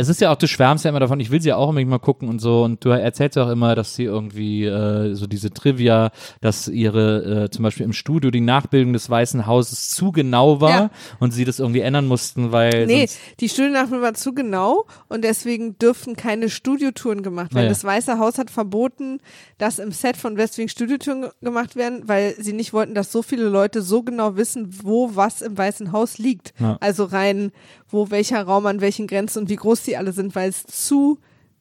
Es 0.00 0.08
ist 0.08 0.20
ja 0.20 0.32
auch, 0.32 0.36
du 0.36 0.48
schwärmst 0.48 0.84
ja 0.84 0.88
immer 0.90 1.00
davon, 1.00 1.20
ich 1.20 1.30
will 1.30 1.40
sie 1.40 1.50
ja 1.50 1.56
auch 1.56 1.68
unbedingt 1.68 1.90
mal 1.90 1.98
gucken 1.98 2.28
und 2.28 2.38
so 2.40 2.62
und 2.64 2.84
du 2.84 2.88
erzählst 2.90 3.36
ja 3.36 3.44
auch 3.44 3.50
immer, 3.50 3.74
dass 3.74 3.94
sie 3.94 4.04
irgendwie 4.04 4.64
äh, 4.64 5.14
so 5.14 5.26
diese 5.26 5.50
Trivia, 5.50 6.10
dass 6.40 6.68
ihre 6.68 7.44
äh, 7.44 7.50
zum 7.50 7.62
Beispiel 7.62 7.84
im 7.84 7.92
Studio 7.92 8.30
die 8.30 8.40
Nachbildung 8.40 8.92
des 8.92 9.08
Weißen 9.10 9.46
Hauses 9.46 9.90
zu 9.90 10.12
genau 10.12 10.60
war 10.60 10.70
Ja. 10.70 10.90
und 11.18 11.32
sie 11.32 11.44
das 11.44 11.58
irgendwie 11.58 11.80
ändern 11.80 12.06
mussten, 12.06 12.52
weil 12.52 12.86
Nee, 12.86 13.08
die 13.40 13.48
Studiennachbildung 13.48 14.02
war 14.02 14.14
zu 14.14 14.32
genau 14.34 14.86
und 15.08 15.22
deswegen 15.24 15.78
dürfen 15.78 16.16
keine 16.16 16.48
Studiotouren 16.48 17.22
gemacht 17.22 17.54
werden. 17.54 17.60
Ah 17.60 17.64
ja. 17.64 17.68
Das 17.68 17.84
Weiße 17.84 18.18
Haus 18.18 18.38
hat 18.38 18.50
verboten, 18.50 19.18
dass 19.58 19.78
im 19.78 19.92
Set 19.92 20.16
von 20.16 20.36
Westwing 20.36 20.68
Studiotouren 20.68 21.22
ge- 21.22 21.30
gemacht 21.42 21.76
werden, 21.76 22.02
weil 22.06 22.34
sie 22.38 22.52
nicht 22.52 22.72
wollten, 22.72 22.94
dass 22.94 23.12
so 23.12 23.22
viele 23.22 23.44
Leute 23.48 23.82
so 23.82 24.02
genau 24.02 24.36
wissen, 24.36 24.70
wo 24.82 25.10
was 25.14 25.42
im 25.42 25.58
Weißen 25.58 25.92
Haus 25.92 26.18
liegt. 26.18 26.54
Ja. 26.58 26.78
Also 26.80 27.04
rein, 27.04 27.52
wo 27.88 28.10
welcher 28.10 28.42
Raum 28.42 28.66
an 28.66 28.80
welchen 28.80 29.06
Grenzen 29.06 29.40
und 29.40 29.48
wie 29.50 29.56
groß 29.56 29.82
die 29.82 29.89
alle 29.96 30.12
sind, 30.12 30.34
weil 30.34 30.48
es 30.48 30.64
zu 30.66 31.18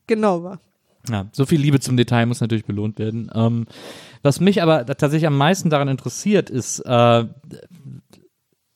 genau 0.08 0.44
war. 0.44 0.60
ja, 1.10 1.28
so 1.32 1.46
viel 1.46 1.62
Liebe 1.62 1.80
zum 1.80 1.98
Detail 1.98 2.26
muss 2.26 2.42
natürlich 2.42 2.66
belohnt 2.66 3.00
werden. 3.00 3.32
Ähm, 3.34 3.66
was 4.22 4.40
mich 4.40 4.62
aber 4.62 4.86
tatsächlich 4.86 5.28
am 5.28 5.38
meisten 5.38 5.70
daran 5.70 5.88
interessiert, 5.88 6.50
ist, 6.50 6.80
äh, 6.80 7.26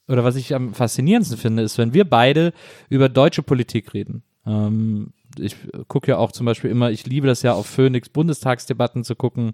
oder 0.08 0.24
was 0.24 0.36
ich 0.36 0.54
am 0.54 0.74
faszinierendsten 0.74 1.38
finde, 1.38 1.64
ist, 1.64 1.78
wenn 1.78 1.94
wir 1.94 2.10
beide 2.10 2.54
über 2.90 3.10
deutsche 3.10 3.44
Politik 3.44 3.94
reden. 3.94 4.24
Ähm, 4.46 5.14
ich 5.40 5.56
gucke 5.88 6.12
ja 6.12 6.18
auch 6.18 6.32
zum 6.32 6.46
Beispiel 6.46 6.70
immer, 6.70 6.92
ich 6.92 7.06
liebe 7.06 7.28
das 7.28 7.42
ja 7.42 7.54
auf 7.54 7.66
Phoenix 7.66 8.10
Bundestagsdebatten 8.10 9.04
zu 9.04 9.16
gucken, 9.16 9.54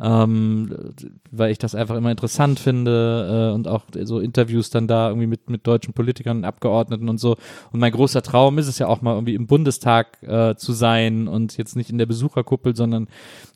ähm, 0.00 0.94
weil 1.30 1.50
ich 1.50 1.58
das 1.58 1.74
einfach 1.74 1.96
immer 1.96 2.10
interessant 2.10 2.60
finde 2.60 3.50
äh, 3.50 3.54
und 3.54 3.68
auch 3.68 3.84
so 4.02 4.20
Interviews 4.20 4.70
dann 4.70 4.88
da 4.88 5.08
irgendwie 5.08 5.26
mit, 5.26 5.50
mit 5.50 5.66
deutschen 5.66 5.94
Politikern 5.94 6.38
und 6.38 6.44
Abgeordneten 6.44 7.08
und 7.08 7.18
so. 7.18 7.36
Und 7.72 7.80
mein 7.80 7.92
großer 7.92 8.22
Traum 8.22 8.58
ist 8.58 8.68
es 8.68 8.78
ja 8.78 8.86
auch 8.86 9.02
mal 9.02 9.14
irgendwie 9.14 9.34
im 9.34 9.46
Bundestag 9.46 10.22
äh, 10.22 10.56
zu 10.56 10.72
sein 10.72 11.28
und 11.28 11.56
jetzt 11.56 11.76
nicht 11.76 11.90
in 11.90 11.98
der 11.98 12.06
Besucherkuppel, 12.06 12.74
sondern 12.76 13.08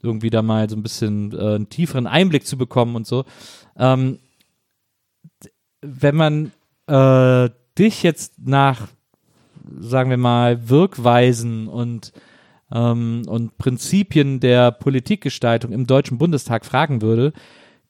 irgendwie 0.03 0.31
da 0.31 0.43
mal 0.43 0.69
so 0.69 0.77
ein 0.77 0.83
bisschen 0.83 1.33
äh, 1.33 1.55
einen 1.55 1.69
tieferen 1.69 2.07
Einblick 2.07 2.47
zu 2.47 2.57
bekommen 2.57 2.97
und 2.97 3.07
so. 3.07 3.25
Ähm, 3.77 4.19
wenn 5.81 6.17
man 6.17 6.53
äh, 6.87 7.51
dich 7.79 8.03
jetzt 8.03 8.35
nach, 8.39 8.89
sagen 9.79 10.11
wir 10.11 10.17
mal, 10.17 10.69
Wirkweisen 10.69 11.69
und 11.69 12.13
ähm, 12.73 13.23
und 13.27 13.59
Prinzipien 13.59 14.41
der 14.41 14.73
Politikgestaltung 14.73 15.73
im 15.73 15.87
Deutschen 15.87 16.19
Bundestag 16.19 16.65
fragen 16.65 17.03
würde, 17.03 17.33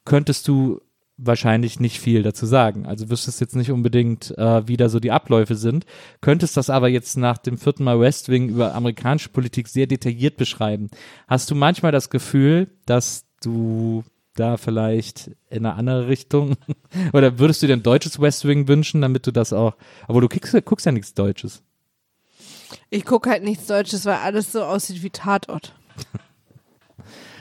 könntest 0.04 0.48
du 0.48 0.80
wahrscheinlich 1.16 1.78
nicht 1.78 2.00
viel 2.00 2.22
dazu 2.22 2.46
sagen. 2.46 2.86
Also 2.86 3.08
wüsstest 3.10 3.40
jetzt 3.40 3.54
nicht 3.54 3.70
unbedingt, 3.70 4.36
äh, 4.36 4.66
wie 4.66 4.76
da 4.76 4.88
so 4.88 4.98
die 4.98 5.12
Abläufe 5.12 5.54
sind, 5.54 5.84
könntest 6.20 6.56
das 6.56 6.70
aber 6.70 6.88
jetzt 6.88 7.16
nach 7.16 7.38
dem 7.38 7.58
vierten 7.58 7.84
Mal 7.84 8.00
West 8.00 8.28
Wing 8.28 8.48
über 8.48 8.74
amerikanische 8.74 9.28
Politik 9.28 9.68
sehr 9.68 9.86
detailliert 9.86 10.36
beschreiben. 10.36 10.88
Hast 11.28 11.50
du 11.50 11.54
manchmal 11.54 11.92
das 11.92 12.10
Gefühl, 12.10 12.68
dass 12.86 13.26
du 13.42 14.02
da 14.34 14.56
vielleicht 14.56 15.30
in 15.50 15.66
eine 15.66 15.74
andere 15.74 16.08
Richtung 16.08 16.56
oder 17.12 17.38
würdest 17.38 17.62
du 17.62 17.66
dir 17.66 17.74
ein 17.74 17.82
deutsches 17.82 18.20
West 18.20 18.46
Wing 18.46 18.68
wünschen, 18.68 19.00
damit 19.00 19.26
du 19.26 19.30
das 19.30 19.52
auch, 19.52 19.76
aber 20.08 20.20
du 20.20 20.28
guckst, 20.28 20.56
guckst 20.64 20.86
ja 20.86 20.92
nichts 20.92 21.14
Deutsches. 21.14 21.62
Ich 22.90 23.04
gucke 23.04 23.30
halt 23.30 23.44
nichts 23.44 23.66
Deutsches, 23.66 24.04
weil 24.06 24.16
alles 24.16 24.52
so 24.52 24.62
aussieht 24.62 25.02
wie 25.02 25.10
Tatort. 25.10 25.74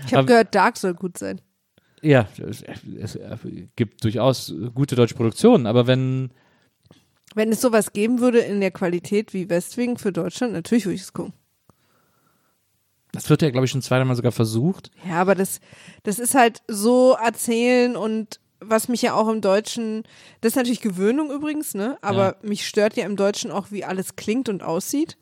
Ich 0.08 0.16
habe 0.16 0.26
gehört, 0.26 0.56
Dark 0.56 0.78
soll 0.78 0.96
gut 0.96 1.20
sein. 1.20 1.42
Ja, 2.02 2.28
es, 2.40 2.64
gibt 3.76 4.04
durchaus 4.04 4.52
gute 4.74 4.96
deutsche 4.96 5.14
Produktionen, 5.14 5.68
aber 5.68 5.86
wenn 5.86 6.32
Wenn 7.36 7.52
es 7.52 7.62
sowas 7.62 7.94
geben 7.94 8.20
würde 8.20 8.40
in 8.40 8.62
der 8.62 8.72
Qualität 8.72 9.32
wie 9.36 9.48
Westwing 9.48 10.00
für 10.00 10.12
Deutschland, 10.12 10.54
natürlich 10.54 10.86
würde 10.86 10.96
ich 10.96 11.04
es 11.04 11.14
gucken. 11.14 11.34
Das 13.12 13.30
wird 13.30 13.42
ja, 13.42 13.50
glaube 13.50 13.66
ich, 13.66 13.72
schon 13.72 13.82
zweimal 13.82 14.16
sogar 14.16 14.32
versucht. 14.32 14.92
Ja, 15.08 15.16
aber 15.16 15.36
das, 15.36 15.60
das 16.04 16.20
ist 16.20 16.36
halt 16.36 16.62
so 16.68 17.14
erzählen 17.22 17.96
und 17.96 18.40
was 18.62 18.88
mich 18.88 19.02
ja 19.02 19.14
auch 19.16 19.28
im 19.28 19.42
Deutschen, 19.42 20.04
das 20.40 20.52
ist 20.52 20.56
natürlich 20.56 20.82
Gewöhnung 20.82 21.32
übrigens, 21.32 21.74
ne? 21.74 21.98
Aber 22.02 22.38
mich 22.44 22.68
stört 22.68 22.96
ja 22.96 23.06
im 23.06 23.16
Deutschen 23.16 23.52
auch, 23.52 23.72
wie 23.72 23.84
alles 23.84 24.16
klingt 24.16 24.50
und 24.50 24.62
aussieht. 24.62 25.18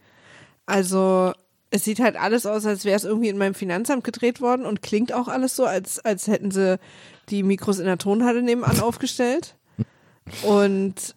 Also 0.66 1.32
es 1.72 1.86
sieht 1.86 2.00
halt 2.00 2.18
alles 2.18 2.46
aus, 2.46 2.66
als 2.66 2.84
wäre 2.84 2.98
es 2.98 3.06
irgendwie 3.06 3.30
in 3.30 3.38
meinem 3.38 3.54
Finanzamt 3.54 4.04
gedreht 4.04 4.42
worden 4.42 4.66
und 4.66 4.82
klingt 4.82 5.14
auch 5.14 5.28
alles 5.28 5.56
so, 5.56 5.66
als, 5.66 6.00
als 6.00 6.28
hätten 6.28 6.52
sie 6.52 6.80
die 7.30 7.44
Mikros 7.44 7.80
in 7.80 7.86
der 7.86 7.98
Tonhalle 7.98 8.42
nebenan 8.42 8.80
aufgestellt. 8.82 9.56
Und, 10.44 11.16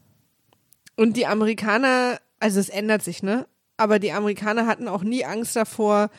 und 0.96 1.16
die 1.16 1.26
Amerikaner, 1.26 2.18
also 2.38 2.60
es 2.60 2.68
ändert 2.68 3.02
sich, 3.02 3.22
ne? 3.22 3.46
Aber 3.76 3.98
die 3.98 4.12
Amerikaner 4.12 4.66
hatten 4.66 4.86
auch 4.86 5.02
nie 5.02 5.24
Angst 5.24 5.56
davor, 5.56 6.10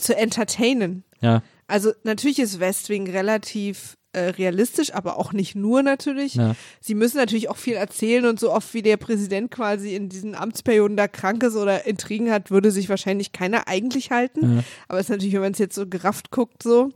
zu 0.00 0.16
entertainen. 0.16 1.04
Ja, 1.20 1.42
Also 1.66 1.92
natürlich 2.02 2.38
ist 2.38 2.60
Westwing 2.60 3.08
relativ 3.08 3.96
äh, 4.12 4.30
realistisch, 4.30 4.92
aber 4.92 5.18
auch 5.18 5.32
nicht 5.32 5.54
nur 5.54 5.82
natürlich. 5.82 6.34
Ja. 6.34 6.56
Sie 6.80 6.96
müssen 6.96 7.18
natürlich 7.18 7.48
auch 7.48 7.56
viel 7.56 7.74
erzählen 7.74 8.26
und 8.26 8.40
so 8.40 8.52
oft 8.52 8.74
wie 8.74 8.82
der 8.82 8.96
Präsident 8.96 9.52
quasi 9.52 9.94
in 9.94 10.08
diesen 10.08 10.34
Amtsperioden 10.34 10.96
da 10.96 11.06
krank 11.06 11.42
ist 11.44 11.54
oder 11.54 11.86
Intrigen 11.86 12.30
hat, 12.30 12.50
würde 12.50 12.72
sich 12.72 12.88
wahrscheinlich 12.88 13.30
keiner 13.30 13.68
eigentlich 13.68 14.10
halten. 14.10 14.56
Ja. 14.56 14.64
Aber 14.88 14.98
es 14.98 15.06
ist 15.06 15.10
natürlich, 15.10 15.34
wenn 15.34 15.42
man 15.42 15.52
es 15.52 15.58
jetzt 15.58 15.76
so 15.76 15.86
gerafft 15.86 16.32
guckt, 16.32 16.62
so. 16.62 16.90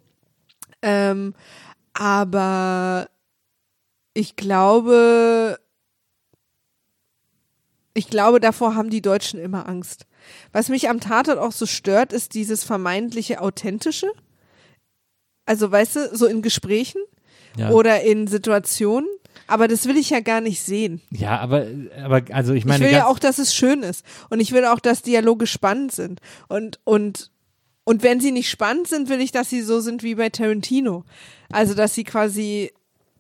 Ähm, 0.83 1.35
aber 1.93 3.09
ich 4.13 4.35
glaube, 4.35 5.59
ich 7.95 8.09
glaube, 8.09 8.41
davor 8.41 8.75
haben 8.75 8.91
die 8.91 9.03
Deutschen 9.03 9.39
immer 9.39 9.69
Angst. 9.69 10.07
Was 10.53 10.69
mich 10.69 10.89
am 10.89 11.01
Tatort 11.01 11.39
auch 11.39 11.53
so 11.53 11.67
stört, 11.67 12.13
ist 12.13 12.35
dieses 12.35 12.65
vermeintliche 12.65 13.41
Authentische. 13.41 14.11
Also, 15.47 15.71
weißt 15.71 15.97
du, 15.97 16.17
so 16.17 16.27
in 16.27 16.43
Gesprächen 16.43 17.01
ja. 17.57 17.71
oder 17.71 18.03
in 18.03 18.27
Situationen. 18.27 19.09
Aber 19.47 19.69
das 19.69 19.87
will 19.87 19.97
ich 19.97 20.11
ja 20.11 20.21
gar 20.21 20.41
nicht 20.41 20.63
sehen. 20.63 21.03
ja, 21.11 21.39
aber, 21.39 21.67
aber 22.03 22.23
also 22.31 22.55
ich 22.55 22.65
meine, 22.65 22.85
ich 22.85 22.91
will 22.91 22.97
ja 22.97 23.07
auch, 23.07 23.19
dass 23.19 23.39
es 23.39 23.55
schön 23.55 23.83
ist. 23.83 24.05
Und 24.31 24.41
ich 24.41 24.53
will 24.53 24.65
auch, 24.65 24.81
dass 24.81 25.03
Dialoge 25.03 25.47
spannend 25.47 25.93
sind. 25.93 26.21
Und, 26.49 26.81
und, 26.85 27.31
und 27.85 28.03
wenn 28.03 28.21
sie 28.21 28.33
nicht 28.33 28.49
spannend 28.49 28.89
sind, 28.89 29.09
will 29.11 29.21
ich, 29.21 29.33
dass 29.33 29.51
sie 29.51 29.61
so 29.61 29.81
sind 29.81 30.03
wie 30.03 30.15
bei 30.15 30.31
Tarantino. 30.31 31.05
Also, 31.51 31.75
dass 31.75 31.95
sie 31.95 32.05
quasi 32.05 32.71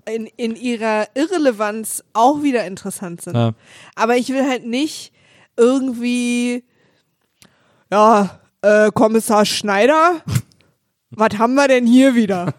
in, 0.07 0.27
in 0.37 0.57
ihrer 0.57 1.09
Irrelevanz 1.15 2.05
auch 2.13 2.43
wieder 2.43 2.67
interessant 2.67 3.23
sind. 3.23 3.37
Ja. 3.37 3.53
Aber 3.95 4.17
ich 4.17 4.29
will 4.31 4.49
halt 4.49 4.67
nicht 4.67 5.13
irgendwie, 5.57 6.65
ja, 7.95 8.41
äh, 8.63 8.91
Kommissar 8.91 9.45
Schneider, 9.45 10.21
was 11.11 11.39
haben 11.39 11.55
wir 11.55 11.69
denn 11.69 11.87
hier 11.87 12.17
wieder? 12.17 12.53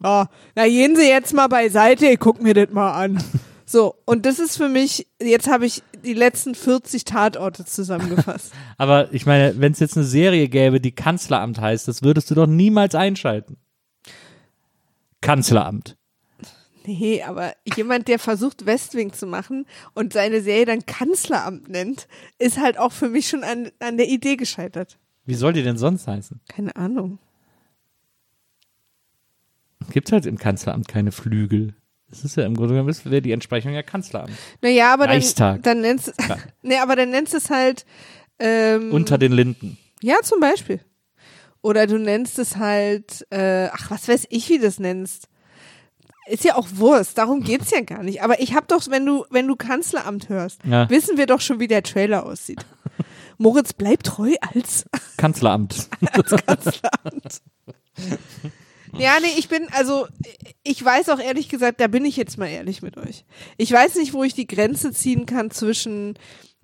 Ja, 0.00 0.28
na 0.54 0.66
gehen 0.68 0.94
Sie 0.94 1.08
jetzt 1.08 1.34
mal 1.34 1.48
beiseite, 1.48 2.06
ich 2.06 2.20
guck 2.20 2.40
mir 2.40 2.54
das 2.54 2.70
mal 2.70 2.92
an. 2.92 3.22
So, 3.66 3.96
und 4.04 4.26
das 4.26 4.38
ist 4.38 4.56
für 4.56 4.68
mich, 4.68 5.08
jetzt 5.20 5.48
habe 5.48 5.66
ich 5.66 5.82
die 6.04 6.12
letzten 6.12 6.54
40 6.54 7.04
Tatorte 7.04 7.64
zusammengefasst. 7.64 8.52
aber 8.78 9.12
ich 9.12 9.26
meine, 9.26 9.58
wenn 9.58 9.72
es 9.72 9.80
jetzt 9.80 9.96
eine 9.96 10.06
Serie 10.06 10.48
gäbe, 10.48 10.80
die 10.80 10.94
Kanzleramt 10.94 11.60
heißt, 11.60 11.88
das 11.88 12.02
würdest 12.02 12.30
du 12.30 12.36
doch 12.36 12.46
niemals 12.46 12.94
einschalten. 12.94 13.56
Kanzleramt. 15.20 15.96
Nee, 16.86 17.22
aber 17.22 17.54
jemand, 17.76 18.08
der 18.08 18.18
versucht, 18.18 18.66
Westwing 18.66 19.12
zu 19.12 19.26
machen 19.26 19.66
und 19.94 20.12
seine 20.12 20.42
Serie 20.42 20.66
dann 20.66 20.84
Kanzleramt 20.84 21.68
nennt, 21.68 22.08
ist 22.38 22.60
halt 22.60 22.78
auch 22.78 22.92
für 22.92 23.08
mich 23.08 23.28
schon 23.28 23.42
an, 23.42 23.70
an 23.78 23.96
der 23.96 24.08
Idee 24.08 24.36
gescheitert. 24.36 24.98
Wie 25.24 25.34
soll 25.34 25.54
die 25.54 25.62
denn 25.62 25.78
sonst 25.78 26.06
heißen? 26.06 26.40
Keine 26.48 26.76
Ahnung. 26.76 27.18
Gibt 29.90 30.12
halt 30.12 30.26
im 30.26 30.38
Kanzleramt 30.38 30.88
keine 30.88 31.12
Flügel. 31.12 31.74
Das 32.10 32.24
ist 32.24 32.36
ja 32.36 32.44
im 32.44 32.54
Grunde 32.54 32.74
genommen 32.74 32.94
wäre 33.04 33.22
die 33.22 33.32
Entsprechung 33.32 33.72
ja 33.72 33.82
Kanzleramt. 33.82 34.32
Naja, 34.60 34.92
aber 34.92 35.06
dann, 35.06 35.16
Reichstag. 35.16 35.62
dann 35.62 35.80
nennst 35.80 36.12
nee, 36.62 36.78
aber 36.78 36.96
dann 36.96 37.10
nennst 37.10 37.34
es 37.34 37.50
halt 37.50 37.86
ähm, 38.38 38.92
Unter 38.92 39.18
den 39.18 39.32
Linden. 39.32 39.78
Ja, 40.02 40.16
zum 40.22 40.40
Beispiel. 40.40 40.80
Oder 41.62 41.86
du 41.86 41.98
nennst 41.98 42.38
es 42.38 42.56
halt, 42.56 43.26
äh, 43.30 43.68
ach, 43.72 43.90
was 43.90 44.06
weiß 44.06 44.26
ich, 44.28 44.50
wie 44.50 44.58
du 44.58 44.64
das 44.64 44.78
nennst. 44.78 45.28
Ist 46.26 46.44
ja 46.44 46.54
auch 46.56 46.68
Wurst, 46.74 47.18
darum 47.18 47.42
geht's 47.42 47.70
ja 47.70 47.80
gar 47.82 48.02
nicht. 48.02 48.22
Aber 48.22 48.40
ich 48.40 48.54
hab 48.54 48.66
doch, 48.68 48.88
wenn 48.88 49.04
du, 49.04 49.24
wenn 49.30 49.46
du 49.46 49.56
Kanzleramt 49.56 50.28
hörst, 50.30 50.60
Ja. 50.64 50.88
wissen 50.88 51.16
wir 51.18 51.26
doch 51.26 51.40
schon, 51.40 51.60
wie 51.60 51.68
der 51.68 51.82
Trailer 51.82 52.24
aussieht. 52.24 52.64
Moritz 53.38 53.72
bleibt 53.72 54.06
treu 54.06 54.32
als 54.54 54.84
Kanzleramt. 55.18 55.88
Kanzleramt. 56.46 57.42
Ja, 58.96 59.18
nee, 59.20 59.26
ich 59.36 59.48
bin, 59.48 59.66
also, 59.72 60.06
ich 60.62 60.82
weiß 60.84 61.08
auch 61.08 61.18
ehrlich 61.18 61.48
gesagt, 61.48 61.80
da 61.80 61.88
bin 61.88 62.04
ich 62.04 62.16
jetzt 62.16 62.38
mal 62.38 62.46
ehrlich 62.46 62.80
mit 62.80 62.96
euch. 62.96 63.24
Ich 63.56 63.72
weiß 63.72 63.96
nicht, 63.96 64.12
wo 64.12 64.22
ich 64.22 64.34
die 64.34 64.46
Grenze 64.46 64.92
ziehen 64.92 65.26
kann 65.26 65.50
zwischen, 65.50 66.16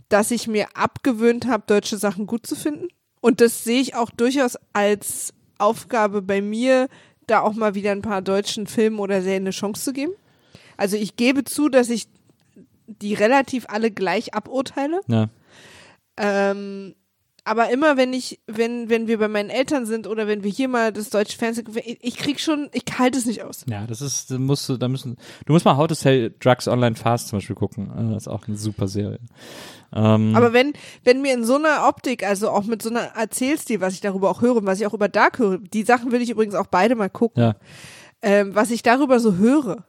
dass 0.09 0.31
ich 0.31 0.47
mir 0.47 0.69
abgewöhnt 0.75 1.47
habe, 1.49 1.65
deutsche 1.67 1.97
Sachen 1.99 2.27
gut 2.27 2.47
zu 2.47 2.55
finden. 2.55 2.87
Und 3.21 3.41
das 3.41 3.65
sehe 3.65 3.81
ich 3.81 3.97
auch 3.97 4.11
durchaus 4.11 4.57
als 4.73 5.35
Aufgabe 5.59 6.23
bei 6.23 6.41
mir, 6.41 6.89
da 7.31 7.41
auch 7.41 7.55
mal 7.55 7.75
wieder 7.75 7.93
ein 7.93 8.03
paar 8.03 8.23
deutschen 8.23 8.67
Filmen 8.67 8.99
oder 8.99 9.23
Serien 9.23 9.45
eine 9.45 9.51
Chance 9.51 9.85
zu 9.85 9.93
geben. 9.93 10.13
Also 10.77 10.97
ich 10.97 11.17
gebe 11.17 11.45
zu, 11.45 11.69
dass 11.69 11.91
ich 11.91 12.09
die 12.87 13.15
relativ 13.15 13.67
alle 13.69 13.91
gleich 13.91 14.35
aburteile. 14.35 15.01
Ja. 15.07 15.29
Ähm, 16.17 16.95
aber 17.45 17.71
immer 17.71 17.97
wenn 17.97 18.13
ich, 18.13 18.41
wenn, 18.47 18.89
wenn 18.89 19.07
wir 19.09 19.19
bei 19.19 19.29
meinen 19.29 19.51
Eltern 19.51 19.87
sind 19.87 20.07
oder 20.07 20.27
wenn 20.27 20.43
wir 20.45 20.51
hier 20.51 20.69
mal 20.69 20.93
das 20.93 21.11
deutsche 21.11 21.37
Fernsehen, 21.39 21.67
ich, 21.85 21.99
ich 22.03 22.17
krieg 22.17 22.41
schon, 22.41 22.69
ich 22.73 22.85
halte 22.99 23.19
es 23.19 23.27
nicht 23.27 23.43
aus. 23.43 23.65
Ja, 23.69 23.87
das 23.87 24.01
ist, 24.01 24.31
da 24.31 24.39
musst 24.39 24.69
du, 24.69 24.77
da 24.77 24.89
müssen, 24.89 25.17
du 25.47 25.53
musst 25.53 25.65
mal 25.65 25.77
How 25.77 25.87
to 25.87 25.95
Sell 25.95 26.35
Drugs 26.41 26.69
Online 26.69 26.97
Fast 26.97 27.29
zum 27.29 27.39
Beispiel 27.39 27.57
gucken. 27.57 27.91
Äh, 27.91 28.15
Das 28.15 28.25
ist 28.25 28.29
auch 28.29 28.47
eine 28.47 28.57
super 28.57 28.89
Serie. 28.89 29.19
Ähm, 29.93 30.35
Aber 30.37 30.53
wenn, 30.53 30.73
wenn 31.05 31.23
mir 31.23 31.35
in 31.35 31.45
so 31.45 31.57
einer 31.57 31.89
Optik, 31.89 32.25
also 32.25 32.51
auch 32.51 32.65
mit 32.65 32.83
so 32.83 32.91
einer 32.91 33.01
Erzählstil, 33.17 33.81
was 33.81 33.95
ich 33.95 34.01
darüber 34.01 34.31
auch 34.31 34.43
höre 34.43 34.65
was 34.65 34.81
ich 34.81 34.87
auch 34.87 34.95
über 34.95 35.09
Dark 35.09 35.39
höre, 35.39 35.59
die 35.59 35.83
Sachen 35.83 36.13
will 36.13 36.23
ich 36.23 36.31
übrigens 36.31 36.55
auch 36.55 36.67
beide 36.67 36.95
mal 36.95 37.11
gucken, 37.11 37.43
ja, 37.43 37.57
ähm, 38.23 38.55
was 38.55 38.71
ich 38.71 38.83
darüber 38.83 39.19
so 39.21 39.35
höre. 39.37 39.85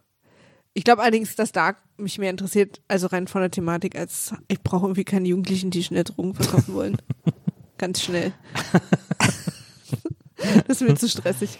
Ich 0.73 0.83
glaube 0.83 1.01
allerdings, 1.01 1.35
dass 1.35 1.51
Dark 1.51 1.77
mich 1.97 2.17
mehr 2.17 2.29
interessiert, 2.29 2.81
also 2.87 3.07
rein 3.07 3.27
von 3.27 3.41
der 3.41 3.51
Thematik, 3.51 3.97
als 3.97 4.33
ich 4.47 4.61
brauche 4.61 4.85
irgendwie 4.85 5.03
keine 5.03 5.27
Jugendlichen, 5.27 5.69
die 5.69 5.83
schnell 5.83 6.05
Drogen 6.05 6.33
verkaufen 6.33 6.73
wollen. 6.73 6.97
Ganz 7.77 8.01
schnell. 8.01 8.31
das 10.67 10.81
ist 10.81 10.81
mir 10.81 10.95
zu 10.95 11.09
stressig. 11.09 11.59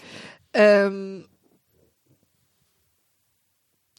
Ähm, 0.54 1.26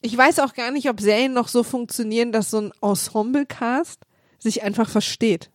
ich 0.02 0.18
weiß 0.18 0.40
auch 0.40 0.54
gar 0.54 0.72
nicht, 0.72 0.90
ob 0.90 1.00
Serien 1.00 1.34
noch 1.34 1.48
so 1.48 1.64
funktionieren, 1.64 2.32
dass 2.32 2.50
so 2.50 2.60
ein 2.60 2.72
Ensemble-Cast 2.82 4.02
sich 4.40 4.64
einfach 4.64 4.90
versteht. 4.90 5.52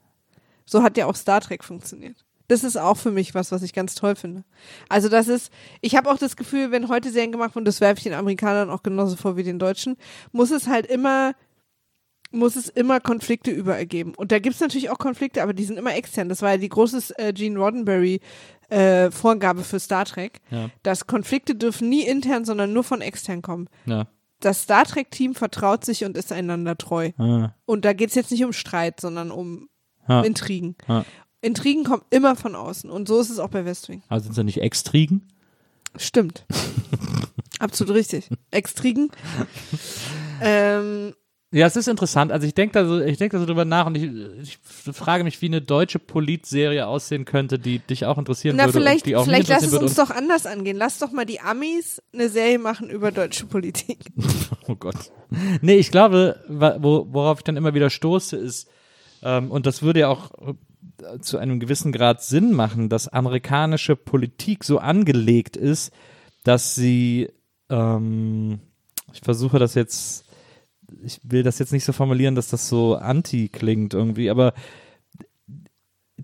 So 0.65 0.83
hat 0.83 0.97
ja 0.97 1.07
auch 1.07 1.17
Star 1.17 1.41
Trek 1.41 1.65
funktioniert. 1.65 2.25
Das 2.49 2.65
ist 2.65 2.77
auch 2.77 2.97
für 2.97 3.11
mich 3.11 3.35
was, 3.35 3.53
was 3.53 3.63
ich 3.63 3.73
ganz 3.73 3.95
toll 3.95 4.17
finde. 4.17 4.43
Also 4.89 5.09
das 5.09 5.29
ist, 5.29 5.53
ich 5.83 5.95
habe 5.97 6.11
auch 6.11 6.19
das 6.19 6.35
Gefühl, 6.37 6.71
wenn 6.71 6.89
heute 6.89 7.11
Serien 7.11 7.31
gemacht 7.33 7.55
wurden, 7.55 7.65
das 7.67 7.81
werfe 7.81 7.99
ich 7.99 8.05
den 8.05 8.15
Amerikanern 8.15 8.71
auch 8.71 8.83
genauso 8.83 9.17
vor 9.17 9.37
wie 9.37 9.43
den 9.43 9.59
Deutschen, 9.59 9.97
muss 10.33 10.51
es 10.51 10.67
halt 10.67 10.87
immer, 10.87 11.35
muss 12.31 12.57
es 12.57 12.69
immer 12.69 13.01
Konflikte 13.01 13.51
überall 13.51 13.87
geben. 13.87 14.15
Und 14.15 14.33
da 14.33 14.39
gibt 14.39 14.55
es 14.55 14.61
natürlich 14.61 14.91
auch 14.91 14.99
Konflikte, 14.99 15.43
aber 15.43 15.53
die 15.55 15.65
sind 15.65 15.79
immer 15.79 15.95
extern. 15.95 16.29
Das 16.29 16.43
war 16.43 16.51
ja 16.53 16.57
die 16.59 16.69
große 16.69 17.15
äh, 17.19 17.33
Gene 17.33 17.59
Roddenberry 17.59 18.21
äh, 18.71 19.11
Vorgabe 19.11 19.63
für 19.65 19.81
Star 19.81 20.05
Trek, 20.05 20.41
Ja. 20.51 20.71
dass 20.83 21.07
Konflikte 21.07 21.55
dürfen 21.55 21.89
nie 21.89 22.03
intern, 22.07 22.45
sondern 22.45 22.73
nur 22.73 22.85
von 22.85 23.01
extern 23.01 23.43
kommen. 23.43 23.69
ja. 23.87 24.07
Das 24.41 24.63
Star 24.63 24.85
Trek-Team 24.85 25.35
vertraut 25.35 25.85
sich 25.85 26.05
und 26.05 26.17
ist 26.17 26.31
einander 26.31 26.79
treu. 26.79 27.11
Ah, 27.19 27.57
Und 27.67 27.85
da 27.85 27.93
geht's 27.93 28.15
jetzt 28.15 28.31
nicht 28.31 28.45
um 28.45 28.53
Streit, 28.53 29.01
sondern 29.01 29.33
um 29.33 29.69
Ja. 30.09 30.21
Intrigen. 30.23 30.77
Intrigen 31.41 31.85
kommen 31.85 32.03
immer 32.11 32.37
von 32.37 32.55
außen 32.55 32.91
und 32.91 33.09
so 33.09 33.21
ist 33.21 33.31
es 33.31 33.39
auch 33.39 33.51
bei 33.51 33.65
Westwing. 33.65 34.03
Also 34.09 34.25
sind 34.25 34.33
es 34.33 34.37
ja 34.39 34.43
nicht 34.45 34.61
Extrigen? 34.61 35.29
Stimmt. 35.97 36.45
Absolut 37.59 37.95
richtig. 37.95 38.29
Extrigen. 38.51 39.11
ähm, 40.41 41.15
Ja, 41.51 41.67
es 41.67 41.77
ist 41.77 41.89
interessant. 41.89 42.31
Also 42.31 42.47
ich 42.47 42.55
denke 42.55 42.75
da 42.75 42.87
so, 42.87 43.01
ich 43.01 43.17
denke 43.17 43.37
da 43.37 43.41
so 43.41 43.47
drüber 43.47 43.65
nach 43.65 43.87
und 43.87 43.97
ich, 43.97 44.11
ich 44.43 44.59
frage 44.93 45.25
mich, 45.25 45.41
wie 45.41 45.47
eine 45.47 45.63
deutsche 45.63 45.99
Politserie 45.99 46.87
aussehen 46.87 47.25
könnte, 47.25 47.59
die 47.59 47.79
dich 47.79 48.05
auch 48.05 48.19
interessieren 48.19 48.57
na, 48.57 48.67
würde. 48.67 48.79
vielleicht, 48.79 49.05
und 49.05 49.07
die 49.07 49.17
auch 49.17 49.25
vielleicht 49.25 49.49
mich 49.49 49.61
lass 49.61 49.65
es 49.65 49.75
uns 49.75 49.95
doch 49.95 50.11
anders 50.11 50.45
angehen. 50.47 50.77
Lass 50.77 50.99
doch 50.99 51.11
mal 51.11 51.25
die 51.25 51.41
Amis 51.41 52.03
eine 52.13 52.29
Serie 52.29 52.59
machen 52.59 52.91
über 52.91 53.11
deutsche 53.13 53.47
Politik. 53.47 53.99
Oh 54.71 54.77
Gott. 54.77 54.97
Nee, 55.63 55.77
ich 55.77 55.91
glaube, 55.91 56.45
wo, 56.47 57.07
worauf 57.11 57.39
ich 57.39 57.45
dann 57.45 57.57
immer 57.57 57.73
wieder 57.73 57.89
stoße, 57.89 58.37
ist, 58.37 58.69
ähm, 59.23 59.51
und 59.51 59.65
das 59.65 59.81
würde 59.81 60.01
ja 60.01 60.09
auch 60.09 60.31
zu 61.21 61.39
einem 61.39 61.61
gewissen 61.61 61.93
Grad 61.93 62.23
Sinn 62.23 62.53
machen, 62.53 62.89
dass 62.89 63.09
amerikanische 63.09 63.97
Politik 63.97 64.65
so 64.65 64.79
angelegt 64.79 65.57
ist, 65.57 65.93
dass 66.45 66.75
sie, 66.75 67.31
ähm, 67.69 68.61
ich 69.13 69.21
versuche 69.21 69.59
das 69.59 69.75
jetzt, 69.75 70.25
ich 71.03 71.21
will 71.23 71.43
das 71.43 71.59
jetzt 71.59 71.73
nicht 71.73 71.85
so 71.85 71.93
formulieren, 71.93 72.35
dass 72.35 72.49
das 72.49 72.69
so 72.69 72.97
anti 72.97 73.49
klingt 73.49 73.95
irgendwie, 73.95 74.31
aber 74.31 74.55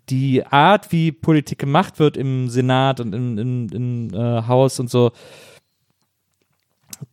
die 0.09 0.45
Art, 0.45 0.93
wie 0.93 1.13
Politik 1.13 1.59
gemacht 1.59 1.99
wird 1.99 2.17
im 2.17 2.49
Senat 2.49 3.01
und 3.01 3.15
im, 3.15 3.39
im, 3.39 3.69
im 3.71 4.15
äh, 4.15 4.43
Haus 4.47 4.81
und 4.81 4.91
so, 4.91 5.13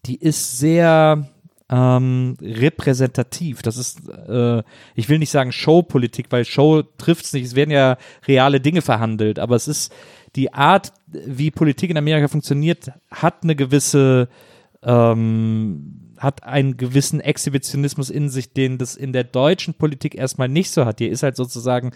die 0.05 0.17
ist 0.17 0.57
sehr 0.57 1.29
ähm, 1.71 2.35
repräsentativ. 2.41 3.61
Das 3.61 3.77
ist, 3.77 4.01
äh, 4.27 4.61
ich 4.93 5.07
will 5.07 5.19
nicht 5.19 5.31
sagen 5.31 5.53
Showpolitik, 5.53 6.27
weil 6.29 6.45
Show 6.45 6.83
trifft's 6.97 7.33
nicht. 7.33 7.45
Es 7.45 7.55
werden 7.55 7.71
ja 7.71 7.97
reale 8.27 8.59
Dinge 8.59 8.81
verhandelt, 8.81 9.39
aber 9.39 9.55
es 9.55 9.67
ist 9.67 9.93
die 10.35 10.53
Art, 10.53 10.91
wie 11.07 11.49
Politik 11.49 11.89
in 11.89 11.97
Amerika 11.97 12.27
funktioniert, 12.27 12.91
hat 13.09 13.43
eine 13.43 13.55
gewisse 13.55 14.27
ähm, 14.83 16.11
hat 16.17 16.43
einen 16.43 16.77
gewissen 16.77 17.19
Exhibitionismus 17.19 18.11
in 18.11 18.29
sich, 18.29 18.53
den 18.53 18.77
das 18.77 18.95
in 18.95 19.11
der 19.11 19.23
deutschen 19.23 19.73
Politik 19.73 20.13
erstmal 20.13 20.49
nicht 20.49 20.69
so 20.69 20.85
hat. 20.85 20.99
Hier 20.99 21.09
ist 21.09 21.23
halt 21.23 21.35
sozusagen 21.35 21.91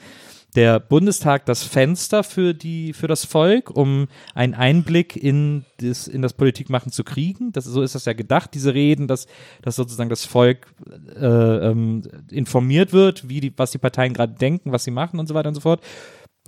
der 0.56 0.80
Bundestag 0.80 1.46
das 1.46 1.64
Fenster 1.64 2.24
für 2.24 2.54
die 2.54 2.94
für 2.94 3.08
das 3.08 3.26
Volk, 3.26 3.70
um 3.70 4.08
einen 4.34 4.54
Einblick 4.54 5.16
in 5.16 5.66
das 5.78 6.08
in 6.08 6.22
das 6.22 6.34
Politikmachen 6.34 6.92
zu 6.92 7.04
kriegen. 7.04 7.52
Das 7.52 7.66
so 7.66 7.82
ist 7.82 7.96
das 7.96 8.06
ja 8.06 8.14
gedacht. 8.14 8.52
Diese 8.54 8.74
Reden, 8.74 9.08
dass 9.08 9.28
dass 9.62 9.76
sozusagen 9.76 10.10
das 10.10 10.26
Volk 10.26 10.68
äh, 11.16 11.26
ähm, 11.26 12.04
informiert 12.32 12.94
wird, 12.94 13.28
wie 13.28 13.42
die 13.42 13.54
was 13.58 13.72
die 13.72 13.78
Parteien 13.78 14.14
gerade 14.14 14.34
denken, 14.34 14.72
was 14.72 14.84
sie 14.84 14.92
machen 14.92 15.20
und 15.20 15.28
so 15.28 15.34
weiter 15.34 15.50
und 15.50 15.56
so 15.56 15.62
fort. 15.62 15.82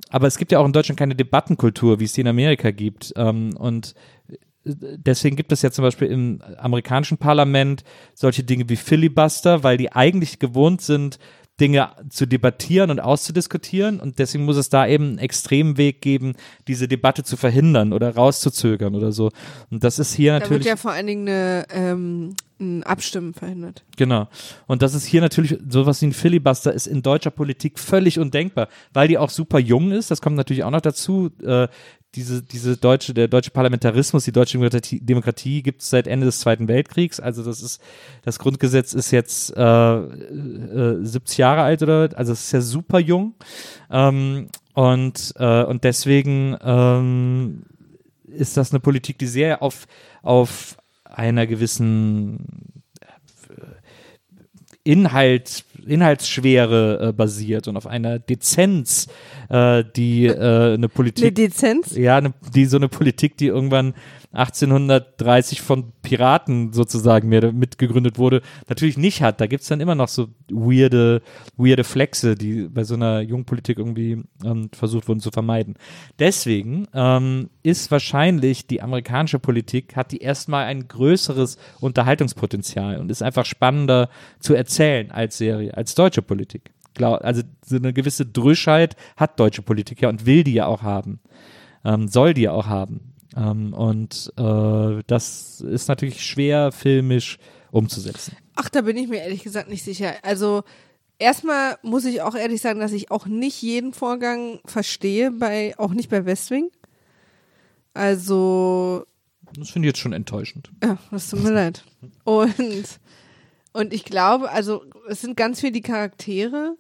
Aber 0.09 0.27
es 0.27 0.37
gibt 0.37 0.51
ja 0.51 0.59
auch 0.59 0.65
in 0.65 0.73
Deutschland 0.73 0.99
keine 0.99 1.15
Debattenkultur, 1.15 1.99
wie 1.99 2.05
es 2.05 2.13
die 2.13 2.21
in 2.21 2.27
Amerika 2.27 2.71
gibt. 2.71 3.13
Ähm, 3.17 3.55
und 3.57 3.95
deswegen 4.63 5.35
gibt 5.35 5.51
es 5.51 5.61
ja 5.61 5.71
zum 5.71 5.83
Beispiel 5.83 6.07
im 6.07 6.41
amerikanischen 6.57 7.17
Parlament 7.17 7.83
solche 8.13 8.43
Dinge 8.43 8.69
wie 8.69 8.75
Filibuster, 8.75 9.63
weil 9.63 9.77
die 9.77 9.91
eigentlich 9.91 10.39
gewohnt 10.39 10.81
sind, 10.81 11.19
Dinge 11.59 11.89
zu 12.09 12.27
debattieren 12.27 12.91
und 12.91 12.99
auszudiskutieren 12.99 13.99
und 13.99 14.19
deswegen 14.19 14.45
muss 14.45 14.57
es 14.57 14.69
da 14.69 14.85
eben 14.85 15.05
einen 15.05 15.17
extremen 15.17 15.77
Weg 15.77 16.01
geben, 16.01 16.35
diese 16.67 16.87
Debatte 16.87 17.23
zu 17.23 17.35
verhindern 17.35 17.93
oder 17.93 18.13
rauszuzögern 18.13 18.93
oder 18.93 19.11
so. 19.11 19.31
Und 19.71 19.83
das 19.83 19.97
ist 19.97 20.13
hier 20.13 20.33
Da 20.33 20.41
wird 20.41 20.43
natürlich 20.43 20.67
ja 20.67 20.75
vor 20.75 20.91
allen 20.91 21.07
Dingen 21.07 21.27
eine, 21.27 21.65
ähm, 21.71 22.35
Abstimmen 22.59 23.33
verhindert. 23.33 23.83
Genau. 23.97 24.27
Und 24.65 24.81
das 24.81 24.93
ist 24.93 25.05
hier 25.05 25.21
natürlich, 25.21 25.57
sowas 25.69 26.01
wie 26.01 26.07
ein 26.07 26.13
Filibuster 26.13 26.73
ist 26.73 26.87
in 26.87 27.03
deutscher 27.03 27.29
Politik 27.29 27.77
völlig 27.77 28.19
undenkbar, 28.19 28.67
weil 28.93 29.07
die 29.07 29.17
auch 29.17 29.29
super 29.29 29.59
jung 29.59 29.91
ist. 29.91 30.09
Das 30.09 30.21
kommt 30.21 30.35
natürlich 30.35 30.63
auch 30.63 30.71
noch 30.71 30.81
dazu. 30.81 31.29
Äh, 31.43 31.67
diese, 32.15 32.41
diese 32.41 32.77
deutsche, 32.77 33.13
der 33.13 33.27
deutsche 33.27 33.51
Parlamentarismus, 33.51 34.25
die 34.25 34.31
deutsche 34.31 34.57
Demokratie, 34.57 34.99
Demokratie 34.99 35.61
gibt 35.61 35.81
es 35.81 35.89
seit 35.89 36.07
Ende 36.07 36.25
des 36.25 36.39
Zweiten 36.39 36.67
Weltkriegs. 36.67 37.19
Also 37.19 37.43
das 37.43 37.61
ist, 37.61 37.81
das 38.23 38.39
Grundgesetz 38.39 38.93
ist 38.93 39.11
jetzt 39.11 39.55
äh, 39.55 39.61
äh, 39.61 41.03
70 41.03 41.37
Jahre 41.37 41.61
alt 41.61 41.83
oder, 41.83 42.09
also 42.15 42.33
es 42.33 42.45
ist 42.45 42.51
ja 42.51 42.61
super 42.61 42.99
jung. 42.99 43.35
Ähm, 43.91 44.47
und, 44.73 45.33
äh, 45.37 45.63
und 45.63 45.83
deswegen 45.83 46.57
ähm, 46.61 47.63
ist 48.25 48.57
das 48.57 48.71
eine 48.71 48.79
Politik, 48.79 49.19
die 49.19 49.27
sehr 49.27 49.61
auf, 49.61 49.85
auf 50.23 50.77
einer 51.09 51.47
gewissen 51.47 52.77
Inhalt, 54.87 55.65
Inhaltsschwere 55.85 57.09
äh, 57.09 57.11
basiert 57.11 57.67
und 57.67 57.75
auf 57.75 57.87
einer 57.87 58.19
Dezenz, 58.19 59.07
äh, 59.49 59.83
die 59.95 60.27
äh, 60.27 60.31
eine 60.31 60.73
Eine 60.75 60.87
Politik, 60.87 61.35
Dezenz? 61.35 61.93
ja, 61.93 62.15
eine, 62.15 62.33
die 62.55 62.65
so 62.65 62.77
eine 62.77 62.87
Politik, 62.87 63.35
die 63.35 63.47
irgendwann 63.47 63.93
1830 64.37 65.61
von 65.61 65.91
Piraten 66.03 66.71
sozusagen 66.71 67.29
mehr 67.29 67.51
mitgegründet 67.51 68.17
wurde, 68.17 68.41
natürlich 68.69 68.97
nicht 68.97 69.21
hat. 69.21 69.41
Da 69.41 69.47
gibt's 69.47 69.67
dann 69.67 69.81
immer 69.81 69.95
noch 69.95 70.07
so 70.07 70.27
weirde, 70.49 71.21
weirde 71.57 71.83
Flexe, 71.83 72.35
die 72.35 72.67
bei 72.67 72.83
so 72.83 72.93
einer 72.93 73.21
Jungpolitik 73.21 73.79
irgendwie 73.79 74.23
ähm, 74.45 74.69
versucht 74.73 75.07
wurden 75.07 75.19
zu 75.19 75.31
vermeiden. 75.31 75.75
Deswegen 76.19 76.87
ähm, 76.93 77.49
ist 77.63 77.89
wahrscheinlich 77.89 78.67
die 78.67 78.81
amerikanische 78.81 79.39
Politik, 79.39 79.95
hat 79.95 80.11
die 80.11 80.19
erstmal 80.19 80.65
ein 80.65 80.87
größeres 80.87 81.57
Unterhaltungspotenzial 81.79 82.99
und 82.99 83.11
ist 83.11 83.23
einfach 83.23 83.45
spannender 83.45 84.09
zu 84.39 84.53
erzählen 84.53 85.11
als 85.11 85.37
Serie, 85.37 85.75
als 85.75 85.95
deutsche 85.95 86.21
Politik. 86.21 86.71
Also 86.99 87.43
so 87.63 87.75
eine 87.75 87.93
gewisse 87.93 88.25
Drüschheit 88.25 88.95
hat 89.15 89.39
deutsche 89.39 89.61
Politik 89.61 90.01
ja 90.01 90.09
und 90.09 90.25
will 90.25 90.43
die 90.43 90.53
ja 90.53 90.65
auch 90.65 90.81
haben. 90.81 91.19
Ähm, 91.85 92.07
soll 92.07 92.33
die 92.33 92.41
ja 92.41 92.51
auch 92.51 92.67
haben. 92.67 93.13
Ähm, 93.37 93.73
und 93.73 94.33
äh, 94.37 95.03
das 95.05 95.61
ist 95.61 95.87
natürlich 95.87 96.25
schwer 96.25 96.71
filmisch 96.71 97.37
umzusetzen. 97.71 98.35
Ach, 98.55 98.69
da 98.69 98.81
bin 98.81 98.97
ich 98.97 99.07
mir 99.07 99.21
ehrlich 99.21 99.43
gesagt 99.43 99.69
nicht 99.69 99.83
sicher. 99.83 100.15
Also 100.23 100.63
erstmal 101.19 101.77
muss 101.83 102.05
ich 102.05 102.21
auch 102.21 102.35
ehrlich 102.35 102.61
sagen, 102.61 102.79
dass 102.79 102.91
ich 102.93 103.11
auch 103.11 103.27
nicht 103.27 103.61
jeden 103.61 103.93
Vorgang 103.93 104.59
verstehe, 104.65 105.31
bei, 105.31 105.77
auch 105.77 105.93
nicht 105.93 106.09
bei 106.09 106.25
Westwing. 106.25 106.71
Also, 107.93 109.05
Das 109.59 109.69
finde 109.69 109.87
ich 109.87 109.91
jetzt 109.91 109.99
schon 109.99 110.13
enttäuschend. 110.13 110.71
ja, 110.83 110.97
das 111.11 111.29
tut 111.29 111.43
mir 111.43 111.51
leid. 111.51 111.83
Und, 112.23 112.99
und 113.73 113.93
ich 113.93 114.05
glaube, 114.05 114.51
also 114.51 114.83
es 115.09 115.21
sind 115.21 115.37
ganz 115.37 115.59
viele 115.59 115.71
die 115.73 115.81
Charaktere. 115.81 116.75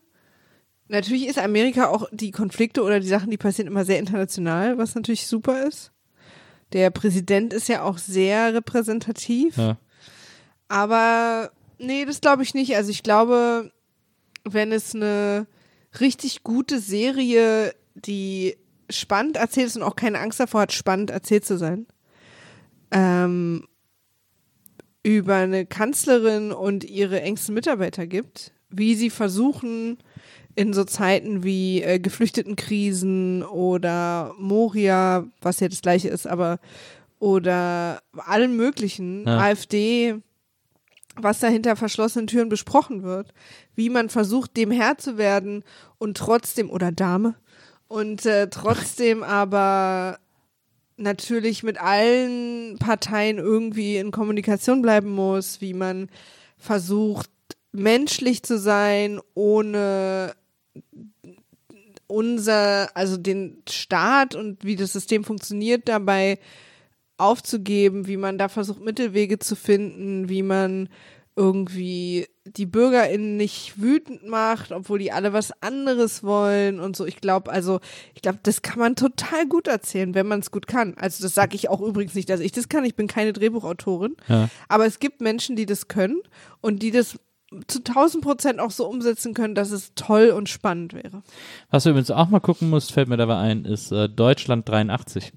Natürlich 0.87 1.27
ist 1.27 1.37
Amerika 1.37 1.89
auch 1.89 2.07
die 2.11 2.31
Konflikte 2.31 2.81
oder 2.81 2.99
die 2.99 3.07
Sachen, 3.07 3.29
die 3.29 3.37
passieren, 3.37 3.67
immer 3.67 3.83
sehr 3.83 3.99
international, 3.99 4.77
was 4.77 4.95
natürlich 4.95 5.27
super 5.27 5.67
ist. 5.67 5.91
Der 6.73 6.89
Präsident 6.89 7.53
ist 7.53 7.69
ja 7.69 7.83
auch 7.83 7.97
sehr 7.97 8.53
repräsentativ. 8.53 9.57
Ja. 9.57 9.77
Aber 10.67 11.51
nee, 11.79 12.05
das 12.05 12.21
glaube 12.21 12.43
ich 12.43 12.53
nicht. 12.53 12.75
Also 12.75 12.91
ich 12.91 13.03
glaube, 13.03 13.71
wenn 14.43 14.71
es 14.71 14.93
eine 14.93 15.47
richtig 15.99 16.43
gute 16.43 16.79
Serie, 16.79 17.73
die 17.95 18.57
spannend 18.89 19.37
erzählt 19.37 19.67
ist 19.67 19.77
und 19.77 19.83
auch 19.83 19.95
keine 19.95 20.19
Angst 20.19 20.39
davor 20.39 20.61
hat, 20.61 20.73
spannend 20.73 21.09
erzählt 21.09 21.45
zu 21.45 21.57
sein, 21.57 21.87
ähm, 22.91 23.67
über 25.03 25.35
eine 25.35 25.65
Kanzlerin 25.65 26.51
und 26.51 26.83
ihre 26.83 27.21
engsten 27.21 27.53
Mitarbeiter 27.53 28.07
gibt, 28.07 28.53
wie 28.69 28.95
sie 28.95 29.09
versuchen, 29.09 29.97
in 30.57 30.73
so 30.73 30.83
Zeiten 30.83 31.43
wie 31.43 31.83
äh, 31.83 31.99
Geflüchtetenkrisen 31.99 33.43
oder 33.43 34.33
Moria, 34.39 35.27
was 35.39 35.59
ja 35.59 35.67
das 35.67 35.81
gleiche 35.81 36.09
ist, 36.09 36.25
aber 36.25 36.59
oder 37.19 38.01
allen 38.17 38.57
möglichen, 38.57 39.25
Ja. 39.27 39.37
AfD, 39.37 40.15
was 41.15 41.39
da 41.39 41.47
hinter 41.47 41.75
verschlossenen 41.75 42.25
Türen 42.25 42.49
besprochen 42.49 43.03
wird, 43.03 43.33
wie 43.75 43.89
man 43.91 44.09
versucht, 44.09 44.57
dem 44.57 44.71
Herr 44.71 44.97
zu 44.97 45.17
werden 45.19 45.63
und 45.99 46.17
trotzdem, 46.17 46.71
oder 46.71 46.91
Dame, 46.91 47.35
und 47.87 48.25
äh, 48.25 48.49
trotzdem 48.49 49.21
aber 49.21 50.17
natürlich 50.97 51.61
mit 51.61 51.79
allen 51.79 52.77
Parteien 52.79 53.37
irgendwie 53.37 53.97
in 53.97 54.09
Kommunikation 54.09 54.81
bleiben 54.81 55.11
muss, 55.11 55.61
wie 55.61 55.75
man 55.75 56.09
versucht, 56.57 57.29
menschlich 57.71 58.41
zu 58.41 58.57
sein, 58.57 59.19
ohne 59.35 60.33
unser, 62.07 62.95
also 62.95 63.17
den 63.17 63.61
Staat 63.69 64.35
und 64.35 64.63
wie 64.63 64.75
das 64.75 64.93
System 64.93 65.23
funktioniert, 65.23 65.87
dabei 65.87 66.39
aufzugeben, 67.17 68.07
wie 68.07 68.17
man 68.17 68.37
da 68.37 68.47
versucht, 68.47 68.81
Mittelwege 68.81 69.39
zu 69.39 69.55
finden, 69.55 70.29
wie 70.29 70.43
man 70.43 70.89
irgendwie 71.35 72.27
die 72.45 72.65
BürgerInnen 72.65 73.37
nicht 73.37 73.79
wütend 73.79 74.25
macht, 74.27 74.71
obwohl 74.71 74.97
die 74.97 75.11
alle 75.11 75.33
was 75.33 75.51
anderes 75.61 76.23
wollen 76.23 76.79
und 76.79 76.95
so. 76.95 77.05
Ich 77.05 77.21
glaube, 77.21 77.51
also, 77.51 77.79
ich 78.15 78.23
glaube, 78.23 78.39
das 78.41 78.63
kann 78.63 78.79
man 78.79 78.95
total 78.95 79.45
gut 79.47 79.67
erzählen, 79.67 80.15
wenn 80.15 80.27
man 80.27 80.39
es 80.39 80.49
gut 80.49 80.65
kann. 80.65 80.95
Also, 80.97 81.21
das 81.23 81.35
sage 81.35 81.55
ich 81.55 81.69
auch 81.69 81.81
übrigens 81.81 82.15
nicht, 82.15 82.29
dass 82.29 82.39
ich 82.39 82.53
das 82.53 82.69
kann. 82.69 82.85
Ich 82.85 82.95
bin 82.95 83.07
keine 83.07 83.33
Drehbuchautorin. 83.33 84.15
Ja. 84.27 84.49
Aber 84.67 84.87
es 84.87 84.97
gibt 84.99 85.21
Menschen, 85.21 85.55
die 85.55 85.67
das 85.67 85.87
können 85.87 86.21
und 86.59 86.81
die 86.81 86.89
das 86.89 87.19
zu 87.67 87.79
1000 87.79 88.23
Prozent 88.23 88.59
auch 88.59 88.71
so 88.71 88.87
umsetzen 88.87 89.33
können, 89.33 89.55
dass 89.55 89.71
es 89.71 89.93
toll 89.95 90.29
und 90.29 90.49
spannend 90.49 90.93
wäre. 90.93 91.23
Was 91.69 91.83
du 91.83 91.91
übrigens 91.91 92.11
auch 92.11 92.29
mal 92.29 92.39
gucken 92.39 92.69
musst, 92.69 92.91
fällt 92.91 93.07
mir 93.07 93.17
dabei 93.17 93.37
ein, 93.37 93.65
ist 93.65 93.91
äh, 93.91 94.09
Deutschland 94.09 94.67
83. 94.67 95.31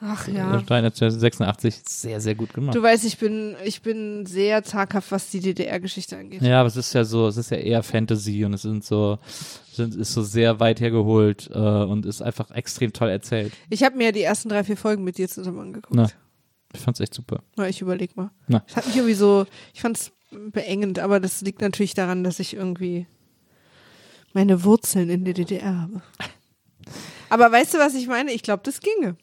Ach 0.00 0.28
Äh, 0.28 0.34
ja. 0.34 0.56
386, 0.60 1.76
sehr, 1.86 2.20
sehr 2.20 2.34
gut 2.34 2.52
gemacht. 2.54 2.76
Du 2.76 2.82
weißt, 2.82 3.04
ich 3.04 3.18
bin, 3.18 3.56
ich 3.64 3.82
bin 3.82 4.26
sehr 4.26 4.62
zaghaft, 4.62 5.10
was 5.10 5.30
die 5.30 5.40
DDR-Geschichte 5.40 6.16
angeht. 6.16 6.42
Ja, 6.42 6.60
aber 6.60 6.68
es 6.68 6.76
ist 6.76 6.92
ja 6.92 7.04
so, 7.04 7.26
es 7.26 7.36
ist 7.36 7.50
ja 7.50 7.56
eher 7.56 7.82
Fantasy 7.82 8.44
und 8.44 8.54
es 8.54 8.62
sind 8.62 8.84
so, 8.84 9.18
sind, 9.72 9.96
ist 9.96 10.12
so 10.12 10.22
sehr 10.22 10.60
weit 10.60 10.80
hergeholt 10.80 11.50
äh, 11.52 11.58
und 11.58 12.06
ist 12.06 12.22
einfach 12.22 12.50
extrem 12.50 12.92
toll 12.92 13.08
erzählt. 13.08 13.52
Ich 13.70 13.82
habe 13.82 13.96
mir 13.96 14.12
die 14.12 14.22
ersten 14.22 14.48
drei, 14.48 14.62
vier 14.62 14.76
Folgen 14.76 15.04
mit 15.04 15.18
dir 15.18 15.28
zusammen 15.28 15.60
angeguckt. 15.60 15.94
Na. 15.94 16.08
Ich 16.74 16.80
fand's 16.80 17.00
echt 17.00 17.14
super. 17.14 17.42
Na, 17.56 17.66
ich 17.68 17.80
überleg 17.80 18.14
mal. 18.16 18.30
Na. 18.46 18.62
Es 18.68 18.76
hat 18.76 18.86
mich 18.86 18.96
irgendwie 18.96 19.14
so, 19.14 19.46
ich 19.72 19.80
fand's 19.80 20.12
beengend, 20.30 20.98
aber 20.98 21.20
das 21.20 21.40
liegt 21.40 21.60
natürlich 21.60 21.94
daran, 21.94 22.24
dass 22.24 22.38
ich 22.38 22.54
irgendwie 22.54 23.06
meine 24.32 24.64
Wurzeln 24.64 25.10
in 25.10 25.24
der 25.24 25.34
DDR 25.34 25.80
habe. 25.80 26.02
Aber 27.30 27.50
weißt 27.50 27.74
du, 27.74 27.78
was 27.78 27.94
ich 27.94 28.06
meine? 28.06 28.32
Ich 28.32 28.42
glaube, 28.42 28.62
das 28.64 28.80
ginge. 28.80 29.16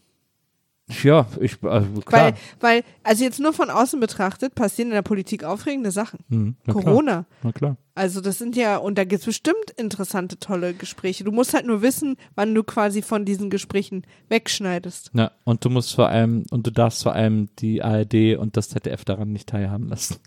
Ja, 1.03 1.25
ich, 1.39 1.53
äh, 1.53 1.57
klar. 1.57 2.01
Weil, 2.05 2.33
weil, 2.59 2.83
also 3.03 3.23
jetzt 3.23 3.39
nur 3.39 3.53
von 3.53 3.69
außen 3.69 3.99
betrachtet, 3.99 4.53
passieren 4.53 4.89
in 4.89 4.95
der 4.95 5.01
Politik 5.01 5.43
aufregende 5.43 5.89
Sachen. 5.89 6.19
Hm, 6.29 6.55
na 6.65 6.73
klar, 6.73 6.83
Corona. 6.83 7.25
Na 7.41 7.51
klar. 7.51 7.77
Also 7.97 8.19
das 8.19 8.37
sind 8.37 8.57
ja, 8.57 8.75
und 8.75 8.97
da 8.97 9.05
gibt's 9.05 9.25
bestimmt 9.25 9.71
interessante, 9.77 10.37
tolle 10.37 10.73
Gespräche. 10.73 11.23
Du 11.23 11.31
musst 11.31 11.53
halt 11.53 11.65
nur 11.65 11.81
wissen, 11.81 12.17
wann 12.35 12.53
du 12.53 12.61
quasi 12.61 13.01
von 13.01 13.23
diesen 13.23 13.49
Gesprächen 13.49 14.05
wegschneidest. 14.27 15.11
Ja, 15.13 15.31
und 15.45 15.63
du 15.63 15.69
musst 15.69 15.95
vor 15.95 16.09
allem, 16.09 16.43
und 16.51 16.67
du 16.67 16.71
darfst 16.71 17.03
vor 17.03 17.13
allem 17.13 17.47
die 17.59 17.81
ARD 17.81 18.35
und 18.37 18.57
das 18.57 18.67
ZDF 18.69 19.05
daran 19.05 19.31
nicht 19.31 19.47
teilhaben 19.47 19.87
lassen. 19.87 20.17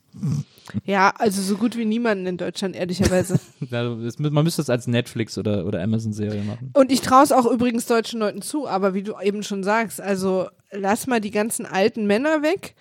Ja, 0.84 1.12
also 1.18 1.42
so 1.42 1.56
gut 1.58 1.76
wie 1.76 1.84
niemanden 1.84 2.26
in 2.26 2.36
Deutschland, 2.38 2.74
ehrlicherweise. 2.74 3.38
Das- 3.70 4.18
Man 4.18 4.44
müsste 4.44 4.62
es 4.62 4.70
als 4.70 4.86
Netflix 4.86 5.36
oder, 5.36 5.66
oder 5.66 5.82
Amazon-Serie 5.82 6.42
machen. 6.44 6.70
Und 6.72 6.90
ich 6.90 7.02
traue 7.02 7.22
es 7.24 7.32
auch 7.32 7.44
übrigens 7.44 7.84
deutschen 7.84 8.20
Leuten 8.20 8.40
zu, 8.40 8.66
aber 8.66 8.94
wie 8.94 9.02
du 9.02 9.12
eben 9.22 9.42
schon 9.42 9.62
sagst, 9.62 10.00
also 10.00 10.48
lass 10.72 11.06
mal 11.06 11.20
die 11.20 11.30
ganzen 11.30 11.66
alten 11.66 12.06
Männer 12.06 12.42
weg. 12.42 12.74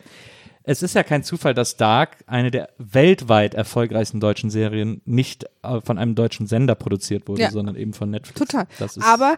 Es 0.69 0.83
ist 0.83 0.95
ja 0.95 1.03
kein 1.03 1.23
Zufall, 1.23 1.53
dass 1.53 1.77
Dark, 1.77 2.17
eine 2.27 2.51
der 2.51 2.69
weltweit 2.77 3.53
erfolgreichsten 3.53 4.19
deutschen 4.19 4.49
Serien, 4.49 5.01
nicht 5.05 5.45
äh, 5.63 5.79
von 5.79 5.97
einem 5.97 6.13
deutschen 6.13 6.45
Sender 6.45 6.75
produziert 6.75 7.29
wurde, 7.29 7.43
Ja. 7.43 7.51
sondern 7.51 7.77
eben 7.77 7.93
von 7.93 8.09
Netflix. 8.09 8.37
Total. 8.37 8.67
Das 8.77 8.97
ist, 8.97 9.03
Aber 9.05 9.37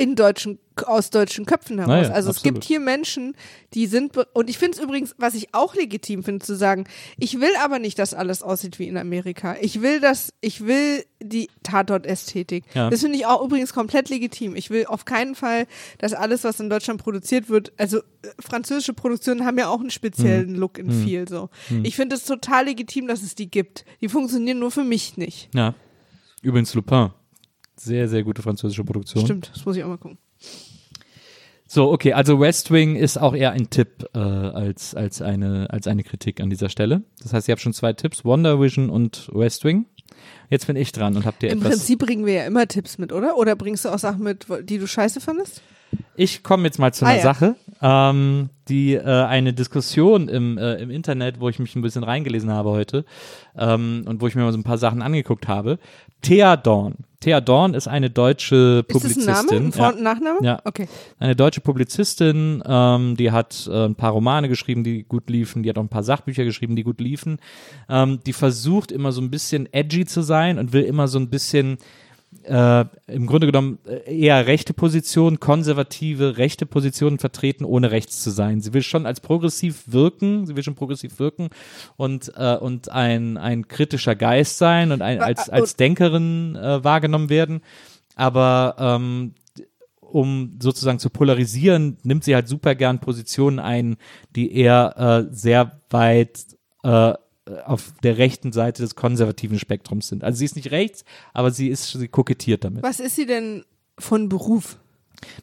in 0.00 0.16
deutschen, 0.16 0.58
aus 0.86 1.10
deutschen 1.10 1.44
Köpfen 1.44 1.76
heraus. 1.76 1.88
Naja, 1.90 2.14
also 2.14 2.30
es 2.30 2.38
absolut. 2.38 2.54
gibt 2.54 2.64
hier 2.64 2.80
Menschen, 2.80 3.36
die 3.74 3.86
sind, 3.86 4.16
und 4.32 4.48
ich 4.48 4.56
finde 4.56 4.78
es 4.78 4.82
übrigens, 4.82 5.14
was 5.18 5.34
ich 5.34 5.52
auch 5.52 5.74
legitim 5.74 6.24
finde, 6.24 6.42
zu 6.42 6.56
sagen, 6.56 6.84
ich 7.18 7.38
will 7.38 7.50
aber 7.62 7.78
nicht, 7.78 7.98
dass 7.98 8.14
alles 8.14 8.42
aussieht 8.42 8.78
wie 8.78 8.88
in 8.88 8.96
Amerika. 8.96 9.56
Ich 9.60 9.82
will 9.82 10.00
das, 10.00 10.32
ich 10.40 10.64
will 10.64 11.04
die 11.22 11.50
Tatort-Ästhetik. 11.64 12.64
Ja. 12.72 12.88
Das 12.88 13.02
finde 13.02 13.18
ich 13.18 13.26
auch 13.26 13.44
übrigens 13.44 13.74
komplett 13.74 14.08
legitim. 14.08 14.56
Ich 14.56 14.70
will 14.70 14.86
auf 14.86 15.04
keinen 15.04 15.34
Fall, 15.34 15.66
dass 15.98 16.14
alles, 16.14 16.44
was 16.44 16.58
in 16.60 16.70
Deutschland 16.70 17.02
produziert 17.02 17.50
wird, 17.50 17.74
also 17.76 17.98
äh, 17.98 18.02
französische 18.38 18.94
Produktionen 18.94 19.44
haben 19.44 19.58
ja 19.58 19.68
auch 19.68 19.80
einen 19.80 19.90
speziellen 19.90 20.54
Hm. 20.54 20.54
Look 20.54 20.78
in 20.78 20.90
viel 20.90 21.28
so. 21.28 21.50
Ich 21.82 21.94
finde 21.94 22.16
es 22.16 22.24
total 22.24 22.64
legitim, 22.64 23.06
dass 23.06 23.20
es 23.20 23.34
die 23.34 23.50
gibt. 23.50 23.84
Die 24.00 24.08
funktionieren 24.08 24.60
nur 24.60 24.70
für 24.70 24.84
mich 24.84 25.18
nicht. 25.18 25.50
ja. 25.54 25.74
Übrigens 26.42 26.72
Lupin. 26.72 27.10
Sehr, 27.80 28.08
sehr 28.08 28.22
gute 28.24 28.42
französische 28.42 28.84
Produktion. 28.84 29.24
Stimmt, 29.24 29.50
das 29.54 29.64
muss 29.64 29.74
ich 29.74 29.82
auch 29.82 29.88
mal 29.88 29.96
gucken. 29.96 30.18
So, 31.66 31.90
okay, 31.90 32.12
also 32.12 32.38
West 32.38 32.70
Wing 32.70 32.94
ist 32.94 33.16
auch 33.16 33.32
eher 33.34 33.52
ein 33.52 33.70
Tipp 33.70 34.04
äh, 34.12 34.18
als, 34.18 34.94
als, 34.94 35.22
eine, 35.22 35.68
als 35.70 35.86
eine 35.86 36.02
Kritik 36.02 36.40
an 36.42 36.50
dieser 36.50 36.68
Stelle. 36.68 37.04
Das 37.22 37.32
heißt, 37.32 37.48
ihr 37.48 37.52
habt 37.52 37.62
schon 37.62 37.72
zwei 37.72 37.94
Tipps, 37.94 38.22
Wonder 38.24 38.60
Vision 38.60 38.90
und 38.90 39.30
West 39.32 39.64
Wing. 39.64 39.86
Jetzt 40.50 40.66
bin 40.66 40.76
ich 40.76 40.92
dran 40.92 41.16
und 41.16 41.24
habt 41.24 41.42
ihr 41.42 41.50
Im 41.50 41.58
etwas. 41.60 41.76
Prinzip 41.78 42.00
bringen 42.00 42.26
wir 42.26 42.34
ja 42.34 42.44
immer 42.44 42.66
Tipps 42.68 42.98
mit, 42.98 43.12
oder? 43.12 43.38
Oder 43.38 43.56
bringst 43.56 43.86
du 43.86 43.88
auch 43.88 43.98
Sachen 43.98 44.24
mit, 44.24 44.46
die 44.64 44.76
du 44.76 44.86
scheiße 44.86 45.20
fandest? 45.20 45.62
Ich 46.16 46.42
komme 46.42 46.64
jetzt 46.64 46.78
mal 46.78 46.92
zu 46.92 47.06
Ah, 47.06 47.08
einer 47.08 47.18
ja. 47.18 47.22
Sache, 47.22 47.56
ähm, 47.80 48.50
die 48.68 48.94
äh, 48.94 49.04
eine 49.04 49.54
Diskussion 49.54 50.28
im, 50.28 50.58
äh, 50.58 50.74
im 50.74 50.90
Internet, 50.90 51.40
wo 51.40 51.48
ich 51.48 51.58
mich 51.58 51.74
ein 51.76 51.82
bisschen 51.82 52.04
reingelesen 52.04 52.50
habe 52.50 52.70
heute 52.70 53.06
ähm, 53.56 54.02
und 54.06 54.20
wo 54.20 54.26
ich 54.26 54.34
mir 54.34 54.42
mal 54.42 54.52
so 54.52 54.58
ein 54.58 54.64
paar 54.64 54.76
Sachen 54.78 55.00
angeguckt 55.00 55.48
habe. 55.48 55.78
Thea 56.20 56.56
Dorn. 56.58 56.96
Thea 57.20 57.40
Dorn 57.42 57.74
ist 57.74 57.86
eine 57.86 58.08
deutsche 58.08 58.84
Ist 58.88 58.94
das 58.94 59.04
ein 59.04 59.10
Publizistin. 59.14 59.26
Name? 59.34 59.66
Ein 59.66 59.72
Vor- 59.72 59.82
ja. 59.84 59.90
und 59.90 60.02
Nachname? 60.02 60.38
Ja. 60.42 60.60
Okay. 60.64 60.88
Eine 61.18 61.36
deutsche 61.36 61.60
Publizistin, 61.60 62.62
ähm, 62.66 63.16
die 63.16 63.30
hat 63.30 63.68
äh, 63.70 63.84
ein 63.84 63.94
paar 63.94 64.12
Romane 64.12 64.48
geschrieben, 64.48 64.84
die 64.84 65.02
gut 65.04 65.28
liefen, 65.28 65.62
die 65.62 65.68
hat 65.68 65.76
auch 65.76 65.82
ein 65.82 65.88
paar 65.90 66.02
Sachbücher 66.02 66.44
geschrieben, 66.44 66.76
die 66.76 66.82
gut 66.82 66.98
liefen. 67.00 67.38
Ähm, 67.90 68.20
die 68.24 68.32
versucht 68.32 68.90
immer 68.90 69.12
so 69.12 69.20
ein 69.20 69.30
bisschen 69.30 69.68
edgy 69.72 70.06
zu 70.06 70.22
sein 70.22 70.58
und 70.58 70.72
will 70.72 70.82
immer 70.82 71.08
so 71.08 71.18
ein 71.18 71.28
bisschen 71.28 71.76
äh, 72.44 72.84
im 73.06 73.26
Grunde 73.26 73.46
genommen 73.46 73.78
äh, 73.86 74.18
eher 74.18 74.46
rechte 74.46 74.72
Positionen, 74.72 75.40
konservative 75.40 76.38
rechte 76.38 76.64
Positionen 76.64 77.18
vertreten, 77.18 77.64
ohne 77.64 77.90
rechts 77.90 78.22
zu 78.22 78.30
sein. 78.30 78.60
Sie 78.60 78.72
will 78.72 78.82
schon 78.82 79.06
als 79.06 79.20
progressiv 79.20 79.84
wirken, 79.86 80.46
sie 80.46 80.56
will 80.56 80.62
schon 80.62 80.76
progressiv 80.76 81.18
wirken 81.18 81.50
und, 81.96 82.32
äh, 82.36 82.56
und 82.56 82.88
ein, 82.90 83.36
ein 83.36 83.68
kritischer 83.68 84.14
Geist 84.14 84.58
sein 84.58 84.92
und 84.92 85.02
ein, 85.02 85.20
als, 85.20 85.48
äh, 85.48 85.52
als 85.52 85.76
Denkerin 85.76 86.56
äh, 86.56 86.82
wahrgenommen 86.84 87.30
werden. 87.30 87.62
Aber 88.14 88.76
ähm, 88.78 89.34
um 90.00 90.56
sozusagen 90.60 90.98
zu 90.98 91.10
polarisieren, 91.10 91.98
nimmt 92.02 92.24
sie 92.24 92.34
halt 92.34 92.48
super 92.48 92.74
gern 92.74 93.00
Positionen 93.00 93.58
ein, 93.58 93.96
die 94.34 94.54
eher 94.54 95.28
äh, 95.30 95.34
sehr 95.34 95.80
weit 95.90 96.46
auf 97.64 97.92
der 98.02 98.18
rechten 98.18 98.52
Seite 98.52 98.82
des 98.82 98.94
konservativen 98.94 99.58
Spektrums 99.58 100.08
sind. 100.08 100.24
Also 100.24 100.38
sie 100.38 100.44
ist 100.44 100.56
nicht 100.56 100.70
rechts, 100.70 101.04
aber 101.32 101.50
sie 101.50 101.68
ist, 101.68 101.92
sie 101.92 102.08
kokettiert 102.08 102.64
damit. 102.64 102.82
Was 102.82 103.00
ist 103.00 103.16
sie 103.16 103.26
denn 103.26 103.64
von 103.98 104.28
Beruf? 104.28 104.78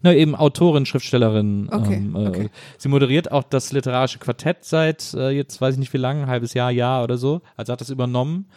Na, 0.02 0.14
eben 0.14 0.36
Autorin, 0.36 0.86
Schriftstellerin. 0.86 1.70
Okay, 1.72 1.96
ähm, 1.96 2.16
äh, 2.16 2.28
okay. 2.28 2.50
Sie 2.78 2.90
moderiert 2.90 3.32
auch 3.32 3.44
das 3.44 3.72
literarische 3.72 4.20
Quartett 4.20 4.64
seit 4.64 5.14
äh, 5.14 5.30
jetzt 5.30 5.62
weiß 5.62 5.76
ich 5.76 5.80
nicht 5.80 5.94
wie 5.94 5.98
lange, 5.98 6.24
ein 6.24 6.28
halbes 6.28 6.54
Jahr, 6.54 6.72
Jahr 6.72 7.04
oder 7.04 7.18
so. 7.18 7.42
Also 7.56 7.74
hat 7.74 7.82
das 7.82 7.90
übernommen 7.90 8.48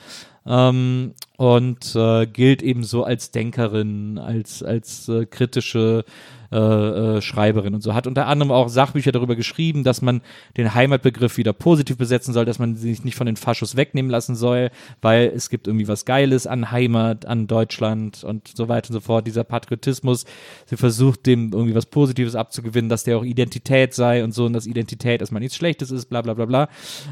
ähm, 0.46 1.14
und 1.36 1.94
äh, 1.94 2.26
gilt 2.26 2.62
eben 2.62 2.84
so 2.84 3.04
als 3.04 3.30
Denkerin, 3.30 4.18
als 4.18 4.62
als 4.62 5.08
äh, 5.08 5.26
kritische 5.26 6.04
äh, 6.52 6.56
äh, 6.56 7.22
Schreiberin 7.22 7.74
und 7.74 7.82
so. 7.82 7.94
Hat 7.94 8.06
unter 8.06 8.26
anderem 8.26 8.50
auch 8.50 8.68
Sachbücher 8.68 9.12
darüber 9.12 9.36
geschrieben, 9.36 9.84
dass 9.84 10.02
man 10.02 10.20
den 10.56 10.74
Heimatbegriff 10.74 11.36
wieder 11.36 11.52
positiv 11.52 11.96
besetzen 11.96 12.34
soll, 12.34 12.44
dass 12.44 12.58
man 12.58 12.74
sich 12.74 13.04
nicht 13.04 13.14
von 13.14 13.26
den 13.26 13.36
Faschos 13.36 13.76
wegnehmen 13.76 14.10
lassen 14.10 14.34
soll, 14.34 14.70
weil 15.00 15.32
es 15.34 15.48
gibt 15.48 15.68
irgendwie 15.68 15.86
was 15.86 16.04
Geiles 16.04 16.48
an 16.48 16.72
Heimat, 16.72 17.24
an 17.24 17.46
Deutschland 17.46 18.24
und 18.24 18.48
so 18.48 18.68
weiter 18.68 18.90
und 18.90 18.94
so 18.94 19.00
fort. 19.00 19.26
Dieser 19.28 19.44
Patriotismus, 19.44 20.24
sie 20.66 20.76
versucht 20.76 21.26
dem 21.26 21.52
irgendwie 21.52 21.74
was 21.74 21.86
Positives 21.86 22.34
abzugewinnen, 22.34 22.88
dass 22.88 23.04
der 23.04 23.18
auch 23.18 23.24
Identität 23.24 23.94
sei 23.94 24.24
und 24.24 24.32
so 24.32 24.46
und 24.46 24.52
dass 24.52 24.66
Identität 24.66 25.20
erstmal 25.20 25.40
nichts 25.40 25.56
Schlechtes 25.56 25.92
ist, 25.92 26.06
bla 26.06 26.20
bla 26.22 26.34
bla 26.34 26.46
bla. 26.46 26.68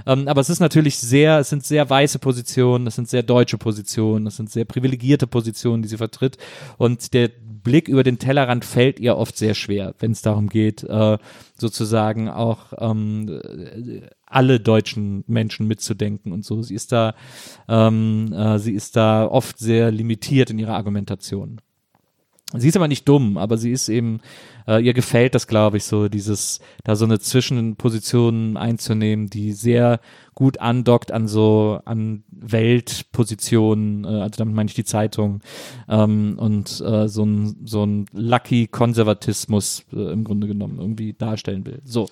Ähm, 0.06 0.26
aber 0.26 0.40
es 0.40 0.50
ist 0.50 0.60
natürlich 0.60 0.98
sehr, 0.98 1.38
es 1.38 1.48
sind 1.48 1.64
sehr 1.64 1.88
weiße 1.88 2.18
Positionen, 2.18 2.88
es 2.88 2.96
sind 2.96 3.08
sehr 3.08 3.22
deutsche 3.22 3.58
Positionen, 3.58 4.26
es 4.26 4.36
sind 4.36 4.50
sehr 4.50 4.64
privilegierte 4.64 5.26
Positionen, 5.26 5.82
die 5.82 5.88
sie 5.88 5.96
vertritt 5.96 6.38
und 6.76 7.14
der 7.14 7.30
Blick 7.68 7.86
über 7.86 8.02
den 8.02 8.18
Tellerrand 8.18 8.64
fällt 8.64 8.98
ihr 8.98 9.18
oft 9.18 9.36
sehr 9.36 9.52
schwer, 9.52 9.94
wenn 9.98 10.12
es 10.12 10.22
darum 10.22 10.48
geht, 10.48 10.84
äh, 10.84 11.18
sozusagen 11.58 12.30
auch 12.30 12.72
ähm, 12.78 13.28
äh, 13.28 14.00
alle 14.24 14.58
deutschen 14.58 15.22
Menschen 15.26 15.66
mitzudenken 15.68 16.32
und 16.32 16.46
so. 16.46 16.62
Sie 16.62 16.74
ist 16.74 16.92
da, 16.92 17.14
ähm, 17.68 18.32
äh, 18.32 18.58
sie 18.58 18.72
ist 18.72 18.96
da 18.96 19.26
oft 19.26 19.58
sehr 19.58 19.90
limitiert 19.90 20.48
in 20.48 20.58
ihrer 20.58 20.76
Argumentation. 20.76 21.60
Sie 22.56 22.68
ist 22.68 22.76
aber 22.76 22.88
nicht 22.88 23.06
dumm, 23.06 23.36
aber 23.36 23.58
sie 23.58 23.72
ist 23.72 23.90
eben, 23.90 24.20
äh, 24.66 24.82
ihr 24.82 24.94
gefällt 24.94 25.34
das, 25.34 25.46
glaube 25.46 25.76
ich, 25.76 25.84
so, 25.84 26.08
dieses, 26.08 26.60
da 26.82 26.96
so 26.96 27.04
eine 27.04 27.18
Zwischenposition 27.18 28.56
einzunehmen, 28.56 29.28
die 29.28 29.52
sehr 29.52 30.00
gut 30.34 30.58
andockt 30.58 31.12
an 31.12 31.28
so, 31.28 31.80
an 31.84 32.24
Weltpositionen, 32.30 34.04
äh, 34.04 34.22
also 34.22 34.38
damit 34.38 34.54
meine 34.54 34.68
ich 34.68 34.74
die 34.74 34.84
Zeitung, 34.84 35.42
ähm, 35.90 36.38
und 36.38 36.80
äh, 36.80 37.06
so 37.08 37.26
ein, 37.26 37.66
so 37.66 37.84
ein 37.84 38.06
lucky 38.12 38.66
Konservatismus 38.66 39.84
äh, 39.92 40.10
im 40.10 40.24
Grunde 40.24 40.46
genommen 40.46 40.78
irgendwie 40.78 41.12
darstellen 41.12 41.66
will. 41.66 41.82
So. 41.84 42.08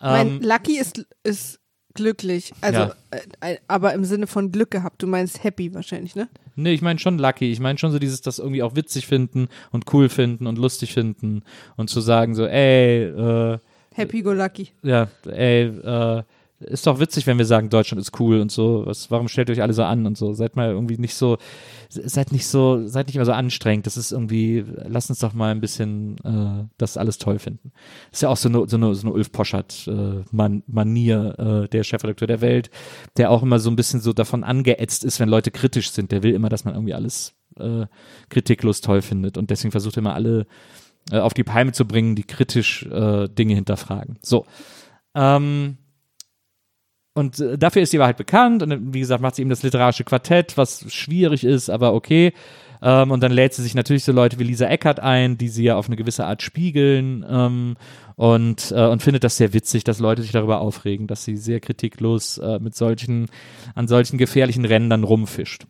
mein 0.00 0.32
Ähm, 0.32 0.40
Lucky 0.42 0.78
ist, 0.78 1.06
ist 1.22 1.61
glücklich. 1.94 2.52
Also, 2.60 2.80
Ja. 2.80 2.94
äh, 3.40 3.52
äh, 3.54 3.56
aber 3.68 3.92
im 3.94 4.04
Sinne 4.04 4.26
von 4.26 4.50
Glück 4.52 4.70
gehabt. 4.70 5.02
Du 5.02 5.06
meinst 5.06 5.42
happy 5.44 5.74
wahrscheinlich, 5.74 6.14
ne? 6.16 6.28
Nee, 6.56 6.72
ich 6.74 6.82
meine 6.82 6.98
schon 6.98 7.18
lucky. 7.18 7.50
Ich 7.50 7.60
meine 7.60 7.78
schon 7.78 7.92
so 7.92 7.98
dieses, 7.98 8.20
das 8.20 8.38
irgendwie 8.38 8.62
auch 8.62 8.76
witzig 8.76 9.06
finden 9.06 9.48
und 9.70 9.92
cool 9.92 10.08
finden 10.08 10.46
und 10.46 10.58
lustig 10.58 10.92
finden 10.92 11.42
und 11.76 11.88
zu 11.90 12.00
sagen 12.00 12.34
so, 12.34 12.46
ey, 12.46 13.04
äh, 13.04 13.58
Happy 13.94 14.22
go 14.22 14.32
lucky. 14.32 14.68
ja, 14.82 15.08
ey, 15.26 15.64
äh, 15.66 16.22
ist 16.66 16.86
doch 16.86 17.00
witzig, 17.00 17.26
wenn 17.26 17.38
wir 17.38 17.44
sagen, 17.44 17.70
Deutschland 17.70 18.00
ist 18.00 18.18
cool 18.20 18.40
und 18.40 18.50
so. 18.50 18.86
Was, 18.86 19.10
warum 19.10 19.28
stellt 19.28 19.48
ihr 19.48 19.54
euch 19.54 19.62
alle 19.62 19.72
so 19.72 19.82
an 19.82 20.06
und 20.06 20.16
so? 20.16 20.32
Seid 20.32 20.56
mal 20.56 20.70
irgendwie 20.70 20.98
nicht 20.98 21.14
so, 21.14 21.38
seid 21.88 22.32
nicht 22.32 22.46
so, 22.46 22.86
seid 22.86 23.06
nicht 23.06 23.16
immer 23.16 23.24
so 23.24 23.32
anstrengend. 23.32 23.86
Das 23.86 23.96
ist 23.96 24.12
irgendwie, 24.12 24.64
lasst 24.86 25.10
uns 25.10 25.18
doch 25.18 25.32
mal 25.32 25.50
ein 25.50 25.60
bisschen 25.60 26.16
äh, 26.24 26.68
das 26.78 26.96
alles 26.96 27.18
toll 27.18 27.38
finden. 27.38 27.72
Das 28.10 28.18
ist 28.18 28.22
ja 28.22 28.28
auch 28.28 28.36
so 28.36 28.48
eine, 28.48 28.68
so 28.68 28.76
eine, 28.76 28.94
so 28.94 29.06
eine 29.06 29.14
Ulf 29.14 29.32
Poschert 29.32 29.86
äh, 29.86 30.20
äh, 30.20 31.68
der 31.68 31.84
Chefredakteur 31.84 32.28
der 32.28 32.40
Welt, 32.40 32.70
der 33.16 33.30
auch 33.30 33.42
immer 33.42 33.58
so 33.58 33.70
ein 33.70 33.76
bisschen 33.76 34.00
so 34.00 34.12
davon 34.12 34.44
angeätzt 34.44 35.04
ist, 35.04 35.20
wenn 35.20 35.28
Leute 35.28 35.50
kritisch 35.50 35.90
sind. 35.90 36.12
Der 36.12 36.22
will 36.22 36.34
immer, 36.34 36.48
dass 36.48 36.64
man 36.64 36.74
irgendwie 36.74 36.94
alles 36.94 37.34
äh, 37.58 37.86
kritiklos 38.28 38.80
toll 38.80 39.02
findet 39.02 39.36
und 39.38 39.50
deswegen 39.50 39.72
versucht 39.72 39.96
er 39.96 40.00
immer 40.00 40.14
alle 40.14 40.46
äh, 41.10 41.18
auf 41.18 41.34
die 41.34 41.44
Palme 41.44 41.72
zu 41.72 41.86
bringen, 41.86 42.14
die 42.14 42.24
kritisch 42.24 42.84
äh, 42.86 43.28
Dinge 43.28 43.54
hinterfragen. 43.54 44.18
So. 44.22 44.46
Ähm, 45.14 45.78
und 47.14 47.40
äh, 47.40 47.58
dafür 47.58 47.82
ist 47.82 47.90
sie 47.90 47.98
aber 47.98 48.06
halt 48.06 48.16
bekannt 48.16 48.62
und 48.62 48.70
äh, 48.70 48.78
wie 48.80 49.00
gesagt 49.00 49.22
macht 49.22 49.34
sie 49.34 49.42
eben 49.42 49.50
das 49.50 49.62
literarische 49.62 50.04
Quartett, 50.04 50.56
was 50.56 50.92
schwierig 50.92 51.44
ist, 51.44 51.68
aber 51.68 51.94
okay. 51.94 52.32
Ähm, 52.80 53.10
und 53.10 53.22
dann 53.22 53.32
lädt 53.32 53.54
sie 53.54 53.62
sich 53.62 53.74
natürlich 53.74 54.04
so 54.04 54.12
Leute 54.12 54.38
wie 54.38 54.44
Lisa 54.44 54.66
Eckert 54.66 54.98
ein, 54.98 55.38
die 55.38 55.48
sie 55.48 55.64
ja 55.64 55.76
auf 55.76 55.86
eine 55.86 55.96
gewisse 55.96 56.26
Art 56.26 56.42
spiegeln 56.42 57.24
ähm, 57.28 57.76
und, 58.16 58.72
äh, 58.72 58.86
und 58.86 59.02
findet 59.02 59.24
das 59.24 59.36
sehr 59.36 59.52
witzig, 59.52 59.84
dass 59.84 60.00
Leute 60.00 60.22
sich 60.22 60.32
darüber 60.32 60.60
aufregen, 60.60 61.06
dass 61.06 61.24
sie 61.24 61.36
sehr 61.36 61.60
kritiklos 61.60 62.38
äh, 62.38 62.58
mit 62.58 62.74
solchen, 62.74 63.26
an 63.74 63.88
solchen 63.88 64.18
gefährlichen 64.18 64.64
Rändern 64.64 65.04
rumfischt 65.04 65.66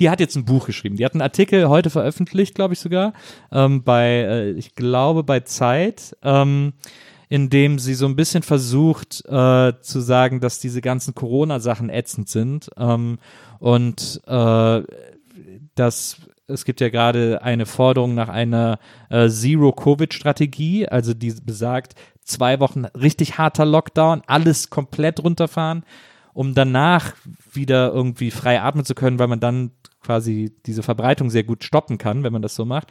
die 0.00 0.08
hat 0.08 0.18
jetzt 0.18 0.34
ein 0.34 0.46
Buch 0.46 0.66
geschrieben. 0.66 0.96
Die 0.96 1.04
hat 1.04 1.12
einen 1.12 1.20
Artikel 1.20 1.68
heute 1.68 1.90
veröffentlicht, 1.90 2.54
glaube 2.54 2.72
ich 2.72 2.80
sogar, 2.80 3.12
ähm, 3.52 3.84
bei, 3.84 4.08
äh, 4.08 4.50
ich 4.52 4.74
glaube, 4.74 5.22
bei 5.22 5.40
Zeit. 5.40 6.16
Ähm, 6.22 6.72
in 7.30 7.48
dem 7.48 7.78
sie 7.78 7.94
so 7.94 8.06
ein 8.06 8.16
bisschen 8.16 8.42
versucht 8.42 9.24
äh, 9.26 9.72
zu 9.80 10.00
sagen, 10.00 10.40
dass 10.40 10.58
diese 10.58 10.80
ganzen 10.80 11.14
Corona-Sachen 11.14 11.88
ätzend 11.88 12.28
sind. 12.28 12.70
Ähm, 12.76 13.18
und 13.60 14.20
äh, 14.26 14.82
dass 15.76 16.16
es 16.48 16.64
gibt 16.64 16.80
ja 16.80 16.88
gerade 16.88 17.40
eine 17.42 17.66
Forderung 17.66 18.16
nach 18.16 18.28
einer 18.28 18.80
äh, 19.08 19.28
Zero-Covid-Strategie, 19.28 20.88
also 20.88 21.14
die 21.14 21.32
besagt, 21.44 21.94
zwei 22.24 22.58
Wochen 22.58 22.86
richtig 22.86 23.38
harter 23.38 23.64
Lockdown, 23.64 24.22
alles 24.26 24.68
komplett 24.68 25.22
runterfahren, 25.22 25.84
um 26.32 26.54
danach 26.54 27.14
wieder 27.52 27.92
irgendwie 27.92 28.32
frei 28.32 28.60
atmen 28.60 28.84
zu 28.84 28.96
können, 28.96 29.20
weil 29.20 29.28
man 29.28 29.38
dann 29.38 29.70
quasi 30.02 30.52
diese 30.66 30.82
Verbreitung 30.82 31.30
sehr 31.30 31.44
gut 31.44 31.62
stoppen 31.62 31.96
kann, 31.96 32.24
wenn 32.24 32.32
man 32.32 32.42
das 32.42 32.56
so 32.56 32.64
macht 32.64 32.88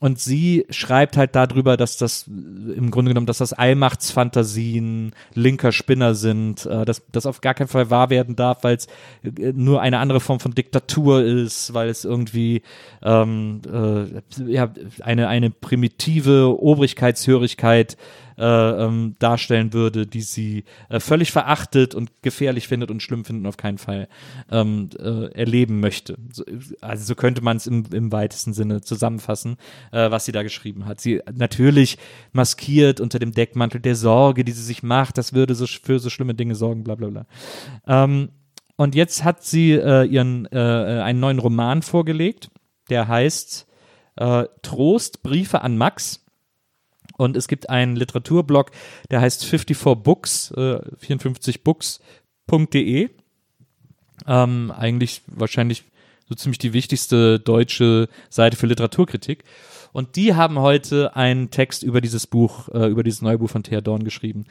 und 0.00 0.20
sie 0.20 0.64
schreibt 0.70 1.16
halt 1.16 1.34
darüber, 1.34 1.76
dass 1.76 1.96
das 1.96 2.26
im 2.28 2.90
Grunde 2.90 3.10
genommen, 3.10 3.26
dass 3.26 3.38
das 3.38 3.52
Allmachtsfantasien 3.52 5.12
linker 5.34 5.72
Spinner 5.72 6.14
sind, 6.14 6.66
äh, 6.66 6.84
dass 6.84 7.02
das 7.10 7.26
auf 7.26 7.40
gar 7.40 7.54
keinen 7.54 7.68
Fall 7.68 7.90
wahr 7.90 8.10
werden 8.10 8.36
darf, 8.36 8.62
weil 8.62 8.76
es 8.76 8.86
äh, 9.24 9.52
nur 9.52 9.80
eine 9.80 9.98
andere 9.98 10.20
Form 10.20 10.38
von 10.38 10.54
Diktatur 10.54 11.24
ist, 11.24 11.74
weil 11.74 11.88
es 11.88 12.04
irgendwie 12.04 12.62
ähm, 13.02 13.60
äh, 13.72 14.50
ja, 14.50 14.70
eine, 15.00 15.28
eine 15.28 15.50
primitive 15.50 16.62
Obrigkeitshörigkeit 16.62 17.96
äh, 18.38 18.44
ähm, 18.84 19.16
darstellen 19.18 19.72
würde, 19.72 20.06
die 20.06 20.20
sie 20.20 20.64
äh, 20.88 21.00
völlig 21.00 21.32
verachtet 21.32 21.94
und 21.94 22.22
gefährlich 22.22 22.68
findet 22.68 22.90
und 22.90 23.02
schlimm 23.02 23.24
findet 23.24 23.42
und 23.42 23.48
auf 23.48 23.56
keinen 23.56 23.78
Fall 23.78 24.08
ähm, 24.50 24.90
äh, 24.98 25.32
erleben 25.32 25.80
möchte. 25.80 26.16
So, 26.32 26.44
also 26.80 27.04
so 27.04 27.14
könnte 27.16 27.42
man 27.42 27.56
es 27.56 27.66
im, 27.66 27.84
im 27.92 28.12
weitesten 28.12 28.52
Sinne 28.52 28.80
zusammenfassen, 28.80 29.56
äh, 29.90 30.10
was 30.10 30.24
sie 30.24 30.32
da 30.32 30.44
geschrieben 30.44 30.86
hat. 30.86 31.00
Sie 31.00 31.20
natürlich 31.32 31.98
maskiert 32.32 33.00
unter 33.00 33.18
dem 33.18 33.32
Deckmantel 33.32 33.80
der 33.80 33.96
Sorge, 33.96 34.44
die 34.44 34.52
sie 34.52 34.62
sich 34.62 34.84
macht, 34.84 35.18
das 35.18 35.32
würde 35.32 35.56
so 35.56 35.66
für 35.66 35.98
so 35.98 36.08
schlimme 36.08 36.34
Dinge 36.34 36.54
sorgen, 36.54 36.84
bla 36.84 36.94
bla 36.94 37.08
bla. 37.08 37.26
Ähm, 37.86 38.28
und 38.76 38.94
jetzt 38.94 39.24
hat 39.24 39.42
sie 39.42 39.72
äh, 39.72 40.04
ihren 40.04 40.46
einen 40.46 41.18
neuen 41.18 41.40
Roman 41.40 41.82
vorgelegt, 41.82 42.50
der 42.90 43.08
heißt 43.08 43.66
Trost, 44.62 45.22
Briefe 45.22 45.62
an 45.62 45.76
Max. 45.76 46.24
Und 47.18 47.36
es 47.36 47.48
gibt 47.48 47.68
einen 47.68 47.96
Literaturblog, 47.96 48.70
der 49.10 49.20
heißt 49.20 49.44
54 49.44 50.02
Books, 50.02 50.52
äh, 50.52 50.80
54books.de. 51.04 53.10
Ähm, 54.26 54.72
eigentlich 54.76 55.22
wahrscheinlich 55.26 55.84
so 56.28 56.34
ziemlich 56.36 56.58
die 56.58 56.72
wichtigste 56.72 57.40
deutsche 57.40 58.08
Seite 58.30 58.56
für 58.56 58.66
Literaturkritik. 58.66 59.44
Und 59.92 60.16
die 60.16 60.34
haben 60.34 60.60
heute 60.60 61.16
einen 61.16 61.50
Text 61.50 61.82
über 61.82 62.00
dieses 62.00 62.28
Buch, 62.28 62.68
äh, 62.68 62.86
über 62.86 63.02
dieses 63.02 63.20
neue 63.20 63.38
Buch 63.38 63.50
von 63.50 63.64
Thea 63.64 63.80
Dorn 63.80 64.04
geschrieben. 64.04 64.44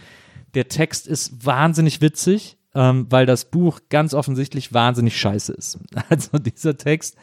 Der 0.53 0.67
Text 0.67 1.07
ist 1.07 1.45
wahnsinnig 1.45 2.01
witzig, 2.01 2.57
ähm, 2.75 3.07
weil 3.09 3.25
das 3.25 3.45
Buch 3.45 3.79
ganz 3.89 4.13
offensichtlich 4.13 4.73
wahnsinnig 4.73 5.17
scheiße 5.17 5.53
ist. 5.53 5.79
Also 6.09 6.37
dieser 6.37 6.77
Text 6.77 7.15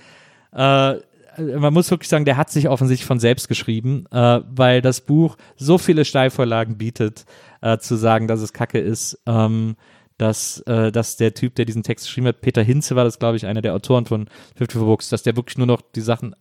äh, 0.53 0.95
man 1.39 1.73
muss 1.73 1.91
wirklich 1.91 2.09
sagen, 2.09 2.25
der 2.25 2.37
hat 2.37 2.51
sich 2.51 2.69
offensichtlich 2.69 3.07
von 3.07 3.21
selbst 3.21 3.49
geschrieben, 3.49 4.07
äh, 4.11 4.41
weil 4.49 4.83
das 4.83 5.01
Buch 5.01 5.37
so 5.57 5.79
viele 5.79 6.05
Steilvorlagen 6.05 6.79
bietet, 6.79 7.25
äh, 7.61 7.79
zu 7.79 7.97
sagen, 7.97 8.29
dass 8.29 8.41
es 8.41 8.53
Kacke 8.53 8.79
ist. 8.79 9.21
Ähm, 9.27 9.77
dass, 10.17 10.61
äh, 10.61 10.93
dass 10.93 11.17
der 11.17 11.35
Typ, 11.35 11.57
der 11.57 11.65
diesen 11.65 11.83
Text 11.83 12.07
geschrieben 12.07 12.29
hat, 12.29 12.41
Peter 12.41 12.63
Hinze 12.63 12.95
war 12.95 13.03
das, 13.03 13.19
glaube 13.19 13.37
ich, 13.37 13.47
einer 13.47 13.63
der 13.63 13.75
Autoren 13.75 14.07
von 14.07 14.29
54 14.55 14.81
Books, 14.81 15.09
dass 15.09 15.25
der 15.25 15.35
wirklich 15.35 15.59
nur 15.59 15.67
noch 15.67 15.81
die 15.81 16.01
Sachen 16.01 16.37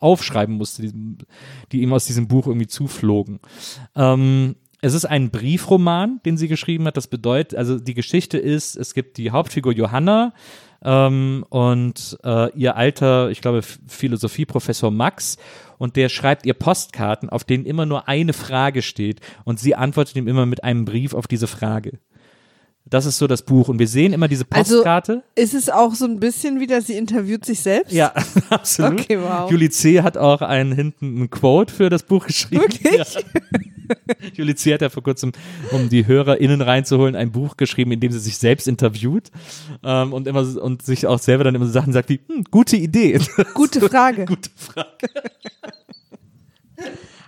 aufschreiben 0.00 0.56
musste, 0.56 0.82
die, 0.82 1.18
die 1.70 1.82
ihm 1.82 1.92
aus 1.92 2.06
diesem 2.06 2.26
Buch 2.26 2.48
irgendwie 2.48 2.66
zuflogen. 2.66 3.38
Ähm, 3.94 4.56
es 4.80 4.94
ist 4.94 5.04
ein 5.04 5.30
Briefroman, 5.30 6.20
den 6.26 6.36
sie 6.36 6.48
geschrieben 6.48 6.86
hat. 6.86 6.96
Das 6.96 7.06
bedeutet, 7.06 7.56
also 7.56 7.78
die 7.78 7.94
Geschichte 7.94 8.36
ist, 8.36 8.76
es 8.76 8.94
gibt 8.94 9.16
die 9.16 9.30
Hauptfigur 9.30 9.72
Johanna, 9.72 10.34
ähm, 10.84 11.44
und 11.48 12.18
äh, 12.24 12.50
ihr 12.56 12.76
alter, 12.76 13.30
ich 13.30 13.40
glaube, 13.40 13.62
Philosophieprofessor 13.62 14.90
Max 14.90 15.38
und 15.78 15.96
der 15.96 16.08
schreibt 16.08 16.46
ihr 16.46 16.54
Postkarten, 16.54 17.28
auf 17.28 17.44
denen 17.44 17.66
immer 17.66 17.86
nur 17.86 18.08
eine 18.08 18.32
Frage 18.32 18.82
steht 18.82 19.20
und 19.44 19.60
sie 19.60 19.74
antwortet 19.74 20.16
ihm 20.16 20.28
immer 20.28 20.46
mit 20.46 20.64
einem 20.64 20.84
Brief 20.84 21.14
auf 21.14 21.26
diese 21.26 21.46
Frage. 21.46 21.98
Das 22.84 23.06
ist 23.06 23.16
so 23.18 23.26
das 23.26 23.42
Buch. 23.42 23.68
Und 23.68 23.78
wir 23.78 23.88
sehen 23.88 24.12
immer 24.12 24.28
diese 24.28 24.44
Also 24.50 24.76
Postkarte. 24.76 25.22
ist 25.34 25.54
es 25.54 25.70
auch 25.70 25.94
so 25.94 26.04
ein 26.04 26.18
bisschen 26.20 26.60
wieder, 26.60 26.80
sie 26.82 26.94
interviewt 26.94 27.44
sich 27.46 27.60
selbst? 27.60 27.92
ja, 27.92 28.12
absolut. 28.50 29.00
Okay, 29.00 29.18
wow. 29.18 29.50
Julie 29.50 29.70
C. 29.70 30.02
hat 30.02 30.18
auch 30.18 30.42
einen 30.42 30.72
hinten 30.72 31.22
ein 31.22 31.30
Quote 31.30 31.72
für 31.72 31.88
das 31.88 32.02
Buch 32.02 32.26
geschrieben. 32.26 32.62
Wirklich? 32.62 32.92
Ja. 32.94 33.04
Julie 34.34 34.54
C. 34.54 34.72
hat 34.74 34.80
ja 34.82 34.88
vor 34.88 35.02
kurzem, 35.02 35.32
um 35.70 35.88
die 35.88 36.06
HörerInnen 36.06 36.60
reinzuholen, 36.60 37.14
ein 37.14 37.30
Buch 37.32 37.56
geschrieben, 37.56 37.92
in 37.92 38.00
dem 38.00 38.10
sie 38.12 38.18
sich 38.20 38.36
selbst 38.38 38.66
interviewt 38.68 39.30
ähm, 39.84 40.12
und 40.12 40.26
immer 40.26 40.40
und 40.62 40.82
sich 40.82 41.06
auch 41.06 41.18
selber 41.18 41.44
dann 41.44 41.54
immer 41.54 41.66
so 41.66 41.72
Sachen 41.72 41.92
sagt 41.92 42.08
wie, 42.08 42.20
hm, 42.26 42.44
gute 42.50 42.76
Idee. 42.76 43.20
Gute 43.54 43.80
Frage. 43.80 44.24
gute 44.24 44.50
Frage. 44.56 44.88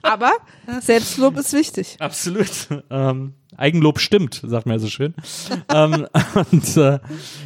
Aber 0.02 0.32
Selbstlob 0.80 1.36
ist 1.38 1.52
wichtig. 1.52 1.96
Absolut. 1.98 2.48
Ähm, 2.90 3.34
Eigenlob 3.56 4.00
stimmt, 4.00 4.42
sagt 4.44 4.66
man 4.66 4.76
ja 4.76 4.78
so 4.78 4.88
schön. 4.88 5.14
ähm, 5.74 6.06
und, 6.52 6.76
äh, 6.76 6.98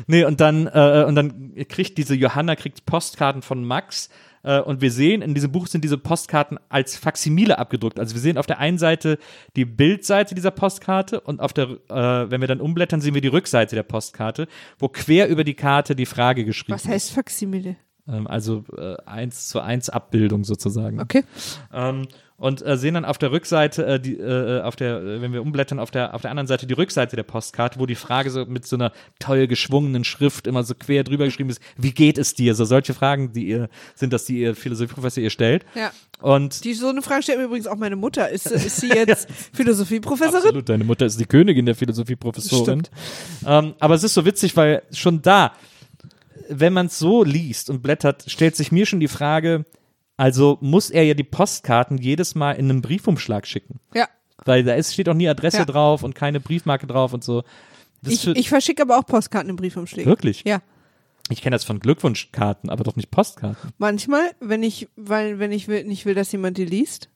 nee, 0.07 0.25
und 0.25 0.41
dann, 0.41 0.67
äh, 0.67 1.05
und 1.07 1.15
dann 1.15 1.55
kriegt 1.69 1.99
diese 1.99 2.15
Johanna 2.15 2.57
kriegt 2.57 2.87
Postkarten 2.87 3.43
von 3.43 3.65
Max. 3.65 4.09
Äh, 4.43 4.61
und 4.61 4.81
wir 4.81 4.91
sehen, 4.91 5.23
in 5.23 5.35
diesem 5.35 5.53
Buch 5.53 5.67
sind 5.67 5.85
diese 5.85 5.99
Postkarten 5.99 6.59
als 6.69 6.97
Faximile 6.97 7.59
abgedruckt. 7.59 7.99
Also 7.99 8.15
wir 8.15 8.21
sehen 8.21 8.39
auf 8.39 8.47
der 8.47 8.59
einen 8.59 8.79
Seite 8.79 9.19
die 9.57 9.65
Bildseite 9.65 10.35
dieser 10.35 10.51
Postkarte 10.51 11.21
und 11.21 11.41
auf 11.41 11.53
der, 11.53 11.69
äh, 11.89 12.31
wenn 12.31 12.41
wir 12.41 12.49
dann 12.49 12.61
umblättern, 12.61 13.01
sehen 13.01 13.15
wir 13.15 13.21
die 13.21 13.29
Rückseite 13.29 13.77
der 13.77 13.83
Postkarte, 13.83 14.49
wo 14.79 14.89
quer 14.89 15.29
über 15.29 15.45
die 15.45 15.55
Karte 15.55 15.97
die 15.97 16.07
Frage 16.07 16.45
geschrieben 16.45 16.75
Was 16.75 16.87
heißt 16.87 17.13
Faximile? 17.13 17.77
Ähm, 18.09 18.27
also 18.27 18.65
äh, 18.77 18.97
eins 19.07 19.49
zu 19.49 19.61
eins 19.61 19.89
Abbildung 19.89 20.45
sozusagen. 20.45 21.01
Okay. 21.01 21.25
Ähm, 21.73 22.09
und 22.39 22.65
äh, 22.65 22.77
sehen 22.77 22.95
dann 22.95 23.05
auf 23.05 23.19
der 23.19 23.33
Rückseite, 23.33 23.85
äh, 23.85 24.01
die, 24.01 24.15
äh, 24.15 24.61
auf 24.63 24.77
der, 24.77 24.99
äh, 25.03 25.21
wenn 25.21 25.33
wir 25.33 25.43
umblättern, 25.43 25.81
auf 25.81 25.91
der, 25.91 26.15
auf 26.15 26.23
der 26.23 26.31
anderen 26.31 26.47
Seite 26.47 26.69
die 26.69 26.75
Rückseite 26.75 27.17
der 27.17 27.25
Postkarte, 27.25 27.81
wo 27.81 27.87
die 27.87 27.97
Frage 27.97 28.31
so 28.31 28.47
mit 28.47 28.65
so 28.65 28.77
einer 28.77 28.93
toll 29.19 29.49
geschwungenen 29.49 30.05
Schrift 30.05 30.47
immer 30.47 30.63
so 30.63 30.75
quer 30.75 31.03
drüber 31.03 31.25
geschrieben 31.25 31.51
ist, 31.51 31.61
wie 31.77 31.91
geht 31.91 32.17
es 32.17 32.35
dir? 32.35 32.55
So 32.55 32.65
solche 32.65 32.95
Fragen, 32.95 33.33
die 33.33 33.49
ihr, 33.49 33.69
sind 33.97 34.13
das, 34.13 34.25
die 34.25 34.39
ihr 34.39 34.55
Philosophieprofessor 34.55 35.23
ihr 35.23 35.31
stellt. 35.31 35.67
Ja. 35.75 35.91
Und 36.21 36.65
Die, 36.65 36.75
so 36.75 36.89
eine 36.89 37.03
Frage 37.03 37.25
stellt 37.25 37.39
mir 37.39 37.45
übrigens 37.47 37.67
auch 37.67 37.77
meine 37.77 37.97
Mutter. 37.97 38.29
Ist, 38.29 38.47
ist 38.51 38.81
sie 38.81 38.89
jetzt 38.89 39.29
Philosophieprofessorin? 39.53 40.37
Absolut, 40.37 40.69
deine 40.69 40.85
Mutter 40.85 41.07
ist 41.07 41.19
die 41.19 41.27
Königin 41.27 41.67
der 41.67 41.75
Philosophieprofessorin. 41.75 42.85
Ähm, 43.47 43.75
aber 43.81 43.95
es 43.95 44.05
ist 44.05 44.15
so 44.15 44.25
witzig, 44.25 44.57
weil 44.57 44.83
schon 44.93 45.23
da, 45.23 45.53
wenn 46.49 46.73
man 46.73 46.87
es 46.87 46.99
so 46.99 47.25
liest 47.25 47.71
und 47.71 47.83
blättert, 47.83 48.25
stellt 48.29 48.57
sich 48.57 48.73
mir 48.73 48.87
schon 48.87 49.01
die 49.01 49.09
Frage, 49.09 49.65
also 50.17 50.59
muss 50.61 50.91
er 50.91 51.05
ja 51.05 51.15
die 51.15 51.25
Postkarten 51.25 51.99
jedes 51.99 52.35
Mal 52.35 52.53
in 52.53 52.71
einem 52.71 52.83
Briefumschlag 52.83 53.47
schicken. 53.47 53.81
Ja. 53.95 54.09
Weil 54.45 54.65
da 54.65 54.75
ist, 54.75 54.93
steht 54.95 55.09
auch 55.09 55.15
nie 55.15 55.29
Adresse 55.29 55.59
Ja. 55.59 55.65
drauf 55.65 56.03
und 56.03 56.15
keine 56.15 56.41
Briefmarke 56.41 56.87
drauf 56.87 57.13
und 57.13 57.23
so. 57.25 57.43
Das 58.03 58.13
Ich, 58.13 58.27
ich 58.27 58.49
verschicke 58.49 58.83
aber 58.83 58.99
auch 58.99 59.07
Postkarten 59.07 59.51
im 59.51 59.57
Briefumschlägen. 59.57 60.11
wirklich? 60.11 60.43
Ja. 60.47 60.61
Ich 61.31 61.43
kenne 61.43 61.55
das 61.55 61.65
von 61.65 61.79
Glückwunschkarten, 61.81 62.71
aber 62.71 62.85
doch 62.85 62.97
nicht 62.97 63.11
Postkarten. 63.11 63.71
Manchmal, 63.79 64.31
wenn 64.41 64.63
ich, 64.63 64.89
weil, 64.97 65.39
wenn 65.39 65.53
ich 65.53 65.69
will, 65.69 65.85
nicht 65.85 66.07
will, 66.07 66.15
dass 66.15 66.33
jemand 66.33 66.57
die 66.57 66.65
liest. 66.65 67.11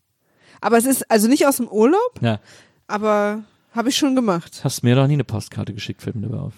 Aber 0.61 0.77
es 0.77 0.85
ist, 0.85 1.11
also 1.11 1.29
nicht 1.29 1.47
aus 1.47 1.57
dem 1.57 1.69
Urlaub, 1.69 2.21
Ja. 2.21 2.41
aber 2.87 3.45
Habe 3.75 3.89
ich 3.89 3.97
schon 3.97 4.15
gemacht. 4.15 4.61
Hast 4.65 4.83
mir 4.83 4.95
doch 4.95 5.07
nie 5.07 5.15
eine 5.15 5.25
Postkarte 5.25 5.73
geschickt, 5.73 6.03
fällt 6.03 6.15
mir 6.17 6.29
dabei 6.29 6.43
auf. 6.43 6.53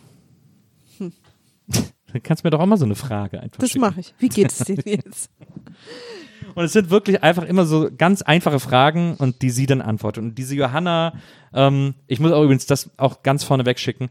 Dann 2.14 2.22
kannst 2.22 2.44
du 2.44 2.46
mir 2.46 2.50
doch 2.52 2.60
auch 2.60 2.66
mal 2.66 2.76
so 2.76 2.84
eine 2.84 2.94
Frage 2.94 3.40
einfach 3.40 3.58
Das 3.58 3.70
schicken. 3.70 3.80
mache 3.80 3.98
ich. 3.98 4.14
Wie 4.18 4.28
geht's 4.28 4.58
dir 4.58 4.76
jetzt? 4.84 5.28
Und 6.54 6.62
es 6.64 6.72
sind 6.72 6.88
wirklich 6.90 7.24
einfach 7.24 7.42
immer 7.42 7.66
so 7.66 7.90
ganz 7.98 8.22
einfache 8.22 8.60
Fragen 8.60 9.16
und 9.18 9.42
die 9.42 9.50
sie 9.50 9.66
dann 9.66 9.80
antwortet. 9.80 10.22
Und 10.22 10.36
diese 10.36 10.54
Johanna, 10.54 11.14
ähm, 11.52 11.94
ich 12.06 12.20
muss 12.20 12.30
auch 12.30 12.44
übrigens 12.44 12.66
das 12.66 12.90
auch 12.96 13.24
ganz 13.24 13.42
vorne 13.42 13.66
wegschicken, 13.66 14.08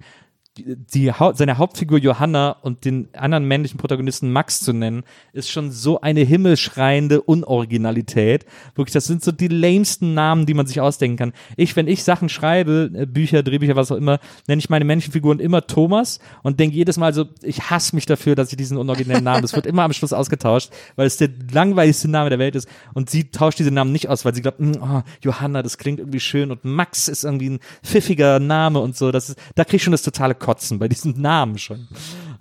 die, 0.57 1.11
seine 1.33 1.57
Hauptfigur 1.57 1.97
Johanna 1.97 2.51
und 2.61 2.85
den 2.85 3.09
anderen 3.13 3.47
männlichen 3.47 3.79
Protagonisten 3.79 4.31
Max 4.31 4.59
zu 4.59 4.71
nennen, 4.71 5.03
ist 5.33 5.49
schon 5.49 5.71
so 5.71 6.01
eine 6.01 6.21
himmelschreiende 6.21 7.21
Unoriginalität. 7.21 8.45
Wirklich, 8.75 8.93
das 8.93 9.05
sind 9.05 9.23
so 9.23 9.31
die 9.31 9.47
lamesten 9.47 10.13
Namen, 10.13 10.45
die 10.45 10.53
man 10.53 10.67
sich 10.67 10.79
ausdenken 10.79 11.17
kann. 11.17 11.33
Ich, 11.57 11.75
wenn 11.75 11.87
ich 11.87 12.03
Sachen 12.03 12.29
schreibe, 12.29 12.91
äh, 12.93 13.05
Bücher, 13.05 13.41
Drehbücher, 13.41 13.75
was 13.75 13.91
auch 13.91 13.95
immer, 13.95 14.19
nenne 14.47 14.59
ich 14.59 14.69
meine 14.69 14.85
männlichen 14.85 15.11
Figuren 15.11 15.39
immer 15.39 15.65
Thomas 15.65 16.19
und 16.43 16.59
denke 16.59 16.75
jedes 16.75 16.97
Mal 16.97 17.13
so, 17.13 17.25
ich 17.41 17.69
hasse 17.71 17.95
mich 17.95 18.05
dafür, 18.05 18.35
dass 18.35 18.51
ich 18.51 18.57
diesen 18.57 18.77
unoriginellen 18.77 19.23
Namen, 19.23 19.41
das 19.41 19.55
wird 19.55 19.65
immer 19.65 19.83
am 19.83 19.93
Schluss 19.93 20.13
ausgetauscht, 20.13 20.71
weil 20.95 21.07
es 21.07 21.17
der 21.17 21.29
langweiligste 21.51 22.09
Name 22.09 22.29
der 22.29 22.39
Welt 22.39 22.55
ist 22.55 22.67
und 22.93 23.09
sie 23.09 23.31
tauscht 23.31 23.57
diese 23.57 23.71
Namen 23.71 23.91
nicht 23.91 24.07
aus, 24.07 24.23
weil 24.23 24.35
sie 24.35 24.41
glaubt, 24.41 24.59
"Mm, 24.59 24.73
oh, 24.81 25.01
Johanna, 25.21 25.63
das 25.63 25.77
klingt 25.79 25.99
irgendwie 25.99 26.19
schön 26.19 26.51
und 26.51 26.63
Max 26.63 27.07
ist 27.07 27.23
irgendwie 27.23 27.49
ein 27.49 27.59
pfiffiger 27.83 28.39
Name 28.39 28.79
und 28.79 28.95
so, 28.95 29.11
das 29.11 29.29
ist, 29.29 29.39
da 29.55 29.63
krieg 29.63 29.77
ich 29.77 29.83
schon 29.83 29.91
das 29.91 30.03
totale 30.03 30.35
Kotzen 30.43 30.77
bei 30.77 30.87
diesen 30.87 31.21
Namen 31.21 31.57
schon. 31.57 31.87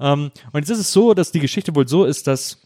Ähm, 0.00 0.30
und 0.52 0.60
jetzt 0.60 0.70
ist 0.70 0.78
es 0.78 0.92
so, 0.92 1.14
dass 1.14 1.32
die 1.32 1.40
Geschichte 1.40 1.74
wohl 1.74 1.86
so 1.86 2.04
ist, 2.04 2.26
dass 2.26 2.58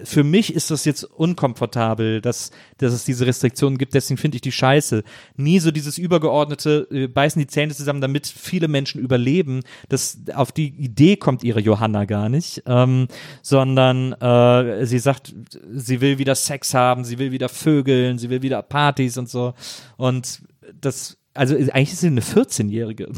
für 0.05 0.25
mich 0.25 0.55
ist 0.55 0.71
das 0.71 0.85
jetzt 0.85 1.05
unkomfortabel, 1.05 2.21
dass, 2.21 2.51
dass 2.79 2.93
es 2.93 3.05
diese 3.05 3.27
Restriktionen 3.27 3.79
gibt, 3.79 3.95
deswegen 3.95 4.19
finde 4.19 4.37
ich 4.37 4.41
die 4.41 4.53
scheiße. 4.53 5.03
Nie 5.37 5.59
so 5.59 5.71
dieses 5.71 5.99
übergeordnete, 5.99 6.89
äh, 6.91 7.07
beißen 7.07 7.41
die 7.41 7.47
Zähne 7.47 7.75
zusammen, 7.75 8.01
damit 8.01 8.27
viele 8.27 8.69
Menschen 8.69 9.01
überleben. 9.01 9.63
Das, 9.89 10.19
auf 10.35 10.53
die 10.53 10.69
Idee 10.69 11.17
kommt 11.17 11.45
ihre 11.45 11.61
Johanna 11.61 12.05
gar 12.05 12.29
nicht, 12.29 12.63
ähm, 12.67 13.09
sondern 13.43 14.13
äh, 14.15 14.87
sie 14.87 14.99
sagt, 14.99 15.35
sie 15.73 16.01
will 16.01 16.19
wieder 16.19 16.35
Sex 16.35 16.75
haben, 16.75 17.05
sie 17.05 17.19
will 17.19 17.33
wieder 17.33 17.49
Vögeln, 17.49 18.19
sie 18.19 18.31
will 18.31 18.43
wieder 18.43 18.63
Partys 18.63 19.19
und 19.19 19.29
so. 19.29 19.55
Und 19.97 20.41
das, 20.81 21.18
also 21.39 21.55
eigentlich 21.55 21.93
ist 21.93 22.01
sie 22.01 22.09
eine 22.09 22.21
14-Jährige. 22.21 23.09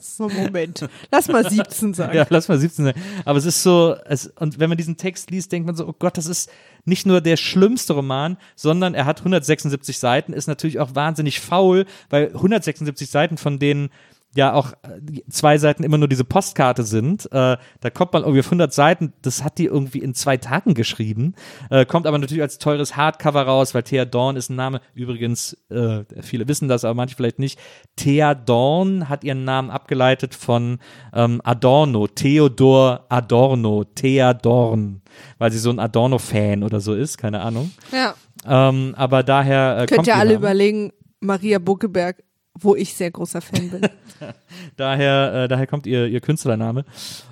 So, 0.00 0.28
Moment. 0.28 0.88
Lass 1.12 1.28
mal 1.28 1.48
17 1.48 1.94
sagen. 1.94 2.16
Ja, 2.16 2.26
lass 2.28 2.48
mal 2.48 2.58
17 2.58 2.86
sein. 2.86 2.94
Aber 3.24 3.38
es 3.38 3.44
ist 3.44 3.62
so, 3.62 3.94
es, 4.06 4.26
und 4.26 4.58
wenn 4.58 4.68
man 4.68 4.78
diesen 4.78 4.96
Text 4.96 5.30
liest, 5.30 5.52
denkt 5.52 5.66
man 5.66 5.76
so, 5.76 5.86
oh 5.86 5.94
Gott, 5.98 6.16
das 6.16 6.26
ist 6.26 6.50
nicht 6.84 7.06
nur 7.06 7.20
der 7.20 7.36
schlimmste 7.36 7.92
Roman, 7.92 8.36
sondern 8.56 8.94
er 8.94 9.04
hat 9.04 9.20
176 9.20 9.98
Seiten, 9.98 10.32
ist 10.32 10.46
natürlich 10.46 10.80
auch 10.80 10.94
wahnsinnig 10.94 11.40
faul, 11.40 11.84
weil 12.10 12.28
176 12.28 13.08
Seiten 13.08 13.36
von 13.36 13.58
denen 13.58 13.90
ja 14.34 14.52
auch 14.52 14.72
äh, 14.82 15.20
zwei 15.30 15.58
Seiten 15.58 15.82
immer 15.84 15.98
nur 15.98 16.08
diese 16.08 16.24
Postkarte 16.24 16.82
sind. 16.82 17.26
Äh, 17.26 17.56
da 17.80 17.90
kommt 17.92 18.12
man 18.12 18.22
irgendwie 18.22 18.40
auf 18.40 18.46
100 18.46 18.72
Seiten, 18.72 19.12
das 19.22 19.44
hat 19.44 19.58
die 19.58 19.66
irgendwie 19.66 19.98
in 19.98 20.14
zwei 20.14 20.36
Tagen 20.36 20.74
geschrieben, 20.74 21.34
äh, 21.70 21.84
kommt 21.86 22.06
aber 22.06 22.18
natürlich 22.18 22.42
als 22.42 22.58
teures 22.58 22.96
Hardcover 22.96 23.42
raus, 23.42 23.74
weil 23.74 23.82
Thea 23.82 24.04
Dorn 24.04 24.36
ist 24.36 24.50
ein 24.50 24.56
Name, 24.56 24.80
übrigens, 24.94 25.56
äh, 25.70 26.04
viele 26.20 26.48
wissen 26.48 26.68
das, 26.68 26.84
aber 26.84 26.94
manche 26.94 27.16
vielleicht 27.16 27.38
nicht. 27.38 27.58
Thea 27.96 28.34
Dorn 28.34 29.08
hat 29.08 29.24
ihren 29.24 29.44
Namen 29.44 29.70
abgeleitet 29.70 30.34
von 30.34 30.78
ähm, 31.12 31.40
Adorno, 31.44 32.06
Theodor 32.08 33.06
Adorno, 33.08 33.84
Thea 33.84 34.34
Dorn, 34.34 35.02
weil 35.38 35.52
sie 35.52 35.58
so 35.58 35.70
ein 35.70 35.78
Adorno-Fan 35.78 36.62
oder 36.62 36.80
so 36.80 36.94
ist, 36.94 37.18
keine 37.18 37.40
Ahnung. 37.40 37.70
Ja. 37.92 38.14
Ähm, 38.46 38.94
aber 38.96 39.22
daher 39.22 39.78
äh, 39.78 39.86
Könnt 39.86 40.06
ihr 40.06 40.16
alle 40.16 40.34
Name. 40.34 40.38
überlegen, 40.38 40.92
Maria 41.20 41.58
Buckeberg, 41.58 42.22
wo 42.58 42.76
ich 42.76 42.94
sehr 42.94 43.10
großer 43.10 43.40
Fan 43.40 43.70
bin. 43.70 43.80
Daher, 44.76 45.44
äh, 45.44 45.48
daher 45.48 45.66
kommt 45.66 45.86
ihr, 45.86 46.06
ihr 46.06 46.20
Künstlername. 46.20 46.84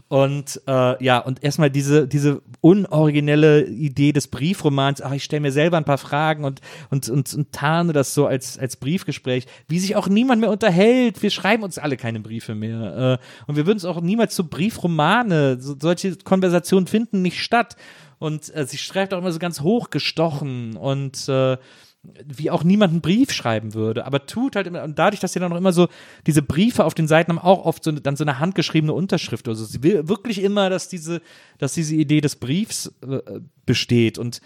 Und 0.09 0.61
äh, 0.67 1.03
ja, 1.03 1.19
und 1.21 1.43
erstmal 1.43 1.71
diese, 1.71 2.07
diese 2.07 2.43
unoriginelle 2.61 3.65
Idee 3.65 4.13
des 4.13 4.27
Briefromans, 4.27 5.01
ach, 5.01 5.13
ich 5.13 5.25
stelle 5.25 5.41
mir 5.41 5.53
selber 5.53 5.79
ein 5.79 5.85
paar 5.85 5.97
Fragen 5.97 6.45
und, 6.45 6.61
und, 6.91 7.09
und, 7.09 7.33
und 7.33 7.53
tarne 7.53 7.93
das 7.95 8.13
so 8.13 8.27
als, 8.27 8.59
als 8.59 8.77
Briefgespräch, 8.77 9.47
wie 9.69 9.79
sich 9.79 9.97
auch 9.97 10.09
niemand 10.09 10.41
mehr 10.41 10.51
unterhält. 10.51 11.23
Wir 11.23 11.31
schreiben 11.31 11.63
uns 11.63 11.79
alle 11.79 11.97
keine 11.97 12.21
Briefe 12.21 12.55
mehr. 12.55 13.19
Äh, 13.23 13.47
und 13.47 13.57
wir 13.57 13.67
würden 13.67 13.79
es 13.79 13.85
auch 13.85 14.01
niemals 14.03 14.35
zu 14.35 14.49
Briefromane, 14.49 15.59
so, 15.61 15.77
solche 15.81 16.17
Konversationen 16.17 16.89
finden 16.89 17.23
nicht 17.23 17.41
statt. 17.41 17.77
Und 18.19 18.55
äh, 18.55 18.67
sie 18.67 18.79
schreibt 18.79 19.15
auch 19.15 19.19
immer 19.19 19.33
so 19.33 19.39
ganz 19.39 19.61
hochgestochen 19.61 20.77
und 20.77 21.29
äh, 21.29 21.57
wie 22.03 22.51
auch 22.51 22.65
niemand 22.65 22.93
einen 22.93 23.01
Brief 23.01 23.33
schreiben 23.33 23.75
würde, 23.75 24.07
aber 24.07 24.27
tut 24.27 24.57
halt 24.57 24.67
immer, 24.67 24.83
und 24.83 24.99
dadurch, 24.99 25.21
dass 25.21 25.33
sie 25.33 25.39
dann 25.39 25.53
auch 25.53 25.57
immer 25.57 25.73
so, 25.73 25.89
diese 26.27 26.43
Briefe 26.43 26.85
auf 26.85 26.95
den 26.95 27.07
Seiten 27.07 27.31
haben 27.31 27.39
auch 27.39 27.65
oft 27.65 27.85
so 27.85 27.93
dann 27.93 28.17
so 28.17 28.25
eine 28.25 28.41
handgeschriebene 28.41 28.93
Unterschrift. 28.93 29.47
Also 29.47 29.65
sie 29.65 29.83
will 29.85 30.09
wirklich 30.09 30.43
immer, 30.43 30.69
dass 30.69 30.89
diese, 30.89 31.23
dass 31.59 31.75
diese 31.75 31.95
Idee 31.95 32.21
des 32.21 32.37
Briefs 32.37 32.93
äh, 33.09 33.41
besteht 33.67 34.19
und, 34.19 34.41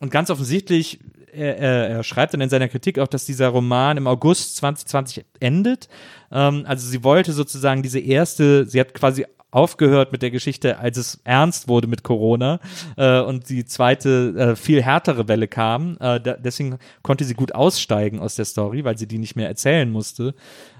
und 0.00 0.10
ganz 0.10 0.30
offensichtlich, 0.30 0.98
er, 1.32 1.58
er, 1.58 1.88
er 1.88 2.02
schreibt 2.02 2.34
dann 2.34 2.40
in 2.40 2.48
seiner 2.48 2.68
Kritik 2.68 2.98
auch, 2.98 3.08
dass 3.08 3.26
dieser 3.26 3.48
Roman 3.48 3.96
im 3.96 4.08
August 4.08 4.56
2020 4.56 5.24
endet. 5.38 5.88
Ähm, 6.32 6.64
also 6.66 6.88
sie 6.88 7.04
wollte 7.04 7.32
sozusagen 7.32 7.82
diese 7.82 8.00
erste, 8.00 8.66
sie 8.66 8.80
hat 8.80 8.92
quasi 8.92 9.24
aufgehört 9.50 10.12
mit 10.12 10.22
der 10.22 10.30
Geschichte, 10.30 10.78
als 10.78 10.98
es 10.98 11.20
ernst 11.24 11.68
wurde 11.68 11.86
mit 11.86 12.02
Corona 12.02 12.60
äh, 12.96 13.20
und 13.20 13.48
die 13.48 13.64
zweite, 13.64 14.34
äh, 14.36 14.56
viel 14.56 14.82
härtere 14.82 15.26
Welle 15.28 15.48
kam. 15.48 15.96
Äh, 16.00 16.20
da, 16.20 16.34
deswegen 16.34 16.78
konnte 17.02 17.24
sie 17.24 17.34
gut 17.34 17.54
aussteigen 17.54 18.20
aus 18.20 18.34
der 18.34 18.44
Story, 18.44 18.84
weil 18.84 18.98
sie 18.98 19.06
die 19.06 19.18
nicht 19.18 19.36
mehr 19.36 19.48
erzählen 19.48 19.90
musste. 19.90 20.34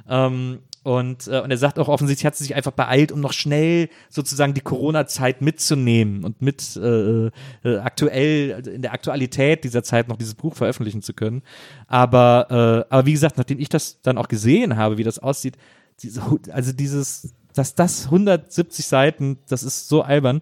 Ähm, 0.09 0.59
und, 0.83 1.27
äh, 1.29 1.41
und 1.41 1.51
er 1.51 1.59
sagt 1.59 1.79
auch 1.79 1.89
offensichtlich, 1.89 2.25
hat 2.25 2.37
sie 2.37 2.45
sich 2.45 2.55
einfach 2.55 2.73
beeilt, 2.73 3.11
um 3.13 3.21
noch 3.21 3.33
schnell 3.33 3.89
sozusagen 4.09 4.55
die 4.55 4.61
Corona-Zeit 4.61 5.43
mitzunehmen 5.43 6.25
und 6.25 6.41
mit 6.41 6.77
äh, 6.77 7.27
äh, 7.27 7.31
aktuell, 7.79 8.55
also 8.55 8.71
in 8.71 8.83
der 8.83 8.93
Aktualität 8.93 9.65
dieser 9.65 9.83
Zeit 9.83 10.09
noch 10.09 10.17
dieses 10.17 10.35
Buch 10.35 10.55
veröffentlichen 10.55 11.03
zu 11.03 11.15
können. 11.15 11.43
Aber, 11.89 12.87
äh, 12.89 12.95
aber 12.95 13.07
wie 13.07 13.13
gesagt, 13.13 13.39
nachdem 13.39 13.59
ich 13.59 13.69
das 13.69 14.01
dann 14.03 14.19
auch 14.19 14.29
gesehen 14.29 14.77
habe, 14.77 14.99
wie 14.99 15.05
das 15.05 15.19
aussieht, 15.19 15.57
diese, 16.01 16.23
also 16.53 16.73
dieses, 16.73 17.35
dass 17.59 17.75
das 17.75 18.07
170 18.07 18.87
Seiten, 18.87 19.39
das 19.49 19.63
ist 19.63 19.89
so 19.89 20.03
albern. 20.03 20.41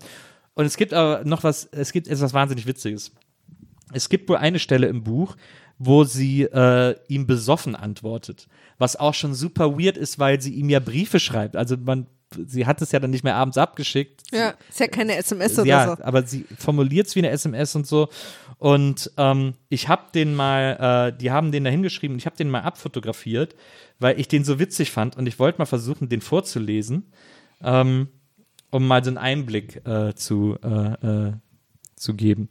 Und 0.55 0.67
es 0.67 0.77
gibt 0.77 0.93
aber 0.93 1.25
noch 1.25 1.45
was, 1.45 1.65
es 1.73 1.93
gibt 1.93 2.09
etwas 2.09 2.35
wahnsinnig 2.35 2.67
Witziges. 2.67 3.13
Es 3.93 4.09
gibt 4.09 4.29
wohl 4.29 4.37
eine 4.37 4.59
Stelle 4.59 4.87
im 4.87 5.03
Buch, 5.03 5.37
wo 5.79 6.05
sie 6.05 6.43
äh, 6.43 6.97
ihm 7.09 7.27
besoffen 7.27 7.75
antwortet. 7.75 8.49
Was 8.79 8.97
auch 8.97 9.15
schon 9.15 9.35
super 9.35 9.79
weird 9.79 9.97
ist, 9.97 10.19
weil 10.19 10.41
sie 10.41 10.55
ihm 10.55 10.69
ja 10.69 10.81
Briefe 10.81 11.21
schreibt. 11.21 11.57
Also 11.57 11.77
man, 11.77 12.07
sie 12.47 12.67
hat 12.67 12.83
es 12.83 12.93
ja 12.93 13.01
dann 13.01 13.11
nicht 13.11 13.25
mehr 13.25 13.37
abends 13.37 13.59
abgeschickt. 13.59 14.23
Ja, 14.33 14.55
ist 14.69 14.81
ja 14.81 14.89
keine 14.89 15.17
SMS 15.17 15.59
oder 15.59 15.67
ja, 15.67 15.97
so. 15.97 16.03
aber 16.03 16.23
sie 16.23 16.45
formuliert 16.59 17.07
es 17.07 17.15
wie 17.15 17.21
eine 17.21 17.31
SMS 17.31 17.75
und 17.75 17.87
so. 17.87 18.09
Und 18.59 19.11
ähm, 19.17 19.55
ich 19.69 19.89
habe 19.89 20.05
den 20.15 20.35
mal, 20.35 21.13
äh, 21.13 21.19
die 21.19 21.31
haben 21.31 21.53
den 21.53 21.65
da 21.65 21.71
hingeschrieben, 21.71 22.17
ich 22.17 22.27
habe 22.27 22.37
den 22.37 22.51
mal 22.51 22.61
abfotografiert, 22.61 23.55
weil 23.99 24.19
ich 24.19 24.29
den 24.29 24.45
so 24.45 24.59
witzig 24.59 24.91
fand 24.91 25.17
und 25.17 25.27
ich 25.27 25.39
wollte 25.39 25.59
mal 25.59 25.67
versuchen, 25.67 26.09
den 26.09 26.21
vorzulesen, 26.21 27.13
ähm, 27.63 28.09
um 28.71 28.87
mal 28.87 29.05
so 29.05 29.11
einen 29.11 29.19
Einblick 29.19 29.87
äh, 29.87 30.15
zu, 30.15 30.57
äh, 30.63 31.29
äh, 31.29 31.33
zu 31.97 32.15
geben. 32.15 32.49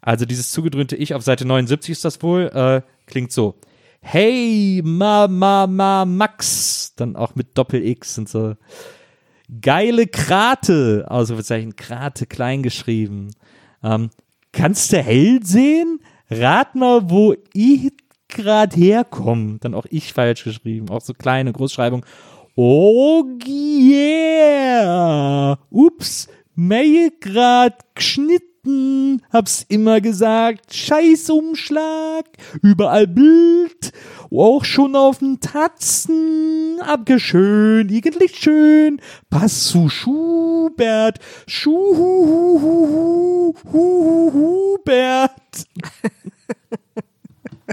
Also 0.00 0.26
dieses 0.26 0.50
zugedröhnte 0.50 0.96
Ich 0.96 1.14
auf 1.14 1.22
Seite 1.22 1.46
79 1.46 1.92
ist 1.92 2.04
das 2.04 2.22
wohl, 2.22 2.50
äh, 2.54 2.82
klingt 3.06 3.32
so. 3.32 3.58
Hey, 4.06 4.82
ma, 4.84 5.26
ma, 5.26 5.66
ma, 5.66 6.04
Max. 6.04 6.92
Dann 6.94 7.16
auch 7.16 7.34
mit 7.36 7.56
Doppel-X 7.56 8.18
und 8.18 8.28
so. 8.28 8.54
Geile 9.60 10.06
Krate. 10.06 11.06
Ausrufezeichen, 11.08 11.76
Krate 11.76 12.26
klein 12.26 12.62
geschrieben. 12.62 13.30
Ähm, 13.82 14.10
kannst 14.52 14.92
du 14.92 14.98
hell 14.98 15.44
sehen? 15.44 16.00
Rat 16.30 16.74
mal, 16.74 17.10
wo 17.10 17.34
ich 17.52 17.92
grad 18.28 18.76
herkomme. 18.76 19.58
Dann 19.60 19.74
auch 19.74 19.86
ich 19.90 20.12
falsch 20.12 20.44
geschrieben. 20.44 20.90
Auch 20.90 21.02
so 21.02 21.14
kleine 21.14 21.52
Großschreibung. 21.52 22.04
Oh 22.54 23.24
yeah. 23.46 25.58
Ups. 25.70 26.28
Mähe 26.54 27.10
grad 27.20 27.94
geschnitten. 27.94 28.53
Hab's 29.32 29.66
immer 29.68 30.00
gesagt. 30.00 30.74
Scheißumschlag. 30.74 32.24
Überall 32.62 33.06
Bild. 33.06 33.92
Auch 34.30 34.64
schon 34.64 34.96
auf 34.96 35.18
den 35.18 35.40
Tatzen. 35.40 36.80
Abgeschön. 36.80 37.88
Irgendwie 37.88 38.28
schön. 38.28 39.00
Pass 39.30 39.64
zu 39.68 39.88
Schubert. 39.88 41.18
Schubert. 41.46 41.82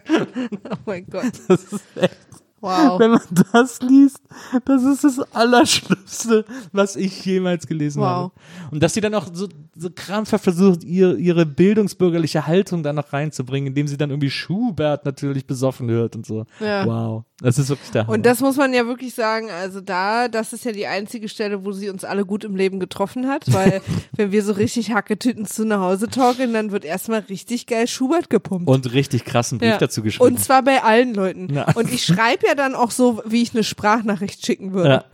Oh 0.10 0.76
mein 0.86 1.06
Gott. 1.10 1.32
Das 1.48 1.64
ist 1.64 1.84
echt 1.96 2.31
Wow. 2.62 3.00
Wenn 3.00 3.12
man 3.12 3.22
das 3.54 3.82
liest, 3.82 4.22
das 4.66 4.84
ist 4.84 5.04
das 5.04 5.20
Allerschlimmste, 5.34 6.46
was 6.72 6.96
ich 6.96 7.26
jemals 7.26 7.68
gelesen 7.68 8.02
Wow. 8.02 8.08
habe. 8.08 8.32
Und 8.72 8.84
dass 8.84 8.94
sie 8.94 9.02
dann 9.02 9.16
auch 9.16 9.28
so, 9.34 9.48
so 9.76 9.90
krampfhaft 9.94 10.44
versucht, 10.44 10.84
ihr, 10.84 11.18
ihre 11.18 11.46
bildungsbürgerliche 11.46 12.46
Haltung 12.48 12.84
da 12.84 12.94
noch 12.94 13.12
reinzubringen, 13.14 13.68
indem 13.68 13.88
sie 13.88 13.98
dann 13.98 14.12
irgendwie 14.12 14.30
Schubert 14.30 15.06
natürlich 15.06 15.48
besoffen 15.48 15.90
hört 15.90 16.16
und 16.16 16.26
so. 16.26 16.46
Ja. 16.60 16.86
Wow. 16.86 17.24
Das 17.42 17.58
ist 17.58 17.70
wirklich 17.70 17.90
der 17.92 18.04
Hammer. 18.04 18.14
Und 18.14 18.26
das 18.26 18.40
muss 18.40 18.56
man 18.56 18.74
ja 18.74 18.86
wirklich 18.86 19.16
sagen, 19.16 19.50
also 19.50 19.82
da, 19.82 20.28
das 20.28 20.54
ist 20.54 20.64
ja 20.64 20.72
die 20.72 20.86
einzige 20.88 21.28
Stelle, 21.28 21.66
wo 21.66 21.72
sie 21.72 21.90
uns 21.90 22.04
alle 22.04 22.24
gut 22.26 22.44
im 22.44 22.56
Leben 22.56 22.80
getroffen 22.80 23.28
hat, 23.28 23.52
weil 23.52 23.82
wenn 24.16 24.32
wir 24.32 24.44
so 24.44 24.54
richtig 24.54 24.94
Hacketüten 24.94 25.46
zu 25.46 25.66
nach 25.66 25.80
Hause 25.82 26.08
torkeln, 26.08 26.54
dann 26.54 26.72
wird 26.72 26.86
erstmal 26.86 27.22
richtig 27.22 27.66
geil 27.66 27.88
Schubert 27.88 28.30
gepumpt. 28.30 28.70
und 28.70 28.94
richtig 28.94 29.26
krassen 29.26 29.58
Brief 29.58 29.70
Ja. 29.72 29.78
dazu 29.78 30.04
geschrieben. 30.04 30.26
Und 30.34 30.40
zwar 30.40 30.62
bei 30.64 30.84
allen 30.84 31.14
Leuten. 31.16 31.52
Ja. 31.54 31.66
Und 31.74 31.92
ich 31.92 32.06
schreibe 32.06 32.46
ja 32.48 32.54
dann 32.56 32.76
auch 32.76 32.92
so, 32.92 33.22
wie 33.26 33.42
ich 33.42 33.54
eine 33.54 33.64
Sprachnachricht 33.64 34.46
schicken 34.46 34.74
würde. 34.74 35.06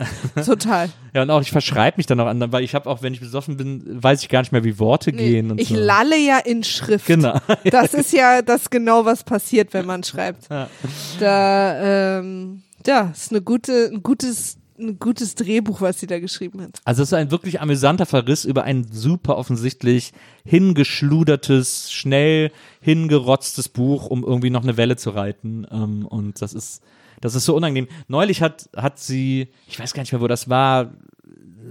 Total. 0.44 0.90
Ja, 1.18 1.22
und 1.24 1.30
auch 1.30 1.40
ich 1.40 1.50
verschreibe 1.50 1.96
mich 1.96 2.06
dann 2.06 2.20
auch 2.20 2.26
an, 2.26 2.52
weil 2.52 2.62
ich 2.62 2.76
habe 2.76 2.88
auch, 2.88 3.02
wenn 3.02 3.12
ich 3.12 3.18
besoffen 3.18 3.56
bin, 3.56 3.82
weiß 4.02 4.22
ich 4.22 4.28
gar 4.28 4.38
nicht 4.40 4.52
mehr, 4.52 4.62
wie 4.62 4.78
Worte 4.78 5.10
Nee, 5.10 5.30
gehen 5.30 5.50
und 5.50 5.60
ich 5.60 5.70
so. 5.70 5.74
lalle 5.74 6.16
ja 6.16 6.38
in 6.38 6.62
Schrift. 6.62 7.06
Genau. 7.06 7.38
Das 7.70 7.92
ist 7.92 8.12
ja 8.12 8.40
das 8.40 8.70
genau, 8.70 9.04
was 9.04 9.24
passiert, 9.24 9.74
wenn 9.74 9.84
man 9.84 10.04
schreibt. 10.04 10.48
Ja. 10.48 10.70
Da, 11.18 12.18
ähm, 12.20 12.62
ja, 12.86 13.10
ist 13.12 13.32
eine 13.32 13.42
gute, 13.42 13.90
ein 13.92 14.02
gutes, 14.04 14.58
ein 14.78 15.00
gutes 15.00 15.34
Drehbuch, 15.34 15.80
was 15.80 15.98
sie 15.98 16.06
da 16.06 16.20
geschrieben 16.20 16.62
hat. 16.62 16.78
Also 16.84 17.02
es 17.02 17.08
ist 17.08 17.14
ein 17.14 17.32
wirklich 17.32 17.60
amüsanter 17.60 18.06
Verriss 18.06 18.44
über 18.44 18.62
ein 18.62 18.86
super 18.92 19.36
offensichtlich 19.38 20.12
hingeschludertes, 20.44 21.90
schnell 21.92 22.52
hingerotztes 22.80 23.68
Buch, 23.68 24.06
um 24.06 24.22
irgendwie 24.22 24.50
noch 24.50 24.62
eine 24.62 24.76
Welle 24.76 24.96
zu 24.96 25.10
reiten. 25.10 25.66
Ähm, 25.70 26.06
und 26.06 26.40
das 26.40 26.54
ist, 26.54 26.80
das 27.20 27.34
ist 27.34 27.44
so 27.44 27.54
unangenehm. 27.54 27.88
Neulich 28.06 28.42
hat, 28.42 28.68
hat 28.76 28.98
sie, 28.98 29.48
ich 29.66 29.78
weiß 29.78 29.94
gar 29.94 30.02
nicht 30.02 30.12
mehr, 30.12 30.20
wo 30.20 30.28
das 30.28 30.48
war, 30.48 30.94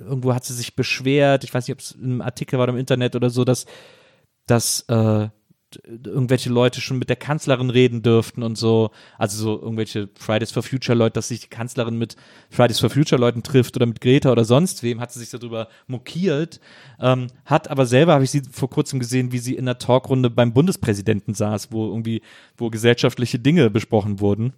irgendwo 0.05 0.33
hat 0.33 0.45
sie 0.45 0.53
sich 0.53 0.75
beschwert, 0.75 1.43
ich 1.43 1.53
weiß 1.53 1.67
nicht, 1.67 1.73
ob 1.73 1.79
es 1.79 1.91
im 1.91 2.21
Artikel 2.21 2.57
war 2.57 2.63
oder 2.63 2.73
im 2.73 2.79
Internet 2.79 3.15
oder 3.15 3.29
so, 3.29 3.43
dass, 3.43 3.65
dass 4.45 4.81
äh, 4.87 5.29
irgendwelche 5.85 6.49
Leute 6.49 6.79
schon 6.79 6.97
mit 6.97 7.09
der 7.09 7.17
Kanzlerin 7.17 7.69
reden 7.69 8.01
dürften 8.01 8.41
und 8.41 8.57
so, 8.57 8.91
also 9.17 9.37
so 9.37 9.61
irgendwelche 9.61 10.09
Fridays 10.17 10.51
for 10.51 10.63
Future 10.63 10.97
Leute, 10.97 11.13
dass 11.13 11.27
sich 11.27 11.41
die 11.41 11.49
Kanzlerin 11.49 11.97
mit 11.97 12.15
Fridays 12.49 12.79
for 12.79 12.89
Future 12.89 13.19
Leuten 13.19 13.43
trifft 13.43 13.75
oder 13.75 13.85
mit 13.85 13.99
Greta 13.99 14.31
oder 14.31 14.45
sonst 14.45 14.83
wem, 14.83 15.01
hat 15.01 15.11
sie 15.11 15.19
sich 15.19 15.29
darüber 15.29 15.67
mokiert, 15.87 16.61
ähm, 17.01 17.27
hat 17.45 17.69
aber 17.69 17.85
selber, 17.85 18.13
habe 18.13 18.23
ich 18.23 18.31
sie 18.31 18.43
vor 18.49 18.69
kurzem 18.69 18.99
gesehen, 18.99 19.31
wie 19.31 19.39
sie 19.39 19.55
in 19.55 19.65
der 19.65 19.77
Talkrunde 19.77 20.29
beim 20.29 20.53
Bundespräsidenten 20.53 21.33
saß, 21.33 21.71
wo 21.71 21.87
irgendwie, 21.87 22.21
wo 22.55 22.69
gesellschaftliche 22.69 23.39
Dinge 23.39 23.69
besprochen 23.69 24.19
wurden. 24.21 24.53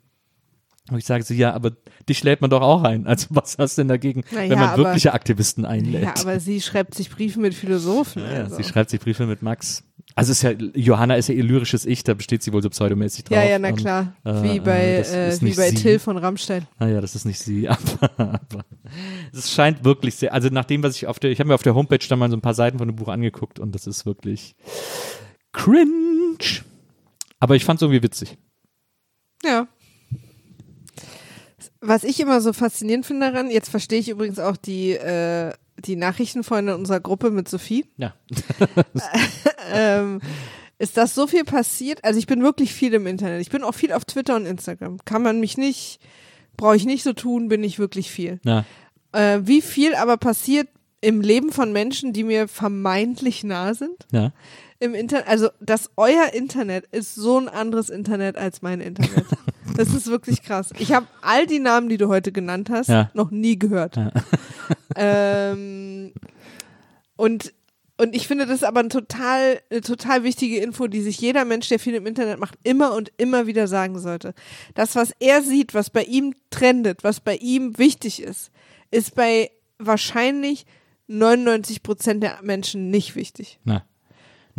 Und 0.91 0.97
ich 0.97 1.05
sage 1.05 1.23
so, 1.23 1.33
ja, 1.33 1.53
aber 1.53 1.71
dich 2.07 2.23
lädt 2.23 2.41
man 2.41 2.49
doch 2.49 2.61
auch 2.61 2.83
ein. 2.83 3.07
Also 3.07 3.27
was 3.31 3.57
hast 3.57 3.77
du 3.77 3.81
denn 3.81 3.87
dagegen, 3.89 4.23
Na 4.31 4.43
ja, 4.43 4.49
wenn 4.51 4.59
man 4.59 4.69
aber- 4.69 4.83
wirkliche 4.85 5.13
Aktivisten 5.13 5.65
einlädt? 5.65 6.03
Ja, 6.03 6.13
aber 6.19 6.39
sie 6.39 6.61
schreibt 6.61 6.95
sich 6.95 7.09
Briefe 7.09 7.39
mit 7.39 7.53
Philosophen. 7.53 8.23
Ja, 8.23 8.43
also. 8.43 8.55
sie 8.55 8.63
schreibt 8.63 8.89
sich 8.89 8.99
Briefe 8.99 9.25
mit 9.25 9.41
Max. 9.41 9.83
Also 10.15 10.31
ist 10.31 10.41
ja, 10.41 10.51
Johanna 10.51 11.15
ist 11.15 11.29
ja 11.29 11.35
ihr 11.35 11.43
lyrisches 11.43 11.85
Ich, 11.85 12.03
da 12.03 12.13
besteht 12.15 12.41
sie 12.43 12.51
wohl 12.51 12.61
so 12.63 12.69
pseudomäßig 12.69 13.25
drauf. 13.25 13.37
ja, 13.37 13.43
ja, 13.43 13.59
na 13.59 13.69
Und, 13.69 13.75
klar. 13.77 14.15
äh, 14.25 14.43
wie 14.43 14.59
bei, 14.59 14.95
äh, 14.95 14.97
das 14.97 15.41
äh, 15.41 15.45
wie 15.45 15.53
bei 15.53 15.69
sie. 15.69 15.75
Till 15.75 15.99
von 15.99 16.17
Rammstein. 16.17 16.67
Naja, 16.79 16.99
das 16.99 17.15
ist 17.15 17.25
nicht 17.25 17.39
sie, 17.39 17.69
aber, 17.69 18.09
aber 18.17 18.65
es 19.31 19.51
scheint 19.51 19.83
wirklich 19.85 20.15
sehr, 20.15 20.33
also 20.33 20.49
nach 20.49 20.65
dem, 20.65 20.81
was 20.83 20.95
ich 20.95 21.05
auf 21.07 21.19
der, 21.19 21.29
ich 21.31 21.39
habe 21.39 21.47
mir 21.49 21.53
auf 21.53 21.63
der 21.63 21.75
Homepage 21.75 21.99
dann 22.09 22.19
mal 22.19 22.29
so 22.29 22.35
ein 22.35 22.41
paar 22.41 22.55
Seiten 22.55 22.79
von 22.79 22.87
dem 22.87 22.95
Buch 22.95 23.07
angeguckt 23.07 23.59
und 23.59 23.73
das 23.75 23.85
ist 23.87 24.05
wirklich 24.05 24.55
cringe. 25.53 26.37
Aber 27.39 27.55
ich 27.55 27.63
fand 27.63 27.77
es 27.77 27.81
irgendwie 27.83 28.03
witzig. 28.03 28.37
Ja. 29.45 29.67
Was 31.81 32.03
ich 32.03 32.19
immer 32.19 32.41
so 32.41 32.53
faszinierend 32.53 33.05
finde 33.05 33.31
daran, 33.31 33.49
jetzt 33.49 33.69
verstehe 33.69 33.99
ich 33.99 34.09
übrigens 34.09 34.39
auch 34.39 34.57
die, 34.57 34.91
äh, 34.91 35.53
die 35.77 35.95
Nachrichtenfreunde 35.95 36.75
unserer 36.75 36.99
Gruppe 36.99 37.31
mit 37.31 37.47
Sophie, 37.47 37.85
Ja. 37.97 38.13
ähm, 39.73 40.19
ist, 40.77 40.97
dass 40.97 41.13
so 41.13 41.27
viel 41.27 41.43
passiert. 41.43 42.03
Also 42.03 42.19
ich 42.19 42.27
bin 42.27 42.41
wirklich 42.41 42.73
viel 42.73 42.93
im 42.93 43.05
Internet. 43.05 43.41
Ich 43.41 43.49
bin 43.49 43.63
auch 43.63 43.73
viel 43.73 43.91
auf 43.91 44.05
Twitter 44.05 44.35
und 44.35 44.45
Instagram. 44.45 44.97
Kann 45.05 45.21
man 45.21 45.39
mich 45.39 45.57
nicht, 45.57 45.99
brauche 46.57 46.75
ich 46.75 46.85
nicht 46.85 47.03
so 47.03 47.13
tun, 47.13 47.49
bin 47.49 47.63
ich 47.63 47.79
wirklich 47.79 48.09
viel. 48.09 48.39
Ja. 48.43 48.65
Äh, 49.11 49.41
wie 49.43 49.61
viel 49.61 49.95
aber 49.95 50.17
passiert 50.17 50.69
im 51.01 51.21
Leben 51.21 51.51
von 51.51 51.71
Menschen, 51.71 52.13
die 52.13 52.23
mir 52.23 52.47
vermeintlich 52.47 53.43
nah 53.43 53.73
sind? 53.73 54.07
Ja. 54.11 54.31
Im 54.79 54.93
Internet, 54.93 55.27
also 55.27 55.49
das 55.59 55.89
euer 55.97 56.33
Internet 56.33 56.85
ist 56.91 57.15
so 57.15 57.37
ein 57.39 57.49
anderes 57.49 57.89
Internet 57.89 58.37
als 58.37 58.61
mein 58.61 58.81
Internet. 58.81 59.25
Das 59.77 59.93
ist 59.93 60.07
wirklich 60.07 60.43
krass. 60.43 60.71
Ich 60.77 60.91
habe 60.91 61.07
all 61.21 61.47
die 61.47 61.59
Namen, 61.59 61.87
die 61.87 61.95
du 61.95 62.09
heute 62.09 62.33
genannt 62.33 62.69
hast, 62.69 62.89
Ja. 62.89 63.09
noch 63.13 63.31
nie 63.31 63.57
gehört. 63.57 63.97
ähm, 64.95 66.11
und 67.15 67.53
und 67.97 68.15
ich 68.15 68.27
finde, 68.27 68.45
das 68.45 68.55
ist 68.55 68.63
aber 68.63 68.79
ein 68.79 68.89
total, 68.89 69.59
eine 69.69 69.81
total 69.81 70.23
wichtige 70.23 70.59
Info, 70.59 70.87
die 70.87 71.01
sich 71.01 71.19
jeder 71.19 71.43
Mensch, 71.43 71.67
der 71.67 71.79
viel 71.79 71.95
im 71.95 72.05
Internet 72.07 72.39
macht, 72.39 72.55
immer 72.63 72.93
und 72.93 73.11
immer 73.17 73.45
wieder 73.45 73.67
sagen 73.67 73.99
sollte. 73.99 74.33
Das, 74.73 74.95
was 74.95 75.13
er 75.19 75.41
sieht, 75.43 75.73
was 75.73 75.89
bei 75.89 76.03
ihm 76.03 76.33
trendet, 76.49 77.03
was 77.03 77.19
bei 77.19 77.35
ihm 77.35 77.77
wichtig 77.77 78.21
ist, 78.21 78.51
ist 78.89 79.15
bei 79.15 79.51
wahrscheinlich 79.79 80.65
99 81.07 81.83
Prozent 81.83 82.23
der 82.23 82.39
Menschen 82.41 82.89
nicht 82.89 83.15
wichtig. 83.15 83.59
Na. 83.65 83.83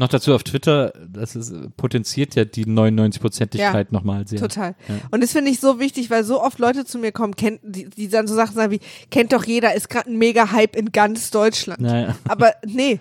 Noch 0.00 0.08
dazu 0.08 0.34
auf 0.34 0.42
Twitter, 0.44 0.94
das 1.06 1.36
ist, 1.36 1.52
potenziert 1.76 2.34
ja 2.34 2.46
die 2.46 2.64
99-Prozentigkeit 2.64 3.88
Ja, 3.90 3.92
nochmal 3.92 4.26
sehr. 4.26 4.40
Total. 4.40 4.74
Und 5.10 5.22
das 5.22 5.32
finde 5.32 5.50
ich 5.50 5.60
so 5.60 5.78
wichtig, 5.78 6.08
weil 6.08 6.24
so 6.24 6.42
oft 6.42 6.58
Leute 6.58 6.86
zu 6.86 6.98
mir 6.98 7.12
kommen, 7.12 7.36
kennt, 7.36 7.60
die, 7.62 7.90
die 7.90 8.08
dann 8.08 8.26
so 8.26 8.34
Sachen 8.34 8.54
sagen 8.54 8.72
wie, 8.72 8.80
kennt 9.10 9.34
doch 9.34 9.44
jeder, 9.44 9.74
ist 9.74 9.90
gerade 9.90 10.10
ein 10.10 10.16
mega 10.16 10.52
Hype 10.52 10.74
in 10.74 10.90
ganz 10.90 11.30
Deutschland. 11.30 11.82
Naja. 11.82 12.16
Aber 12.26 12.54
nee. 12.64 12.98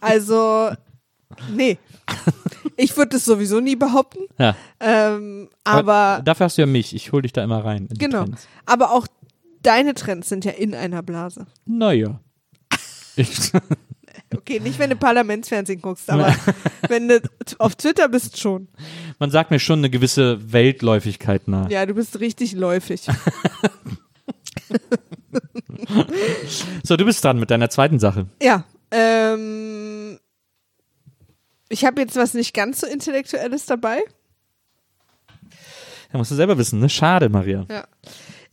Also, 0.00 0.72
nee. 1.54 1.78
Ich 2.76 2.96
würde 2.96 3.10
das 3.10 3.24
sowieso 3.24 3.60
nie 3.60 3.76
behaupten. 3.76 4.24
Ja. 4.36 4.56
Ähm, 4.80 5.48
aber, 5.62 6.22
dafür 6.24 6.46
hast 6.46 6.58
du 6.58 6.62
ja 6.62 6.66
mich. 6.66 6.92
Ich 6.96 7.12
hol 7.12 7.22
dich 7.22 7.32
da 7.32 7.44
immer 7.44 7.64
rein. 7.64 7.86
genau. 7.96 8.24
Trends. 8.24 8.48
Aber 8.66 8.90
auch 8.90 9.06
deine 9.62 9.94
Trends 9.94 10.28
sind 10.28 10.44
ja 10.44 10.50
in 10.50 10.74
einer 10.74 11.04
Blase. 11.04 11.46
Naja. 11.66 12.18
Ich, 13.16 13.52
Okay, 14.46 14.60
nicht 14.60 14.78
wenn 14.78 14.90
du 14.90 14.96
Parlamentsfernsehen 14.96 15.80
guckst, 15.80 16.10
aber 16.10 16.36
wenn 16.88 17.08
du 17.08 17.22
auf 17.58 17.76
Twitter 17.76 18.10
bist 18.10 18.38
schon. 18.38 18.68
man 19.18 19.30
sagt 19.30 19.50
mir 19.50 19.58
schon 19.58 19.78
eine 19.78 19.88
gewisse 19.88 20.52
Weltläufigkeit 20.52 21.48
nach. 21.48 21.70
Ja, 21.70 21.86
du 21.86 21.94
bist 21.94 22.20
richtig 22.20 22.52
läufig. 22.52 23.06
So, 26.82 26.96
du 26.96 27.04
bist 27.04 27.22
dran 27.24 27.38
mit 27.38 27.50
deiner 27.50 27.70
zweiten 27.70 27.98
Sache. 27.98 28.26
Ja, 28.42 28.64
ähm, 28.90 30.18
ich 31.68 31.84
habe 31.84 32.00
jetzt 32.00 32.16
was 32.16 32.34
nicht 32.34 32.54
ganz 32.54 32.80
so 32.80 32.86
Intellektuelles 32.86 33.66
dabei. 33.66 34.02
Da 36.10 36.18
musst 36.18 36.30
du 36.30 36.34
selber 36.34 36.56
wissen, 36.58 36.80
ne? 36.80 36.88
Schade, 36.88 37.28
Maria. 37.28 37.66
Ja. 37.70 37.86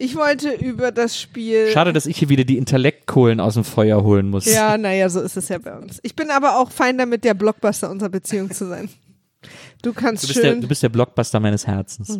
Ich 0.01 0.15
wollte 0.15 0.51
über 0.53 0.91
das 0.91 1.19
Spiel. 1.19 1.69
Schade, 1.69 1.93
dass 1.93 2.07
ich 2.07 2.17
hier 2.17 2.29
wieder 2.29 2.43
die 2.43 2.57
Intellektkohlen 2.57 3.39
aus 3.39 3.53
dem 3.53 3.63
Feuer 3.63 4.01
holen 4.01 4.31
muss. 4.31 4.45
Ja, 4.51 4.75
naja, 4.75 5.07
so 5.09 5.21
ist 5.21 5.37
es 5.37 5.47
ja 5.47 5.59
bei 5.59 5.77
uns. 5.77 5.99
Ich 6.01 6.15
bin 6.15 6.31
aber 6.31 6.57
auch 6.57 6.71
fein 6.71 6.97
damit, 6.97 7.23
der 7.23 7.35
Blockbuster 7.35 7.91
unserer 7.91 8.09
Beziehung 8.09 8.49
zu 8.49 8.67
sein. 8.67 8.89
Du 9.83 9.93
kannst 9.93 10.23
Du 10.23 10.27
bist, 10.29 10.43
der, 10.43 10.53
schön. 10.53 10.61
du 10.61 10.67
bist 10.67 10.81
der 10.81 10.89
Blockbuster 10.89 11.39
meines 11.39 11.67
Herzens. 11.67 12.09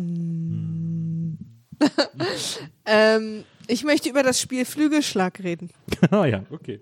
ähm, 2.86 3.42
ich 3.66 3.82
möchte 3.82 4.08
über 4.08 4.22
das 4.22 4.40
Spiel 4.40 4.64
Flügelschlag 4.64 5.40
reden. 5.42 5.70
oh 6.12 6.22
ja, 6.24 6.44
okay. 6.50 6.80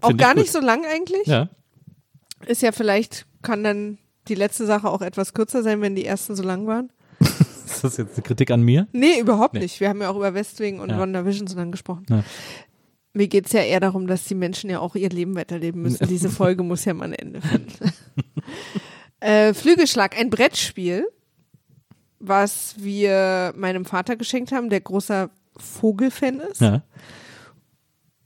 Auch 0.00 0.08
Find 0.08 0.20
gar 0.22 0.34
nicht 0.34 0.50
so 0.50 0.60
lang 0.60 0.86
eigentlich. 0.86 1.26
Ja. 1.26 1.50
Ist 2.46 2.62
ja 2.62 2.72
vielleicht, 2.72 3.26
kann 3.42 3.62
dann 3.62 3.98
die 4.28 4.36
letzte 4.36 4.64
Sache 4.64 4.88
auch 4.88 5.02
etwas 5.02 5.34
kürzer 5.34 5.62
sein, 5.62 5.82
wenn 5.82 5.94
die 5.94 6.06
ersten 6.06 6.34
so 6.34 6.42
lang 6.42 6.66
waren. 6.66 6.90
Ist 7.70 7.84
das 7.84 7.96
jetzt 7.96 8.14
eine 8.14 8.22
Kritik 8.22 8.50
an 8.50 8.62
mir? 8.62 8.86
Nee, 8.92 9.20
überhaupt 9.20 9.54
Nee. 9.54 9.60
nicht. 9.60 9.80
Wir 9.80 9.88
haben 9.88 10.00
ja 10.00 10.10
auch 10.10 10.16
über 10.16 10.34
Westwing 10.34 10.80
und 10.80 10.90
Ja. 10.90 10.98
WandaVision 10.98 11.46
so 11.46 11.56
lange 11.56 11.70
gesprochen. 11.72 12.06
Ja. 12.08 12.24
Mir 13.14 13.28
geht's 13.28 13.52
ja 13.52 13.60
eher 13.62 13.80
darum, 13.80 14.06
dass 14.06 14.24
die 14.24 14.34
Menschen 14.34 14.70
ja 14.70 14.80
auch 14.80 14.94
ihr 14.94 15.08
Leben 15.10 15.34
weiterleben 15.34 15.82
müssen. 15.82 16.06
Diese 16.08 16.30
Folge 16.30 16.62
muss 16.62 16.84
ja 16.84 16.94
mal 16.94 17.06
ein 17.06 17.12
Ende 17.14 17.40
finden. 17.40 17.92
äh, 19.20 19.54
Flügelschlag, 19.54 20.18
ein 20.18 20.30
Brettspiel, 20.30 21.06
was 22.20 22.74
wir 22.78 23.52
meinem 23.56 23.84
Vater 23.84 24.16
geschenkt 24.16 24.52
haben, 24.52 24.70
der 24.70 24.80
großer 24.80 25.30
Vogelfan 25.56 26.40
ist. 26.40 26.60
Ja. 26.60 26.82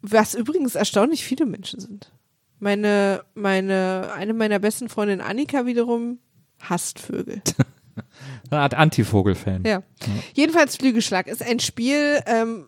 Was 0.02 0.34
übrigens 0.34 0.74
erstaunlich 0.74 1.24
viele 1.24 1.46
Menschen 1.46 1.78
sind. 1.80 2.12
Meine, 2.58 3.22
meine, 3.34 4.10
eine 4.14 4.34
meiner 4.34 4.58
besten 4.58 4.88
Freundinnen, 4.88 5.20
Annika, 5.20 5.64
wiederum 5.66 6.18
hasst 6.60 6.98
Vögel. 7.00 7.42
Eine 8.50 8.60
Art 8.60 8.74
Anti-Vogel-Fan. 8.74 9.64
Ja. 9.64 9.82
Jedenfalls 10.34 10.76
Flügelschlag 10.76 11.26
ist 11.26 11.42
ein 11.42 11.60
Spiel, 11.60 12.20
ähm, 12.26 12.66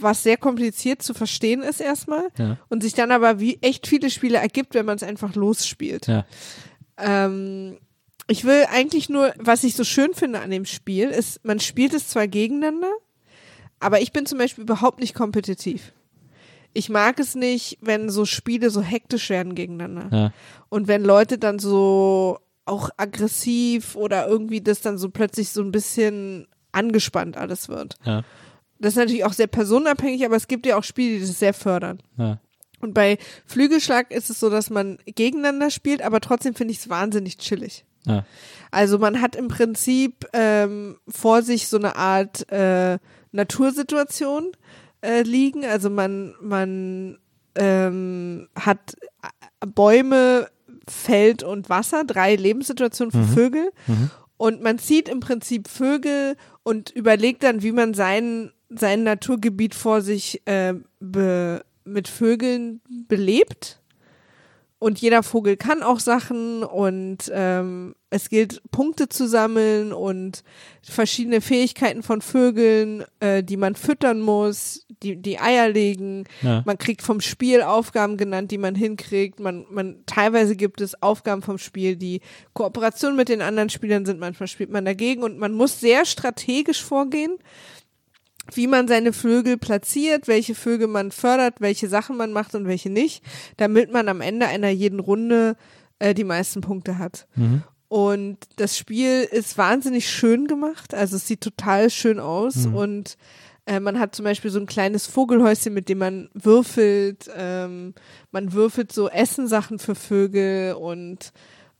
was 0.00 0.22
sehr 0.22 0.36
kompliziert 0.36 1.02
zu 1.02 1.14
verstehen 1.14 1.62
ist 1.62 1.80
erstmal 1.80 2.28
Ja. 2.38 2.58
und 2.68 2.82
sich 2.82 2.94
dann 2.94 3.10
aber 3.12 3.40
wie 3.40 3.58
echt 3.62 3.86
viele 3.86 4.10
Spiele 4.10 4.38
ergibt, 4.38 4.74
wenn 4.74 4.86
man 4.86 4.96
es 4.96 5.02
einfach 5.02 5.34
losspielt. 5.34 6.06
Ja. 6.06 6.24
Ähm, 6.98 7.78
ich 8.28 8.44
will 8.44 8.64
eigentlich 8.70 9.08
nur, 9.08 9.32
was 9.38 9.64
ich 9.64 9.74
so 9.74 9.84
schön 9.84 10.14
finde 10.14 10.40
an 10.40 10.50
dem 10.50 10.64
Spiel, 10.64 11.08
ist, 11.10 11.44
man 11.44 11.60
spielt 11.60 11.92
es 11.94 12.08
zwar 12.08 12.28
gegeneinander, 12.28 12.90
aber 13.80 14.00
ich 14.00 14.12
bin 14.12 14.26
zum 14.26 14.38
Beispiel 14.38 14.62
überhaupt 14.62 15.00
nicht 15.00 15.14
kompetitiv. 15.14 15.92
Ich 16.72 16.88
mag 16.88 17.18
es 17.18 17.34
nicht, 17.34 17.78
wenn 17.82 18.08
so 18.08 18.24
Spiele 18.24 18.70
so 18.70 18.80
hektisch 18.80 19.28
werden 19.28 19.54
gegeneinander. 19.54 20.08
Ja. 20.16 20.32
Und 20.70 20.88
wenn 20.88 21.04
Leute 21.04 21.36
dann 21.36 21.58
so 21.58 22.38
auch 22.64 22.90
aggressiv 22.96 23.96
oder 23.96 24.26
irgendwie 24.26 24.60
das 24.60 24.80
dann 24.80 24.98
so 24.98 25.10
plötzlich 25.10 25.50
so 25.50 25.62
ein 25.62 25.72
bisschen 25.72 26.46
angespannt 26.72 27.36
alles 27.36 27.68
wird. 27.68 27.96
Ja. 28.04 28.22
Das 28.78 28.94
ist 28.94 28.98
natürlich 28.98 29.24
auch 29.24 29.32
sehr 29.32 29.46
personenabhängig, 29.46 30.24
aber 30.24 30.36
es 30.36 30.48
gibt 30.48 30.66
ja 30.66 30.76
auch 30.76 30.84
Spiele, 30.84 31.18
die 31.18 31.26
das 31.26 31.38
sehr 31.38 31.54
fördern. 31.54 32.02
Ja. 32.16 32.40
Und 32.80 32.94
bei 32.94 33.18
Flügelschlag 33.46 34.10
ist 34.10 34.28
es 34.28 34.40
so, 34.40 34.50
dass 34.50 34.68
man 34.68 34.98
gegeneinander 35.06 35.70
spielt, 35.70 36.02
aber 36.02 36.20
trotzdem 36.20 36.54
finde 36.54 36.72
ich 36.72 36.78
es 36.78 36.88
wahnsinnig 36.88 37.38
chillig. 37.38 37.84
Ja. 38.04 38.24
Also 38.72 38.98
man 38.98 39.20
hat 39.20 39.36
im 39.36 39.48
Prinzip 39.48 40.26
ähm, 40.32 40.98
vor 41.06 41.42
sich 41.42 41.68
so 41.68 41.76
eine 41.76 41.94
Art 41.94 42.50
äh, 42.50 42.98
Natursituation 43.30 44.50
äh, 45.00 45.22
liegen. 45.22 45.64
Also 45.64 45.90
man, 45.90 46.34
man 46.40 47.18
ähm, 47.54 48.48
hat 48.58 48.96
äh, 49.22 49.66
Bäume, 49.66 50.48
Feld 50.88 51.42
und 51.42 51.68
Wasser, 51.68 52.04
drei 52.04 52.36
Lebenssituationen 52.36 53.12
für 53.12 53.24
Vögel. 53.34 53.70
Und 54.36 54.62
man 54.62 54.78
zieht 54.78 55.08
im 55.08 55.20
Prinzip 55.20 55.68
Vögel 55.68 56.36
und 56.62 56.90
überlegt 56.90 57.42
dann, 57.42 57.62
wie 57.62 57.72
man 57.72 57.94
sein, 57.94 58.52
sein 58.68 59.04
Naturgebiet 59.04 59.74
vor 59.74 60.00
sich 60.00 60.42
äh, 60.46 60.74
be, 61.00 61.64
mit 61.84 62.08
Vögeln 62.08 62.80
belebt. 63.08 63.80
Und 64.82 65.00
jeder 65.00 65.22
Vogel 65.22 65.56
kann 65.56 65.84
auch 65.84 66.00
Sachen 66.00 66.64
und 66.64 67.30
ähm, 67.32 67.94
es 68.10 68.28
gilt, 68.28 68.60
Punkte 68.72 69.08
zu 69.08 69.28
sammeln 69.28 69.92
und 69.92 70.42
verschiedene 70.82 71.40
Fähigkeiten 71.40 72.02
von 72.02 72.20
Vögeln, 72.20 73.04
äh, 73.20 73.44
die 73.44 73.56
man 73.56 73.76
füttern 73.76 74.20
muss, 74.20 74.84
die, 75.04 75.14
die 75.14 75.38
Eier 75.38 75.68
legen. 75.68 76.24
Ja. 76.42 76.64
Man 76.66 76.78
kriegt 76.78 77.02
vom 77.02 77.20
Spiel 77.20 77.62
Aufgaben 77.62 78.16
genannt, 78.16 78.50
die 78.50 78.58
man 78.58 78.74
hinkriegt. 78.74 79.38
Man, 79.38 79.66
man, 79.70 80.02
teilweise 80.06 80.56
gibt 80.56 80.80
es 80.80 81.00
Aufgaben 81.00 81.42
vom 81.42 81.58
Spiel, 81.58 81.94
die 81.94 82.20
Kooperation 82.52 83.14
mit 83.14 83.28
den 83.28 83.40
anderen 83.40 83.70
Spielern 83.70 84.04
sind. 84.04 84.18
Manchmal 84.18 84.48
spielt 84.48 84.70
man 84.70 84.84
dagegen 84.84 85.22
und 85.22 85.38
man 85.38 85.52
muss 85.52 85.78
sehr 85.78 86.06
strategisch 86.06 86.82
vorgehen 86.82 87.38
wie 88.52 88.66
man 88.66 88.88
seine 88.88 89.12
Vögel 89.12 89.56
platziert, 89.56 90.28
welche 90.28 90.54
Vögel 90.54 90.88
man 90.88 91.12
fördert, 91.12 91.60
welche 91.60 91.88
Sachen 91.88 92.16
man 92.16 92.32
macht 92.32 92.54
und 92.54 92.66
welche 92.66 92.90
nicht, 92.90 93.22
damit 93.56 93.92
man 93.92 94.08
am 94.08 94.20
Ende 94.20 94.46
einer 94.46 94.70
jeden 94.70 95.00
Runde 95.00 95.56
äh, 95.98 96.14
die 96.14 96.24
meisten 96.24 96.60
Punkte 96.60 96.98
hat. 96.98 97.26
Und 97.88 98.38
das 98.56 98.78
Spiel 98.78 99.22
ist 99.30 99.58
wahnsinnig 99.58 100.08
schön 100.08 100.46
gemacht, 100.46 100.94
also 100.94 101.16
es 101.16 101.26
sieht 101.26 101.42
total 101.42 101.90
schön 101.90 102.18
aus 102.18 102.66
und 102.74 103.16
äh, 103.66 103.80
man 103.80 103.98
hat 103.98 104.14
zum 104.14 104.24
Beispiel 104.24 104.50
so 104.50 104.58
ein 104.58 104.66
kleines 104.66 105.06
Vogelhäuschen, 105.06 105.72
mit 105.72 105.88
dem 105.88 105.98
man 105.98 106.28
würfelt. 106.34 107.30
Ähm, 107.36 107.94
man 108.32 108.52
würfelt 108.52 108.92
so 108.92 109.08
Essensachen 109.08 109.78
für 109.78 109.94
Vögel 109.94 110.74
und 110.74 111.32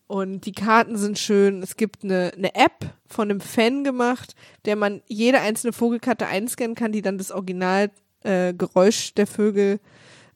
und 0.06 0.42
die 0.46 0.52
Karten 0.52 0.96
sind 0.96 1.18
schön. 1.18 1.62
Es 1.62 1.76
gibt 1.76 2.04
eine, 2.04 2.32
eine 2.36 2.54
App 2.54 2.90
von 3.06 3.30
einem 3.30 3.40
Fan 3.40 3.84
gemacht, 3.84 4.34
der 4.64 4.76
man 4.76 5.02
jede 5.06 5.40
einzelne 5.40 5.72
Vogelkarte 5.72 6.26
einscannen 6.26 6.74
kann, 6.74 6.92
die 6.92 7.02
dann 7.02 7.18
das 7.18 7.30
Original 7.30 7.90
äh, 8.22 8.52
der 8.54 9.26
Vögel 9.26 9.80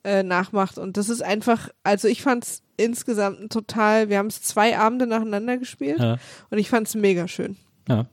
äh, 0.04 0.22
nachmacht. 0.22 0.78
Und 0.78 0.96
das 0.96 1.08
ist 1.08 1.22
einfach, 1.22 1.68
also 1.82 2.08
ich 2.08 2.22
fand 2.22 2.44
es 2.44 2.62
insgesamt 2.76 3.52
total, 3.52 4.08
wir 4.08 4.18
haben 4.18 4.26
es 4.28 4.42
zwei 4.42 4.78
Abende 4.78 5.06
nacheinander 5.06 5.56
gespielt 5.58 5.98
Ja. 5.98 6.16
und 6.50 6.58
ich 6.58 6.68
fand 6.68 6.86
es 6.88 6.94
mega 6.94 7.28
schön. 7.28 7.56
Ja. 7.88 8.06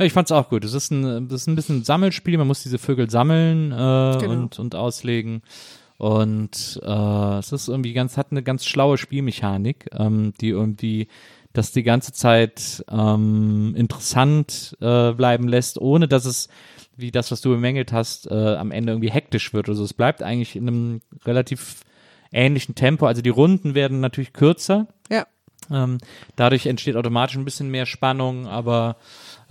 Ja, 0.00 0.04
ich 0.06 0.12
fand's 0.12 0.30
auch 0.30 0.48
gut. 0.48 0.64
Es 0.64 0.74
ist 0.74 0.92
ein, 0.92 1.28
das 1.28 1.40
ist 1.42 1.46
ein 1.48 1.56
bisschen 1.56 1.78
ein 1.78 1.84
Sammelspiel. 1.84 2.38
Man 2.38 2.46
muss 2.46 2.62
diese 2.62 2.78
Vögel 2.78 3.10
sammeln 3.10 3.72
äh, 3.72 3.74
Genau. 4.20 4.30
und, 4.30 4.58
und 4.60 4.74
auslegen. 4.76 5.42
Und 5.98 6.80
äh, 6.84 7.38
es 7.38 7.52
ist 7.52 7.68
irgendwie 7.68 7.92
ganz, 7.92 8.16
hat 8.16 8.28
eine 8.30 8.42
ganz 8.42 8.64
schlaue 8.64 8.98
Spielmechanik, 8.98 9.90
ähm, 9.92 10.32
die 10.40 10.50
irgendwie 10.50 11.08
das 11.52 11.72
die 11.72 11.82
ganze 11.82 12.12
Zeit 12.12 12.84
ähm, 12.88 13.74
interessant 13.76 14.76
äh, 14.80 15.12
bleiben 15.12 15.48
lässt, 15.48 15.80
ohne 15.80 16.06
dass 16.06 16.24
es, 16.24 16.48
wie 16.96 17.10
das, 17.10 17.32
was 17.32 17.40
du 17.40 17.50
bemängelt 17.50 17.92
hast, 17.92 18.30
äh, 18.30 18.54
am 18.54 18.70
Ende 18.70 18.92
irgendwie 18.92 19.10
hektisch 19.10 19.52
wird. 19.52 19.68
Also 19.68 19.82
es 19.82 19.92
bleibt 19.92 20.22
eigentlich 20.22 20.54
in 20.54 20.68
einem 20.68 21.00
relativ 21.24 21.82
ähnlichen 22.30 22.76
Tempo. 22.76 23.06
Also 23.06 23.20
die 23.20 23.28
Runden 23.30 23.74
werden 23.74 23.98
natürlich 23.98 24.32
kürzer. 24.32 24.86
Ja. 25.10 25.26
Ähm, 25.70 25.98
dadurch 26.36 26.66
entsteht 26.66 26.96
automatisch 26.96 27.36
ein 27.36 27.44
bisschen 27.44 27.70
mehr 27.70 27.86
Spannung, 27.86 28.46
aber 28.46 28.96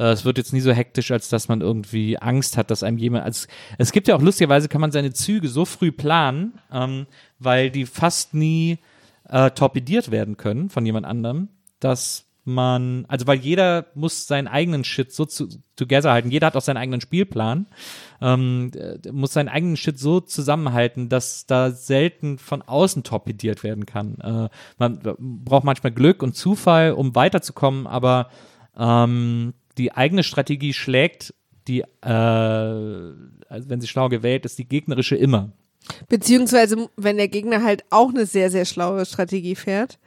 es 0.06 0.26
wird 0.26 0.38
jetzt 0.38 0.53
nie 0.53 0.61
so 0.61 0.72
hektisch, 0.72 1.11
als 1.11 1.30
dass 1.30 1.48
man 1.48 1.61
irgendwie 1.61 2.18
Angst 2.18 2.57
hat, 2.57 2.72
dass 2.72 2.84
einem 2.84 2.98
jemand. 2.98 3.26
Also, 3.26 3.48
es 3.78 3.91
gibt 3.91 4.07
ja 4.07 4.15
auch 4.15 4.22
lustigerweise, 4.22 4.69
kann 4.69 4.82
man 4.82 4.91
seine 4.91 5.14
Züge 5.14 5.48
so 5.48 5.65
früh 5.65 5.91
planen, 5.91 6.60
ähm, 6.72 7.07
weil 7.40 7.72
die 7.72 7.86
fast 7.86 8.34
nie 8.34 8.78
äh, 9.30 9.52
torpediert 9.52 10.11
werden 10.11 10.38
können 10.38 10.69
von 10.69 10.86
jemand 10.86 11.06
anderem, 11.06 11.49
dass 11.80 12.28
man, 12.48 13.03
also 13.10 13.28
weil 13.28 13.40
jeder 13.40 13.88
muss 13.94 14.26
seinen 14.26 14.48
eigenen 14.48 14.86
Shit 14.86 15.11
so 15.11 15.26
zu, 15.26 15.49
together 15.76 16.14
halten, 16.14 16.32
jeder 16.32 16.48
hat 16.48 16.56
auch 16.56 16.61
seinen 16.61 16.78
eigenen 16.78 17.02
Spielplan, 17.02 17.68
ähm, 18.22 18.72
äh, 18.74 19.11
muss 19.11 19.34
seinen 19.34 19.49
eigenen 19.49 19.76
Shit 19.76 19.99
so 19.99 20.22
zusammenhalten, 20.22 21.10
dass 21.10 21.45
da 21.45 21.72
selten 21.72 22.38
von 22.38 22.61
außen 22.61 23.03
torpediert 23.03 23.64
werden 23.64 23.86
kann. 23.86 24.18
Äh, 24.22 24.49
man 24.78 24.99
braucht 25.19 25.65
manchmal 25.65 25.91
Glück 25.91 26.24
und 26.24 26.38
Zufall, 26.38 26.94
um 26.94 27.15
weiterzukommen, 27.15 27.86
aber 27.86 28.30
ähm, 28.78 29.53
die 29.78 29.91
eigene 29.91 30.24
Strategie 30.24 30.74
schlägt 30.74 31.34
die, 31.68 31.82
äh, 31.82 31.86
also 32.08 33.70
wenn 33.70 33.82
sie 33.82 33.88
schlau 33.88 34.10
gewählt 34.10 34.45
ist, 34.45 34.58
die 34.58 34.68
gegnerische 34.68 35.16
immer. 35.16 35.52
Beziehungsweise, 36.10 36.90
wenn 36.95 37.18
der 37.18 37.28
Gegner 37.28 37.64
halt 37.64 37.84
auch 37.90 38.10
eine 38.10 38.26
sehr, 38.26 38.49
sehr 38.49 38.66
schlaue 38.66 39.06
Strategie 39.06 39.56
fährt. 39.56 39.99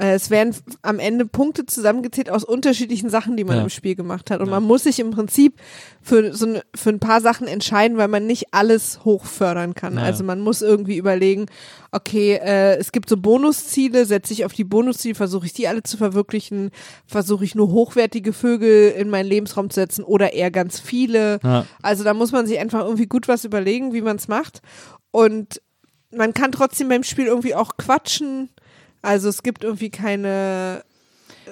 Äh, 0.00 0.14
Es 0.14 0.30
werden 0.30 0.54
am 0.82 0.98
Ende 0.98 1.26
Punkte 1.26 1.66
zusammengezählt 1.66 2.30
aus 2.30 2.44
unterschiedlichen 2.44 3.10
Sachen, 3.10 3.36
die 3.36 3.44
man 3.44 3.56
Ja. 3.58 3.62
im 3.62 3.68
Spiel 3.68 3.94
gemacht 3.94 4.30
hat. 4.30 4.40
Und 4.40 4.48
man 4.50 4.62
muss 4.62 4.84
sich 4.84 4.98
im 4.98 5.10
Prinzip 5.10 5.54
für 6.02 6.32
so 6.34 6.46
ne, 6.46 6.62
für 6.74 6.90
ein 6.90 7.00
paar 7.00 7.20
Sachen 7.20 7.46
entscheiden, 7.46 7.96
weil 7.98 8.08
man 8.08 8.26
nicht 8.26 8.52
alles 8.52 9.04
hochfördern 9.04 9.74
kann. 9.74 9.96
Ja. 9.96 10.02
Also 10.02 10.24
man 10.24 10.40
muss 10.40 10.62
irgendwie 10.62 10.96
überlegen, 10.96 11.46
okay, 11.92 12.34
äh, 12.42 12.76
es 12.76 12.92
gibt 12.92 13.08
so 13.08 13.16
Bonusziele, 13.16 14.06
setze 14.06 14.32
ich 14.32 14.44
auf 14.44 14.52
die 14.52 14.64
Bonusziele, 14.64 15.14
versuche 15.14 15.46
ich 15.46 15.52
die 15.52 15.68
alle 15.68 15.82
zu 15.82 15.96
verwirklichen, 15.96 16.70
versuche 17.06 17.44
ich 17.44 17.54
nur 17.54 17.70
hochwertige 17.70 18.32
Vögel 18.32 18.90
in 18.92 19.10
meinen 19.10 19.26
Lebensraum 19.26 19.70
zu 19.70 19.80
setzen 19.80 20.04
oder 20.04 20.32
eher 20.32 20.50
ganz 20.50 20.80
viele. 20.80 21.40
Ja. 21.42 21.66
Also 21.82 22.04
da 22.04 22.14
muss 22.14 22.32
man 22.32 22.46
sich 22.46 22.58
einfach 22.58 22.84
irgendwie 22.84 23.06
gut 23.06 23.28
was 23.28 23.44
überlegen, 23.44 23.92
wie 23.92 24.02
man 24.02 24.16
es 24.16 24.28
macht. 24.28 24.62
Und 25.10 25.60
man 26.12 26.34
kann 26.34 26.52
trotzdem 26.52 26.88
beim 26.88 27.02
Spiel 27.02 27.26
irgendwie 27.26 27.54
auch 27.54 27.76
quatschen. 27.76 28.50
Also 29.02 29.28
es 29.28 29.42
gibt 29.42 29.64
irgendwie 29.64 29.90
keine. 29.90 30.84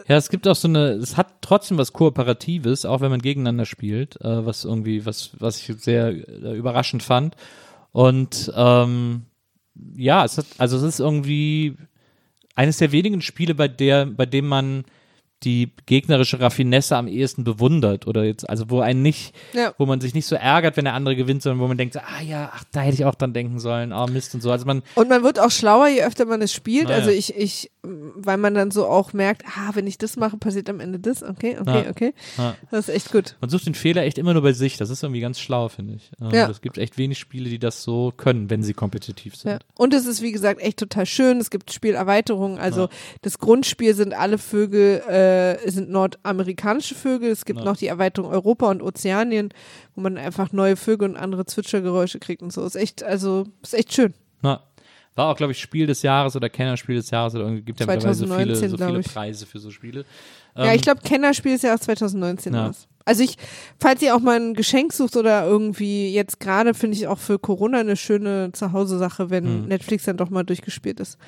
Ja, 0.06 0.16
es 0.16 0.28
gibt 0.28 0.46
auch 0.46 0.54
so 0.54 0.68
eine, 0.68 0.90
es 0.92 1.16
hat 1.16 1.40
trotzdem 1.40 1.78
was 1.78 1.92
Kooperatives, 1.92 2.84
auch 2.84 3.00
wenn 3.00 3.10
man 3.10 3.20
gegeneinander 3.20 3.64
spielt, 3.64 4.20
äh, 4.20 4.46
was 4.46 4.64
irgendwie, 4.64 5.04
was, 5.06 5.30
was 5.38 5.56
ich 5.58 5.76
sehr 5.82 6.08
äh, 6.08 6.56
überraschend 6.56 7.02
fand. 7.02 7.34
Und 7.92 8.52
ähm, 8.54 9.22
ja, 9.96 10.24
es 10.24 10.38
hat, 10.38 10.46
also 10.58 10.76
es 10.76 10.82
ist 10.82 11.00
irgendwie 11.00 11.76
eines 12.54 12.78
der 12.78 12.92
wenigen 12.92 13.22
Spiele, 13.22 13.54
bei 13.54 13.68
der, 13.68 14.06
bei 14.06 14.26
dem 14.26 14.46
man 14.46 14.84
die 15.44 15.72
gegnerische 15.86 16.40
Raffinesse 16.40 16.96
am 16.96 17.06
ehesten 17.06 17.44
bewundert 17.44 18.06
oder 18.06 18.24
jetzt, 18.24 18.48
also 18.48 18.70
wo 18.70 18.80
einen 18.80 19.02
nicht, 19.02 19.34
Ja. 19.52 19.72
wo 19.78 19.86
man 19.86 20.00
sich 20.00 20.12
nicht 20.14 20.26
so 20.26 20.34
ärgert, 20.34 20.76
wenn 20.76 20.84
der 20.84 20.94
andere 20.94 21.14
gewinnt, 21.14 21.42
sondern 21.42 21.60
wo 21.60 21.68
man 21.68 21.78
denkt, 21.78 21.96
ah 21.96 22.20
ja, 22.22 22.50
ach, 22.52 22.64
da 22.72 22.80
hätte 22.80 22.94
ich 22.94 23.04
auch 23.04 23.14
dran 23.14 23.32
denken 23.32 23.60
sollen, 23.60 23.92
ah 23.92 24.06
Mist 24.06 24.34
und 24.34 24.40
so. 24.40 24.50
Also 24.50 24.66
man, 24.66 24.82
Und 24.96 25.08
man 25.08 25.22
wird 25.22 25.38
auch 25.38 25.50
schlauer, 25.50 25.88
je 25.88 26.02
öfter 26.02 26.24
man 26.24 26.42
es 26.42 26.52
spielt. 26.52 26.88
Na 26.88 26.94
Also 26.96 27.10
ich, 27.10 27.36
ich 27.36 27.70
weil 27.82 28.36
man 28.38 28.54
dann 28.54 28.70
so 28.70 28.86
auch 28.86 29.12
merkt, 29.12 29.44
ah, 29.46 29.70
wenn 29.74 29.86
ich 29.86 29.98
das 29.98 30.16
mache, 30.16 30.36
passiert 30.36 30.68
am 30.68 30.80
Ende 30.80 30.98
das. 30.98 31.22
Okay, 31.22 31.56
okay, 31.60 31.84
Ja. 31.84 31.90
okay. 31.90 32.14
Ja. 32.36 32.54
Das 32.70 32.88
ist 32.88 32.94
echt 32.94 33.12
gut. 33.12 33.36
Man 33.40 33.50
sucht 33.50 33.66
den 33.66 33.74
Fehler 33.74 34.02
echt 34.02 34.18
immer 34.18 34.32
nur 34.32 34.42
bei 34.42 34.52
sich. 34.52 34.76
Das 34.76 34.90
ist 34.90 35.02
irgendwie 35.02 35.20
ganz 35.20 35.38
schlau, 35.38 35.68
finde 35.68 35.94
ich. 35.94 36.10
Ähm, 36.20 36.30
Ja. 36.30 36.50
Es 36.50 36.60
gibt 36.60 36.76
echt 36.78 36.98
wenig 36.98 37.18
Spiele, 37.18 37.48
die 37.48 37.58
das 37.58 37.82
so 37.82 38.12
können, 38.16 38.50
wenn 38.50 38.62
sie 38.62 38.74
kompetitiv 38.74 39.36
sind. 39.36 39.50
Ja. 39.52 39.58
Und 39.76 39.94
es 39.94 40.06
ist, 40.06 40.22
wie 40.22 40.32
gesagt, 40.32 40.60
echt 40.60 40.78
total 40.78 41.06
schön. 41.06 41.38
Es 41.38 41.50
gibt 41.50 41.72
Spielerweiterungen. 41.72 42.58
Also 42.58 42.88
das 43.22 43.38
Grundspiel 43.38 43.94
sind 43.94 44.12
alle 44.12 44.38
Vögel, 44.38 44.98
äh, 45.08 45.70
sind 45.70 45.90
nordamerikanische 45.90 46.94
Vögel. 46.94 47.30
Es 47.30 47.44
gibt 47.44 47.62
noch 47.64 47.76
die 47.76 47.86
Erweiterung 47.86 48.30
Europa 48.30 48.68
und 48.70 48.82
Ozeanien, 48.82 49.50
wo 49.94 50.00
man 50.00 50.18
einfach 50.18 50.52
neue 50.52 50.76
Vögel 50.76 51.08
und 51.10 51.16
andere 51.16 51.46
Zwitschergeräusche 51.46 52.18
kriegt 52.18 52.42
und 52.42 52.52
so. 52.52 52.64
Ist 52.64 52.76
echt, 52.76 53.02
also, 53.02 53.44
ist 53.62 53.74
echt 53.74 53.92
schön. 53.92 54.14
Na, 54.42 54.62
war 55.18 55.28
auch, 55.28 55.36
glaube 55.36 55.52
ich, 55.52 55.60
Spiel 55.60 55.86
des 55.86 56.02
Jahres 56.02 56.34
oder 56.36 56.48
Kennerspiel 56.48 56.94
des 56.96 57.10
Jahres 57.10 57.34
oder 57.34 57.44
irgendwie 57.44 57.62
gibt 57.62 57.80
ja 57.80 57.86
mittlerweile 57.86 58.14
so 58.14 58.24
viele, 58.26 58.54
2019, 58.54 58.70
so 58.70 58.76
viele. 58.86 59.00
Preise 59.02 59.46
für 59.46 59.58
so 59.58 59.70
Spiele. 59.70 60.04
ja, 60.56 60.66
Ähm, 60.66 60.76
ich 60.76 60.82
glaube, 60.82 61.00
Kennerspiel 61.02 61.52
ist 61.54 61.64
ja 61.64 61.74
auch 61.74 61.80
2019 61.80 62.54
Ja. 62.54 62.68
was. 62.70 62.86
Also 63.04 63.22
ich, 63.22 63.36
falls 63.80 64.02
ihr 64.02 64.14
auch 64.14 64.20
mal 64.20 64.38
ein 64.38 64.52
Geschenk 64.54 64.92
sucht 64.92 65.16
oder 65.16 65.46
irgendwie 65.46 66.12
jetzt 66.12 66.40
gerade 66.40 66.74
finde 66.74 66.94
ich 66.96 67.06
auch 67.08 67.18
für 67.18 67.38
Corona 67.38 67.80
eine 67.80 67.96
schöne 67.96 68.50
Zuhause-Sache, 68.52 69.30
wenn 69.30 69.44
Hm. 69.44 69.64
Netflix 69.68 70.04
dann 70.04 70.18
doch 70.18 70.28
mal 70.30 70.42
durchgespielt 70.44 71.00
ist. 71.00 71.18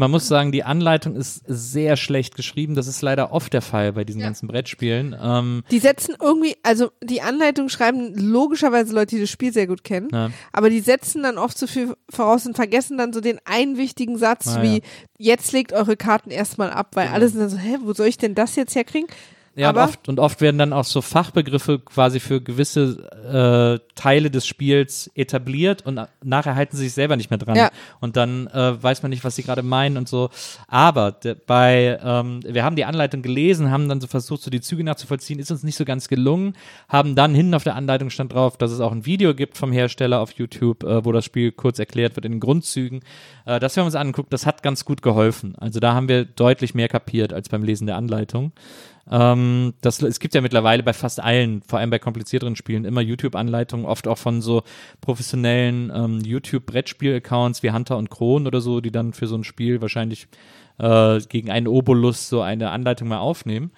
Man 0.00 0.10
muss 0.12 0.28
sagen, 0.28 0.52
die 0.52 0.62
Anleitung 0.64 1.16
ist 1.16 1.42
sehr 1.46 1.96
schlecht 1.96 2.36
geschrieben. 2.36 2.74
Das 2.76 2.86
ist 2.86 3.02
leider 3.02 3.32
oft 3.32 3.52
der 3.52 3.62
Fall 3.62 3.92
bei 3.92 4.04
diesen 4.04 4.20
ganzen 4.22 4.46
Brettspielen. 4.48 5.14
Ähm, 5.20 5.64
Die 5.72 5.80
setzen 5.80 6.14
irgendwie, 6.22 6.54
also 6.62 6.90
die 7.02 7.20
Anleitung 7.20 7.68
schreiben 7.68 8.14
logischerweise 8.16 8.94
Leute, 8.94 9.16
die 9.16 9.20
das 9.22 9.30
Spiel 9.30 9.52
sehr 9.52 9.66
gut 9.66 9.82
kennen, 9.84 10.08
Ja. 10.12 10.30
aber 10.52 10.70
die 10.70 10.80
setzen 10.80 11.24
dann 11.24 11.36
oft 11.36 11.58
zu 11.58 11.66
viel 11.66 11.94
voraus 12.08 12.46
und 12.46 12.54
vergessen 12.54 12.96
dann 12.96 13.12
so 13.12 13.20
den 13.20 13.40
einen 13.44 13.76
wichtigen 13.76 14.16
Satz 14.18 14.46
Ah, 14.56 14.62
wie, 14.62 14.76
ja. 14.76 14.80
jetzt 15.18 15.50
legt 15.52 15.72
eure 15.72 15.96
Karten 15.96 16.30
erstmal 16.30 16.70
ab, 16.70 16.90
weil 16.94 17.08
alle 17.08 17.28
sind 17.28 17.40
dann 17.40 17.50
so, 17.50 17.58
hä, 17.58 17.78
wo 17.82 17.92
soll 17.92 18.06
ich 18.06 18.18
denn 18.18 18.34
das 18.36 18.54
jetzt 18.56 18.76
herkriegen? 18.76 19.08
Ja, 19.58 19.70
und 19.70 19.76
Aber- 19.76 19.84
oft, 19.90 20.08
und 20.08 20.20
oft 20.20 20.40
werden 20.40 20.56
dann 20.56 20.72
auch 20.72 20.84
so 20.84 21.02
Fachbegriffe 21.02 21.80
quasi 21.80 22.20
für 22.20 22.40
gewisse 22.40 23.80
äh, 23.82 23.92
Teile 23.96 24.30
des 24.30 24.46
Spiels 24.46 25.10
etabliert 25.16 25.84
und 25.84 25.94
na- 25.94 26.08
nachher 26.22 26.54
halten 26.54 26.76
sie 26.76 26.84
sich 26.84 26.92
selber 26.94 27.16
nicht 27.16 27.30
mehr 27.30 27.38
dran. 27.38 27.56
Ja. 27.56 27.70
Und 28.00 28.16
dann 28.16 28.46
äh, 28.46 28.80
weiß 28.80 29.02
man 29.02 29.10
nicht, 29.10 29.24
was 29.24 29.34
sie 29.34 29.42
gerade 29.42 29.62
meinen 29.64 29.96
und 29.96 30.08
so. 30.08 30.30
Aber 30.68 31.16
bei, 31.46 31.98
ähm, 32.02 32.40
wir 32.46 32.64
haben 32.64 32.76
die 32.76 32.84
Anleitung 32.84 33.22
gelesen, 33.22 33.70
haben 33.72 33.88
dann 33.88 34.00
so 34.00 34.06
versucht, 34.06 34.42
so 34.42 34.50
die 34.50 34.60
Züge 34.60 34.84
nachzuvollziehen, 34.84 35.40
ist 35.40 35.50
uns 35.50 35.64
nicht 35.64 35.76
so 35.76 35.84
ganz 35.84 36.06
gelungen, 36.08 36.54
haben 36.88 37.16
dann 37.16 37.34
hinten 37.34 37.54
auf 37.54 37.64
der 37.64 37.74
Anleitung 37.74 38.10
stand 38.10 38.32
drauf, 38.32 38.56
dass 38.58 38.70
es 38.70 38.78
auch 38.80 38.92
ein 38.92 39.06
Video 39.06 39.34
gibt 39.34 39.58
vom 39.58 39.72
Hersteller 39.72 40.20
auf 40.20 40.30
YouTube, 40.32 40.84
äh, 40.84 41.04
wo 41.04 41.10
das 41.10 41.24
Spiel 41.24 41.50
kurz 41.50 41.80
erklärt 41.80 42.14
wird 42.14 42.24
in 42.26 42.32
den 42.32 42.40
Grundzügen. 42.40 43.00
Äh, 43.44 43.58
das 43.58 43.76
haben 43.76 43.82
wir 43.82 43.86
uns 43.86 43.94
angeguckt, 43.96 44.32
das 44.32 44.46
hat 44.46 44.62
ganz 44.62 44.84
gut 44.84 45.02
geholfen. 45.02 45.56
Also 45.58 45.80
da 45.80 45.94
haben 45.94 46.08
wir 46.08 46.24
deutlich 46.24 46.74
mehr 46.74 46.88
kapiert 46.88 47.32
als 47.32 47.48
beim 47.48 47.64
Lesen 47.64 47.86
der 47.88 47.96
Anleitung. 47.96 48.52
Ähm, 49.10 49.74
das, 49.80 50.02
es 50.02 50.20
gibt 50.20 50.34
ja 50.34 50.40
mittlerweile 50.40 50.82
bei 50.82 50.92
fast 50.92 51.20
allen, 51.20 51.62
vor 51.62 51.78
allem 51.78 51.90
bei 51.90 51.98
komplizierteren 51.98 52.56
Spielen, 52.56 52.84
immer 52.84 53.00
YouTube-Anleitungen, 53.00 53.86
oft 53.86 54.06
auch 54.06 54.18
von 54.18 54.42
so 54.42 54.62
professionellen 55.00 55.90
ähm, 55.94 56.20
YouTube-Brettspiel-Accounts 56.20 57.62
wie 57.62 57.70
Hunter 57.70 57.96
und 57.96 58.10
Kron 58.10 58.46
oder 58.46 58.60
so, 58.60 58.80
die 58.80 58.92
dann 58.92 59.12
für 59.12 59.26
so 59.26 59.36
ein 59.36 59.44
Spiel 59.44 59.80
wahrscheinlich 59.80 60.28
äh, 60.78 61.20
gegen 61.28 61.50
einen 61.50 61.68
Obolus 61.68 62.28
so 62.28 62.42
eine 62.42 62.70
Anleitung 62.70 63.08
mal 63.08 63.18
aufnehmen. 63.18 63.70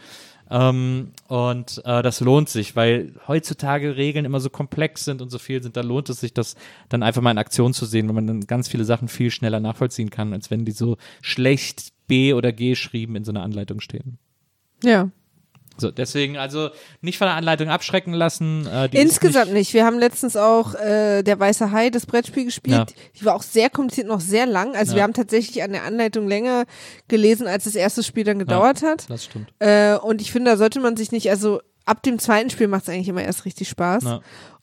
Ähm, 0.50 1.12
und 1.28 1.80
äh, 1.84 2.02
das 2.02 2.20
lohnt 2.20 2.48
sich, 2.48 2.74
weil 2.74 3.14
heutzutage 3.28 3.96
Regeln 3.96 4.24
immer 4.24 4.40
so 4.40 4.50
komplex 4.50 5.04
sind 5.04 5.22
und 5.22 5.30
so 5.30 5.38
viel 5.38 5.62
sind, 5.62 5.76
da 5.76 5.82
lohnt 5.82 6.08
es 6.08 6.18
sich, 6.18 6.34
das 6.34 6.56
dann 6.88 7.04
einfach 7.04 7.22
mal 7.22 7.30
in 7.30 7.38
Aktion 7.38 7.72
zu 7.72 7.86
sehen, 7.86 8.08
weil 8.08 8.16
man 8.16 8.26
dann 8.26 8.40
ganz 8.40 8.68
viele 8.68 8.84
Sachen 8.84 9.06
viel 9.06 9.30
schneller 9.30 9.60
nachvollziehen 9.60 10.10
kann, 10.10 10.32
als 10.32 10.50
wenn 10.50 10.64
die 10.64 10.72
so 10.72 10.96
schlecht 11.22 11.92
B 12.08 12.34
oder 12.34 12.50
G 12.50 12.70
geschrieben 12.70 13.14
in 13.14 13.22
so 13.22 13.30
einer 13.30 13.44
Anleitung 13.44 13.78
stehen. 13.78 14.18
Ja. 14.82 15.10
So, 15.80 15.90
deswegen 15.90 16.36
also 16.36 16.68
nicht 17.00 17.18
von 17.18 17.26
der 17.26 17.34
Anleitung 17.36 17.68
abschrecken 17.68 18.12
lassen. 18.12 18.66
Äh, 18.66 18.88
Insgesamt 18.92 19.52
nicht. 19.52 19.72
Wir 19.74 19.84
haben 19.84 19.98
letztens 19.98 20.36
auch 20.36 20.74
äh, 20.74 21.22
der 21.22 21.38
Weiße 21.40 21.72
Hai, 21.72 21.90
das 21.90 22.06
Brettspiel 22.06 22.44
gespielt. 22.44 22.76
Ja. 22.76 22.86
Die 23.18 23.24
war 23.24 23.34
auch 23.34 23.42
sehr 23.42 23.70
kompliziert, 23.70 24.06
noch 24.06 24.20
sehr 24.20 24.46
lang. 24.46 24.74
Also 24.76 24.92
Ja. 24.92 24.96
wir 24.96 25.02
haben 25.04 25.14
tatsächlich 25.14 25.62
an 25.62 25.72
der 25.72 25.84
Anleitung 25.84 26.28
länger 26.28 26.64
gelesen, 27.08 27.46
als 27.46 27.64
das 27.64 27.74
erste 27.74 28.02
Spiel 28.02 28.24
dann 28.24 28.38
gedauert 28.38 28.82
hat. 28.82 29.08
Das 29.08 29.24
stimmt. 29.24 29.48
Äh, 29.58 29.96
und 29.96 30.20
ich 30.20 30.30
finde, 30.32 30.50
da 30.50 30.56
sollte 30.56 30.80
man 30.80 30.96
sich 30.96 31.12
nicht, 31.12 31.30
also 31.30 31.60
ab 31.86 32.02
dem 32.02 32.18
zweiten 32.18 32.50
Spiel 32.50 32.68
macht 32.68 32.82
es 32.84 32.88
eigentlich 32.88 33.08
immer 33.08 33.22
erst 33.24 33.44
richtig 33.44 33.68
Spaß. 33.68 34.04
Ja. 34.04 34.20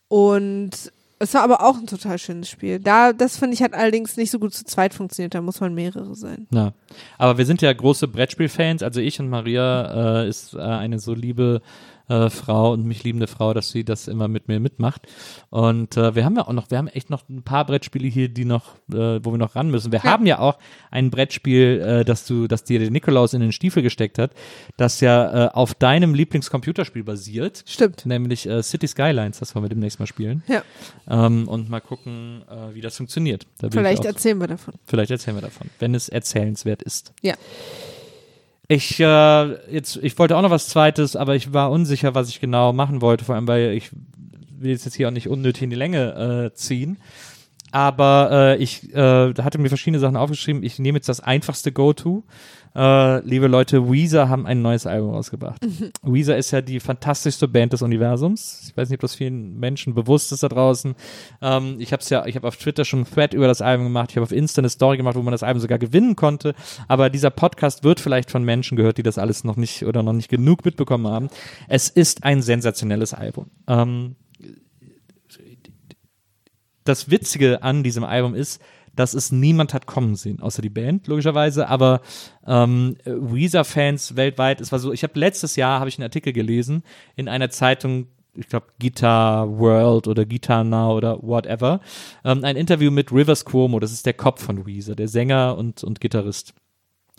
Und 0.07 0.71
es 1.19 1.33
war 1.33 1.43
aber 1.43 1.61
auch 1.61 1.77
ein 1.77 1.87
total 1.87 2.19
schönes 2.19 2.49
Spiel. 2.49 2.79
Da, 2.79 3.13
das 3.13 3.37
finde 3.37 3.55
ich, 3.55 3.63
hat 3.63 3.73
allerdings 3.73 4.17
nicht 4.17 4.29
so 4.29 4.39
gut 4.39 4.53
zu 4.53 4.65
zweit 4.65 4.93
funktioniert. 4.93 5.33
Da 5.33 5.41
muss 5.41 5.59
man 5.59 5.73
mehrere 5.73 6.15
sein. 6.15 6.47
Ja, 6.51 6.73
aber 7.17 7.37
wir 7.37 7.45
sind 7.45 7.61
ja 7.61 7.73
große 7.73 8.07
Brettspiel-Fans. 8.07 8.83
Also 8.83 9.01
ich 9.01 9.19
und 9.19 9.29
Maria 9.29 10.23
äh, 10.23 10.29
ist 10.29 10.53
äh, 10.53 10.59
eine 10.59 10.99
so 10.99 11.13
liebe 11.13 11.61
äh, 12.09 12.29
Frau 12.29 12.71
und 12.73 12.85
mich 12.85 13.03
liebende 13.03 13.27
Frau, 13.27 13.53
dass 13.53 13.69
sie 13.71 13.83
das 13.83 14.07
immer 14.07 14.27
mit 14.27 14.47
mir 14.47 14.59
mitmacht. 14.59 15.01
Und 15.49 15.97
äh, 15.97 16.15
wir 16.15 16.23
haben 16.25 16.35
ja 16.35 16.47
auch 16.47 16.53
noch, 16.53 16.71
wir 16.71 16.77
haben 16.77 16.87
echt 16.87 17.09
noch 17.09 17.27
ein 17.29 17.43
paar 17.43 17.65
Brettspiele 17.65 18.07
hier, 18.07 18.29
die 18.29 18.45
noch, 18.45 18.75
äh, 18.93 19.19
wo 19.23 19.31
wir 19.31 19.37
noch 19.37 19.55
ran 19.55 19.69
müssen. 19.71 19.91
Wir 19.91 20.03
haben 20.03 20.25
ja 20.25 20.39
auch 20.39 20.57
ein 20.91 21.09
Brettspiel, 21.09 21.81
äh, 21.81 22.05
das 22.05 22.25
du, 22.25 22.47
das 22.47 22.63
dir 22.63 22.79
der 22.79 22.91
Nikolaus 22.91 23.33
in 23.33 23.41
den 23.41 23.51
Stiefel 23.51 23.83
gesteckt 23.83 24.19
hat, 24.19 24.31
das 24.77 25.01
ja 25.01 25.47
äh, 25.47 25.49
auf 25.53 25.73
deinem 25.73 26.13
Lieblingscomputerspiel 26.13 27.03
basiert. 27.03 27.63
Stimmt. 27.65 28.05
Nämlich 28.05 28.47
äh, 28.47 28.63
City 28.63 28.87
Skylines, 28.87 29.39
das 29.39 29.53
wollen 29.55 29.65
wir 29.65 29.69
demnächst 29.69 29.99
mal 29.99 30.07
spielen. 30.07 30.43
Ja, 30.47 30.63
Ähm, 31.09 31.47
und 31.47 31.69
mal 31.69 31.81
gucken, 31.81 32.43
äh, 32.49 32.73
wie 32.75 32.81
das 32.81 32.97
funktioniert. 32.97 33.45
Da 33.59 33.69
vielleicht 33.69 34.01
auch- 34.01 34.05
erzählen 34.05 34.37
wir 34.39 34.47
davon. 34.47 34.73
Vielleicht 34.85 35.11
erzählen 35.11 35.37
wir 35.37 35.41
davon, 35.41 35.69
wenn 35.79 35.93
es 35.95 36.09
erzählenswert 36.09 36.81
ist. 36.83 37.11
Ja. 37.21 37.33
Ich, 38.69 38.99
äh, 38.99 39.71
jetzt, 39.71 39.97
ich 39.97 40.19
wollte 40.19 40.35
auch 40.35 40.41
noch 40.41 40.49
was 40.49 40.67
Zweites, 40.67 41.15
aber 41.15 41.35
ich 41.35 41.53
war 41.53 41.71
unsicher, 41.71 42.15
was 42.15 42.27
ich 42.29 42.41
genau 42.41 42.73
machen 42.73 43.01
wollte, 43.01 43.23
vor 43.23 43.35
allem, 43.35 43.47
weil 43.47 43.71
ich 43.71 43.91
will 44.59 44.71
jetzt 44.71 44.93
hier 44.93 45.07
auch 45.07 45.11
nicht 45.11 45.29
unnötig 45.29 45.63
in 45.63 45.69
die 45.69 45.75
Länge 45.75 46.49
äh, 46.51 46.53
ziehen. 46.53 46.97
Aber 47.71 48.29
äh, 48.31 48.57
ich 48.57 48.93
äh, 48.93 49.33
hatte 49.35 49.57
mir 49.57 49.69
verschiedene 49.69 49.99
Sachen 49.99 50.17
aufgeschrieben. 50.17 50.63
Ich 50.63 50.79
nehme 50.79 50.97
jetzt 50.97 51.09
das 51.09 51.19
einfachste 51.19 51.71
Go-To. 51.71 52.23
Äh, 52.77 53.21
liebe 53.21 53.47
Leute, 53.47 53.91
Weezer 53.91 54.29
haben 54.29 54.45
ein 54.45 54.61
neues 54.61 54.85
Album 54.85 55.09
rausgebracht. 55.09 55.59
Weezer 56.03 56.37
ist 56.37 56.51
ja 56.51 56.61
die 56.61 56.79
fantastischste 56.79 57.47
Band 57.47 57.73
des 57.73 57.81
Universums. 57.81 58.67
Ich 58.69 58.77
weiß 58.77 58.89
nicht, 58.89 58.97
ob 58.97 59.01
das 59.01 59.15
vielen 59.15 59.59
Menschen 59.59 59.95
bewusst 59.95 60.31
ist 60.31 60.43
da 60.43 60.47
draußen. 60.47 60.93
Ähm, 61.41 61.77
ich 61.79 61.91
habe 61.91 62.03
ja, 62.07 62.27
ich 62.27 62.35
habe 62.35 62.47
auf 62.47 62.55
Twitter 62.57 62.85
schon 62.85 62.99
einen 62.99 63.11
Thread 63.11 63.33
über 63.33 63.47
das 63.47 63.63
Album 63.63 63.87
gemacht. 63.87 64.11
Ich 64.11 64.17
habe 64.17 64.25
auf 64.25 64.31
Insta 64.31 64.61
eine 64.61 64.69
Story 64.69 64.97
gemacht, 64.97 65.15
wo 65.15 65.23
man 65.23 65.31
das 65.31 65.41
Album 65.41 65.59
sogar 65.59 65.79
gewinnen 65.79 66.15
konnte. 66.15 66.53
Aber 66.87 67.09
dieser 67.09 67.31
Podcast 67.31 67.83
wird 67.83 67.99
vielleicht 67.99 68.29
von 68.29 68.43
Menschen 68.43 68.77
gehört, 68.77 68.99
die 68.99 69.03
das 69.03 69.17
alles 69.17 69.43
noch 69.43 69.55
nicht 69.55 69.83
oder 69.83 70.03
noch 70.03 70.13
nicht 70.13 70.29
genug 70.29 70.63
mitbekommen 70.63 71.07
haben. 71.07 71.29
Es 71.67 71.89
ist 71.89 72.25
ein 72.25 72.43
sensationelles 72.43 73.15
Album. 73.15 73.47
Ähm, 73.67 74.17
das 76.83 77.09
Witzige 77.09 77.63
an 77.63 77.81
diesem 77.81 78.03
Album 78.03 78.35
ist, 78.35 78.61
dass 78.97 79.13
es 79.13 79.31
niemand 79.31 79.73
hat 79.73 79.85
kommen 79.85 80.15
sehen, 80.15 80.41
außer 80.41 80.61
die 80.61 80.69
Band, 80.69 81.07
logischerweise, 81.07 81.69
aber 81.69 82.01
ähm, 82.45 82.97
Weezer-Fans 83.05 84.15
weltweit, 84.15 84.59
es 84.59 84.71
war 84.71 84.79
so, 84.79 84.91
ich 84.91 85.03
habe 85.03 85.17
letztes 85.19 85.55
Jahr, 85.55 85.79
habe 85.79 85.89
ich 85.89 85.97
einen 85.97 86.03
Artikel 86.05 86.33
gelesen, 86.33 86.83
in 87.15 87.29
einer 87.29 87.49
Zeitung, 87.49 88.07
ich 88.35 88.49
glaube 88.49 88.67
Guitar 88.79 89.57
World 89.57 90.07
oder 90.07 90.25
Guitar 90.25 90.63
Now 90.63 90.97
oder 90.97 91.21
whatever, 91.21 91.79
ähm, 92.25 92.43
ein 92.43 92.57
Interview 92.57 92.91
mit 92.91 93.11
Rivers 93.11 93.45
Cuomo, 93.45 93.79
das 93.79 93.91
ist 93.91 94.05
der 94.05 94.13
Kopf 94.13 94.43
von 94.43 94.65
Weezer, 94.65 94.95
der 94.95 95.07
Sänger 95.07 95.57
und, 95.57 95.83
und 95.83 96.01
Gitarrist. 96.01 96.53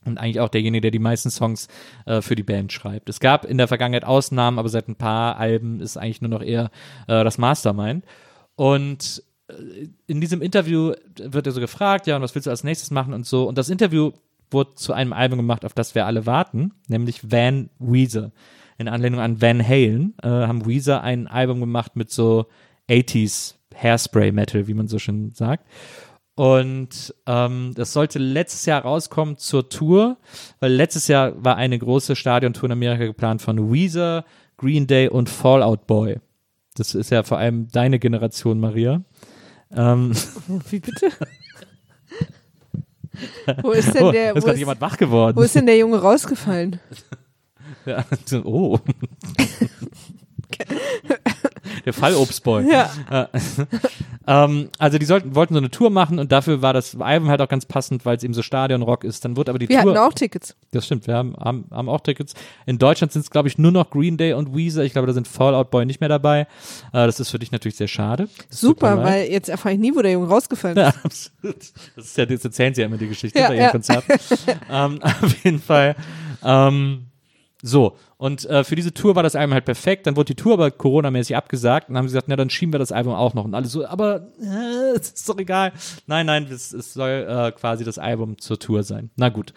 Und 0.05 0.17
eigentlich 0.17 0.41
auch 0.41 0.49
derjenige, 0.49 0.83
der 0.83 0.91
die 0.91 1.01
meisten 1.01 1.31
Songs 1.31 1.69
äh, 2.07 2.23
für 2.23 2.35
die 2.35 2.45
Band 2.45 2.73
schreibt. 2.73 3.09
Es 3.09 3.21
gab 3.21 3.45
in 3.45 3.59
der 3.59 3.69
Vergangenheit 3.69 4.05
Ausnahmen, 4.05 4.59
aber 4.59 4.69
seit 4.69 4.89
ein 4.89 4.97
paar 4.97 5.37
Alben 5.37 5.81
ist 5.81 5.97
eigentlich 5.97 6.23
nur 6.23 6.31
noch 6.31 6.43
eher 6.43 6.71
äh, 7.09 7.25
das 7.25 7.37
Mastermind. 7.37 8.05
Und 8.55 9.23
in 10.07 10.21
diesem 10.21 10.43
Interview 10.43 10.93
wird 11.17 11.47
er 11.47 11.53
so 11.53 11.61
gefragt, 11.61 12.07
ja, 12.07 12.17
und 12.17 12.23
was 12.23 12.35
willst 12.35 12.47
du 12.47 12.51
als 12.51 12.65
nächstes 12.65 12.91
machen 12.91 13.15
und 13.15 13.27
so. 13.27 13.49
Und 13.49 13.57
das 13.59 13.71
Interview 13.71 14.13
wurde 14.51 14.75
zu 14.75 14.93
einem 14.93 15.13
Album 15.13 15.39
gemacht, 15.39 15.65
auf 15.65 15.75
das 15.75 15.95
wir 15.95 16.07
alle 16.07 16.27
warten, 16.27 16.73
nämlich 16.87 17.31
Van 17.31 17.71
Weezer. 17.79 18.33
In 18.79 18.89
Anlehnung 18.89 19.21
an 19.21 19.41
Van 19.41 19.67
Halen 19.67 20.15
äh, 20.23 20.29
haben 20.29 20.67
Weezer 20.67 21.03
ein 21.03 21.27
Album 21.27 21.61
gemacht 21.61 21.97
mit 21.97 22.11
so 22.11 22.47
80s 22.89 23.55
Hairspray 23.75 24.33
Metal, 24.33 24.67
wie 24.67 24.75
man 24.75 24.89
so 24.89 24.99
schön 24.99 25.33
sagt. 25.35 25.65
Und 26.35 27.13
ähm, 27.27 27.73
das 27.75 27.93
sollte 27.93 28.21
letztes 28.21 28.65
Jahr 28.65 28.83
rauskommen 28.83 29.39
zur 29.39 29.69
Tour, 29.69 30.19
weil 30.61 30.73
letztes 30.73 31.09
Jahr 31.09 31.33
war 31.43 31.57
eine 31.57 31.77
große 31.79 32.15
Stadiontour 32.15 32.67
in 32.67 32.73
Amerika 32.73 33.07
geplant 33.07 33.43
von 33.43 33.73
Weezer, 33.73 34.25
Green 34.57 34.87
Day 34.87 35.09
und 35.09 35.29
Fallout 35.29 35.89
Boy. 35.89 36.21
Das 36.77 36.95
ist 36.95 37.11
ja 37.11 37.25
vor 37.25 37.39
allem 37.39 37.67
deine 37.73 37.99
Generation, 37.99 38.61
Maria. 38.61 39.03
Ähm, 39.75 40.13
Wie 40.71 40.81
bitte? 40.81 41.11
wo 43.63 43.73
ist 43.73 43.95
denn 43.95 44.05
oh, 44.05 44.13
der, 44.13 44.37
ist 44.37 44.47
wo 44.47 44.51
ist, 44.51 44.59
jemand 44.59 44.81
wach 44.81 44.97
geworden. 44.97 45.37
wo 45.37 45.43
ist 45.43 45.55
denn 45.55 45.67
der 45.67 45.77
Junge 45.77 46.01
rausgefallen? 46.01 46.81
Ja, 47.85 48.05
oh. 48.45 48.79
der 51.89 51.95
Fallobstboy. 51.95 52.71
Ja. 52.71 52.91
Ähm, 54.29 54.69
also 54.79 54.99
die 54.99 55.07
sollten, 55.07 55.35
wollten 55.35 55.55
so 55.55 55.59
eine 55.59 55.71
Tour 55.71 55.89
machen 55.89 56.19
und 56.19 56.31
dafür 56.31 56.61
war 56.61 56.75
das 56.75 56.95
Album 57.01 57.31
halt 57.31 57.41
auch 57.41 57.49
ganz 57.49 57.65
passend, 57.65 58.05
weil 58.05 58.19
es 58.19 58.23
eben 58.23 58.35
so 58.35 58.43
Stadionrock 58.43 59.03
ist. 59.03 59.25
Dann 59.25 59.39
wurde 59.39 59.51
aber 59.51 59.59
die 59.59 59.71
Wir 59.71 59.81
Tour. 59.81 59.93
hatten 59.93 59.99
auch 60.01 60.13
Tickets. 60.13 60.55
Das 60.71 60.85
stimmt, 60.85 61.07
wir 61.07 61.15
haben, 61.15 61.35
haben, 61.39 61.65
haben 61.71 61.89
auch 61.89 62.03
Tickets. 62.03 62.35
In 62.67 62.77
Deutschland 62.77 63.11
sind 63.11 63.23
es, 63.23 63.31
glaube 63.31 63.49
ich, 63.49 63.57
nur 63.57 63.73
noch 63.73 63.89
Green 63.89 64.19
Day 64.19 64.35
und 64.35 64.55
Weezer. 64.55 64.85
Ich 64.85 64.93
glaube, 64.93 65.07
da 65.07 65.15
sind 65.15 65.27
Fallout 65.27 65.71
Boy 65.71 65.87
nicht 65.87 66.01
mehr 66.01 66.11
dabei. 66.11 66.41
Äh, 66.41 66.47
das 66.93 67.21
ist 67.21 67.31
für 67.31 67.39
dich 67.39 67.53
natürlich 67.53 67.77
sehr 67.77 67.89
schade. 67.89 68.29
Super, 68.51 68.97
leid. 68.97 69.07
weil 69.07 69.31
jetzt 69.31 69.49
erfahre 69.49 69.77
ich 69.77 69.81
nie, 69.81 69.95
wo 69.97 70.03
der 70.03 70.13
Junge 70.13 70.29
rausgefallen 70.29 70.77
ist. 70.77 70.83
Ja, 70.95 71.01
absolut. 71.05 71.57
Das, 71.97 72.05
ist 72.05 72.19
ja, 72.19 72.27
das 72.27 72.45
erzählen 72.45 72.75
sie 72.75 72.83
ja 72.83 72.87
immer 72.87 72.99
die 72.99 73.09
Geschichte 73.09 73.39
Ja, 73.39 73.49
bei 73.49 73.55
ihren 73.55 73.65
ja. 73.65 73.71
Konzerten. 73.71 74.13
ähm, 74.71 75.03
auf 75.03 75.43
jeden 75.43 75.61
Fall. 75.63 75.97
Ähm, 76.45 77.08
so, 77.61 77.97
und 78.19 78.45
äh, 78.47 78.63
für 78.63 78.77
diese 78.77 78.95
Tour 78.95 79.17
war 79.17 79.25
das 79.25 79.35
Album 79.35 79.55
halt 79.55 79.65
perfekt. 79.65 80.07
Dann 80.07 80.17
wurde 80.17 80.35
die 80.35 80.41
Tour 80.41 80.55
aber 80.55 80.71
Corona-mäßig 80.71 81.35
abgesagt. 81.35 81.89
Und 81.89 81.95
dann 81.95 81.99
haben 81.99 82.09
sie 82.09 82.13
gesagt, 82.13 82.29
na, 82.29 82.37
dann 82.37 82.51
schieben 82.51 82.73
wir 82.73 82.79
das 82.79 82.93
Album 82.93 83.15
auch 83.15 83.35
noch. 83.35 83.45
Und 83.45 83.55
alle 83.55 83.67
so, 83.67 83.85
aber 83.85 84.29
äh, 84.41 84.97
ist 84.97 85.29
doch 85.29 85.39
egal. 85.39 85.73
Nein, 86.07 86.27
nein, 86.27 86.47
es, 86.51 86.73
es 86.73 86.95
soll 86.95 87.27
äh, 87.29 87.53
quasi 87.53 87.85
das 87.85 87.99
Album 87.99 88.39
zur 88.39 88.61
Tour 88.61 88.85
sein. 88.85 89.11
Na 89.17 89.29
gut. 89.29 89.53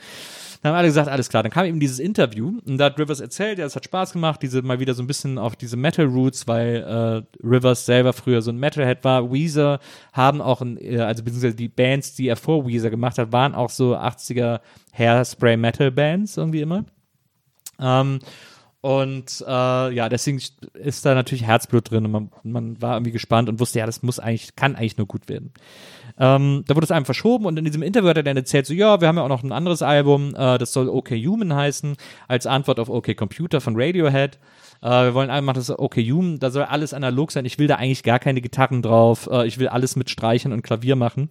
Dann 0.61 0.72
haben 0.72 0.78
alle 0.80 0.88
gesagt, 0.88 1.10
alles 1.10 1.30
klar. 1.30 1.44
Dann 1.44 1.52
kam 1.52 1.65
eben 1.65 1.80
dieses 1.80 1.99
Interview 1.99 2.60
und 2.65 2.78
da 2.78 2.86
hat 2.86 2.99
Rivers 2.99 3.19
erzählt, 3.19 3.60
ja, 3.60 3.65
es 3.65 3.76
hat 3.76 3.86
Spaß 3.86 4.14
gemacht, 4.14 4.41
diese 4.41 4.61
mal 4.61 4.80
wieder 4.80 4.94
so 4.94 5.02
ein 5.02 5.07
bisschen 5.07 5.38
auf 5.38 5.56
diese 5.56 5.76
Metal 5.76 6.06
Roots, 6.06 6.48
weil 6.48 7.26
äh, 7.44 7.45
Rivers 7.48 7.86
selber 7.86 8.14
früher 8.14 8.41
so 8.41 8.52
ein 8.52 8.57
Metalhead 8.57 9.03
war. 9.03 9.32
Weezer 9.32 9.80
haben 10.14 10.41
auch, 10.41 10.61
ein, 10.61 10.78
äh, 10.78 10.99
also 10.99 11.23
beziehungsweise 11.23 11.56
die 11.56 11.68
Bands, 11.68 12.15
die 12.15 12.28
er 12.28 12.36
vor 12.36 12.68
Weezer 12.68 12.90
gemacht 12.90 13.18
hat, 13.18 13.32
waren 13.32 13.56
auch 13.56 13.69
so 13.69 13.95
80er 13.95 14.60
Hairspray 14.91 15.57
Metal 15.57 15.91
Bands 15.91 16.38
irgendwie 16.38 16.61
immer. 16.61 16.86
Ähm, 17.81 18.19
und 18.81 19.43
äh, 19.47 19.93
ja, 19.93 20.09
deswegen 20.09 20.41
ist 20.73 21.05
da 21.05 21.13
natürlich 21.13 21.45
Herzblut 21.45 21.91
drin 21.91 22.05
und 22.05 22.11
man, 22.11 22.31
man 22.43 22.81
war 22.81 22.95
irgendwie 22.95 23.11
gespannt 23.11 23.47
und 23.47 23.59
wusste, 23.59 23.77
ja, 23.77 23.85
das 23.85 24.01
muss 24.01 24.17
eigentlich, 24.17 24.55
kann 24.55 24.75
eigentlich 24.75 24.97
nur 24.97 25.05
gut 25.05 25.29
werden. 25.29 25.53
Ähm, 26.17 26.63
da 26.67 26.75
wurde 26.75 26.85
es 26.85 26.91
einem 26.91 27.05
verschoben 27.05 27.45
und 27.45 27.57
in 27.57 27.65
diesem 27.65 27.83
Interview 27.83 28.09
hat 28.09 28.17
er 28.17 28.23
dann 28.23 28.37
erzählt, 28.37 28.65
so, 28.65 28.73
ja, 28.73 28.99
wir 28.99 29.07
haben 29.07 29.17
ja 29.17 29.23
auch 29.23 29.29
noch 29.29 29.43
ein 29.43 29.51
anderes 29.51 29.83
Album, 29.83 30.33
äh, 30.35 30.57
das 30.57 30.73
soll 30.73 30.89
OK 30.89 31.11
Human 31.11 31.53
heißen, 31.53 31.95
als 32.27 32.47
Antwort 32.47 32.79
auf 32.79 32.89
OK 32.89 33.15
Computer 33.15 33.61
von 33.61 33.75
Radiohead. 33.75 34.39
Äh, 34.81 34.89
wir 34.89 35.13
wollen 35.13 35.29
einfach 35.29 35.53
das 35.53 35.69
OK 35.69 35.97
Human, 35.97 36.39
da 36.39 36.49
soll 36.49 36.63
alles 36.63 36.95
analog 36.95 37.31
sein. 37.31 37.45
Ich 37.45 37.59
will 37.59 37.67
da 37.67 37.75
eigentlich 37.75 38.01
gar 38.01 38.17
keine 38.17 38.41
Gitarren 38.41 38.81
drauf. 38.81 39.29
Äh, 39.31 39.45
ich 39.45 39.59
will 39.59 39.67
alles 39.67 39.95
mit 39.95 40.09
Streichern 40.09 40.53
und 40.53 40.63
Klavier 40.63 40.95
machen. 40.95 41.29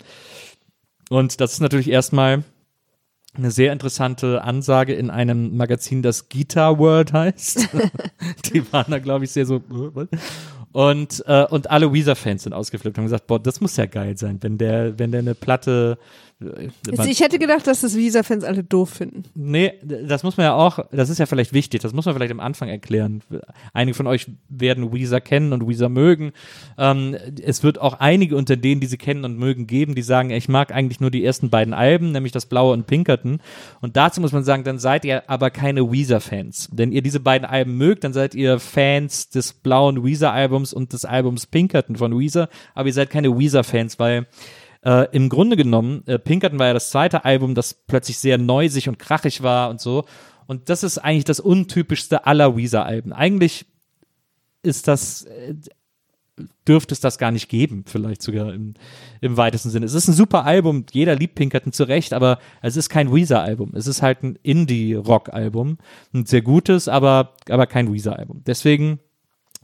Und 1.08 1.40
das 1.40 1.54
ist 1.54 1.60
natürlich 1.60 1.90
erstmal 1.90 2.44
eine 3.34 3.50
sehr 3.50 3.72
interessante 3.72 4.42
Ansage 4.42 4.94
in 4.94 5.10
einem 5.10 5.56
Magazin, 5.56 6.02
das 6.02 6.28
Guitar 6.28 6.78
World 6.78 7.12
heißt. 7.12 7.68
Die 8.52 8.72
waren 8.72 8.90
da, 8.90 8.98
glaube 8.98 9.24
ich, 9.24 9.30
sehr 9.30 9.46
so. 9.46 9.56
äh? 9.56 10.06
Und, 10.72 11.24
äh, 11.26 11.46
und 11.46 11.70
alle 11.70 11.92
Weezer-Fans 11.92 12.44
sind 12.44 12.52
ausgeflippt 12.52 12.96
und 12.96 13.02
haben 13.02 13.06
gesagt, 13.06 13.26
boah, 13.26 13.40
das 13.40 13.60
muss 13.60 13.76
ja 13.76 13.86
geil 13.86 14.16
sein, 14.16 14.38
wenn 14.40 14.58
der, 14.58 14.98
wenn 14.98 15.10
der 15.10 15.20
eine 15.20 15.34
Platte. 15.34 15.98
Ich 17.06 17.20
hätte 17.20 17.38
gedacht, 17.38 17.66
dass 17.66 17.82
das 17.82 17.94
Visa-Fans 17.96 18.44
alle 18.44 18.64
doof 18.64 18.90
finden. 18.90 19.24
Nee, 19.34 19.74
das 19.82 20.22
muss 20.22 20.38
man 20.38 20.44
ja 20.44 20.54
auch, 20.54 20.78
das 20.90 21.10
ist 21.10 21.18
ja 21.18 21.26
vielleicht 21.26 21.52
wichtig, 21.52 21.82
das 21.82 21.92
muss 21.92 22.06
man 22.06 22.14
vielleicht 22.14 22.32
am 22.32 22.40
Anfang 22.40 22.68
erklären. 22.68 23.22
Einige 23.74 23.94
von 23.94 24.06
euch 24.06 24.26
werden 24.48 24.92
Weezer 24.92 25.20
kennen 25.20 25.52
und 25.52 25.68
Weezer 25.68 25.90
mögen. 25.90 26.32
Ähm, 26.78 27.14
es 27.42 27.62
wird 27.62 27.78
auch 27.80 28.00
einige 28.00 28.36
unter 28.36 28.56
denen, 28.56 28.80
die 28.80 28.86
sie 28.86 28.96
kennen 28.96 29.24
und 29.24 29.38
mögen, 29.38 29.66
geben, 29.66 29.94
die 29.94 30.02
sagen, 30.02 30.30
ich 30.30 30.48
mag 30.48 30.72
eigentlich 30.72 31.00
nur 31.00 31.10
die 31.10 31.24
ersten 31.24 31.50
beiden 31.50 31.74
Alben, 31.74 32.12
nämlich 32.12 32.32
das 32.32 32.46
Blaue 32.46 32.72
und 32.72 32.86
Pinkerton. 32.86 33.40
Und 33.82 33.96
dazu 33.96 34.22
muss 34.22 34.32
man 34.32 34.42
sagen, 34.42 34.64
dann 34.64 34.78
seid 34.78 35.04
ihr 35.04 35.28
aber 35.28 35.50
keine 35.50 35.92
Weezer-Fans. 35.92 36.70
Wenn 36.72 36.92
ihr 36.92 37.02
diese 37.02 37.20
beiden 37.20 37.46
Alben 37.46 37.76
mögt, 37.76 38.04
dann 38.04 38.14
seid 38.14 38.34
ihr 38.34 38.58
Fans 38.58 39.28
des 39.28 39.52
blauen 39.52 40.02
Weezer-Albums 40.02 40.72
und 40.72 40.94
des 40.94 41.04
Albums 41.04 41.46
Pinkerton 41.46 41.96
von 41.96 42.18
Weezer, 42.18 42.48
aber 42.74 42.86
ihr 42.86 42.94
seid 42.94 43.10
keine 43.10 43.38
Weezer-Fans, 43.38 43.98
weil 43.98 44.26
äh, 44.84 45.08
im 45.12 45.28
Grunde 45.28 45.56
genommen, 45.56 46.02
äh, 46.06 46.18
Pinkerton 46.18 46.58
war 46.58 46.68
ja 46.68 46.72
das 46.74 46.90
zweite 46.90 47.24
Album, 47.24 47.54
das 47.54 47.74
plötzlich 47.74 48.18
sehr 48.18 48.38
neusig 48.38 48.88
und 48.88 48.98
krachig 48.98 49.42
war 49.42 49.70
und 49.70 49.80
so. 49.80 50.04
Und 50.46 50.68
das 50.68 50.82
ist 50.82 50.98
eigentlich 50.98 51.24
das 51.24 51.40
untypischste 51.40 52.26
aller 52.26 52.56
Weezer-Alben. 52.56 53.12
Eigentlich 53.12 53.66
ist 54.62 54.88
das, 54.88 55.24
äh, 55.24 55.54
dürfte 56.66 56.94
es 56.94 57.00
das 57.00 57.18
gar 57.18 57.30
nicht 57.30 57.48
geben, 57.48 57.84
vielleicht 57.86 58.22
sogar 58.22 58.52
im, 58.54 58.74
im 59.20 59.36
weitesten 59.36 59.70
Sinne. 59.70 59.86
Es 59.86 59.94
ist 59.94 60.08
ein 60.08 60.14
super 60.14 60.44
Album, 60.44 60.86
jeder 60.90 61.14
liebt 61.14 61.34
Pinkerton 61.34 61.72
zu 61.72 61.84
Recht, 61.84 62.14
aber 62.14 62.38
es 62.62 62.76
ist 62.76 62.88
kein 62.88 63.14
Weezer-Album. 63.14 63.72
Es 63.74 63.86
ist 63.86 64.00
halt 64.00 64.22
ein 64.22 64.38
Indie-Rock-Album. 64.42 65.78
Ein 66.14 66.26
sehr 66.26 66.42
gutes, 66.42 66.88
aber, 66.88 67.34
aber 67.48 67.66
kein 67.66 67.92
Weezer-Album. 67.92 68.42
Deswegen 68.46 69.00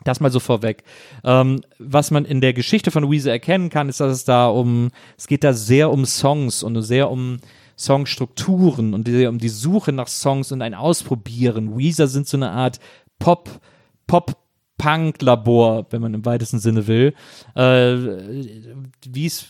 das 0.07 0.21
mal 0.21 0.31
so 0.31 0.41
vorweg. 0.41 0.85
Ähm, 1.25 1.61
was 1.79 2.11
man 2.11 2.25
in 2.25 2.41
der 2.41 2.53
Geschichte 2.53 2.91
von 2.91 3.11
Weezer 3.11 3.31
erkennen 3.31 3.71
kann, 3.71 3.89
ist, 3.89 4.01
dass 4.01 4.13
es 4.13 4.25
da 4.25 4.49
um, 4.49 4.91
es 5.17 5.27
geht 5.27 5.45
da 5.45 5.53
sehr 5.53 5.91
um 5.91 6.05
Songs 6.05 6.63
und 6.63 6.81
sehr 6.83 7.11
um 7.11 7.39
Songstrukturen 7.79 8.95
und 8.95 9.07
sehr 9.07 9.29
um 9.29 9.39
die 9.39 9.49
Suche 9.49 9.93
nach 9.93 10.09
Songs 10.09 10.53
und 10.53 10.63
ein 10.63 10.75
Ausprobieren. 10.75 11.77
Weezer 11.77 12.07
sind 12.07 12.27
so 12.27 12.37
eine 12.37 12.51
Art 12.51 12.81
Pop, 13.19 13.61
Pop, 14.07 14.37
Punk-Labor, 14.79 15.87
wenn 15.91 16.03
man 16.03 16.13
im 16.13 16.25
weitesten 16.27 16.59
Sinne 16.59 16.87
will. 16.87 17.15
Äh, 17.55 17.95
Wie 19.09 19.27
es, 19.27 19.47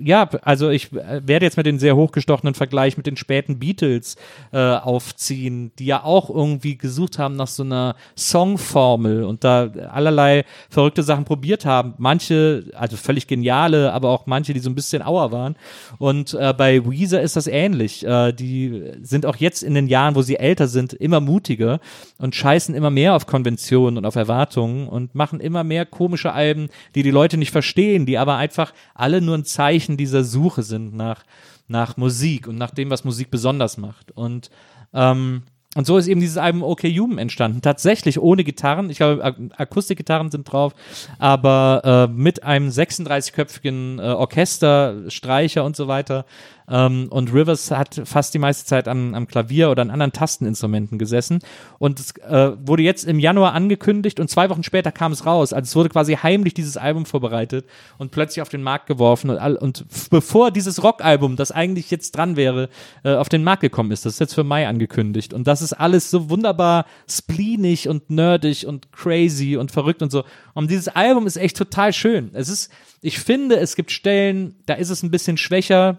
ja, 0.00 0.28
also 0.42 0.70
ich 0.70 0.92
werde 0.92 1.44
jetzt 1.44 1.56
mit 1.56 1.66
den 1.66 1.80
sehr 1.80 1.96
hochgestochenen 1.96 2.54
Vergleich 2.54 2.96
mit 2.96 3.06
den 3.06 3.16
späten 3.16 3.58
Beatles 3.58 4.16
äh, 4.52 4.58
aufziehen, 4.58 5.72
die 5.78 5.86
ja 5.86 6.04
auch 6.04 6.30
irgendwie 6.30 6.78
gesucht 6.78 7.18
haben 7.18 7.34
nach 7.34 7.48
so 7.48 7.64
einer 7.64 7.96
Songformel 8.16 9.24
und 9.24 9.42
da 9.42 9.70
allerlei 9.90 10.44
verrückte 10.68 11.02
Sachen 11.02 11.24
probiert 11.24 11.64
haben. 11.64 11.94
Manche, 11.98 12.70
also 12.74 12.96
völlig 12.96 13.26
geniale, 13.26 13.92
aber 13.92 14.10
auch 14.10 14.26
manche, 14.26 14.54
die 14.54 14.60
so 14.60 14.70
ein 14.70 14.76
bisschen 14.76 15.02
auer 15.02 15.32
waren. 15.32 15.56
Und 15.98 16.34
äh, 16.34 16.54
bei 16.56 16.88
Weezer 16.88 17.20
ist 17.20 17.34
das 17.34 17.48
ähnlich. 17.48 18.06
Äh, 18.06 18.32
die 18.32 18.92
sind 19.02 19.26
auch 19.26 19.36
jetzt 19.36 19.64
in 19.64 19.74
den 19.74 19.88
Jahren, 19.88 20.14
wo 20.14 20.22
sie 20.22 20.36
älter 20.36 20.68
sind, 20.68 20.92
immer 20.92 21.20
mutiger 21.20 21.80
und 22.18 22.36
scheißen 22.36 22.74
immer 22.74 22.90
mehr 22.90 23.16
auf 23.16 23.26
Konventionen 23.26 23.98
und 23.98 24.06
auf 24.06 24.14
Erwartungen 24.14 24.59
und 24.60 25.14
machen 25.14 25.40
immer 25.40 25.64
mehr 25.64 25.86
komische 25.86 26.32
Alben, 26.32 26.68
die 26.94 27.02
die 27.02 27.10
Leute 27.10 27.36
nicht 27.36 27.50
verstehen, 27.50 28.06
die 28.06 28.18
aber 28.18 28.36
einfach 28.36 28.72
alle 28.94 29.20
nur 29.20 29.36
ein 29.36 29.44
Zeichen 29.44 29.96
dieser 29.96 30.24
Suche 30.24 30.62
sind 30.62 30.94
nach, 30.94 31.24
nach 31.68 31.96
Musik 31.96 32.46
und 32.46 32.56
nach 32.56 32.70
dem, 32.70 32.90
was 32.90 33.04
Musik 33.04 33.30
besonders 33.30 33.78
macht. 33.78 34.12
Und 34.12 34.50
ähm, 34.92 35.42
und 35.76 35.86
so 35.86 35.98
ist 35.98 36.08
eben 36.08 36.20
dieses 36.20 36.36
Album 36.36 36.64
OK 36.64 36.82
Human 36.82 37.18
entstanden. 37.18 37.62
Tatsächlich 37.62 38.20
ohne 38.20 38.42
Gitarren. 38.42 38.90
Ich 38.90 38.96
glaube, 38.96 39.22
Ak 39.22 39.36
Akustikgitarren 39.56 40.28
sind 40.28 40.50
drauf, 40.50 40.74
aber 41.20 42.08
äh, 42.10 42.12
mit 42.12 42.42
einem 42.42 42.70
36-köpfigen 42.70 44.00
äh, 44.00 44.02
Orchester, 44.02 45.08
Streicher 45.08 45.64
und 45.64 45.76
so 45.76 45.86
weiter. 45.86 46.24
Ähm, 46.70 47.08
und 47.10 47.34
Rivers 47.34 47.70
hat 47.70 48.00
fast 48.04 48.32
die 48.32 48.38
meiste 48.38 48.64
Zeit 48.64 48.88
am, 48.88 49.14
am 49.14 49.26
Klavier 49.26 49.70
oder 49.70 49.82
an 49.82 49.90
anderen 49.90 50.12
Tasteninstrumenten 50.12 50.98
gesessen. 50.98 51.40
Und 51.78 51.98
es 51.98 52.16
äh, 52.18 52.52
wurde 52.64 52.82
jetzt 52.82 53.04
im 53.04 53.18
Januar 53.18 53.52
angekündigt 53.52 54.20
und 54.20 54.30
zwei 54.30 54.48
Wochen 54.48 54.62
später 54.62 54.92
kam 54.92 55.12
es 55.12 55.26
raus. 55.26 55.52
Also 55.52 55.68
es 55.68 55.76
wurde 55.76 55.88
quasi 55.88 56.14
heimlich 56.14 56.54
dieses 56.54 56.76
Album 56.76 57.06
vorbereitet 57.06 57.66
und 57.98 58.12
plötzlich 58.12 58.42
auf 58.42 58.48
den 58.48 58.62
Markt 58.62 58.86
geworfen. 58.86 59.30
Und, 59.30 59.38
all, 59.38 59.56
und 59.56 59.84
bevor 60.10 60.50
dieses 60.50 60.82
Rockalbum, 60.82 61.36
das 61.36 61.50
eigentlich 61.50 61.90
jetzt 61.90 62.16
dran 62.16 62.36
wäre, 62.36 62.68
äh, 63.02 63.14
auf 63.14 63.28
den 63.28 63.42
Markt 63.42 63.62
gekommen 63.62 63.90
ist, 63.90 64.06
das 64.06 64.14
ist 64.14 64.20
jetzt 64.20 64.34
für 64.34 64.44
Mai 64.44 64.68
angekündigt. 64.68 65.34
Und 65.34 65.46
das 65.46 65.62
ist 65.62 65.72
alles 65.72 66.10
so 66.10 66.30
wunderbar 66.30 66.86
spleenig 67.08 67.88
und 67.88 68.10
nerdig 68.10 68.66
und 68.66 68.92
crazy 68.92 69.56
und 69.56 69.72
verrückt 69.72 70.02
und 70.02 70.12
so. 70.12 70.24
Und 70.54 70.70
dieses 70.70 70.88
Album 70.88 71.26
ist 71.26 71.36
echt 71.36 71.56
total 71.56 71.92
schön. 71.92 72.30
Es 72.34 72.48
ist, 72.48 72.70
ich 73.00 73.18
finde, 73.18 73.56
es 73.56 73.74
gibt 73.74 73.90
Stellen, 73.90 74.54
da 74.66 74.74
ist 74.74 74.90
es 74.90 75.02
ein 75.02 75.10
bisschen 75.10 75.36
schwächer, 75.36 75.98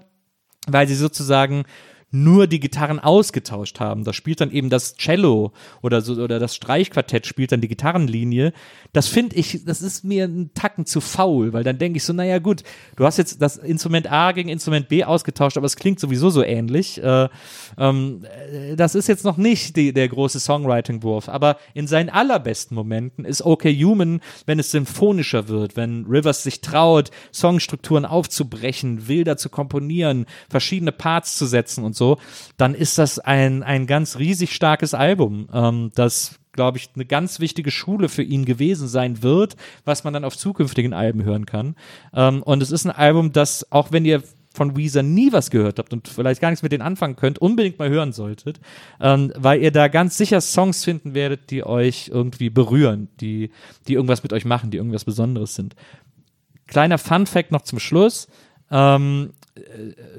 weil 0.67 0.87
sie 0.87 0.95
sozusagen 0.95 1.63
nur 2.11 2.47
die 2.47 2.59
Gitarren 2.59 2.99
ausgetauscht 2.99 3.79
haben. 3.79 4.03
Da 4.03 4.11
spielt 4.11 4.41
dann 4.41 4.51
eben 4.51 4.69
das 4.69 4.95
Cello 4.95 5.53
oder 5.81 6.01
so 6.01 6.21
oder 6.21 6.39
das 6.39 6.55
Streichquartett 6.55 7.25
spielt 7.25 7.53
dann 7.53 7.61
die 7.61 7.69
Gitarrenlinie. 7.69 8.51
Das 8.91 9.07
finde 9.07 9.37
ich, 9.37 9.63
das 9.63 9.81
ist 9.81 10.03
mir 10.03 10.25
ein 10.25 10.51
Tacken 10.53 10.85
zu 10.85 10.99
faul, 10.99 11.53
weil 11.53 11.63
dann 11.63 11.77
denke 11.77 11.97
ich 11.97 12.03
so, 12.03 12.11
naja 12.11 12.39
gut, 12.39 12.63
du 12.97 13.05
hast 13.05 13.17
jetzt 13.17 13.41
das 13.41 13.55
Instrument 13.57 14.11
A 14.11 14.33
gegen 14.33 14.49
Instrument 14.49 14.89
B 14.89 15.05
ausgetauscht, 15.05 15.55
aber 15.55 15.65
es 15.65 15.77
klingt 15.77 16.01
sowieso 16.01 16.29
so 16.29 16.43
ähnlich. 16.43 17.01
Äh, 17.01 17.29
ähm, 17.77 18.25
äh, 18.51 18.75
das 18.75 18.95
ist 18.95 19.07
jetzt 19.07 19.23
noch 19.23 19.37
nicht 19.37 19.77
die, 19.77 19.93
der 19.93 20.09
große 20.09 20.41
Songwriting-Wurf, 20.41 21.29
aber 21.29 21.57
in 21.73 21.87
seinen 21.87 22.09
allerbesten 22.09 22.75
Momenten 22.75 23.23
ist 23.23 23.41
OK 23.41 23.63
Human, 23.63 24.19
wenn 24.45 24.59
es 24.59 24.71
symphonischer 24.71 25.47
wird, 25.47 25.77
wenn 25.77 26.05
Rivers 26.05 26.43
sich 26.43 26.59
traut, 26.59 27.09
Songstrukturen 27.33 28.05
aufzubrechen, 28.05 29.07
wilder 29.07 29.37
zu 29.37 29.49
komponieren, 29.49 30.25
verschiedene 30.49 30.91
Parts 30.91 31.37
zu 31.37 31.45
setzen 31.45 31.85
und 31.85 31.95
so, 31.95 32.00
dann 32.57 32.73
ist 32.73 32.97
das 32.97 33.19
ein, 33.19 33.63
ein 33.63 33.87
ganz 33.87 34.17
riesig 34.17 34.53
starkes 34.53 34.93
Album, 34.93 35.47
ähm, 35.53 35.91
das 35.95 36.37
glaube 36.53 36.77
ich, 36.77 36.89
eine 36.95 37.05
ganz 37.05 37.39
wichtige 37.39 37.71
Schule 37.71 38.09
für 38.09 38.23
ihn 38.23 38.43
gewesen 38.43 38.89
sein 38.89 39.23
wird, 39.23 39.55
was 39.85 40.03
man 40.03 40.13
dann 40.13 40.25
auf 40.25 40.37
zukünftigen 40.37 40.93
Alben 40.93 41.23
hören 41.23 41.45
kann. 41.45 41.75
Ähm, 42.13 42.43
und 42.43 42.61
es 42.61 42.71
ist 42.71 42.85
ein 42.85 42.91
Album, 42.91 43.31
das, 43.31 43.71
auch 43.71 43.93
wenn 43.93 44.03
ihr 44.03 44.21
von 44.53 44.75
Weezer 44.75 45.01
nie 45.01 45.31
was 45.31 45.49
gehört 45.49 45.79
habt 45.79 45.93
und 45.93 46.09
vielleicht 46.09 46.41
gar 46.41 46.49
nichts 46.49 46.61
mit 46.61 46.73
denen 46.73 46.81
anfangen 46.81 47.15
könnt, 47.15 47.39
unbedingt 47.39 47.79
mal 47.79 47.89
hören 47.89 48.11
solltet, 48.11 48.59
ähm, 48.99 49.31
weil 49.37 49.61
ihr 49.61 49.71
da 49.71 49.87
ganz 49.87 50.17
sicher 50.17 50.41
Songs 50.41 50.83
finden 50.83 51.13
werdet, 51.13 51.51
die 51.51 51.65
euch 51.65 52.09
irgendwie 52.13 52.49
berühren, 52.49 53.07
die, 53.21 53.51
die 53.87 53.93
irgendwas 53.93 54.23
mit 54.23 54.33
euch 54.33 54.43
machen, 54.43 54.69
die 54.69 54.77
irgendwas 54.77 55.05
Besonderes 55.05 55.55
sind 55.55 55.75
kleiner 56.71 56.97
Fun 56.97 57.27
Fact 57.27 57.51
noch 57.51 57.61
zum 57.61 57.79
Schluss. 57.79 58.27
Ähm, 58.71 59.33
äh, 59.33 59.40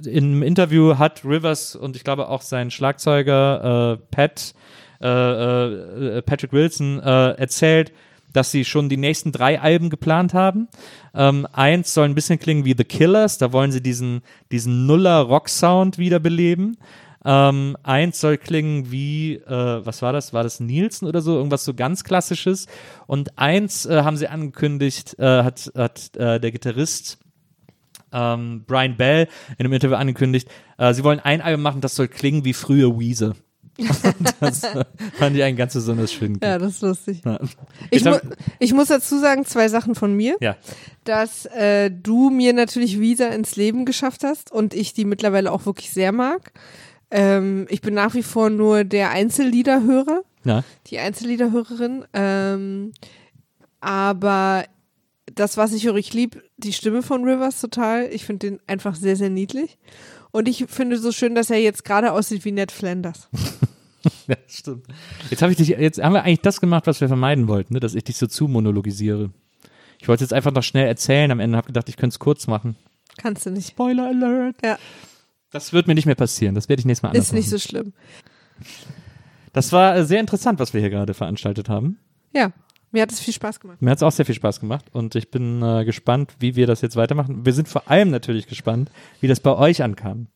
Im 0.05 0.43
Interview 0.43 0.99
hat 0.99 1.25
Rivers 1.25 1.75
und 1.75 1.97
ich 1.97 2.05
glaube 2.05 2.29
auch 2.29 2.43
sein 2.43 2.71
Schlagzeuger 2.71 3.99
äh, 3.99 4.07
Pat, 4.11 4.55
äh, 5.01 5.09
äh, 5.09 6.23
Patrick 6.23 6.53
Wilson 6.53 7.01
äh, 7.01 7.31
erzählt, 7.33 7.93
dass 8.33 8.51
sie 8.51 8.65
schon 8.65 8.89
die 8.89 8.97
nächsten 8.97 9.33
drei 9.33 9.61
Alben 9.61 9.91
geplant 9.91 10.35
haben. 10.35 10.69
Ähm, 11.15 11.47
eins 11.53 11.95
soll 11.95 12.07
ein 12.07 12.15
bisschen 12.15 12.39
klingen 12.39 12.65
wie 12.65 12.75
The 12.77 12.85
Killers, 12.85 13.39
da 13.39 13.53
wollen 13.53 13.73
sie 13.73 13.83
diesen, 13.83 14.23
diesen 14.51 14.87
Nuller-Rock-Sound 14.87 15.99
wiederbeleben. 15.99 16.77
Ähm, 17.25 17.77
eins 17.83 18.21
soll 18.21 18.37
klingen 18.37 18.91
wie, 18.91 19.35
äh, 19.35 19.87
was 19.87 20.03
war 20.03 20.13
das? 20.13 20.33
War 20.33 20.43
das 20.43 20.61
Nielsen 20.61 21.07
oder 21.07 21.21
so? 21.21 21.37
Irgendwas 21.37 21.65
so 21.65 21.73
ganz 21.73 22.05
Klassisches. 22.05 22.67
Und 23.07 23.39
eins 23.39 23.87
äh, 23.87 24.03
haben 24.03 24.17
sie 24.17 24.29
angekündigt, 24.29 25.19
äh, 25.19 25.43
hat, 25.45 25.71
hat 25.77 26.17
äh, 26.17 26.41
der 26.41 26.51
Gitarrist 26.51 27.19
ähm, 28.13 28.65
Brian 28.67 28.97
Bell 28.97 29.29
in 29.59 29.65
einem 29.65 29.73
Interview 29.73 29.97
angekündigt, 29.97 30.49
äh, 30.79 30.93
sie 30.95 31.05
wollen 31.05 31.21
ein 31.21 31.41
Album 31.41 31.63
machen, 31.63 31.81
das 31.81 31.95
soll 31.95 32.09
klingen 32.09 32.45
wie 32.45 32.53
frühe 32.53 32.99
Weezer. 32.99 33.35
das 34.41 34.63
fand 35.15 35.37
ich 35.37 35.43
ein 35.43 35.57
ganz 35.57 35.73
besonders 35.73 36.13
schön. 36.13 36.39
Ja, 36.43 36.59
das 36.59 36.75
ist 36.75 36.83
lustig. 36.83 37.23
Ja. 37.25 37.39
Ich, 37.91 38.03
Jetzt 38.03 38.05
mu 38.05 38.31
ich 38.59 38.73
muss 38.75 38.89
dazu 38.89 39.19
sagen, 39.19 39.47
zwei 39.47 39.69
Sachen 39.69 39.95
von 39.95 40.15
mir. 40.15 40.37
ja. 40.41 40.57
dass 41.05 41.47
äh, 41.47 41.91
du 41.91 42.31
mir 42.31 42.53
natürlich 42.53 43.01
Visa 43.01 43.29
ins 43.29 43.57
Leben 43.57 43.87
geschafft 43.87 44.25
hast 44.25 44.53
und 44.53 44.75
ich 44.75 44.93
die 44.93 45.05
mittlerweile 45.05 45.51
auch 45.51 45.65
wirklich 45.65 45.91
sehr 45.91 46.13
mag. 46.13 46.53
Ähm, 47.11 47.67
ich 47.71 47.81
bin 47.81 47.95
nach 47.95 48.15
wie 48.15 48.23
vor 48.23 48.51
nur 48.51 48.85
der 48.85 49.11
Einzelliederhörer, 49.11 50.23
ja. 50.45 50.65
die 50.89 50.99
Einzelliederhörerin. 50.99 52.05
Ähm, 52.13 52.93
aber 53.81 54.65
das, 55.35 55.57
was 55.57 55.73
ich 55.73 55.85
höre, 55.87 55.97
ich 55.97 56.13
liebe 56.13 56.43
die 56.57 56.73
Stimme 56.73 57.03
von 57.03 57.25
Rivers 57.25 57.61
total. 57.61 58.09
Ich 58.13 58.25
finde 58.25 58.51
den 58.51 58.61
einfach 58.67 58.95
sehr, 58.95 59.17
sehr 59.17 59.31
niedlich. 59.31 59.79
Und 60.31 60.49
ich 60.49 60.65
finde 60.69 60.99
so 60.99 61.13
schön, 61.13 61.35
dass 61.35 61.51
er 61.51 61.59
jetzt 61.59 61.85
gerade 61.85 62.13
aussieht 62.13 62.45
wie 62.45 62.53
Ned 62.53 62.73
Flanders. 62.73 63.29
Ja, 64.27 64.35
stimmt. 64.49 64.85
Jetzt 65.31 65.43
habe 65.43 65.53
ich 65.53 65.59
dich, 65.59 65.69
jetzt 65.69 66.03
haben 66.03 66.13
wir 66.13 66.25
eigentlich 66.25 66.41
das 66.41 66.61
gemacht, 66.61 66.89
was 66.89 67.01
wir 67.01 67.07
vermeiden 67.07 67.47
wollten, 67.47 67.75
ne? 67.75 67.79
dass 67.79 67.95
ich 67.95 68.03
dich 68.03 68.17
so 68.17 68.27
zumonologisiere. 68.27 69.31
Ich 70.01 70.09
wollte 70.09 70.25
jetzt 70.25 70.33
einfach 70.33 70.51
noch 70.51 70.65
schnell 70.65 70.89
erzählen, 70.89 71.31
am 71.31 71.39
Ende 71.39 71.57
habe 71.57 71.69
gedacht, 71.69 71.89
ich 71.89 71.97
könnte 71.97 72.15
es 72.15 72.19
kurz 72.19 72.49
machen. 72.49 72.75
Kannst 73.17 73.47
du 73.47 73.51
nicht. 73.51 73.69
Spoiler 73.69 74.09
Alert. 74.09 74.57
Ja, 74.65 74.77
Das 75.53 75.73
wird 75.73 75.87
mir 75.87 75.95
nicht 75.95 76.07
mehr 76.07 76.17
passieren. 76.17 76.57
Das 76.57 76.69
werde 76.69 76.81
ich 76.81 76.87
nächstes 76.87 77.05
Mal 77.05 77.11
anders 77.11 77.27
ist 77.27 77.33
nicht 77.33 77.47
machen. 77.47 77.59
so 77.59 77.69
schlimm. 77.69 77.93
Das 79.53 79.71
war 79.71 79.95
äh, 79.97 80.05
sehr 80.05 80.19
interessant, 80.19 80.59
was 80.59 80.75
wir 80.75 80.81
hier 80.81 80.91
gerade 80.91 81.15
veranstaltet 81.15 81.69
haben. 81.69 81.99
Ja, 82.35 82.53
mir 82.93 83.03
hat 83.03 83.11
es 83.13 83.21
viel 83.21 83.35
Spaß 83.35 83.61
gemacht. 83.61 83.81
Mir 83.83 83.91
hat 83.91 83.99
es 83.99 84.03
auch 84.03 84.13
sehr 84.13 84.27
viel 84.27 84.35
Spaß 84.35 84.61
gemacht 84.61 84.87
und 84.93 85.15
ich 85.15 85.31
bin 85.31 85.63
äh, 85.63 85.85
gespannt, 85.85 86.35
wie 86.39 86.57
wir 86.57 86.67
das 86.67 86.81
jetzt 86.81 86.97
weitermachen. 86.97 87.45
Wir 87.45 87.53
sind 87.53 87.69
vor 87.69 87.91
allem 87.91 88.11
natürlich 88.11 88.47
gespannt, 88.47 88.91
wie 89.21 89.29
das 89.29 89.41
bei 89.41 89.57
euch 89.57 89.83
ankam. 89.83 90.29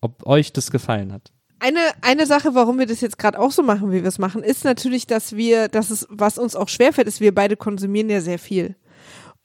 Ob 0.00 0.26
euch 0.26 0.52
das 0.52 0.70
gefallen 0.70 1.12
hat. 1.12 1.32
Eine, 1.60 1.80
eine 2.02 2.26
Sache, 2.26 2.54
warum 2.54 2.78
wir 2.78 2.86
das 2.86 3.00
jetzt 3.00 3.18
gerade 3.18 3.38
auch 3.38 3.50
so 3.50 3.62
machen, 3.62 3.90
wie 3.90 4.02
wir 4.02 4.08
es 4.08 4.18
machen, 4.18 4.42
ist 4.42 4.64
natürlich, 4.64 5.06
dass 5.06 5.34
wir, 5.34 5.68
dass 5.68 5.90
es, 5.90 6.06
was 6.10 6.36
uns 6.36 6.56
auch 6.56 6.68
schwerfällt, 6.68 7.08
ist, 7.08 7.20
wir 7.20 7.34
beide 7.34 7.56
konsumieren 7.56 8.10
ja 8.10 8.20
sehr 8.20 8.38
viel. 8.38 8.76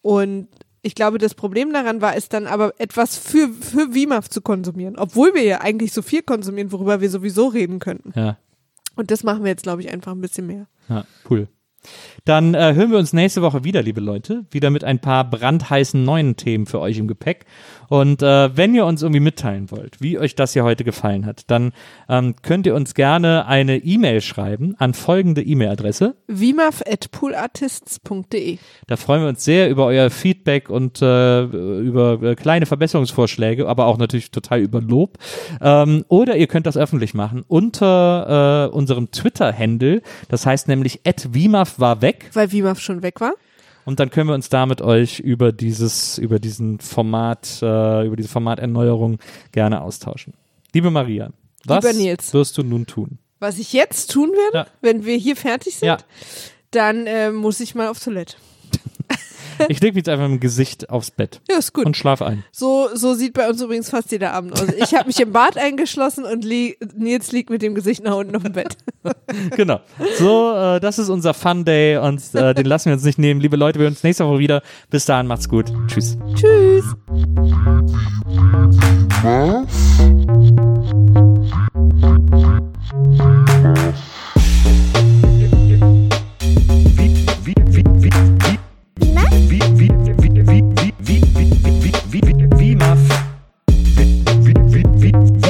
Und 0.02 0.50
ich 0.82 0.96
glaube, 0.96 1.18
das 1.18 1.34
Problem 1.34 1.72
daran 1.72 2.02
war, 2.02 2.16
ist 2.16 2.34
dann 2.34 2.46
aber 2.48 2.74
etwas 2.78 3.18
für, 3.18 3.50
für 3.50 3.94
WIMAF 3.94 4.30
zu 4.30 4.42
konsumieren, 4.42 4.98
obwohl 4.98 5.34
wir 5.34 5.44
ja 5.44 5.62
eigentlich 5.62 5.94
so 5.94 6.02
viel 6.02 6.22
konsumieren, 6.22 6.72
worüber 6.72 7.00
wir 7.00 7.10
sowieso 7.10 7.48
reden 7.48 7.80
könnten. 7.80 8.12
Ja, 8.16 8.38
Und 8.96 9.12
das 9.12 9.24
machen 9.24 9.44
wir 9.44 9.52
jetzt, 9.52 9.64
glaube 9.64 9.82
ich, 9.82 9.90
einfach 9.90 10.12
ein 10.12 10.22
bisschen 10.22 10.48
mehr. 10.48 10.68
ja 10.90 11.06
cool. 11.30 11.48
Dann 12.26 12.54
äh, 12.54 12.74
hören 12.76 12.92
wir 12.92 12.98
uns 12.98 13.14
nächste 13.14 13.42
Woche 13.42 13.64
wieder, 13.64 13.82
liebe 13.82 14.02
Leute. 14.02 14.44
Wieder 14.52 14.70
mit 14.70 14.84
ein 14.84 15.00
paar 15.00 15.30
brandheißen 15.30 16.04
neuen 16.04 16.36
Themen 16.36 16.66
für 16.66 16.80
euch 16.80 16.98
im 16.98 17.08
Gepäck. 17.08 17.46
Und 17.88 18.22
äh, 18.22 18.56
wenn 18.56 18.76
ihr 18.76 18.86
uns 18.86 19.02
irgendwie 19.02 19.20
mitteilen 19.20 19.72
wollt, 19.72 20.00
wie 20.00 20.20
euch 20.20 20.36
das 20.36 20.54
hier 20.54 20.64
heute 20.64 20.84
gefallen 20.84 21.26
hat, 21.26 21.46
dann 21.48 21.72
ähm, 22.08 22.36
könnt 22.42 22.68
ihr 22.68 22.76
uns 22.76 22.94
gerne 22.94 23.48
eine 23.48 23.78
E-Mail 23.78 24.22
schreiben 24.22 24.76
an 24.78 24.94
folgende 24.94 25.42
E-Mail-Adresse. 25.42 26.16
WIMAF.poolartists.de 26.28 28.60
Da 28.86 28.96
freuen 28.96 29.24
wir 29.24 29.30
uns 29.30 29.44
sehr 29.44 29.72
über 29.72 29.86
euer 29.86 30.12
Feedback 30.12 30.70
und 30.70 31.02
äh, 31.02 31.44
über 31.44 32.22
äh, 32.22 32.36
kleine 32.36 32.68
Verbesserungsvorschläge, 32.68 33.68
aber 33.68 33.88
auch 33.88 33.98
natürlich 33.98 34.30
total 34.30 34.60
über 34.60 34.82
Lob. 34.82 35.18
Ähm, 35.60 36.06
oder 36.10 36.38
ihr 36.38 36.46
könnt 36.46 36.68
das 36.68 36.78
öffentlich 36.78 37.16
machen 37.16 37.44
unter 37.48 38.70
äh, 38.70 38.76
unserem 38.76 39.10
Twitter-Handle. 39.10 40.04
Das 40.28 40.46
heißt 40.46 40.68
nämlich 40.68 41.00
@wimaf 41.32 41.69
war 41.78 42.02
weg. 42.02 42.30
Weil 42.34 42.52
WIMAF 42.52 42.80
schon 42.80 43.04
weg 43.04 43.20
war. 43.22 43.34
Und 43.86 44.00
dann 44.00 44.10
können 44.12 44.30
wir 44.30 44.36
uns 44.36 44.50
da 44.50 44.66
mit 44.66 44.82
euch 44.82 45.20
über 45.20 45.52
dieses, 45.52 46.18
über 46.18 46.40
diesen 46.40 46.80
Format, 46.80 47.60
äh, 47.62 48.06
über 48.06 48.16
diese 48.16 48.30
Formaterneuerung 48.30 49.20
gerne 49.52 49.82
austauschen. 49.82 50.34
Liebe 50.74 50.92
Maria, 50.92 51.32
was 51.66 51.96
Nils. 51.96 52.34
wirst 52.34 52.58
du 52.58 52.64
nun 52.64 52.86
tun? 52.86 53.18
Was 53.40 53.58
ich 53.58 53.74
jetzt 53.74 54.12
tun 54.12 54.30
werde, 54.32 54.58
Ja. 54.58 54.68
wenn 54.82 55.06
wir 55.06 55.16
hier 55.18 55.36
fertig 55.36 55.78
sind, 55.78 55.88
Ja. 55.88 55.98
dann 56.72 57.08
äh, 57.08 57.32
muss 57.32 57.60
ich 57.62 57.74
mal 57.74 57.88
auf 57.88 58.00
Toilette. 58.00 58.36
Ich 59.68 59.80
lege 59.82 59.94
mich 59.94 59.98
jetzt 59.98 60.10
einfach 60.10 60.28
mit 60.28 60.38
dem 60.38 60.40
Gesicht 60.40 60.90
aufs 60.90 61.12
Bett 61.12 61.42
Ja, 61.50 61.58
ist 61.58 61.74
gut. 61.74 61.86
und 61.86 61.98
schlaf 61.98 62.22
ein. 62.22 62.44
So, 62.52 62.90
so 62.94 63.14
sieht 63.14 63.34
bei 63.34 63.50
uns 63.50 63.62
übrigens 63.62 63.90
fast 63.90 64.12
jeder 64.12 64.34
Abend 64.34 64.54
aus. 64.54 64.68
Ich 64.78 64.94
habe 64.96 65.08
mich 65.08 65.20
im 65.20 65.32
Bad 65.32 65.58
eingeschlossen 65.58 66.24
und 66.26 66.44
li 66.46 66.78
Nils 66.96 67.32
liegt 67.32 67.50
mit 67.50 67.62
dem 67.62 67.76
Gesicht 67.76 68.04
nach 68.04 68.16
unten 68.16 68.36
auf 68.36 68.44
dem 68.44 68.54
Bett. 68.54 68.78
Genau. 69.56 69.80
So, 70.18 70.54
äh, 70.56 70.80
das 70.80 70.98
ist 71.00 71.10
unser 71.10 71.34
Fun 71.34 71.64
Day 71.64 71.98
und 71.98 72.22
äh, 72.34 72.54
den 72.56 72.66
lassen 72.66 72.86
wir 72.88 72.94
uns 72.94 73.04
nicht 73.04 73.20
nehmen. 73.20 73.40
Liebe 73.42 73.58
Leute, 73.58 73.78
wir 73.80 73.84
hören 73.84 73.94
uns 73.94 74.04
nächste 74.04 74.26
Woche 74.26 74.40
wieder. 74.40 74.62
Bis 74.90 75.06
dahin, 75.06 75.28
macht's 75.28 75.48
gut. 75.48 75.72
Tschüss. 75.88 76.18
Tschüss. 76.36 76.86